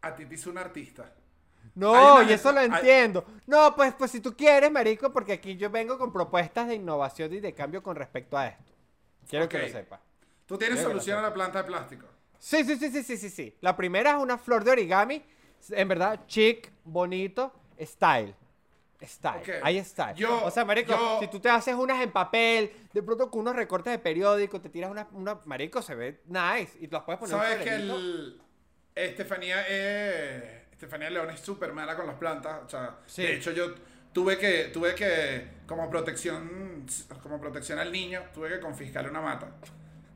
a 0.01 0.15
ti 0.15 0.25
te 0.27 0.35
hizo 0.35 0.51
un 0.51 0.59
artista. 0.59 1.13
No, 1.75 2.23
y 2.23 2.33
eso 2.33 2.51
lo 2.53 2.61
hay- 2.61 2.67
entiendo. 2.67 3.25
No, 3.47 3.75
pues, 3.77 3.95
pues 3.95 4.11
si 4.11 4.21
tú 4.21 4.37
quieres, 4.37 4.71
marico, 4.71 5.13
porque 5.13 5.35
aquí 5.35 5.57
yo 5.57 5.71
vengo 5.71 5.99
con 5.99 6.13
propuestas 6.13 6.67
de 6.69 6.75
innovación 6.75 7.33
y 7.33 7.41
de 7.41 7.55
cambio 7.55 7.83
con 7.83 7.97
respecto 7.97 8.37
a 8.37 8.49
esto. 8.49 8.73
Quiero 9.29 9.49
que 9.49 9.59
lo 9.59 9.69
sepas. 9.69 10.01
Tú 10.47 10.59
tienes 10.59 10.81
solución 10.81 11.19
a 11.19 11.23
la 11.23 11.33
planta 11.33 11.59
de 11.63 11.65
plástico. 11.65 12.07
Sí, 12.39 12.65
sí, 12.65 12.77
sí, 12.77 12.91
sí, 12.91 13.03
sí, 13.05 13.17
sí, 13.17 13.31
sí. 13.31 13.57
La 13.61 13.77
primera 13.77 14.11
es 14.13 14.17
una 14.17 14.37
flor 14.39 14.65
de 14.65 14.73
origami, 14.73 15.23
en 15.71 15.89
verdad, 15.89 16.21
chic, 16.27 16.73
bonito, 16.85 17.53
style. 17.81 18.35
Style. 19.03 19.41
Ok. 19.41 19.49
Ahí 19.63 19.79
está. 19.79 20.13
Yo- 20.13 20.45
o 20.45 20.51
sea, 20.51 20.65
marico, 20.65 20.93
yo- 20.93 21.19
si 21.21 21.29
tú 21.29 21.41
te 21.41 21.49
haces 21.49 21.75
unas 21.75 22.03
en 22.03 22.11
papel, 22.13 22.71
de 22.93 23.03
pronto 23.03 23.31
con 23.31 23.41
unos 23.43 23.57
recortes 23.57 23.93
de 23.93 23.99
periódico, 23.99 24.61
te 24.61 24.69
tiras 24.69 24.91
una, 24.91 25.07
una 25.13 25.41
marico, 25.45 25.81
se 25.83 25.95
ve 25.95 26.21
nice 26.27 26.77
y 26.81 26.87
las 26.89 27.03
puedes 27.05 27.19
poner 27.19 27.35
en 27.37 27.41
¿Sabes 27.43 27.59
que 27.65 27.75
el... 27.77 28.41
Estefanía 28.95 29.67
es... 29.67 30.43
Estefanía 30.73 31.11
León 31.11 31.31
es 31.31 31.41
súper 31.41 31.73
mala 31.73 31.97
con 31.97 32.07
las 32.07 32.17
plantas. 32.17 32.61
O 32.65 32.69
sea, 32.69 32.97
Sí. 33.07 33.23
de 33.23 33.35
hecho 33.37 33.51
yo 33.53 33.75
tuve 34.13 34.39
que, 34.39 34.65
tuve 34.73 34.95
que, 34.95 35.47
como 35.67 35.89
protección, 35.91 36.87
como 37.23 37.41
protección 37.41 37.79
al 37.79 37.93
niño, 37.93 38.23
tuve 38.35 38.49
que 38.49 38.61
confiscarle 38.61 39.11
una 39.11 39.21
mata. 39.21 39.49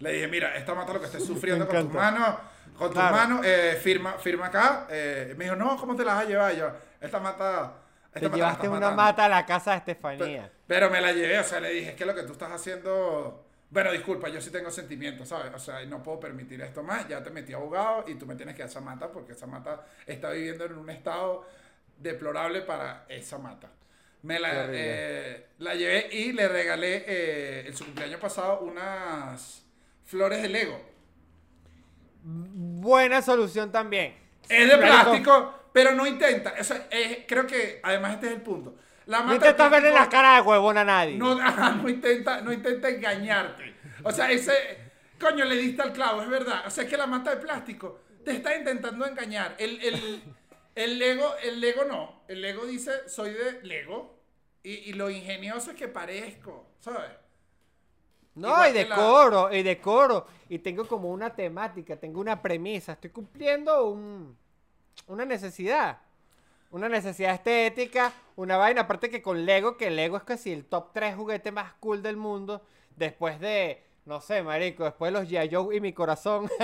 Le 0.01 0.12
dije, 0.12 0.28
mira, 0.28 0.57
esta 0.57 0.74
mata 0.74 0.93
lo 0.95 1.01
que 1.01 1.07
estés 1.07 1.24
sufriendo 1.26 1.66
con 1.68 1.85
tus 1.85 1.93
manos, 1.95 2.37
con 2.76 2.89
tus 2.89 2.95
Claro. 2.99 3.16
manos, 3.16 3.41
eh, 3.47 3.78
firma, 3.82 4.14
firma 4.14 4.47
acá. 4.47 4.87
Eh, 4.91 5.35
me 5.37 5.45
dijo, 5.45 5.57
no, 5.57 5.76
¿cómo 5.76 5.95
te 5.95 6.05
la 6.05 6.14
vas 6.14 6.24
a 6.24 6.28
llevar? 6.28 6.55
Yo, 6.57 6.70
esta 7.01 7.20
mata... 7.20 7.74
Te 8.14 8.22
mata 8.22 8.36
llevaste 8.36 8.68
una 8.68 8.80
matando". 8.80 8.96
mata 9.02 9.24
a 9.24 9.28
la 9.28 9.46
casa 9.46 9.70
de 9.72 9.76
Estefanía. 9.78 10.50
Pero 10.66 10.90
me 10.90 11.00
la 11.00 11.12
llevé, 11.12 11.38
o 11.38 11.44
sea, 11.44 11.60
le 11.60 11.70
dije, 11.70 11.90
es 11.90 11.96
que 11.96 12.06
lo 12.06 12.14
que 12.14 12.22
tú 12.22 12.32
estás 12.32 12.50
haciendo... 12.52 13.44
Bueno, 13.70 13.90
disculpa, 13.90 14.28
yo 14.28 14.40
sí 14.40 14.50
tengo 14.50 14.70
sentimientos, 14.70 15.28
¿sabes? 15.28 15.52
O 15.52 15.58
sea, 15.58 15.84
no 15.86 16.00
puedo 16.02 16.20
permitir 16.20 16.60
esto 16.62 16.82
más. 16.82 17.08
Ya 17.08 17.22
te 17.24 17.30
metí 17.30 17.52
abogado 17.52 18.04
y 18.06 18.14
tú 18.14 18.24
me 18.24 18.36
tienes 18.36 18.54
que 18.54 18.62
dar 18.62 18.70
esa 18.70 18.80
mata 18.80 19.10
porque 19.10 19.32
esa 19.32 19.46
mata 19.46 19.84
está 20.06 20.30
viviendo 20.30 20.64
en 20.64 20.78
un 20.78 20.90
estado 20.90 21.44
deplorable 21.98 22.60
para 22.60 23.04
esa 23.08 23.38
mata. 23.38 23.68
Me 24.22 24.38
la, 24.38 24.66
eh, 24.70 25.48
la 25.58 25.74
llevé 25.74 26.08
y 26.12 26.32
le 26.32 26.48
regalé 26.48 27.04
eh, 27.06 27.64
en 27.66 27.76
su 27.76 27.84
cumpleaños 27.84 28.20
pasado 28.20 28.60
unas 28.60 29.64
flores 30.04 30.40
de 30.40 30.48
Lego. 30.48 30.80
Buena 32.22 33.22
solución 33.22 33.70
también. 33.72 34.16
Es 34.48 34.68
de 34.68 34.78
plástico, 34.78 35.52
pero 35.75 35.93
no 35.93 36.07
intenta. 36.07 36.55
O 36.59 36.64
sea, 36.64 36.87
es- 36.91 37.25
creo 37.29 37.47
que 37.47 37.81
además 37.83 38.14
este 38.14 38.27
es 38.29 38.33
el 38.35 38.41
punto. 38.43 38.77
La 39.07 39.20
No 39.22 39.35
intentas 39.35 39.70
verle 39.70 39.91
la 39.91 40.09
cara 40.09 40.37
de 40.37 40.41
huevón 40.41 40.79
a 40.79 40.85
nadie. 40.85 41.18
No, 41.18 41.33
ajá, 41.43 41.72
no 41.72 41.89
intenta, 41.91 42.41
no 42.41 42.51
intenta 42.53 42.89
engañarte. 42.89 43.75
O 44.05 44.11
sea, 44.12 44.31
ese. 44.31 44.53
Coño, 45.20 45.45
le 45.45 45.57
diste 45.57 45.83
al 45.83 45.93
clavo, 45.93 46.22
es 46.22 46.29
verdad. 46.29 46.62
O 46.66 46.70
sea, 46.70 46.85
es 46.85 46.91
que 46.91 46.97
la 46.97 47.07
mata 47.07 47.31
de 47.35 47.37
plástico 47.43 48.01
te 48.25 48.31
está 48.33 48.57
intentando 48.57 49.05
engañar. 49.07 49.57
El, 49.59 49.83
el, 49.83 50.22
el 50.75 50.99
Lego, 50.99 51.35
el 51.43 51.61
Lego 51.61 51.85
no. 51.85 52.22
El 52.29 52.41
Lego 52.41 52.64
dice, 52.66 53.09
soy 53.09 53.33
de 53.35 53.61
Lego. 53.62 54.14
Y, 54.62 54.72
y 54.72 54.93
lo 54.95 55.11
ingenioso 55.11 55.72
es 55.72 55.77
que 55.77 55.89
parezco, 55.89 56.66
¿sabes? 56.81 57.11
No, 58.35 58.49
Igual 58.49 58.70
y 58.70 58.72
que 58.72 58.85
la- 58.87 58.97
decoro, 58.97 59.53
y 59.53 59.62
decoro. 59.62 60.27
Y 60.49 60.59
tengo 60.61 60.87
como 60.89 61.11
una 61.11 61.35
temática, 61.35 61.97
tengo 61.97 62.20
una 62.20 62.41
premisa. 62.41 62.93
Estoy 62.93 63.11
cumpliendo 63.11 63.89
un, 63.91 64.37
una 65.07 65.24
necesidad. 65.24 65.99
Una 66.70 66.88
necesidad 66.88 67.34
estética, 67.34 68.12
una 68.36 68.57
vaina. 68.57 68.82
Aparte 68.82 69.09
que 69.11 69.22
con 69.22 69.45
Lego, 69.47 69.76
que 69.76 69.90
Lego 69.90 70.16
es 70.16 70.24
casi 70.24 70.53
el 70.53 70.64
top 70.64 70.92
3 70.92 71.14
juguete 71.14 71.53
más 71.53 71.72
cool 71.80 72.03
del 72.03 72.16
mundo. 72.16 72.62
Después 72.97 73.38
de, 73.38 73.84
no 74.07 74.20
sé, 74.20 74.42
marico, 74.42 74.84
después 74.84 75.12
de 75.12 75.20
los 75.20 75.28
G.I. 75.28 75.55
Joe 75.55 75.76
y 75.76 75.80
mi 75.80 75.92
corazón. 75.92 76.51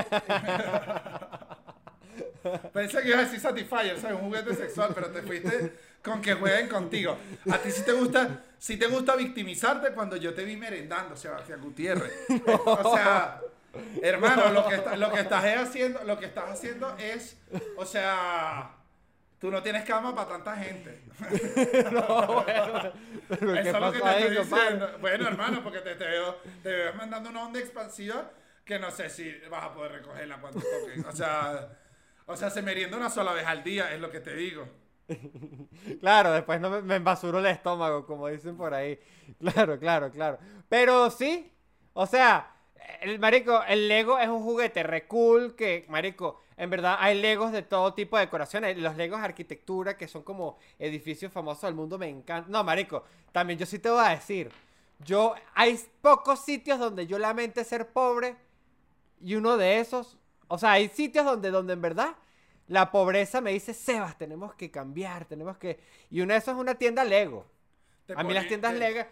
Pensé 2.72 3.02
que 3.02 3.08
ibas 3.08 3.20
a 3.20 3.24
decir 3.24 3.40
Satisfyer, 3.40 4.00
¿sabes? 4.00 4.16
Un 4.16 4.26
juguete 4.26 4.54
sexual, 4.54 4.92
pero 4.94 5.10
te 5.10 5.22
fuiste 5.22 5.74
con 6.02 6.22
que 6.22 6.34
jueguen 6.34 6.68
contigo. 6.68 7.16
A 7.50 7.58
ti 7.58 7.70
sí 7.70 7.82
te 7.84 7.92
gusta, 7.92 8.44
sí 8.58 8.76
te 8.78 8.86
gusta 8.86 9.14
victimizarte 9.16 9.92
cuando 9.92 10.16
yo 10.16 10.32
te 10.34 10.44
vi 10.44 10.56
merendando, 10.56 11.16
Sebastián 11.16 11.60
Gutiérrez. 11.60 12.12
O 12.64 12.94
sea, 12.94 13.40
hermano, 14.02 14.48
lo 14.50 14.66
que, 14.68 14.74
está- 14.76 14.96
lo 14.96 15.10
que 15.12 15.20
estás 15.20 15.44
haciendo, 15.44 16.02
lo 16.04 16.18
que 16.18 16.26
estás 16.26 16.50
haciendo 16.50 16.96
es, 16.98 17.36
o 17.76 17.84
sea, 17.86 18.76
tú 19.38 19.50
no 19.50 19.62
tienes 19.62 19.84
cama 19.84 20.14
para 20.14 20.28
tanta 20.28 20.56
gente. 20.56 21.02
Pero 23.28 23.52
¿qué 23.52 23.60
Eso 23.60 23.76
es 23.76 23.80
lo 23.80 23.92
que 23.92 24.00
te 24.00 24.08
ahí, 24.08 24.22
estoy 24.24 24.36
compadre? 24.36 24.62
diciendo. 24.64 24.98
Bueno, 25.00 25.28
hermano, 25.28 25.62
porque 25.62 25.80
te, 25.80 25.94
te 25.94 26.04
veo, 26.04 26.36
te 26.62 26.68
veo 26.68 26.94
mandando 26.94 27.30
una 27.30 27.44
onda 27.44 27.60
expansiva 27.60 28.30
que 28.64 28.78
no 28.78 28.90
sé 28.90 29.10
si 29.10 29.32
vas 29.50 29.64
a 29.64 29.74
poder 29.74 29.92
recogerla 29.92 30.40
cuando 30.40 30.60
toque. 30.60 31.00
O 31.08 31.12
sea, 31.12 31.68
o 32.26 32.36
sea, 32.36 32.50
se 32.50 32.62
merienda 32.62 32.96
una 32.96 33.10
sola 33.10 33.32
vez 33.32 33.46
al 33.46 33.62
día, 33.64 33.92
es 33.92 34.00
lo 34.00 34.10
que 34.10 34.20
te 34.20 34.34
digo. 34.34 34.68
Claro, 36.00 36.32
después 36.32 36.60
no 36.60 36.70
me, 36.70 36.82
me 36.82 36.96
embasuro 36.96 37.40
el 37.40 37.46
estómago, 37.46 38.06
como 38.06 38.28
dicen 38.28 38.56
por 38.56 38.74
ahí. 38.74 38.98
Claro, 39.40 39.78
claro, 39.78 40.10
claro. 40.10 40.38
Pero 40.68 41.10
sí, 41.10 41.52
o 41.92 42.06
sea, 42.06 42.49
el 43.00 43.18
marico, 43.18 43.62
el 43.64 43.88
Lego 43.88 44.18
es 44.18 44.28
un 44.28 44.42
juguete 44.42 44.82
re 44.82 45.06
cool 45.06 45.54
que, 45.54 45.86
marico, 45.88 46.40
en 46.56 46.68
verdad 46.68 46.96
hay 47.00 47.20
Legos 47.20 47.52
de 47.52 47.62
todo 47.62 47.94
tipo 47.94 48.16
de 48.16 48.26
decoraciones. 48.26 48.76
Los 48.76 48.96
Legos 48.96 49.20
de 49.20 49.24
arquitectura, 49.24 49.96
que 49.96 50.08
son 50.08 50.22
como 50.22 50.58
edificios 50.78 51.32
famosos 51.32 51.62
del 51.62 51.74
mundo, 51.74 51.98
me 51.98 52.08
encantan. 52.08 52.52
No, 52.52 52.62
marico, 52.62 53.04
también 53.32 53.58
yo 53.58 53.66
sí 53.66 53.78
te 53.78 53.88
voy 53.88 54.04
a 54.04 54.10
decir. 54.10 54.50
Yo, 54.98 55.34
hay 55.54 55.80
pocos 56.02 56.44
sitios 56.44 56.78
donde 56.78 57.06
yo 57.06 57.18
lamente 57.18 57.64
ser 57.64 57.88
pobre 57.88 58.36
y 59.22 59.34
uno 59.34 59.56
de 59.56 59.80
esos, 59.80 60.18
o 60.48 60.58
sea, 60.58 60.72
hay 60.72 60.88
sitios 60.88 61.24
donde, 61.24 61.50
donde 61.50 61.72
en 61.72 61.80
verdad 61.80 62.14
la 62.68 62.90
pobreza 62.90 63.40
me 63.40 63.52
dice, 63.52 63.72
Sebas, 63.72 64.18
tenemos 64.18 64.54
que 64.54 64.70
cambiar, 64.70 65.24
tenemos 65.24 65.56
que... 65.56 65.80
Y 66.10 66.20
uno 66.20 66.34
de 66.34 66.38
esos 66.38 66.54
es 66.54 66.60
una 66.60 66.74
tienda 66.74 67.02
Lego. 67.04 67.46
A 68.14 68.22
mí 68.22 68.34
las 68.34 68.46
tiendas 68.46 68.74
Lego... 68.74 69.04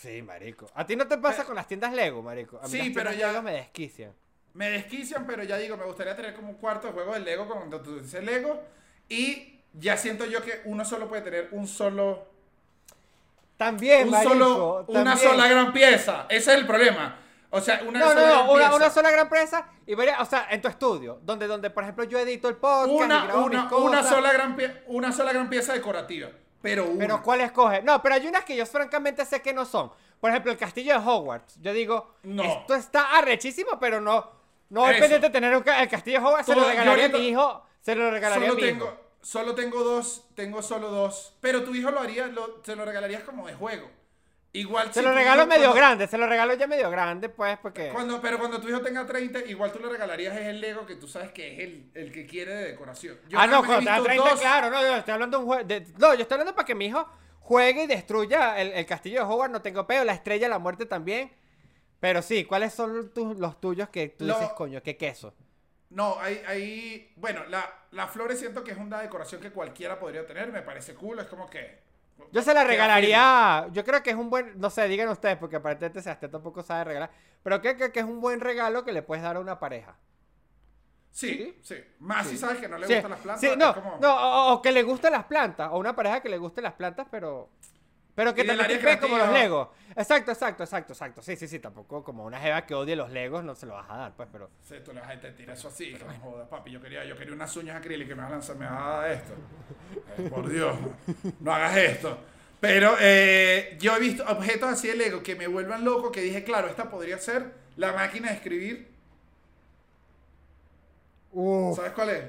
Sí, 0.00 0.22
marico. 0.22 0.66
¿A 0.74 0.86
ti 0.86 0.94
no 0.96 1.06
te 1.08 1.18
pasa 1.18 1.44
con 1.44 1.56
las 1.56 1.66
tiendas 1.66 1.92
Lego, 1.92 2.22
marico? 2.22 2.58
A 2.58 2.62
mí 2.64 2.68
Sí, 2.68 2.78
las 2.78 2.88
pero 2.94 3.12
ya- 3.12 3.28
Lego 3.32 3.42
me 3.42 3.52
desquician. 3.52 4.12
Me 4.54 4.70
desquician, 4.70 5.24
pero 5.26 5.42
ya 5.42 5.56
digo, 5.56 5.76
me 5.76 5.84
gustaría 5.84 6.14
tener 6.16 6.34
como 6.34 6.50
un 6.50 6.54
cuarto 6.56 6.86
de 6.88 6.92
juego 6.92 7.14
de 7.14 7.20
Lego 7.20 7.46
cuando 7.48 7.80
tú 7.80 7.98
dices 8.00 8.22
Lego. 8.24 8.62
Y 9.08 9.60
ya 9.72 9.96
siento 9.96 10.24
yo 10.26 10.42
que 10.42 10.62
uno 10.66 10.84
solo 10.84 11.08
puede 11.08 11.22
tener 11.22 11.48
un 11.52 11.66
solo. 11.66 12.26
También, 13.56 14.04
un 14.06 14.10
marico, 14.12 14.32
solo 14.32 14.84
una 14.88 15.16
sola 15.16 15.48
gran 15.48 15.72
pieza. 15.72 16.26
Ese 16.28 16.52
es 16.52 16.58
el 16.60 16.66
problema. 16.66 17.18
O 17.50 17.60
sea, 17.60 17.82
una 17.86 17.98
No, 17.98 18.08
sola 18.08 18.20
no, 18.20 18.26
gran 18.26 18.44
una, 18.50 18.54
pieza. 18.58 18.74
una 18.76 18.90
sola 18.90 19.10
gran 19.10 19.28
presa 19.28 19.68
y 19.86 19.94
varias, 19.94 20.20
o 20.20 20.24
sea, 20.26 20.46
en 20.50 20.60
tu 20.60 20.68
estudio, 20.68 21.18
donde, 21.22 21.46
donde 21.46 21.70
por 21.70 21.82
ejemplo 21.82 22.04
yo 22.04 22.18
edito 22.18 22.48
el 22.48 22.56
podcast, 22.56 22.88
y 22.90 22.92
Una, 22.92 23.24
mis 23.24 23.72
una, 23.72 24.02
sola 24.04 24.32
gran 24.32 24.54
pie- 24.56 24.82
una 24.86 25.12
sola 25.12 25.32
gran 25.32 25.48
pieza 25.48 25.72
decorativa. 25.72 26.28
Pero 26.62 26.86
una. 26.86 26.98
Pero 26.98 27.22
¿cuál 27.22 27.40
escoge? 27.42 27.82
No, 27.82 28.02
pero 28.02 28.14
hay 28.16 28.26
unas 28.26 28.44
que 28.44 28.56
yo 28.56 28.66
francamente 28.66 29.24
sé 29.24 29.40
que 29.42 29.52
no 29.52 29.64
son. 29.64 29.90
Por 30.20 30.30
ejemplo, 30.30 30.50
el 30.50 30.58
castillo 30.58 30.98
de 31.00 31.06
Hogwarts. 31.08 31.60
Yo 31.60 31.72
digo, 31.72 32.14
No. 32.24 32.42
esto 32.42 32.74
está 32.74 33.16
arrechísimo, 33.18 33.78
pero 33.78 34.00
no. 34.00 34.28
No 34.70 34.88
es 34.90 34.98
pendiente 34.98 35.28
de 35.28 35.32
tener 35.32 35.56
un 35.56 35.62
ca- 35.62 35.82
el 35.82 35.88
castillo 35.88 36.18
de 36.20 36.26
Hogwarts. 36.26 36.46
Se 36.46 36.54
lo 36.54 36.64
regalaría 36.64 37.06
a 37.06 37.08
mi 37.10 37.28
hijo. 37.28 37.62
Se 37.80 37.94
lo 37.94 38.10
regalaría 38.10 38.50
a 38.50 38.54
mi 38.54 38.60
tengo, 38.60 38.84
hijo. 38.86 38.96
solo 39.22 39.54
tengo 39.54 39.82
dos. 39.84 40.24
Tengo 40.34 40.60
solo 40.62 40.90
dos. 40.90 41.34
Pero 41.40 41.62
tu 41.62 41.74
hijo 41.74 41.90
lo 41.90 42.00
haría, 42.00 42.26
lo, 42.26 42.60
se 42.64 42.74
lo 42.76 42.84
regalarías 42.84 43.22
como 43.22 43.46
de 43.46 43.54
juego. 43.54 43.88
Igual 44.52 44.88
Se 44.92 45.00
si 45.00 45.04
lo 45.04 45.10
tu 45.12 45.16
regalo 45.16 45.46
medio 45.46 45.60
cuando- 45.64 45.76
grande. 45.76 46.06
Se 46.06 46.16
lo 46.18 46.26
regalo 46.26 46.54
ya 46.54 46.66
medio 46.66 46.90
grande, 46.90 47.28
pues, 47.28 47.58
porque. 47.58 47.90
Cuando, 47.90 48.20
pero 48.20 48.38
cuando 48.38 48.60
tu 48.60 48.68
hijo 48.68 48.80
tenga 48.80 49.04
30, 49.06 49.40
igual 49.46 49.70
tú 49.72 49.78
le 49.78 49.88
regalarías 49.90 50.34
es 50.36 50.46
el 50.46 50.60
Lego 50.60 50.86
que 50.86 50.96
tú 50.96 51.06
sabes 51.06 51.30
que 51.32 51.52
es 51.54 51.58
el, 51.60 51.90
el 51.94 52.10
que 52.12 52.26
quiere 52.26 52.54
de 52.54 52.64
decoración. 52.68 53.18
Yo 53.28 53.38
ah, 53.38 53.46
no, 53.46 53.58
cuando 53.58 53.78
tenga 53.78 53.92
visto 53.96 54.04
30, 54.04 54.30
dos- 54.30 54.40
claro. 54.40 54.70
No, 54.70 54.80
yo 54.82 54.96
estoy 54.96 55.12
hablando 55.14 55.36
de 55.38 55.42
un 55.44 55.48
juego. 55.48 55.64
de- 55.64 55.86
No, 55.98 56.14
yo 56.14 56.22
estoy 56.22 56.34
hablando 56.36 56.54
para 56.54 56.64
que 56.66 56.74
mi 56.74 56.86
hijo 56.86 57.06
juegue 57.40 57.82
y 57.84 57.86
destruya 57.86 58.58
el, 58.58 58.72
el 58.72 58.86
castillo 58.86 59.18
de 59.20 59.24
Hogwarts. 59.32 59.52
No 59.52 59.60
tengo 59.62 59.86
peo. 59.86 60.02
La 60.04 60.14
estrella 60.14 60.46
de 60.46 60.50
la 60.50 60.58
muerte 60.58 60.86
también. 60.86 61.30
Pero 62.00 62.22
sí, 62.22 62.44
¿cuáles 62.44 62.72
son 62.72 63.12
tus- 63.12 63.36
los 63.38 63.60
tuyos 63.60 63.90
que 63.90 64.08
tú 64.08 64.24
Lo- 64.24 64.34
dices, 64.34 64.52
coño, 64.54 64.82
qué 64.82 64.96
queso? 64.96 65.34
No, 65.90 66.18
hay, 66.20 66.42
hay 66.46 67.12
bueno, 67.16 67.44
la, 67.48 67.66
las 67.92 68.10
flores 68.10 68.38
siento 68.38 68.62
que 68.64 68.72
es 68.72 68.78
una 68.78 69.00
decoración 69.00 69.40
que 69.40 69.50
cualquiera 69.50 69.98
podría 69.98 70.26
tener, 70.26 70.52
me 70.52 70.60
parece 70.62 70.94
cool, 70.94 71.18
es 71.18 71.26
como 71.26 71.48
que... 71.50 71.86
Yo 72.32 72.42
se 72.42 72.52
la 72.54 72.64
regalaría. 72.64 73.68
Yo 73.72 73.84
creo 73.84 74.02
que 74.02 74.10
es 74.10 74.16
un 74.16 74.30
buen. 74.30 74.58
No 74.58 74.70
sé, 74.70 74.86
digan 74.88 75.08
ustedes, 75.08 75.36
porque 75.38 75.56
aparentemente 75.56 76.02
Sebastián 76.02 76.30
tampoco 76.30 76.62
sabe 76.62 76.84
regalar. 76.84 77.10
Pero 77.42 77.60
creo 77.60 77.76
que, 77.76 77.92
que 77.92 78.00
es 78.00 78.06
un 78.06 78.20
buen 78.20 78.40
regalo 78.40 78.84
que 78.84 78.92
le 78.92 79.02
puedes 79.02 79.22
dar 79.22 79.36
a 79.36 79.40
una 79.40 79.58
pareja. 79.58 79.96
Sí, 81.10 81.58
sí, 81.62 81.74
Más 81.98 82.26
si 82.28 82.36
sabes 82.36 82.58
que 82.58 82.68
no 82.68 82.78
le 82.78 82.86
Sí, 82.86 82.92
gustan 82.94 83.10
las 83.10 83.20
plantas. 83.20 83.56
no, 83.56 83.74
como- 83.74 83.98
no 84.00 84.14
o, 84.14 84.52
o 84.54 84.62
que 84.62 84.70
le 84.70 84.82
gusten 84.82 85.12
las 85.12 85.24
plantas. 85.24 85.70
O 85.72 85.78
una 85.78 85.96
pareja 85.96 86.20
que 86.20 86.28
le 86.28 86.38
gusten 86.38 86.64
las 86.64 86.74
plantas, 86.74 87.06
pero. 87.10 87.48
Pero 88.18 88.34
que 88.34 88.42
te 88.42 88.98
como 88.98 89.16
los. 89.16 89.32
Legos. 89.32 89.68
Exacto, 89.94 90.32
exacto, 90.32 90.64
exacto, 90.64 90.92
exacto. 90.92 91.22
Sí, 91.22 91.36
sí, 91.36 91.46
sí. 91.46 91.60
Tampoco 91.60 92.02
como 92.02 92.24
una 92.24 92.40
jeva 92.40 92.66
que 92.66 92.74
odie 92.74 92.96
los 92.96 93.12
Legos 93.12 93.44
no 93.44 93.54
se 93.54 93.64
lo 93.64 93.74
vas 93.74 93.88
a 93.88 93.96
dar, 93.96 94.12
pues, 94.16 94.28
pero. 94.32 94.50
Sí, 94.68 94.74
tú 94.84 94.92
le 94.92 95.00
vas 95.00 95.10
a 95.10 95.20
te 95.20 95.30
tirar 95.30 95.56
eso 95.56 95.68
así, 95.68 95.94
que 95.94 96.04
no 96.04 96.12
jodas, 96.14 96.48
papi. 96.48 96.72
Yo 96.72 96.82
quería, 96.82 97.04
yo 97.04 97.16
quería 97.16 97.32
unas 97.32 97.56
uñas 97.56 97.76
acrílicas 97.76 98.10
y 98.10 98.14
me 98.16 98.22
vas 98.22 98.32
a 98.32 98.34
lanzar, 98.34 98.56
me 98.56 98.66
vas 98.66 98.82
a 98.82 98.88
dar 98.88 99.10
esto. 99.12 99.34
Eh, 100.18 100.28
por 100.28 100.48
Dios, 100.48 100.76
no 101.38 101.54
hagas 101.54 101.76
esto. 101.76 102.18
Pero 102.58 102.96
eh, 102.98 103.76
yo 103.78 103.94
he 103.94 104.00
visto 104.00 104.24
objetos 104.24 104.68
así 104.68 104.88
de 104.88 104.96
Lego 104.96 105.22
que 105.22 105.36
me 105.36 105.46
vuelvan 105.46 105.84
loco, 105.84 106.10
que 106.10 106.20
dije, 106.20 106.42
claro, 106.42 106.66
esta 106.66 106.90
podría 106.90 107.18
ser 107.18 107.54
la 107.76 107.92
máquina 107.92 108.30
de 108.30 108.34
escribir. 108.34 108.88
¿Sabes 111.76 111.92
cuál 111.92 112.10
es? 112.10 112.24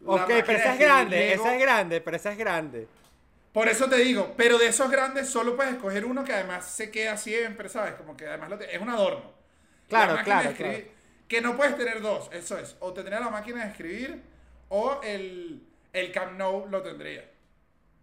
la 0.00 0.12
Ok, 0.12 0.26
pero 0.26 0.58
esa 0.58 0.72
es 0.72 0.80
grande, 0.80 1.34
esa 1.34 1.54
es 1.54 1.60
grande, 1.60 2.00
pero 2.00 2.16
esa 2.16 2.32
es 2.32 2.36
grande. 2.38 2.88
Por 3.54 3.68
eso 3.68 3.88
te 3.88 3.96
digo, 3.96 4.34
pero 4.36 4.58
de 4.58 4.66
esos 4.66 4.90
grandes 4.90 5.30
solo 5.30 5.54
puedes 5.56 5.72
escoger 5.74 6.04
uno 6.04 6.24
que 6.24 6.32
además 6.34 6.66
se 6.66 6.90
queda 6.90 7.16
siempre, 7.16 7.68
¿sabes? 7.70 7.94
Como 7.94 8.16
que 8.16 8.26
además 8.26 8.50
lo 8.50 8.58
te- 8.58 8.74
es 8.74 8.82
un 8.82 8.90
adorno. 8.90 9.32
Claro, 9.88 10.18
claro, 10.24 10.50
escribir- 10.50 10.90
Que 11.28 11.40
no 11.40 11.56
puedes 11.56 11.76
tener 11.78 12.02
dos, 12.02 12.28
eso 12.32 12.58
es. 12.58 12.76
O 12.80 12.92
tendría 12.92 13.20
la 13.20 13.30
máquina 13.30 13.64
de 13.64 13.70
escribir 13.70 14.22
o 14.68 15.00
el, 15.02 15.62
el 15.92 16.12
Camp 16.12 16.32
Nou 16.36 16.66
lo 16.68 16.82
tendría. 16.82 17.30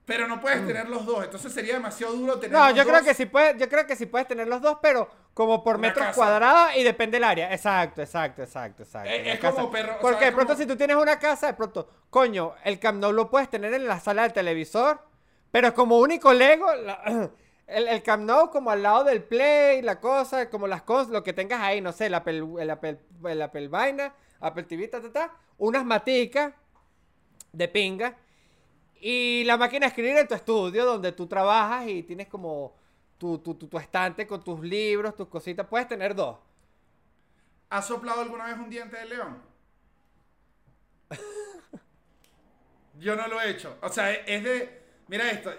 Pero 0.05 0.27
no 0.27 0.41
puedes 0.41 0.65
tener 0.65 0.89
los 0.89 1.05
dos, 1.05 1.23
entonces 1.25 1.53
sería 1.53 1.73
demasiado 1.75 2.13
duro 2.13 2.39
tener 2.39 2.57
Mm. 2.57 2.59
No, 2.59 2.67
los 2.69 2.77
yo 2.77 2.83
creo 2.83 2.95
dos. 2.97 3.03
que 3.07 3.13
sí 3.13 3.25
puedes, 3.27 3.57
yo 3.57 3.69
creo 3.69 3.85
que 3.85 3.95
sí 3.95 4.05
puedes 4.07 4.27
tener 4.27 4.47
los 4.47 4.61
dos, 4.61 4.77
pero 4.81 5.09
como 5.33 5.63
por 5.63 5.77
metros 5.77 6.15
cuadrados 6.15 6.75
y 6.77 6.83
depende 6.83 7.17
del 7.17 7.23
área. 7.25 7.53
Exacto, 7.53 8.01
exacto, 8.01 8.41
exacto, 8.41 8.83
exacto. 8.83 9.09
Es- 9.09 9.39
como 9.39 9.69
perro, 9.69 9.97
o 9.97 9.99
Porque 10.01 10.19
sea, 10.19 10.27
de 10.27 10.31
pronto 10.33 10.53
como- 10.53 10.63
si 10.63 10.65
tú 10.67 10.75
tienes 10.77 10.95
una 10.97 11.19
casa, 11.19 11.47
de 11.47 11.53
pronto, 11.53 11.89
coño, 12.09 12.55
el 12.63 12.79
Camp 12.79 12.99
Nou 13.01 13.11
lo 13.11 13.29
puedes 13.29 13.49
tener 13.49 13.73
en 13.73 13.85
la 13.87 13.99
sala 13.99 14.23
del 14.23 14.33
televisor, 14.33 14.99
pero 15.51 15.73
como 15.73 15.99
único 15.99 16.33
Lego, 16.33 16.73
la- 16.75 17.29
el, 17.67 17.87
el 17.87 18.03
Camp 18.03 18.23
Nou 18.23 18.49
como 18.49 18.71
al 18.71 18.81
lado 18.83 19.03
del 19.03 19.23
Play, 19.23 19.81
la 19.81 19.99
cosa, 19.99 20.49
como 20.49 20.67
las 20.67 20.81
cosas, 20.83 21.09
lo 21.09 21.23
que 21.23 21.33
tengas 21.33 21.61
ahí, 21.61 21.81
no 21.81 21.91
sé, 21.91 22.07
el 22.07 22.13
Apple, 22.15 22.43
el 22.59 22.69
Apple, 22.69 22.99
el 23.25 23.41
Apple 23.41 23.67
vaina, 23.67 24.13
Apple 24.39 24.63
TV, 24.63 24.87
ta, 24.87 25.01
ta, 25.01 25.11
ta, 25.11 25.33
unas 25.57 25.85
maticas 25.85 26.53
de 27.51 27.67
pinga. 27.67 28.17
Y 28.99 29.43
la 29.45 29.57
máquina 29.57 29.85
de 29.85 29.89
escribir 29.89 30.17
en 30.17 30.27
tu 30.27 30.35
estudio, 30.35 30.85
donde 30.85 31.11
tú 31.11 31.27
trabajas 31.27 31.87
y 31.87 32.03
tienes 32.03 32.27
como 32.27 32.75
tu, 33.17 33.39
tu, 33.39 33.55
tu, 33.55 33.67
tu 33.67 33.77
estante 33.77 34.27
con 34.27 34.43
tus 34.43 34.59
libros, 34.61 35.15
tus 35.15 35.27
cositas. 35.27 35.65
Puedes 35.67 35.87
tener 35.87 36.13
dos. 36.13 36.37
¿Has 37.69 37.87
soplado 37.87 38.21
alguna 38.21 38.45
vez 38.45 38.57
un 38.57 38.69
diente 38.69 38.97
de 38.97 39.05
león? 39.05 39.41
Yo 42.99 43.15
no 43.15 43.27
lo 43.27 43.41
he 43.41 43.49
hecho. 43.49 43.77
O 43.81 43.89
sea, 43.89 44.11
es 44.11 44.43
de. 44.43 44.80
Mira 45.11 45.31
esto. 45.31 45.53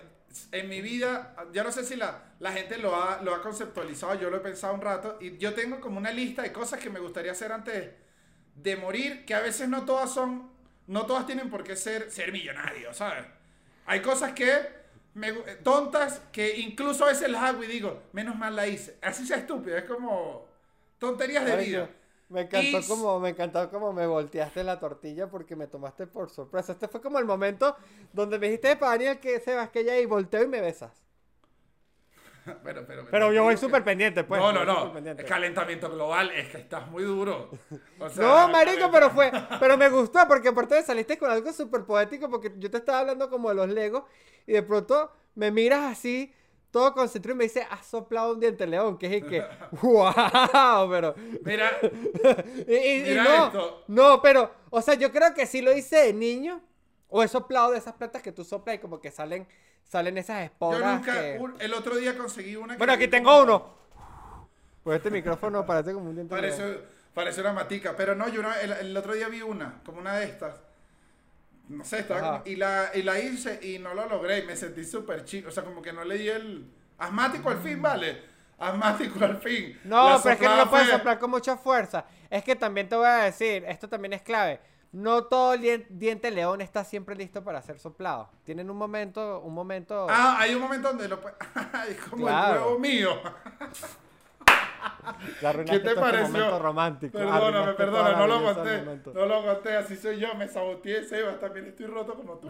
En 0.50 0.68
mi 0.70 0.80
vida, 0.82 1.36
yo 1.53 1.62
no 1.62 1.70
sé 1.70 1.84
si 1.84 1.96
la, 1.96 2.34
la 2.40 2.53
gente 2.53 2.78
lo 2.78 2.96
ha, 2.96 3.22
lo 3.22 3.34
ha 3.34 3.42
conceptualizado, 3.42 4.14
yo 4.16 4.30
lo 4.30 4.38
he 4.38 4.40
pensado 4.40 4.74
un 4.74 4.80
rato. 4.80 5.18
Y 5.20 5.36
yo 5.38 5.55
tengo 5.55 5.80
como 5.80 5.98
una 5.98 6.11
lista 6.11 6.42
de 6.42 6.53
cosas 6.53 6.80
que 6.80 6.90
me 6.90 7.00
gustaría 7.00 7.32
hacer 7.32 7.53
antes 7.53 7.90
de 8.57 8.76
morir, 8.76 9.26
que 9.26 9.34
a 9.34 9.40
veces 9.40 9.68
no 9.68 9.84
todas 9.84 10.12
son. 10.12 10.50
No 10.88 11.07
todas 11.07 11.26
tienen 11.26 11.50
por 11.50 11.64
qué 11.64 11.76
ser, 11.76 12.11
ser 12.11 12.32
millonarios, 12.32 12.96
¿sabes? 12.96 13.26
Hay 13.86 14.03
cosas 14.03 14.32
que. 14.32 14.53
me 15.14 15.34
gu- 15.34 15.62
tontas 15.62 16.22
que 16.32 16.57
incluso 16.59 17.05
a 17.07 17.09
veces 17.09 17.30
las 17.30 17.42
hago 17.44 17.62
y 17.64 17.68
digo, 17.68 18.05
menos 18.12 18.36
mal 18.36 18.57
la 18.57 18.66
hice. 18.68 18.98
Así 19.03 19.26
sea 19.26 19.38
estúpido, 19.38 19.76
es 19.78 19.84
como. 19.84 20.48
Tonterías 20.98 21.44
de 21.44 21.57
vida. 21.57 21.90
Me 22.33 22.43
encantó 22.43 22.78
Y- 22.78 22.83
como 22.89 23.20
me 23.20 23.28
encantó 23.30 23.70
como 23.70 23.93
me 23.93 24.07
volteaste 24.07 24.64
la 24.64 24.80
tortilla 24.80 25.28
porque 25.28 25.55
me 25.55 25.66
tomaste 25.66 26.07
por 26.07 26.30
sorpresa. 26.30 26.72
Este 26.72 26.89
fue 26.89 27.01
como 27.03 27.18
el 27.18 27.26
momento 27.26 27.76
donde 28.12 28.39
me 28.39 28.47
dijiste 28.47 28.74
para 28.76 28.93
Daniel 28.93 29.20
que 29.20 29.39
Sebas 29.41 29.68
que 29.70 29.85
ya 29.85 29.99
y 29.99 30.07
volteo 30.07 30.43
y 30.43 30.49
me 30.49 30.61
besas. 30.61 30.93
Pero, 32.64 32.85
pero, 32.87 33.07
Pero 33.09 33.33
yo 33.33 33.45
voy 33.45 33.55
que- 33.55 33.61
súper 33.61 33.85
pendiente, 33.85 34.24
pues. 34.24 34.41
no, 34.41 34.53
no, 34.53 34.64
no. 34.64 34.99
Es 34.99 35.24
calentamiento 35.24 35.89
global, 35.89 36.30
es 36.33 36.49
que 36.49 36.59
estás 36.59 36.91
muy 36.91 37.05
duro. 37.05 37.51
O 38.01 38.09
sea, 38.09 38.24
No, 38.24 38.49
marico, 38.49 38.91
pero 38.91 39.11
fue, 39.11 39.30
pero 39.61 39.78
me 39.78 39.89
gustó 39.89 40.26
porque 40.26 40.49
aparte 40.49 40.83
saliste 40.83 41.16
con 41.18 41.30
algo 41.30 41.53
súper 41.53 41.85
poético 41.85 42.28
porque 42.28 42.53
yo 42.59 42.68
te 42.68 42.78
estaba 42.78 42.99
hablando 43.01 43.30
como 43.30 43.49
de 43.51 43.55
los 43.55 43.68
Legos 43.68 44.03
y 44.47 44.53
de 44.55 44.62
pronto 44.64 45.12
me 45.37 45.53
miras 45.53 45.93
así, 45.93 46.35
todo 46.73 46.93
concentrado 46.95 47.35
y 47.35 47.39
me 47.39 47.45
dice, 47.45 47.64
has 47.70 47.87
soplado 47.87 48.33
un 48.33 48.41
diente 48.41 48.66
león, 48.66 48.99
que 48.99 49.07
es 49.07 49.23
el 49.23 49.29
que, 49.29 49.45
wow, 49.83 50.89
pero, 50.91 51.14
Mira, 51.45 51.70
y, 52.66 52.75
y- 52.75 52.97
y 52.97 53.03
Mira 53.11 53.25
no, 53.25 53.47
esto. 53.47 53.85
no, 53.87 54.20
pero, 54.23 54.51
o 54.70 54.83
sea, 54.83 54.95
yo 54.95 55.12
creo 55.12 55.33
que 55.35 55.47
sí 55.47 55.62
lo 55.62 55.73
hice 55.73 55.97
de 55.97 56.12
niño 56.12 56.61
o 57.09 57.23
he 57.23 57.29
soplado 57.29 57.70
de 57.73 57.79
esas 57.79 57.93
plantas 57.95 58.23
que 58.23 58.33
tú 58.33 58.43
soplas 58.43 58.77
y 58.77 58.79
como 58.81 59.01
que 59.01 59.11
salen, 59.11 59.47
salen 59.85 60.16
esas 60.18 60.39
yo 60.41 60.45
esporas 60.47 60.99
nunca. 60.99 61.12
que- 61.12 61.39
un- 61.39 61.55
el 61.61 61.75
otro 61.75 61.95
día 61.97 62.16
conseguí 62.16 62.57
una 62.57 62.75
que. 62.75 62.79
Bueno, 62.79 62.93
aquí 62.95 63.07
tengo 63.07 63.31
como- 63.31 63.43
uno. 63.43 63.83
Pues 64.83 64.97
este 64.97 65.11
micrófono 65.11 65.64
parece 65.64 65.93
como 65.93 66.09
un 66.09 66.14
diente 66.16 66.35
león. 66.35 66.57
Parece, 66.59 66.81
parece 67.14 67.41
una 67.43 67.53
matica. 67.53 67.95
Pero 67.97 68.14
no, 68.16 68.29
yo 68.29 68.41
una- 68.41 68.61
el, 68.61 68.73
el 68.73 68.97
otro 68.97 69.12
día 69.12 69.29
vi 69.29 69.43
una, 69.43 69.81
como 69.85 70.01
una 70.01 70.16
de 70.16 70.25
estas. 70.25 70.57
No 71.68 71.84
sé, 71.84 72.00
estaba 72.00 72.18
Ajá. 72.36 72.42
y, 72.44 72.56
la, 72.56 72.90
y 72.94 73.02
la 73.02 73.18
hice 73.18 73.58
y 73.62 73.78
no 73.78 73.94
lo 73.94 74.08
logré. 74.08 74.40
Y 74.40 74.46
me 74.46 74.56
sentí 74.56 74.84
súper 74.84 75.24
chico. 75.24 75.48
O 75.48 75.52
sea, 75.52 75.64
como 75.64 75.80
que 75.82 75.92
no 75.92 76.04
le 76.04 76.18
di 76.18 76.28
el. 76.28 76.66
Asmático 76.98 77.50
al 77.50 77.58
fin, 77.60 77.80
¿vale? 77.80 78.22
Asmático 78.58 79.24
al 79.24 79.38
fin. 79.38 79.78
No, 79.84 80.10
La 80.10 80.22
pero 80.22 80.34
es 80.34 80.40
que 80.40 80.46
no 80.46 80.56
lo 80.56 80.70
puedes 80.70 80.86
fue- 80.88 80.96
soplar 80.98 81.18
con 81.18 81.30
mucha 81.30 81.56
fuerza. 81.56 82.04
Es 82.30 82.44
que 82.44 82.54
también 82.54 82.88
te 82.88 82.94
voy 82.96 83.06
a 83.06 83.16
decir, 83.24 83.64
esto 83.66 83.88
también 83.88 84.12
es 84.12 84.22
clave. 84.22 84.60
No 84.92 85.24
todo 85.24 85.54
el 85.54 85.86
diente 85.88 86.30
león 86.30 86.60
está 86.60 86.84
siempre 86.84 87.16
listo 87.16 87.42
para 87.42 87.62
ser 87.62 87.78
soplado. 87.78 88.28
Tienen 88.44 88.68
un 88.70 88.76
momento, 88.76 89.40
un 89.40 89.54
momento. 89.54 90.06
Ah, 90.10 90.36
hay 90.38 90.54
un 90.54 90.60
momento 90.60 90.88
donde 90.88 91.08
lo 91.08 91.18
puede. 91.20 91.34
es 91.88 91.98
como 92.10 92.26
Claro. 92.26 92.54
el 92.54 92.60
huevo 92.66 92.78
mío. 92.78 93.10
¿Qué 95.66 95.78
te 95.80 95.95
pareció? 95.95 96.28
momento 96.28 96.59
romántico. 96.59 97.18
Perdóname, 97.18 97.72
toda 97.74 98.16
no 98.16 98.26
lo 98.26 98.43
conté. 98.55 98.83
No 99.14 99.26
lo 99.26 99.43
conté, 99.45 99.76
así 99.76 99.97
soy 99.97 100.18
yo, 100.18 100.35
me 100.35 100.49
saboteé, 100.49 101.05
Sebas, 101.05 101.39
también 101.41 101.66
estoy 101.66 101.87
roto 101.87 102.14
como 102.14 102.35
tú. 102.39 102.49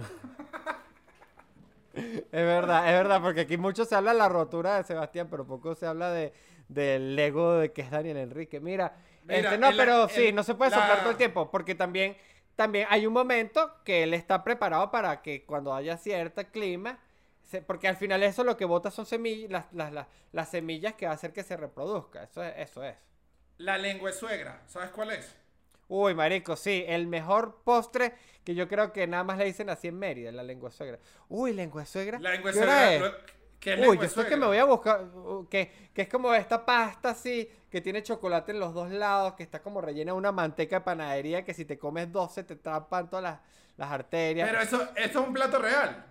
Es 1.95 2.31
verdad, 2.33 2.87
es 2.89 2.93
verdad, 2.95 3.21
porque 3.21 3.43
aquí 3.43 3.59
mucho 3.59 3.85
se 3.85 3.95
habla 3.95 4.13
de 4.13 4.19
la 4.19 4.29
rotura 4.29 4.77
de 4.77 4.85
Sebastián, 4.85 5.29
pero 5.31 5.47
poco 5.47 5.75
se 5.75 5.87
habla 5.87 6.11
de 6.11 6.33
del 6.69 7.19
ego 7.19 7.55
de 7.55 7.71
que 7.73 7.83
es 7.83 7.91
Daniel 7.91 8.17
Enrique. 8.17 8.59
Mira, 8.61 8.95
Mira, 9.25 9.41
este, 9.41 9.59
no, 9.59 9.69
el- 9.69 9.77
pero 9.77 10.09
sí, 10.09 10.29
el- 10.29 10.35
no 10.35 10.43
se 10.43 10.55
puede 10.55 10.71
la- 10.71 10.79
soplar 10.79 11.01
todo 11.01 11.11
el 11.11 11.17
tiempo, 11.19 11.51
porque 11.51 11.75
también, 11.75 12.17
también 12.57 12.87
hay 12.89 13.07
un 13.07 13.13
momento 13.13 13.75
que 13.85 14.05
él 14.05 14.15
está 14.15 14.43
preparado 14.43 14.91
para 14.91 15.21
que 15.21 15.45
cuando 15.45 15.75
haya 15.75 15.99
cierto 15.99 16.43
clima, 16.51 16.99
porque 17.67 17.89
al 17.89 17.97
final 17.97 18.23
eso 18.23 18.45
lo 18.45 18.57
que 18.57 18.65
bota 18.65 18.91
son 18.91 19.07
semillas, 19.07 19.51
las, 19.51 19.73
las, 19.73 19.93
las, 19.93 20.07
las 20.33 20.49
semillas 20.51 20.95
que 20.95 21.07
va 21.07 21.13
a 21.13 21.15
hacer 21.15 21.33
que 21.33 21.43
se 21.43 21.57
reproduzca. 21.57 22.23
Eso 22.25 22.43
es, 22.43 22.55
eso 22.57 22.83
es. 22.85 22.97
La 23.59 23.79
lengua 23.79 24.11
de 24.11 24.17
suegra, 24.17 24.63
¿sabes 24.67 24.91
cuál 24.91 25.13
es? 25.13 25.37
Uy, 25.89 26.15
marico, 26.15 26.57
sí, 26.57 26.85
el 26.89 27.07
mejor 27.07 27.63
postre 27.65 28.15
que 28.45 28.55
yo 28.55 28.67
creo 28.67 28.93
que 28.93 29.07
nada 29.07 29.25
más 29.25 29.39
le 29.39 29.45
dicen 29.45 29.69
así 29.69 29.89
en 29.89 29.99
Mérida, 29.99 30.33
la 30.33 30.43
lengua 30.43 30.71
suegra. 30.71 30.99
Uy, 31.29 31.53
lengua 31.53 31.83
de 31.83 31.87
suegra. 31.87 32.19
La 32.19 32.31
lengua 32.31 32.51
¿Qué 32.51 32.59
suegra. 32.59 32.95
es? 32.95 33.03
¿Qué 33.61 33.75
es 33.75 33.79
Uy, 33.79 33.83
lengua 33.83 33.97
yo 33.97 34.03
estoy 34.05 34.25
que 34.27 34.37
me 34.37 34.47
voy 34.47 34.57
a 34.57 34.65
buscar, 34.65 35.05
uh, 35.05 35.47
que, 35.49 35.91
que 35.95 36.03
es 36.03 36.09
como 36.09 36.33
esta 36.35 36.65
pasta 36.65 37.11
así, 37.11 37.49
que 37.71 37.81
tiene 37.81 38.03
chocolate 38.03 38.53
en 38.53 38.61
los 38.61 38.73
dos 38.75 38.91
lados, 38.91 39.35
que 39.35 39.43
está 39.43 39.63
como 39.63 39.81
rellena 39.81 40.13
de 40.13 40.19
una 40.19 40.33
manteca 40.33 40.77
de 40.77 40.81
panadería, 40.81 41.45
que 41.45 41.55
si 41.55 41.65
te 41.65 41.79
comes 41.79 42.11
12 42.11 42.45
te 42.45 42.57
tapan 42.57 43.11
todas 43.11 43.23
las, 43.23 43.41
las 43.77 43.91
arterias. 43.91 44.49
Pero 44.49 44.63
eso, 44.63 44.83
esto 44.97 45.21
es 45.21 45.27
un 45.27 45.35
plato 45.35 45.59
real. 45.59 46.07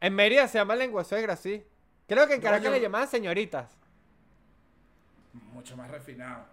En 0.00 0.14
Mérida 0.14 0.46
se 0.48 0.58
llama 0.58 0.76
lengua 0.76 1.04
suegra, 1.04 1.36
sí. 1.36 1.64
Creo 2.06 2.26
que 2.28 2.34
en 2.34 2.40
Caracas 2.40 2.70
le 2.70 2.80
llamaban 2.80 3.08
señoritas. 3.08 3.70
Mucho 5.52 5.76
más 5.76 5.90
refinado. 5.90 6.44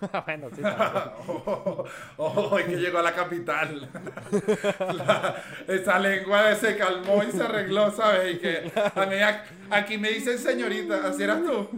bueno, 0.26 0.48
sí. 0.54 0.62
también. 0.62 0.88
Oh, 1.28 1.84
oh, 2.16 2.58
es 2.58 2.66
que 2.66 2.76
llegó 2.76 2.98
a 2.98 3.02
la 3.02 3.14
capital. 3.14 3.88
La- 4.96 5.36
esa 5.68 5.98
lengua 5.98 6.54
se 6.54 6.76
calmó 6.76 7.22
y 7.22 7.30
se 7.30 7.42
arregló, 7.42 7.90
¿sabes? 7.90 8.34
Y 8.36 8.38
que 8.38 8.72
a 8.74 9.06
mí 9.06 9.16
aquí 9.70 9.98
me 9.98 10.10
dicen 10.10 10.38
señorita, 10.38 11.06
así 11.06 11.22
eras 11.22 11.42
tú. 11.42 11.68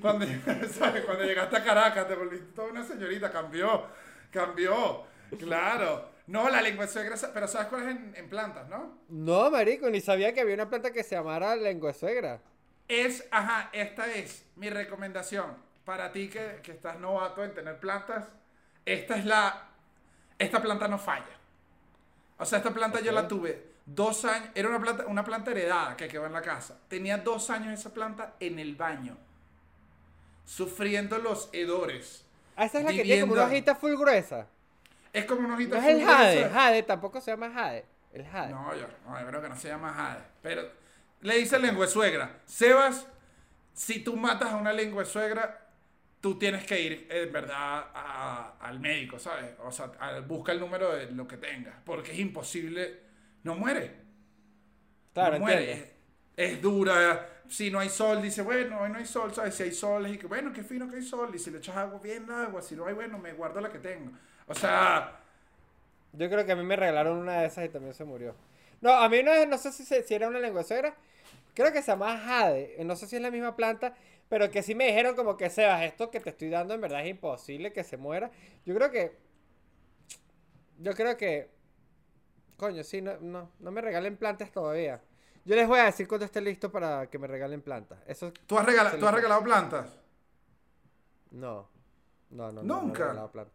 Cuando, 0.00 0.26
¿sabes? 0.70 1.04
Cuando 1.04 1.24
llegaste 1.24 1.56
a 1.56 1.64
Caracas 1.64 2.08
te 2.08 2.14
volviste 2.14 2.46
toda 2.54 2.68
una 2.68 2.84
señorita, 2.84 3.30
cambió, 3.30 3.84
cambió. 4.30 5.02
Claro. 5.38 6.13
No, 6.26 6.48
la 6.48 6.62
lengua 6.62 6.86
suegra, 6.86 7.16
pero 7.34 7.46
¿sabes 7.48 7.68
cuál 7.68 7.82
es 7.82 7.88
en, 7.96 8.14
en 8.16 8.28
plantas, 8.28 8.68
no? 8.68 8.98
no, 9.08 9.50
marico, 9.50 9.88
ni 9.90 10.00
sabía 10.00 10.32
que 10.34 10.40
había 10.40 10.54
una 10.54 10.68
planta 10.68 10.92
que 10.92 11.02
se 11.02 11.14
llamara 11.14 11.56
lengua 11.56 11.92
suegra. 11.92 12.40
Es, 12.88 13.26
ajá, 13.30 13.70
esta 13.72 14.12
es 14.12 14.44
mi 14.56 14.68
recomendación 14.70 15.56
para 15.84 16.12
ti 16.12 16.28
que, 16.28 16.60
que 16.62 16.72
estás 16.72 16.98
novato 16.98 17.42
en 17.44 17.54
tener 17.54 17.78
plantas. 17.78 18.26
Esta 18.84 19.16
es 19.16 19.24
la, 19.24 19.68
esta 20.38 20.60
planta 20.60 20.88
no 20.88 20.98
falla. 20.98 21.38
O 22.38 22.44
sea, 22.44 22.58
esta 22.58 22.72
planta 22.72 23.00
yo 23.00 23.12
la 23.12 23.28
tuve 23.28 23.74
dos 23.86 24.24
años, 24.24 24.50
era 24.54 24.68
una 24.68 24.80
planta, 24.80 25.06
una 25.06 25.24
planta 25.24 25.50
heredada 25.50 25.96
que 25.96 26.08
quedó 26.08 26.26
en 26.26 26.32
la 26.32 26.42
casa. 26.42 26.78
Tenía 26.88 27.18
dos 27.18 27.50
años 27.50 27.78
esa 27.78 27.94
planta 27.94 28.34
en 28.40 28.58
el 28.58 28.74
baño, 28.74 29.16
sufriendo 30.44 31.18
los 31.18 31.48
hedores. 31.52 32.24
Ah, 32.56 32.66
esa 32.66 32.78
es 32.78 32.84
la 32.84 32.92
que 32.92 33.02
tiene 33.02 33.22
como 33.22 33.32
una 33.34 33.46
hojita 33.46 33.74
full 33.74 33.94
gruesa. 33.96 34.46
Es 35.14 35.24
como 35.26 35.46
una 35.46 35.54
hojita 35.54 35.76
No 35.76 35.82
es 35.82 35.88
el 35.88 36.04
jade, 36.04 36.34
gruesa. 36.40 36.54
jade, 36.54 36.82
tampoco 36.82 37.20
se 37.20 37.30
llama 37.30 37.50
jade. 37.50 37.86
El 38.12 38.26
jade. 38.26 38.50
No, 38.50 38.74
yo, 38.76 38.86
no, 39.06 39.20
yo 39.20 39.26
creo 39.26 39.42
que 39.42 39.48
no 39.48 39.56
se 39.56 39.68
llama 39.68 39.92
jade. 39.92 40.20
Pero 40.42 40.62
le 41.22 41.38
dice 41.38 41.58
lengua 41.58 41.86
suegra. 41.86 42.40
Sebas, 42.44 43.06
si 43.72 44.00
tú 44.04 44.16
matas 44.16 44.52
a 44.52 44.56
una 44.56 44.72
lengua 44.72 45.04
suegra, 45.04 45.60
tú 46.20 46.38
tienes 46.38 46.64
que 46.66 46.80
ir, 46.80 47.08
en 47.10 47.32
verdad, 47.32 47.86
a- 47.94 48.56
al 48.60 48.80
médico, 48.80 49.18
¿sabes? 49.18 49.52
O 49.60 49.70
sea, 49.72 49.92
a- 50.00 50.20
busca 50.20 50.52
el 50.52 50.60
número 50.60 50.94
de 50.94 51.10
lo 51.12 51.26
que 51.28 51.36
tengas. 51.38 51.74
Porque 51.84 52.12
es 52.12 52.18
imposible. 52.18 53.00
No 53.44 53.54
muere. 53.56 54.02
claro, 55.12 55.34
no 55.34 55.40
muere. 55.40 55.72
Es, 55.72 55.88
es 56.54 56.62
dura. 56.62 57.28
Si 57.48 57.70
no 57.70 57.78
hay 57.78 57.88
sol, 57.90 58.22
dice, 58.22 58.42
bueno, 58.42 58.80
hoy 58.80 58.90
no 58.90 58.98
hay 58.98 59.06
sol, 59.06 59.32
¿sabes? 59.34 59.54
Si 59.54 59.62
hay 59.64 59.72
sol, 59.72 60.06
es 60.06 60.18
que, 60.18 60.26
bueno, 60.26 60.52
qué 60.52 60.62
fino 60.64 60.88
que 60.88 60.96
hay 60.96 61.02
sol. 61.02 61.30
Y 61.34 61.38
si 61.38 61.50
le 61.50 61.58
echas 61.58 61.76
agua, 61.76 62.00
bien 62.02 62.30
agua. 62.30 62.62
Si 62.62 62.74
no 62.74 62.86
hay, 62.86 62.94
bueno, 62.94 63.18
me 63.18 63.32
guardo 63.32 63.60
la 63.60 63.70
que 63.70 63.78
tengo. 63.78 64.12
O 64.48 64.54
sea, 64.54 65.20
Yo 66.12 66.28
creo 66.30 66.46
que 66.46 66.52
a 66.52 66.56
mí 66.56 66.62
me 66.62 66.76
regalaron 66.76 67.18
una 67.18 67.40
de 67.40 67.46
esas 67.46 67.64
y 67.66 67.68
también 67.68 67.94
se 67.94 68.04
murió. 68.04 68.34
No, 68.80 68.92
a 68.92 69.08
mí 69.08 69.22
no, 69.22 69.46
no 69.46 69.58
sé 69.58 69.72
si, 69.72 69.84
se- 69.84 70.02
si 70.04 70.14
era 70.14 70.28
una 70.28 70.38
lenguacera. 70.38 70.94
Creo 71.54 71.72
que 71.72 71.82
se 71.82 71.92
llama 71.92 72.18
jade. 72.18 72.76
No 72.84 72.96
sé 72.96 73.06
si 73.06 73.16
es 73.16 73.22
la 73.22 73.30
misma 73.30 73.56
planta. 73.56 73.94
Pero 74.28 74.50
que 74.50 74.62
sí 74.62 74.74
me 74.74 74.86
dijeron 74.86 75.16
como 75.16 75.36
que 75.36 75.50
Sebas, 75.50 75.82
esto 75.84 76.10
que 76.10 76.20
te 76.20 76.30
estoy 76.30 76.50
dando 76.50 76.74
en 76.74 76.80
verdad 76.80 77.02
es 77.02 77.10
imposible 77.10 77.72
que 77.72 77.84
se 77.84 77.96
muera. 77.96 78.30
Yo 78.66 78.74
creo 78.74 78.90
que... 78.90 79.12
Yo 80.78 80.94
creo 80.94 81.16
que... 81.16 81.48
Coño, 82.56 82.84
sí, 82.84 83.02
no, 83.02 83.18
no, 83.20 83.50
no 83.60 83.70
me 83.70 83.80
regalen 83.80 84.16
plantas 84.16 84.50
todavía. 84.52 85.00
Yo 85.44 85.56
les 85.56 85.66
voy 85.68 85.80
a 85.80 85.84
decir 85.84 86.08
cuando 86.08 86.24
esté 86.24 86.40
listo 86.40 86.70
para 86.70 87.08
que 87.08 87.18
me 87.18 87.26
regalen 87.26 87.60
plantas. 87.62 87.98
Eso 88.06 88.32
¿Tú 88.46 88.58
has, 88.58 88.64
regala- 88.66 88.98
¿tú 88.98 89.06
has 89.06 89.14
regalado 89.14 89.42
plantas? 89.42 89.86
No. 91.32 91.68
No, 92.30 92.52
no, 92.52 92.64
no. 92.64 92.80
no 92.82 92.94
he 92.94 92.96
¿Nunca? 92.96 92.98
regalado 92.98 93.30
plata. 93.32 93.50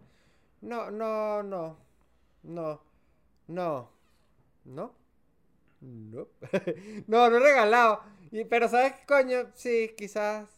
No, 0.62 0.90
no, 0.92 1.44
no. 1.44 1.78
No. 2.44 2.82
No. 3.48 3.92
¿No? 4.66 4.96
No. 5.82 6.28
no, 7.08 7.30
no 7.30 7.38
he 7.38 7.40
regalado. 7.40 8.04
Y- 8.32 8.46
pero 8.46 8.68
sabes 8.70 8.94
qué, 8.94 9.06
coño, 9.08 9.52
sí, 9.56 9.94
quizás 9.98 10.50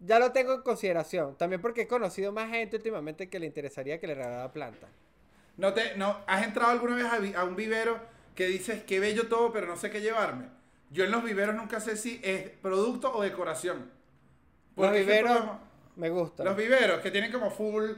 ya 0.00 0.18
lo 0.20 0.32
tengo 0.32 0.54
en 0.54 0.62
consideración. 0.62 1.36
También 1.38 1.62
porque 1.62 1.82
he 1.82 1.88
conocido 1.88 2.32
más 2.32 2.50
gente 2.50 2.76
últimamente 2.78 3.30
que 3.30 3.40
le 3.40 3.46
interesaría 3.46 4.00
que 4.00 4.08
le 4.08 4.14
regalara 4.16 4.52
planta. 4.52 4.88
¿No 5.56 5.74
te, 5.74 5.96
no, 5.96 6.18
¿Has 6.26 6.44
entrado 6.46 6.70
alguna 6.72 6.96
vez 6.96 7.06
a, 7.06 7.18
vi- 7.18 7.34
a 7.34 7.44
un 7.44 7.56
vivero 7.56 8.00
que 8.34 8.46
dices 8.46 8.82
que 8.84 9.00
bello 9.00 9.28
todo, 9.28 9.52
pero 9.52 9.66
no 9.66 9.76
sé 9.76 9.90
qué 9.90 10.00
llevarme? 10.00 10.46
Yo 10.90 11.04
en 11.04 11.10
los 11.10 11.22
viveros 11.22 11.54
nunca 11.54 11.80
sé 11.80 11.96
si 11.96 12.20
es 12.24 12.48
producto 12.50 13.12
o 13.14 13.22
decoración. 13.22 13.90
Los 14.76 14.90
Porque 14.90 15.00
viveros 15.00 15.42
me 15.96 16.10
gustan. 16.10 16.46
Los 16.46 16.56
viveros 16.56 17.00
que 17.00 17.10
tienen 17.10 17.30
como 17.32 17.50
full, 17.50 17.90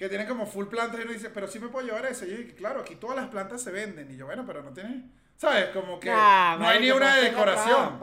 que 0.00 0.08
tienen 0.08 0.26
como 0.26 0.46
full 0.46 0.64
plantas 0.66 0.98
y 0.98 1.02
uno 1.02 1.12
dice, 1.12 1.28
pero 1.28 1.46
sí 1.46 1.58
me 1.60 1.68
puedo 1.68 1.86
llevar 1.86 2.06
eso. 2.06 2.24
Y 2.24 2.30
yo 2.30 2.36
dije, 2.38 2.54
claro, 2.54 2.80
aquí 2.80 2.94
todas 2.96 3.16
las 3.16 3.28
plantas 3.28 3.60
se 3.60 3.70
venden. 3.70 4.10
Y 4.10 4.16
yo, 4.16 4.24
bueno, 4.24 4.44
pero 4.46 4.62
no 4.62 4.72
tiene, 4.72 5.10
¿sabes? 5.36 5.66
Como 5.74 6.00
que 6.00 6.08
Nah, 6.08 6.56
no 6.56 6.66
hay 6.66 6.80
ni 6.80 6.90
una 6.90 7.16
decoración. 7.16 8.00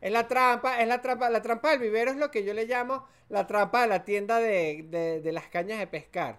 Es 0.00 0.12
la 0.12 0.28
trampa, 0.28 0.80
es 0.80 0.86
la 0.86 1.02
trampa. 1.02 1.28
La 1.30 1.42
trampa 1.42 1.70
del 1.70 1.80
vivero 1.80 2.12
es 2.12 2.16
lo 2.18 2.30
que 2.30 2.44
yo 2.44 2.54
le 2.54 2.66
llamo 2.66 3.08
la 3.30 3.48
trampa 3.48 3.82
de 3.82 3.88
la 3.88 4.04
tienda 4.04 4.38
de, 4.38 4.86
de- 4.88 5.20
de 5.22 5.32
las 5.32 5.48
cañas 5.48 5.80
de 5.80 5.88
pescar. 5.88 6.38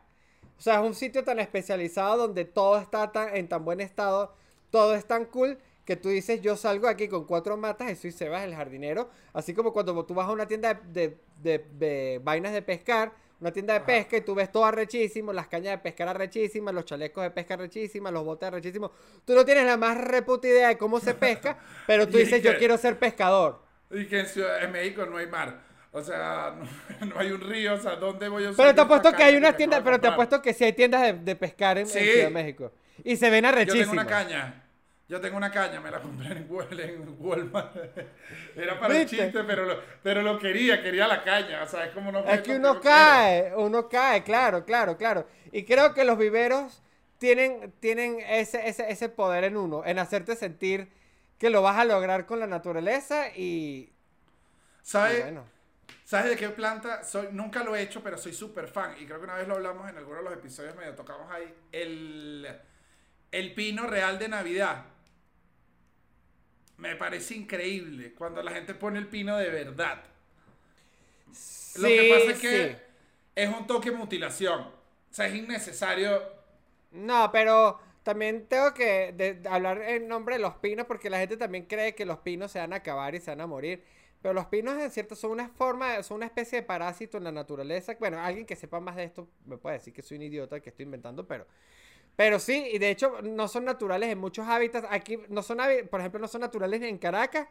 O 0.57 0.61
sea, 0.61 0.75
es 0.75 0.79
un 0.87 0.95
sitio 0.95 1.25
tan 1.25 1.39
especializado 1.41 2.15
donde 2.15 2.45
todo 2.45 2.77
está 2.79 3.11
tan, 3.11 3.35
en 3.35 3.49
tan 3.49 3.65
buen 3.65 3.81
estado, 3.81 4.33
todo 4.69 4.95
es 4.95 5.05
tan 5.05 5.25
cool 5.25 5.57
que 5.83 5.97
tú 5.97 6.07
dices, 6.07 6.41
yo 6.41 6.55
salgo 6.55 6.87
aquí 6.87 7.09
con 7.09 7.25
cuatro 7.25 7.57
matas 7.57 7.91
y 7.91 7.95
soy 7.97 8.13
Sebas 8.13 8.43
el 8.45 8.55
jardinero. 8.55 9.09
Así 9.33 9.53
como 9.53 9.73
cuando 9.73 10.05
tú 10.05 10.13
vas 10.13 10.29
a 10.29 10.31
una 10.31 10.47
tienda 10.47 10.73
de, 10.73 10.79
de- 10.93 11.17
de- 11.41 11.65
de 11.85 12.21
vainas 12.23 12.53
de 12.53 12.61
pescar, 12.61 13.11
una 13.39 13.51
tienda 13.51 13.73
de 13.73 13.77
Ajá. 13.79 13.85
pesca 13.87 14.17
y 14.17 14.21
tú 14.21 14.33
ves 14.35 14.51
todo 14.51 14.65
arrechísimo, 14.65 15.33
las 15.33 15.47
cañas 15.47 15.73
de 15.73 15.77
pescar 15.79 16.07
arrechísimas, 16.07 16.73
los 16.73 16.85
chalecos 16.85 17.23
de 17.23 17.31
pesca 17.31 17.53
arrechísimas, 17.55 18.11
los 18.13 18.23
botes 18.23 18.47
arrechísimos. 18.47 18.91
Tú 19.25 19.33
no 19.35 19.43
tienes 19.45 19.65
la 19.65 19.77
más 19.77 19.97
reputa 19.97 20.47
idea 20.47 20.69
de 20.69 20.77
cómo 20.77 20.99
se 20.99 21.13
pesca, 21.13 21.57
pero 21.87 22.07
tú 22.07 22.17
dices, 22.17 22.41
que- 22.41 22.47
yo 22.51 22.57
quiero 22.57 22.77
ser 22.77 22.97
pescador. 22.97 23.61
Y 23.91 24.05
que 24.07 24.19
en, 24.21 24.25
Ciudad, 24.25 24.63
en 24.63 24.71
México 24.71 25.05
no 25.05 25.17
hay 25.17 25.27
mar. 25.27 25.59
O 25.91 26.01
sea, 26.01 26.55
no, 26.99 27.05
no 27.05 27.19
hay 27.19 27.31
un 27.31 27.39
río. 27.41 27.75
O 27.75 27.77
sea, 27.77 27.95
¿dónde 27.95 28.27
voy 28.27 28.45
a 28.45 28.49
usar 28.49 28.57
Pero 28.57 28.71
te 28.73 28.77
yo 28.77 28.83
apuesto 28.83 29.13
que 29.13 29.23
hay 29.23 29.35
unas 29.37 29.55
tiendas, 29.55 29.81
pero 29.83 29.97
de 29.97 30.01
te 30.01 30.07
apuesto 30.07 30.41
que 30.41 30.53
sí 30.53 30.63
hay 30.63 30.73
tiendas 30.73 31.01
de, 31.03 31.13
de 31.13 31.35
pescar 31.35 31.77
en, 31.77 31.83
en 31.83 31.87
Sí. 31.89 31.99
Ciudad 31.99 32.25
de 32.25 32.29
México. 32.29 32.71
Y 33.03 33.15
se 33.17 33.29
ven 33.29 33.43
Yo 33.43 33.49
arrechísimos. 33.49 33.89
tengo 33.89 34.01
una 34.01 34.05
caña. 34.07 34.64
Yo 35.07 35.21
tengo 35.21 35.37
una 35.37 35.51
caña, 35.51 35.79
me 35.79 35.91
la 35.91 36.01
compré 36.01 36.31
en, 36.31 36.49
Wal- 36.49 36.79
en 36.79 37.15
Walmart. 37.19 37.75
Era 38.55 38.79
para 38.79 38.95
el 38.95 39.05
chiste, 39.05 39.43
pero 39.43 39.65
lo, 39.65 39.79
pero 40.01 40.21
lo 40.23 40.39
quería, 40.39 40.81
quería 40.81 41.07
la 41.07 41.23
caña. 41.23 41.63
O 41.63 41.67
sea, 41.67 41.85
es 41.85 41.93
como 41.93 42.11
no 42.11 42.23
Es 42.23 42.41
que 42.41 42.55
uno 42.55 42.79
cae, 42.81 43.53
uno 43.55 43.87
cae, 43.87 44.23
claro, 44.23 44.65
claro, 44.65 44.97
claro. 44.97 45.27
Y 45.51 45.63
creo 45.65 45.93
que 45.93 46.03
los 46.03 46.17
viveros 46.17 46.81
tienen, 47.19 47.71
tienen 47.79 48.19
ese, 48.21 48.67
ese, 48.67 48.89
ese 48.91 49.09
poder 49.09 49.43
en 49.43 49.57
uno, 49.57 49.83
en 49.85 49.99
hacerte 49.99 50.35
sentir 50.35 50.89
que 51.37 51.49
lo 51.51 51.61
vas 51.61 51.77
a 51.77 51.85
lograr 51.85 52.25
con 52.25 52.39
la 52.39 52.47
naturaleza 52.47 53.27
y... 53.35 53.91
y 55.03 55.11
¿Sabes? 55.11 55.15
bueno. 55.15 55.45
¿Sabes 56.05 56.31
de 56.31 56.37
qué 56.37 56.49
planta? 56.49 57.03
Soy, 57.03 57.29
nunca 57.31 57.63
lo 57.63 57.75
he 57.75 57.81
hecho, 57.81 58.03
pero 58.03 58.17
soy 58.17 58.33
súper 58.33 58.67
fan. 58.67 58.95
Y 58.99 59.05
creo 59.05 59.19
que 59.19 59.25
una 59.25 59.35
vez 59.35 59.47
lo 59.47 59.55
hablamos 59.55 59.89
en 59.89 59.97
alguno 59.97 60.17
de 60.19 60.23
los 60.25 60.33
episodios, 60.33 60.75
medio 60.75 60.95
tocamos 60.95 61.31
ahí. 61.31 61.53
El, 61.71 62.47
el 63.31 63.53
pino 63.55 63.87
real 63.87 64.19
de 64.19 64.29
Navidad. 64.29 64.85
Me 66.77 66.95
parece 66.95 67.35
increíble 67.35 68.13
cuando 68.13 68.41
la 68.43 68.51
gente 68.51 68.73
pone 68.75 68.99
el 68.99 69.07
pino 69.07 69.37
de 69.37 69.49
verdad. 69.49 70.03
Lo 71.75 71.93
que 71.93 72.03
pasa 72.03 72.31
es 72.31 72.37
que 72.37 72.71
sí. 72.71 72.77
es 73.35 73.49
un 73.49 73.67
toque 73.67 73.91
de 73.91 73.97
mutilación. 73.97 74.61
O 74.61 75.13
sea, 75.13 75.27
es 75.27 75.35
innecesario. 75.35 76.21
No, 76.91 77.29
pero 77.31 77.79
también 78.03 78.47
tengo 78.47 78.73
que 78.73 79.11
de- 79.13 79.35
de 79.35 79.49
hablar 79.49 79.81
en 79.81 80.07
nombre 80.07 80.35
de 80.35 80.41
los 80.41 80.55
pinos 80.55 80.85
porque 80.87 81.09
la 81.09 81.19
gente 81.19 81.37
también 81.37 81.65
cree 81.65 81.95
que 81.95 82.05
los 82.05 82.19
pinos 82.19 82.51
se 82.51 82.59
van 82.59 82.73
a 82.73 82.77
acabar 82.77 83.15
y 83.15 83.19
se 83.19 83.31
van 83.31 83.41
a 83.41 83.47
morir. 83.47 83.83
Pero 84.21 84.33
los 84.33 84.45
pinos, 84.47 84.77
en 84.81 84.89
cierto, 84.91 85.15
son 85.15 85.31
una 85.31 85.49
forma, 85.49 86.01
son 86.03 86.17
una 86.17 86.25
especie 86.25 86.61
de 86.61 86.63
parásito 86.67 87.17
en 87.17 87.25
la 87.25 87.31
naturaleza. 87.31 87.95
Bueno, 87.99 88.19
alguien 88.19 88.45
que 88.45 88.55
sepa 88.55 88.79
más 88.79 88.95
de 88.95 89.03
esto 89.03 89.27
me 89.45 89.57
puede 89.57 89.77
decir 89.77 89.93
que 89.93 90.01
soy 90.01 90.17
un 90.17 90.23
idiota 90.23 90.59
que 90.61 90.69
estoy 90.69 90.83
inventando, 90.85 91.27
pero... 91.27 91.45
Pero 92.15 92.39
sí, 92.39 92.69
y 92.73 92.77
de 92.79 92.89
hecho 92.91 93.21
no 93.23 93.47
son 93.47 93.65
naturales 93.65 94.09
en 94.09 94.19
muchos 94.19 94.47
hábitats. 94.47 94.87
Aquí 94.89 95.19
no 95.29 95.43
son, 95.43 95.59
por 95.89 95.99
ejemplo, 95.99 96.19
no 96.19 96.27
son 96.27 96.41
naturales 96.41 96.79
ni 96.81 96.87
en 96.87 96.97
Caracas, 96.97 97.47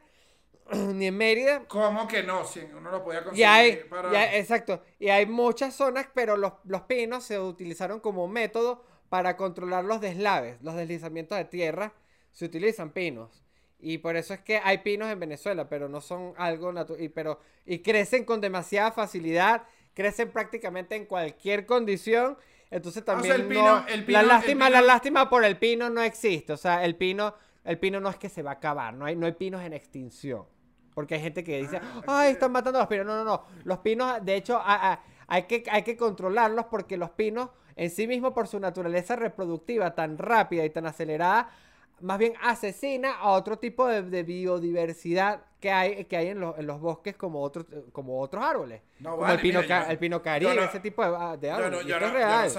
ni 0.95 1.07
en 1.09 1.17
Mérida. 1.17 1.67
¿Cómo 1.69 2.07
que 2.09 2.23
no? 2.23 2.45
Si 2.45 2.61
uno 2.61 2.91
lo 2.91 3.03
podía 3.05 3.25
Y 3.31 3.43
conseguir 3.43 3.43
hay, 3.43 3.85
para... 3.89 4.11
y 4.11 4.15
hay- 4.15 4.39
exacto, 4.39 4.83
y 4.99 5.09
hay 5.09 5.27
muchas 5.27 5.75
zonas, 5.75 6.07
pero 6.15 6.37
los, 6.37 6.53
los 6.65 6.83
pinos 6.83 7.25
se 7.25 7.39
utilizaron 7.39 8.01
como 8.01 8.29
método 8.29 8.85
para 9.09 9.37
controlar 9.37 9.85
los 9.85 10.01
deslaves, 10.01 10.59
los 10.63 10.75
deslizamientos 10.77 11.39
de 11.39 11.45
tierra, 11.47 11.93
se 12.33 12.45
utilizan 12.45 12.91
pinos. 12.93 13.43
Y 13.79 13.99
por 13.99 14.17
eso 14.17 14.35
es 14.35 14.41
que 14.41 14.59
hay 14.63 14.79
pinos 14.79 15.11
en 15.11 15.21
Venezuela, 15.21 15.69
pero 15.69 15.89
no 15.89 16.01
son 16.01 16.33
algo 16.37 16.73
natural, 16.73 17.03
y, 17.03 17.09
pero, 17.09 17.41
y 17.67 17.81
crecen 17.81 18.25
con 18.25 18.41
demasiada 18.41 18.93
facilidad, 18.93 19.65
crecen 19.95 20.31
prácticamente 20.33 20.97
en 20.97 21.07
cualquier 21.07 21.67
condición. 21.67 22.39
Entonces 22.71 23.05
sea, 23.05 23.15
también 23.15 23.35
el 23.43 23.47
pino- 23.49 23.81
no- 23.81 23.87
el 23.87 24.01
la 24.01 24.07
pino- 24.07 24.21
el 24.21 24.29
lástima, 24.29 24.71
la 24.71 24.81
lástima 24.83 25.29
por 25.31 25.45
el 25.45 25.57
pino 25.59 25.91
no 25.91 26.01
existe. 26.03 26.53
O 26.53 26.57
sea, 26.57 26.85
el 26.85 26.97
pino, 26.97 27.35
el 27.65 27.79
pino 27.79 28.01
no 28.01 28.09
es 28.09 28.17
que 28.17 28.29
se 28.29 28.43
va 28.43 28.51
a 28.51 28.55
acabar, 28.55 28.95
no 28.95 29.05
hay, 29.07 29.17
no 29.17 29.27
hay 29.27 29.33
pinos 29.33 29.63
en 29.63 29.73
extinción. 29.73 30.45
Porque 30.95 31.15
hay 31.17 31.21
gente 31.23 31.43
que 31.43 31.59
dice, 31.61 31.81
Ah, 32.07 32.21
ay, 32.21 32.33
están 32.33 32.53
matando 32.53 32.79
a 32.79 32.83
los 32.83 32.89
pinos. 32.89 33.05
No, 33.07 33.17
no, 33.17 33.25
no. 33.25 33.45
Los 33.65 33.79
pinos, 33.79 34.25
de 34.25 34.37
hecho, 34.37 34.57
a- 34.59 34.93
a- 34.93 35.01
hay, 35.27 35.43
que, 35.45 35.65
hay 35.71 35.83
que 35.83 35.97
controlarlos 35.97 36.67
porque 36.67 36.97
los 36.97 37.11
pinos, 37.11 37.51
en 37.77 37.91
sí 37.91 38.07
mismos, 38.07 38.33
por 38.33 38.47
su 38.47 38.61
naturaleza 38.61 39.17
reproductiva 39.17 39.95
tan 39.95 40.19
rápida 40.19 40.65
y 40.65 40.71
tan 40.71 40.87
acelerada, 40.87 41.51
más 42.01 42.19
bien 42.19 42.35
asesina 42.43 43.15
a 43.17 43.31
otro 43.31 43.59
tipo 43.59 43.87
de, 43.87 44.03
de 44.03 44.23
biodiversidad 44.23 45.41
que 45.61 45.71
hay, 45.71 46.05
que 46.05 46.17
hay 46.17 46.29
en, 46.29 46.41
los- 46.41 46.59
en 46.59 46.67
los 46.67 46.81
bosques 46.81 47.17
como 47.17 47.41
otros, 47.43 47.67
como 47.93 48.21
otros 48.21 48.45
árboles. 48.45 48.83
No, 48.99 49.17
como 49.17 49.23
vale, 49.23 49.35
el 49.35 49.41
pino, 49.41 49.61
mira, 49.61 49.85
yo- 49.85 49.91
el 49.91 49.99
pino 49.99 50.23
caribe, 50.23 50.55
no- 50.55 50.63
ese 50.65 50.81
tipo 50.81 51.03
de, 51.05 51.11
de 51.39 51.49
Yo 51.49 51.55
árboles. 51.55 51.71
no, 51.71 51.89
yo 51.89 51.97
esto 51.97 52.01
no- 52.01 52.07
es 52.07 52.11
yo 52.11 52.11
no 52.11 52.13
real. 52.15 52.51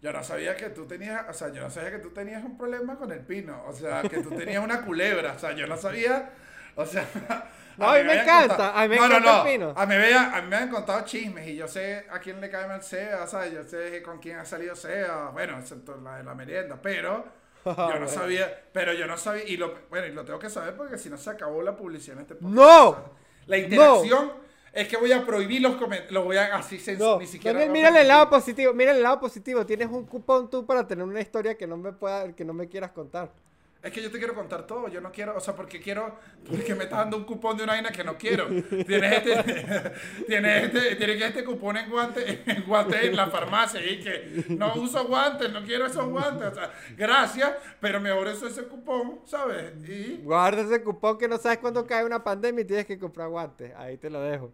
yo 0.00 0.12
no 0.12 0.22
sabía 0.24 0.56
que 0.56 0.70
tú 0.70 0.86
tenías, 0.86 1.24
o 1.28 1.32
sea, 1.32 1.48
yo 1.52 1.60
no 1.60 1.70
sabía 1.70 1.90
que 1.90 1.98
tú 1.98 2.10
tenías 2.10 2.44
un 2.44 2.56
problema 2.56 2.96
con 2.96 3.10
el 3.12 3.20
pino, 3.20 3.64
o 3.66 3.72
sea, 3.72 4.02
que 4.02 4.20
tú 4.22 4.30
tenías 4.30 4.62
una 4.62 4.84
culebra, 4.84 5.32
o 5.34 5.38
sea, 5.38 5.52
yo 5.52 5.66
no 5.66 5.76
sabía, 5.76 6.30
o 6.76 6.86
sea... 6.86 7.04
No, 7.78 7.88
a 7.90 7.94
mí 7.96 8.02
me 8.02 8.14
encanta, 8.22 8.48
contado- 8.48 8.76
a 8.76 8.82
mí 8.82 8.88
me 8.88 8.96
no, 8.96 9.04
encanta 9.06 9.32
no, 9.32 9.46
el 9.46 9.52
pino. 9.52 9.72
A 9.76 9.86
mí, 9.86 9.94
me 9.94 10.12
a 10.14 10.42
mí 10.42 10.48
me 10.48 10.56
han 10.56 10.68
contado 10.68 11.04
chismes 11.04 11.46
y 11.46 11.54
yo 11.54 11.68
sé 11.68 12.06
a 12.10 12.18
quién 12.18 12.40
le 12.40 12.50
cae 12.50 12.66
mal 12.66 12.82
sea, 12.82 13.22
o 13.22 13.26
sea, 13.28 13.46
yo 13.46 13.62
sé 13.62 14.02
con 14.02 14.18
quién 14.18 14.36
ha 14.38 14.44
salido 14.44 14.74
sea, 14.74 15.30
bueno, 15.32 15.56
excepto 15.60 15.96
la 15.96 16.16
de 16.16 16.24
la 16.24 16.34
merienda, 16.34 16.76
pero 16.82 17.24
yo 17.64 17.98
no 17.98 18.08
sabía, 18.08 18.64
pero 18.72 18.92
yo 18.92 19.06
no 19.06 19.16
sabía, 19.16 19.44
y 19.44 19.56
lo, 19.56 19.74
bueno, 19.90 20.06
y 20.06 20.12
lo 20.12 20.24
tengo 20.24 20.38
que 20.38 20.50
saber 20.50 20.76
porque 20.76 20.98
si 20.98 21.10
no 21.10 21.18
se 21.18 21.30
acabó 21.30 21.62
la 21.62 21.76
publicidad 21.76 22.16
en 22.16 22.22
este 22.22 22.34
podcast. 22.34 22.54
¡No! 22.54 22.88
O 22.88 22.94
sea, 22.94 23.02
la 23.46 23.58
interacción 23.58 24.32
es 24.72 24.88
que 24.88 24.96
voy 24.96 25.12
a 25.12 25.24
prohibir 25.24 25.62
los 25.62 25.76
comentarios, 25.76 26.12
los 26.12 26.24
voy 26.24 26.36
a 26.36 26.54
así, 26.54 26.80
No, 26.98 27.18
ni 27.18 27.26
siquiera... 27.26 27.62
A 27.62 27.66
mira 27.66 27.88
el 28.00 28.06
lado 28.06 28.28
positivo, 28.30 28.72
mira 28.74 28.92
el 28.92 29.02
lado 29.02 29.18
positivo. 29.18 29.66
Tienes 29.66 29.88
un 29.88 30.06
cupón 30.06 30.48
tú 30.50 30.66
para 30.66 30.86
tener 30.86 31.04
una 31.04 31.20
historia 31.20 31.56
que 31.56 31.66
no 31.66 31.76
me 31.76 31.92
pueda, 31.92 32.32
que 32.34 32.44
no 32.44 32.52
me 32.52 32.68
quieras 32.68 32.92
contar. 32.92 33.32
Es 33.80 33.92
que 33.92 34.02
yo 34.02 34.10
te 34.10 34.18
quiero 34.18 34.34
contar 34.34 34.66
todo, 34.66 34.88
yo 34.88 35.00
no 35.00 35.12
quiero, 35.12 35.36
o 35.36 35.40
sea, 35.40 35.54
porque 35.54 35.80
quiero, 35.80 36.18
porque 36.44 36.74
me 36.74 36.84
estás 36.84 36.98
dando 36.98 37.16
un 37.16 37.22
cupón 37.24 37.56
de 37.56 37.62
una 37.62 37.74
vaina 37.74 37.90
que 37.90 38.02
no 38.02 38.18
quiero. 38.18 38.48
Tienes 38.48 39.12
este, 39.24 39.92
tienes 40.26 40.64
este, 40.64 40.96
tienes 40.96 41.22
este 41.22 41.44
cupón 41.44 41.76
en 41.76 41.88
guante, 41.88 42.42
en 42.44 42.64
guante 42.64 43.06
en 43.06 43.14
la 43.14 43.28
farmacia 43.28 43.80
y 43.84 44.00
que 44.00 44.44
no 44.48 44.74
uso 44.74 45.04
guantes, 45.06 45.52
no 45.52 45.62
quiero 45.62 45.86
esos 45.86 46.06
guantes, 46.08 46.48
o 46.48 46.54
sea, 46.56 46.72
gracias, 46.96 47.52
pero 47.80 48.00
mejor 48.00 48.26
eso 48.26 48.48
ese 48.48 48.64
cupón, 48.64 49.20
¿sabes? 49.26 49.72
Y 49.88 50.22
Guarda 50.24 50.62
ese 50.62 50.82
cupón 50.82 51.16
que 51.16 51.28
no 51.28 51.38
sabes 51.38 51.58
cuándo 51.58 51.86
cae 51.86 52.04
una 52.04 52.24
pandemia 52.24 52.62
y 52.62 52.66
tienes 52.66 52.86
que 52.86 52.98
comprar 52.98 53.28
guantes. 53.28 53.72
Ahí 53.76 53.96
te 53.96 54.10
lo 54.10 54.20
dejo. 54.20 54.52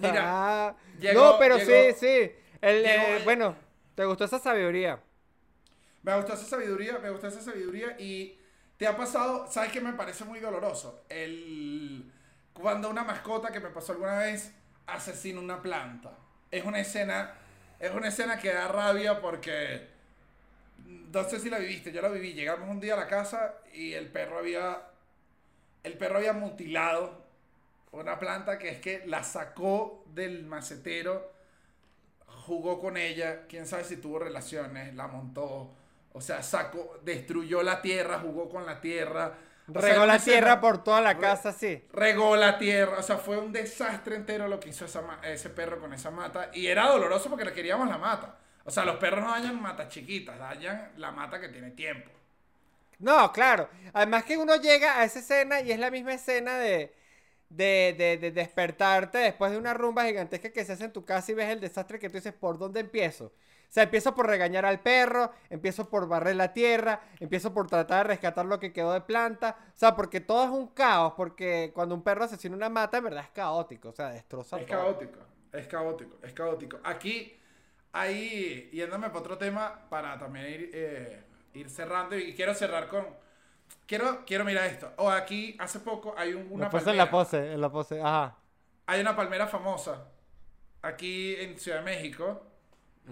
Mira, 0.00 0.22
Ah, 0.24 0.76
llegó- 0.98 1.20
no, 1.20 1.38
pero 1.38 1.56
llegó- 1.58 1.70
sí, 1.70 1.94
sí. 2.00 2.32
El, 2.60 2.82
llegó 2.82 3.02
eh, 3.04 3.20
bueno, 3.24 3.54
¿te 3.94 4.04
gustó 4.04 4.24
esa 4.24 4.40
sabiduría? 4.40 4.98
Me 6.06 6.16
gustó 6.16 6.34
esa 6.34 6.46
sabiduría, 6.46 6.98
me 7.00 7.10
gustó 7.10 7.26
esa 7.26 7.42
sabiduría 7.42 7.96
y 7.98 8.38
te 8.76 8.86
ha 8.86 8.96
pasado, 8.96 9.50
¿sabes 9.50 9.72
qué 9.72 9.80
me 9.80 9.92
parece 9.92 10.24
muy 10.24 10.38
doloroso? 10.38 11.04
El 11.08 12.12
cuando 12.52 12.88
una 12.88 13.02
mascota 13.02 13.50
que 13.50 13.58
me 13.58 13.70
pasó 13.70 13.92
alguna 13.92 14.18
vez 14.18 14.52
asesina 14.86 15.40
una 15.40 15.60
planta. 15.60 16.16
Es 16.52 16.64
una 16.64 16.78
escena, 16.78 17.34
es 17.80 17.90
una 17.90 18.06
escena 18.08 18.38
que 18.38 18.52
da 18.52 18.68
rabia 18.68 19.20
porque 19.20 19.88
no 20.86 21.24
sé 21.24 21.40
si 21.40 21.50
la 21.50 21.58
viviste, 21.58 21.90
yo 21.90 22.00
la 22.00 22.08
viví. 22.08 22.34
Llegamos 22.34 22.68
un 22.70 22.78
día 22.78 22.94
a 22.94 22.98
la 22.98 23.08
casa 23.08 23.56
y 23.74 23.92
el 23.92 24.06
perro 24.06 24.38
había, 24.38 24.84
el 25.82 25.98
perro 25.98 26.18
había 26.18 26.34
mutilado 26.34 27.26
una 27.90 28.20
planta 28.20 28.58
que 28.58 28.68
es 28.68 28.80
que 28.80 29.04
la 29.06 29.24
sacó 29.24 30.04
del 30.14 30.44
macetero, 30.44 31.32
jugó 32.26 32.80
con 32.80 32.96
ella, 32.96 33.48
quién 33.48 33.66
sabe 33.66 33.82
si 33.82 33.96
tuvo 33.96 34.20
relaciones, 34.20 34.94
la 34.94 35.08
montó, 35.08 35.74
o 36.16 36.20
sea, 36.20 36.42
sacó, 36.42 36.98
destruyó 37.04 37.62
la 37.62 37.82
tierra, 37.82 38.18
jugó 38.20 38.48
con 38.48 38.66
la 38.66 38.80
tierra. 38.80 39.34
Sea, 39.78 39.96
Regó 39.96 40.06
la 40.06 40.24
tierra 40.24 40.60
por 40.60 40.82
toda 40.82 41.00
la 41.00 41.18
casa, 41.18 41.52
sí. 41.52 41.82
regó 41.92 42.36
la 42.36 42.58
tierra, 42.58 42.98
o 42.98 43.02
sea, 43.02 43.16
fue 43.18 43.38
un 43.38 43.52
desastre 43.52 44.16
entero 44.16 44.48
lo 44.48 44.60
que 44.60 44.68
hizo 44.70 44.84
esa 44.84 45.02
ese 45.24 45.50
perro 45.50 45.80
con 45.80 45.92
esa 45.92 46.10
mata. 46.10 46.50
Y 46.52 46.66
era 46.66 46.88
doloroso 46.90 47.28
porque 47.30 47.44
le 47.44 47.52
queríamos 47.52 47.88
la 47.88 47.98
mata. 47.98 48.38
O 48.64 48.70
sea, 48.70 48.84
los 48.84 48.96
perros 48.96 49.22
no 49.24 49.30
dañan 49.30 49.60
matas 49.60 49.88
chiquitas, 49.88 50.38
dañan 50.38 50.92
la 50.96 51.12
mata 51.12 51.40
que 51.40 51.48
tiene 51.48 51.70
tiempo. 51.70 52.10
No, 52.98 53.32
claro. 53.32 53.68
Además 53.92 54.24
que 54.24 54.38
uno 54.38 54.56
llega 54.56 54.98
a 55.00 55.04
esa 55.04 55.18
escena 55.18 55.60
y 55.60 55.70
es 55.72 55.78
la 55.78 55.90
misma 55.90 56.14
escena 56.14 56.58
de, 56.58 56.94
de, 57.50 57.94
de, 57.98 58.16
de 58.18 58.30
despertarte 58.32 59.18
después 59.18 59.52
de 59.52 59.58
una 59.58 59.74
rumba 59.74 60.04
gigantesca 60.06 60.50
que 60.52 60.64
se 60.64 60.72
hace 60.72 60.84
en 60.86 60.92
tu 60.92 61.04
casa 61.04 61.32
y 61.32 61.34
ves 61.34 61.50
el 61.50 61.60
desastre 61.60 61.98
que 61.98 62.08
tú 62.08 62.16
dices, 62.16 62.32
¿por 62.34 62.58
dónde 62.58 62.80
empiezo? 62.80 63.32
O 63.68 63.72
sea, 63.76 63.82
empiezo 63.84 64.14
por 64.14 64.26
regañar 64.26 64.64
al 64.64 64.80
perro, 64.80 65.32
empiezo 65.50 65.88
por 65.90 66.08
barrer 66.08 66.36
la 66.36 66.52
tierra, 66.52 67.00
empiezo 67.20 67.52
por 67.52 67.66
tratar 67.68 67.98
de 68.06 68.14
rescatar 68.14 68.46
lo 68.46 68.58
que 68.58 68.72
quedó 68.72 68.92
de 68.92 69.00
planta. 69.02 69.56
O 69.74 69.78
sea, 69.78 69.94
porque 69.94 70.20
todo 70.20 70.44
es 70.44 70.50
un 70.50 70.68
caos, 70.68 71.12
porque 71.16 71.72
cuando 71.74 71.94
un 71.94 72.02
perro 72.02 72.24
asesina 72.24 72.56
una 72.56 72.68
mata, 72.70 72.98
en 72.98 73.04
verdad 73.04 73.24
es 73.24 73.30
caótico, 73.30 73.90
o 73.90 73.92
sea, 73.92 74.08
destroza 74.10 74.58
Es 74.58 74.66
todo. 74.66 74.78
caótico, 74.78 75.18
es 75.52 75.66
caótico, 75.68 76.16
es 76.22 76.32
caótico. 76.32 76.78
Aquí, 76.84 77.38
ahí, 77.92 78.70
yéndome 78.72 79.08
para 79.08 79.20
otro 79.20 79.38
tema, 79.38 79.88
para 79.90 80.18
también 80.18 80.46
ir, 80.46 80.70
eh, 80.74 81.24
ir 81.54 81.68
cerrando, 81.70 82.16
y 82.18 82.34
quiero 82.34 82.54
cerrar 82.54 82.88
con... 82.88 83.06
Quiero, 83.86 84.24
quiero 84.26 84.44
mirar 84.44 84.66
esto. 84.66 84.92
O 84.96 85.10
aquí, 85.10 85.56
hace 85.60 85.80
poco, 85.80 86.14
hay 86.16 86.34
un- 86.34 86.50
una 86.52 86.70
Después 86.70 86.82
en 86.86 86.86
palmera. 86.86 87.04
la 87.04 87.10
pose, 87.10 87.52
en 87.52 87.60
la 87.60 87.70
pose, 87.70 88.00
ajá. 88.00 88.36
Hay 88.86 89.00
una 89.00 89.14
palmera 89.16 89.46
famosa 89.46 90.08
aquí 90.82 91.34
en 91.36 91.58
Ciudad 91.58 91.78
de 91.78 91.84
México, 91.84 92.42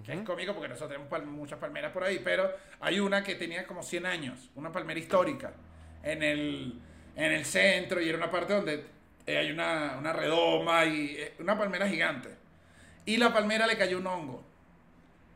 que 0.02 0.12
es 0.12 0.20
cómico 0.22 0.52
porque 0.52 0.68
nosotros 0.68 0.90
tenemos 0.90 1.08
pal- 1.10 1.24
muchas 1.26 1.58
palmeras 1.58 1.92
por 1.92 2.02
ahí, 2.04 2.20
pero 2.22 2.50
hay 2.80 2.98
una 3.00 3.22
que 3.22 3.34
tenía 3.36 3.66
como 3.66 3.82
100 3.82 4.06
años, 4.06 4.50
una 4.54 4.72
palmera 4.72 4.98
histórica, 4.98 5.52
en 6.02 6.22
el, 6.22 6.80
en 7.16 7.32
el 7.32 7.44
centro 7.44 8.00
y 8.00 8.08
era 8.08 8.18
una 8.18 8.30
parte 8.30 8.54
donde 8.54 8.84
eh, 9.26 9.38
hay 9.38 9.50
una, 9.52 9.96
una 9.98 10.12
redoma 10.12 10.84
y 10.84 11.16
eh, 11.16 11.34
una 11.38 11.56
palmera 11.56 11.88
gigante. 11.88 12.30
Y 13.06 13.16
la 13.18 13.32
palmera 13.32 13.66
le 13.66 13.76
cayó 13.78 13.98
un 13.98 14.06
hongo. 14.06 14.44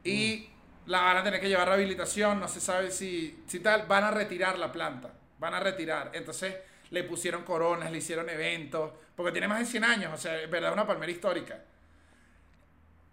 Y 0.04 0.48
la 0.86 1.02
van 1.02 1.18
a 1.18 1.24
tener 1.24 1.40
que 1.40 1.48
llevar 1.48 1.68
a 1.68 1.72
rehabilitación, 1.72 2.40
no 2.40 2.48
se 2.48 2.60
sabe 2.60 2.90
si, 2.90 3.42
si 3.46 3.60
tal, 3.60 3.86
van 3.86 4.04
a 4.04 4.10
retirar 4.10 4.58
la 4.58 4.72
planta, 4.72 5.12
van 5.38 5.54
a 5.54 5.60
retirar. 5.60 6.10
Entonces 6.14 6.56
le 6.90 7.04
pusieron 7.04 7.44
coronas, 7.44 7.90
le 7.92 7.98
hicieron 7.98 8.28
eventos, 8.30 8.92
porque 9.14 9.32
tiene 9.32 9.48
más 9.48 9.58
de 9.60 9.66
100 9.66 9.84
años, 9.84 10.12
o 10.14 10.16
sea, 10.16 10.40
es 10.40 10.50
verdad, 10.50 10.72
una 10.72 10.86
palmera 10.86 11.12
histórica. 11.12 11.62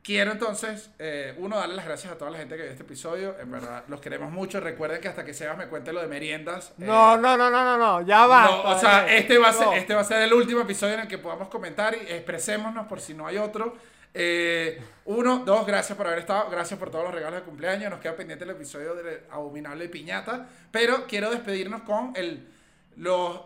Quiero 0.05 0.33
entonces, 0.33 0.91
eh, 0.99 1.33
uno, 1.39 1.57
darle 1.57 1.73
las 1.75 1.85
gracias 1.85 2.13
a 2.13 2.15
toda 2.15 2.29
la 2.29 2.37
gente 2.37 2.55
que 2.55 2.61
vio 2.61 2.71
este 2.71 2.83
episodio. 2.83 3.35
En 3.39 3.49
verdad, 3.49 3.85
los 3.87 3.99
queremos 3.99 4.31
mucho. 4.31 4.59
Recuerden 4.59 5.01
que 5.01 5.07
hasta 5.07 5.25
que 5.25 5.33
Sebas 5.33 5.57
me 5.57 5.65
cuente 5.65 5.91
lo 5.91 5.99
de 5.99 6.05
meriendas. 6.05 6.69
eh, 6.79 6.85
No, 6.85 7.17
no, 7.17 7.35
no, 7.35 7.49
no, 7.49 7.63
no, 7.63 7.75
no, 7.79 8.01
ya 8.05 8.27
va. 8.27 8.45
no, 8.45 8.61
o 8.65 8.77
sea, 8.77 9.11
este 9.11 9.39
va, 9.39 9.49
a 9.49 9.53
ser, 9.53 9.65
No. 9.65 9.73
este 9.73 9.95
va 9.95 10.01
a 10.01 10.03
ser 10.03 10.21
el 10.21 10.31
último 10.31 10.61
episodio 10.61 10.93
en 10.93 10.99
el 10.99 11.07
que 11.07 11.17
podamos 11.17 11.49
comentar 11.49 11.95
y 11.95 12.01
expresémonos 12.11 12.85
por 12.85 13.01
si 13.01 13.15
no 13.15 13.25
hay 13.25 13.37
otro. 13.39 13.75
Eh, 14.13 14.79
uno, 15.05 15.39
dos, 15.43 15.65
gracias 15.65 15.97
por 15.97 16.05
haber 16.05 16.19
estado, 16.19 16.51
gracias 16.51 16.79
por 16.79 16.91
todos 16.91 17.05
los 17.05 17.13
regalos 17.15 17.39
de 17.39 17.43
cumpleaños. 17.45 17.89
Nos 17.89 17.99
queda 17.99 18.15
pendiente 18.15 18.45
el 18.45 18.51
episodio 18.51 18.93
de 18.93 19.23
Abominable 19.31 19.89
Piñata, 19.89 20.47
pero 20.69 21.07
quiero 21.07 21.31
despedirnos 21.31 21.81
con 21.81 22.13
el, 22.15 22.47
los, 22.95 23.41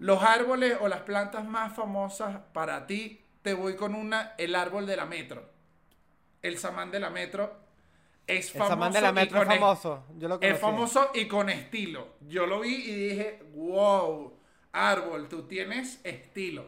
los 0.00 0.22
árboles 0.22 0.76
o 0.82 0.88
las 0.88 1.00
plantas 1.00 1.46
más 1.46 1.74
famosas 1.74 2.36
para 2.52 2.86
ti. 2.86 3.24
Te 3.40 3.54
voy 3.54 3.74
con 3.74 3.94
una, 3.94 4.34
el 4.36 4.54
árbol 4.54 4.84
de 4.84 4.96
la 4.96 5.06
metro. 5.06 5.53
El 6.44 6.58
samán 6.58 6.90
de 6.90 7.00
la 7.00 7.08
metro 7.08 7.50
es 8.26 8.46
El 8.48 8.52
famoso. 8.52 8.68
samán 8.70 8.92
de 8.92 9.00
la 9.00 9.12
metro 9.12 9.40
es 9.42 9.48
famoso. 9.48 10.04
Yo 10.18 10.28
lo 10.28 10.40
es 10.42 10.58
famoso 10.60 11.10
y 11.14 11.26
con 11.26 11.48
estilo. 11.48 12.08
Yo 12.28 12.46
lo 12.46 12.60
vi 12.60 12.74
y 12.74 12.94
dije, 13.08 13.42
wow, 13.54 14.30
árbol, 14.72 15.26
tú 15.28 15.44
tienes 15.44 16.00
estilo. 16.04 16.66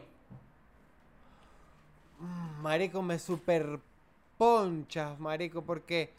Marico, 2.61 3.01
me 3.03 3.19
super 3.19 3.79
ponchas, 4.37 5.19
marico, 5.19 5.61
porque 5.61 6.11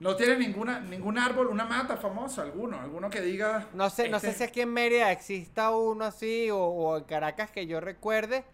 No 0.00 0.14
tiene 0.14 0.36
ninguna, 0.36 0.80
ningún 0.80 1.18
árbol, 1.18 1.46
una 1.48 1.64
mata 1.64 1.96
famosa, 1.96 2.42
alguno, 2.42 2.78
alguno 2.78 3.08
que 3.10 3.22
diga. 3.22 3.68
no 3.72 3.88
sé, 3.90 4.08
no 4.10 4.18
este- 4.18 4.32
sé 4.32 4.38
si 4.38 4.44
aquí 4.44 4.60
en 4.60 4.72
Mérida 4.74 5.10
exista 5.12 5.70
uno 5.70 6.04
así 6.04 6.50
o, 6.50 6.58
o 6.58 6.98
en 6.98 7.04
Caracas 7.04 7.50
que 7.50 7.66
yo 7.66 7.80
recuerde, 7.80 8.44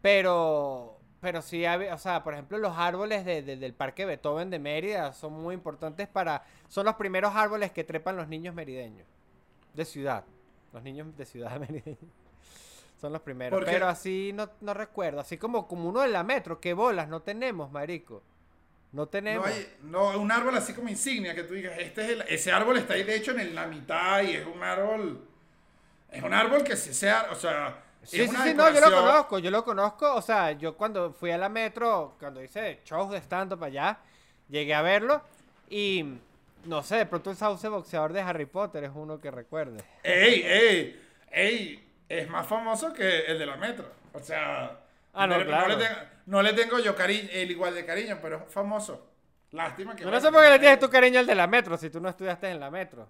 pero 0.00 0.93
pero 1.24 1.42
sí, 1.42 1.66
o 1.66 1.98
sea, 1.98 2.22
por 2.22 2.34
ejemplo, 2.34 2.58
los 2.58 2.76
árboles 2.78 3.24
de- 3.24 3.42
de- 3.42 3.56
del 3.56 3.74
Parque 3.74 4.04
Beethoven 4.06 4.50
de 4.50 4.60
Mérida 4.60 5.12
son 5.12 5.32
muy 5.32 5.54
importantes 5.54 6.06
para, 6.06 6.44
son 6.68 6.86
los 6.86 6.94
primeros 6.94 7.34
árboles 7.34 7.72
que 7.72 7.82
trepan 7.82 8.16
los 8.16 8.28
niños 8.28 8.54
merideños 8.54 9.08
de 9.74 9.84
ciudad, 9.84 10.24
los 10.72 10.82
niños 10.84 11.16
de 11.16 11.24
ciudad 11.26 11.58
merideños. 11.68 11.98
Son 13.00 13.12
los 13.12 13.22
primeros, 13.22 13.62
pero 13.64 13.88
así 13.88 14.30
no, 14.32 14.48
no 14.60 14.72
recuerdo, 14.72 15.20
así 15.20 15.36
como, 15.36 15.66
como 15.66 15.88
uno 15.88 16.00
de 16.02 16.08
la 16.08 16.22
metro, 16.22 16.60
qué 16.60 16.72
bolas, 16.74 17.08
no 17.08 17.20
tenemos, 17.22 17.72
marico. 17.72 18.22
No 18.92 19.02
No 19.02 19.08
tenemos. 19.08 19.46
hay, 19.48 19.76
no, 19.82 20.16
un 20.20 20.30
árbol 20.30 20.56
así 20.56 20.72
como 20.72 20.88
insignia 20.88 21.34
que 21.34 21.42
tú 21.42 21.54
digas, 21.54 21.74
este 21.80 22.02
es 22.04 22.10
el, 22.10 22.22
ese 22.28 22.52
árbol 22.52 22.76
está 22.78 22.94
ahí 22.94 23.02
de 23.02 23.16
hecho 23.16 23.32
en 23.32 23.52
la 23.54 23.66
mitad 23.66 24.22
y 24.22 24.36
es 24.36 24.46
un 24.46 24.62
árbol, 24.62 25.26
es 26.12 26.22
un 26.22 26.32
árbol 26.32 26.62
que 26.62 26.76
sí 26.76 26.94
sea, 26.94 27.26
o 27.32 27.34
sea, 27.34 27.82
Sí, 28.06 28.22
es 28.22 28.30
sí, 28.30 28.36
sí, 28.36 28.54
no, 28.54 28.70
yo 28.72 28.80
lo 28.80 28.90
conozco, 28.90 29.38
yo 29.38 29.50
lo 29.50 29.64
conozco. 29.64 30.14
O 30.14 30.22
sea, 30.22 30.52
yo 30.52 30.76
cuando 30.76 31.12
fui 31.12 31.30
a 31.30 31.38
la 31.38 31.48
metro, 31.48 32.16
cuando 32.18 32.42
hice 32.42 32.80
shows 32.84 33.10
de 33.10 33.18
stand-up 33.18 33.62
allá, 33.64 33.98
llegué 34.48 34.74
a 34.74 34.82
verlo 34.82 35.22
y 35.70 36.18
no 36.64 36.82
sé, 36.82 36.96
de 36.96 37.06
pronto 37.06 37.30
el 37.30 37.36
sauce 37.36 37.68
boxeador 37.68 38.12
de 38.12 38.20
Harry 38.22 38.46
Potter 38.46 38.84
es 38.84 38.90
uno 38.94 39.18
que 39.20 39.30
recuerde. 39.30 39.84
¡Ey, 40.02 40.42
ey! 40.42 41.02
¡Ey! 41.30 41.92
Es 42.08 42.28
más 42.28 42.46
famoso 42.46 42.92
que 42.92 43.20
el 43.26 43.38
de 43.38 43.46
la 43.46 43.56
metro. 43.56 43.86
O 44.12 44.20
sea. 44.20 44.80
Ah, 45.12 45.26
no, 45.26 45.38
le- 45.38 45.46
claro. 45.46 45.68
le 45.68 45.76
tengo, 45.76 46.00
no 46.26 46.42
le 46.42 46.52
tengo 46.52 46.78
yo 46.78 46.94
cariño, 46.94 47.28
el 47.32 47.50
igual 47.50 47.74
de 47.74 47.84
cariño, 47.84 48.18
pero 48.20 48.44
es 48.46 48.52
famoso. 48.52 49.10
Lástima 49.50 49.94
que. 49.94 50.04
No 50.04 50.10
bueno, 50.10 50.24
sé 50.24 50.32
por 50.32 50.42
qué 50.42 50.50
le 50.50 50.58
tienes 50.58 50.78
tu 50.78 50.90
cariño 50.90 51.20
al 51.20 51.26
de 51.26 51.34
la 51.34 51.46
metro 51.46 51.76
si 51.76 51.90
tú 51.90 52.00
no 52.00 52.08
estudiaste 52.08 52.48
en 52.48 52.60
la 52.60 52.70
metro. 52.70 53.08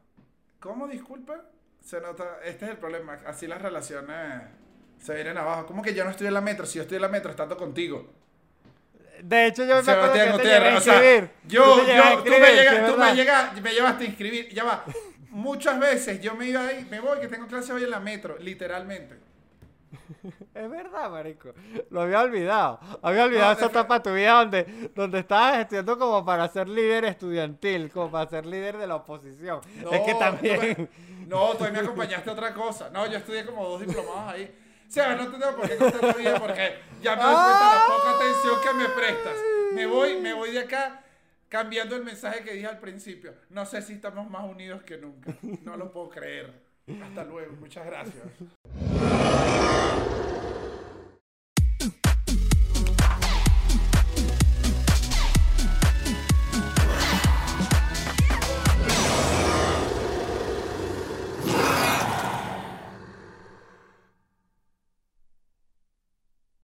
¿Cómo, 0.61 0.87
disculpa? 0.87 1.41
Se 1.81 2.01
nota. 2.01 2.39
Este 2.45 2.65
es 2.67 2.71
el 2.73 2.77
problema. 2.79 3.19
Así 3.27 3.47
las 3.47 3.61
relaciones 3.61 4.43
se 5.05 5.15
vienen 5.15 5.37
abajo. 5.37 5.67
¿Cómo 5.67 5.83
que 5.83 5.93
yo 5.93 6.03
no 6.03 6.11
estoy 6.11 6.29
en 6.29 6.35
la 6.35 6.41
metro? 6.41 6.65
Si 6.65 6.77
yo 6.79 6.83
estoy 6.83 6.97
en 6.97 7.03
la 7.03 7.09
metro 7.09 7.31
estando 7.31 7.59
contigo. 7.59 8.11
De 9.23 9.47
hecho, 9.47 9.65
yo 9.65 9.83
me 9.83 9.93
acuerdo 9.93 10.13
que 10.15 10.19
yo 10.19 10.37
te 10.39 10.55
a 10.55 10.77
o 10.77 10.81
sea, 10.81 10.95
inscribir. 10.95 11.31
yo, 11.45 11.77
tú 12.25 12.31
me 12.31 12.53
llegas, 12.55 12.87
tú 12.87 12.93
me 12.93 12.97
¿verdad? 12.97 13.15
llegas, 13.15 13.61
me 13.61 13.73
llevaste 13.75 14.05
a 14.05 14.07
inscribir, 14.07 14.49
ya 14.49 14.65
va. 14.65 14.85
Muchas 15.29 15.79
veces 15.79 16.23
yo 16.23 16.35
me 16.35 16.47
iba 16.47 16.67
ahí, 16.67 16.87
me 16.91 17.01
voy, 17.01 17.21
que 17.21 17.29
tengo 17.29 17.47
clase 17.47 17.73
hoy 17.75 17.85
en 17.85 17.91
la 17.91 18.01
metro, 18.01 18.39
literalmente. 18.39 19.17
Es 20.55 20.71
verdad, 20.71 21.11
marico. 21.11 21.53
Lo 21.91 22.03
había 22.03 22.21
olvidado. 22.21 22.81
Había 23.03 23.25
olvidado 23.25 23.53
No, 23.53 23.59
esa 23.59 23.67
etapa 23.67 23.99
de 23.99 24.05
tu 24.05 24.15
vida 24.15 24.33
donde, 24.33 24.91
donde 24.95 25.19
estabas 25.19 25.59
estudiando 25.59 25.99
como 25.99 26.25
para 26.25 26.49
ser 26.49 26.69
líder 26.69 27.05
estudiantil, 27.05 27.91
como 27.91 28.11
para 28.11 28.29
ser 28.31 28.47
líder 28.47 28.79
de 28.79 28.87
la 28.87 28.97
oposición. 28.97 29.61
es 29.91 30.01
que 30.01 30.15
también... 30.15 30.89
no, 31.29 31.55
tú 31.57 31.65
me 31.65 31.79
acompañaste 31.79 32.31
a 32.31 32.33
otra 32.33 32.55
cosa. 32.55 32.89
No, 32.91 33.07
yo 33.07 33.19
estudié 33.19 33.45
como 33.45 33.69
dos 33.69 33.81
diplomados 33.81 34.33
ahí. 34.33 34.64
Sea, 34.95 35.17
no 35.17 35.27
te 35.27 35.39
tengo 35.39 35.57
por 35.57 35.69
qué 35.69 35.77
contar 35.77 36.21
la 36.21 36.39
porque 36.39 36.79
ya 37.03 37.17
me 37.17 37.23
doy 37.25 37.35
cuenta 37.35 37.75
la 37.75 37.87
poca 37.89 38.11
atención 38.15 38.55
que 38.63 38.73
me 38.75 38.89
prestas. 38.91 39.35
Me 39.75 39.87
voy, 39.87 40.21
me 40.21 40.35
voy 40.35 40.53
de 40.53 40.61
acá 40.61 41.03
cambiando 41.49 41.97
el 41.97 42.05
mensaje 42.05 42.45
que 42.45 42.53
dije 42.53 42.69
al 42.69 42.79
principio. 42.79 43.35
No 43.51 43.67
sé 43.67 43.83
si 43.83 43.95
estamos 43.95 44.31
más 44.31 44.45
unidos 44.45 44.85
que 44.85 44.97
nunca. 44.97 45.35
No 45.65 45.77
lo 45.77 45.91
puedo 45.91 46.11
creer. 46.11 46.53
Hasta 47.03 47.25
luego. 47.25 47.57
Muchas 47.59 47.85
gracias. 47.87 48.23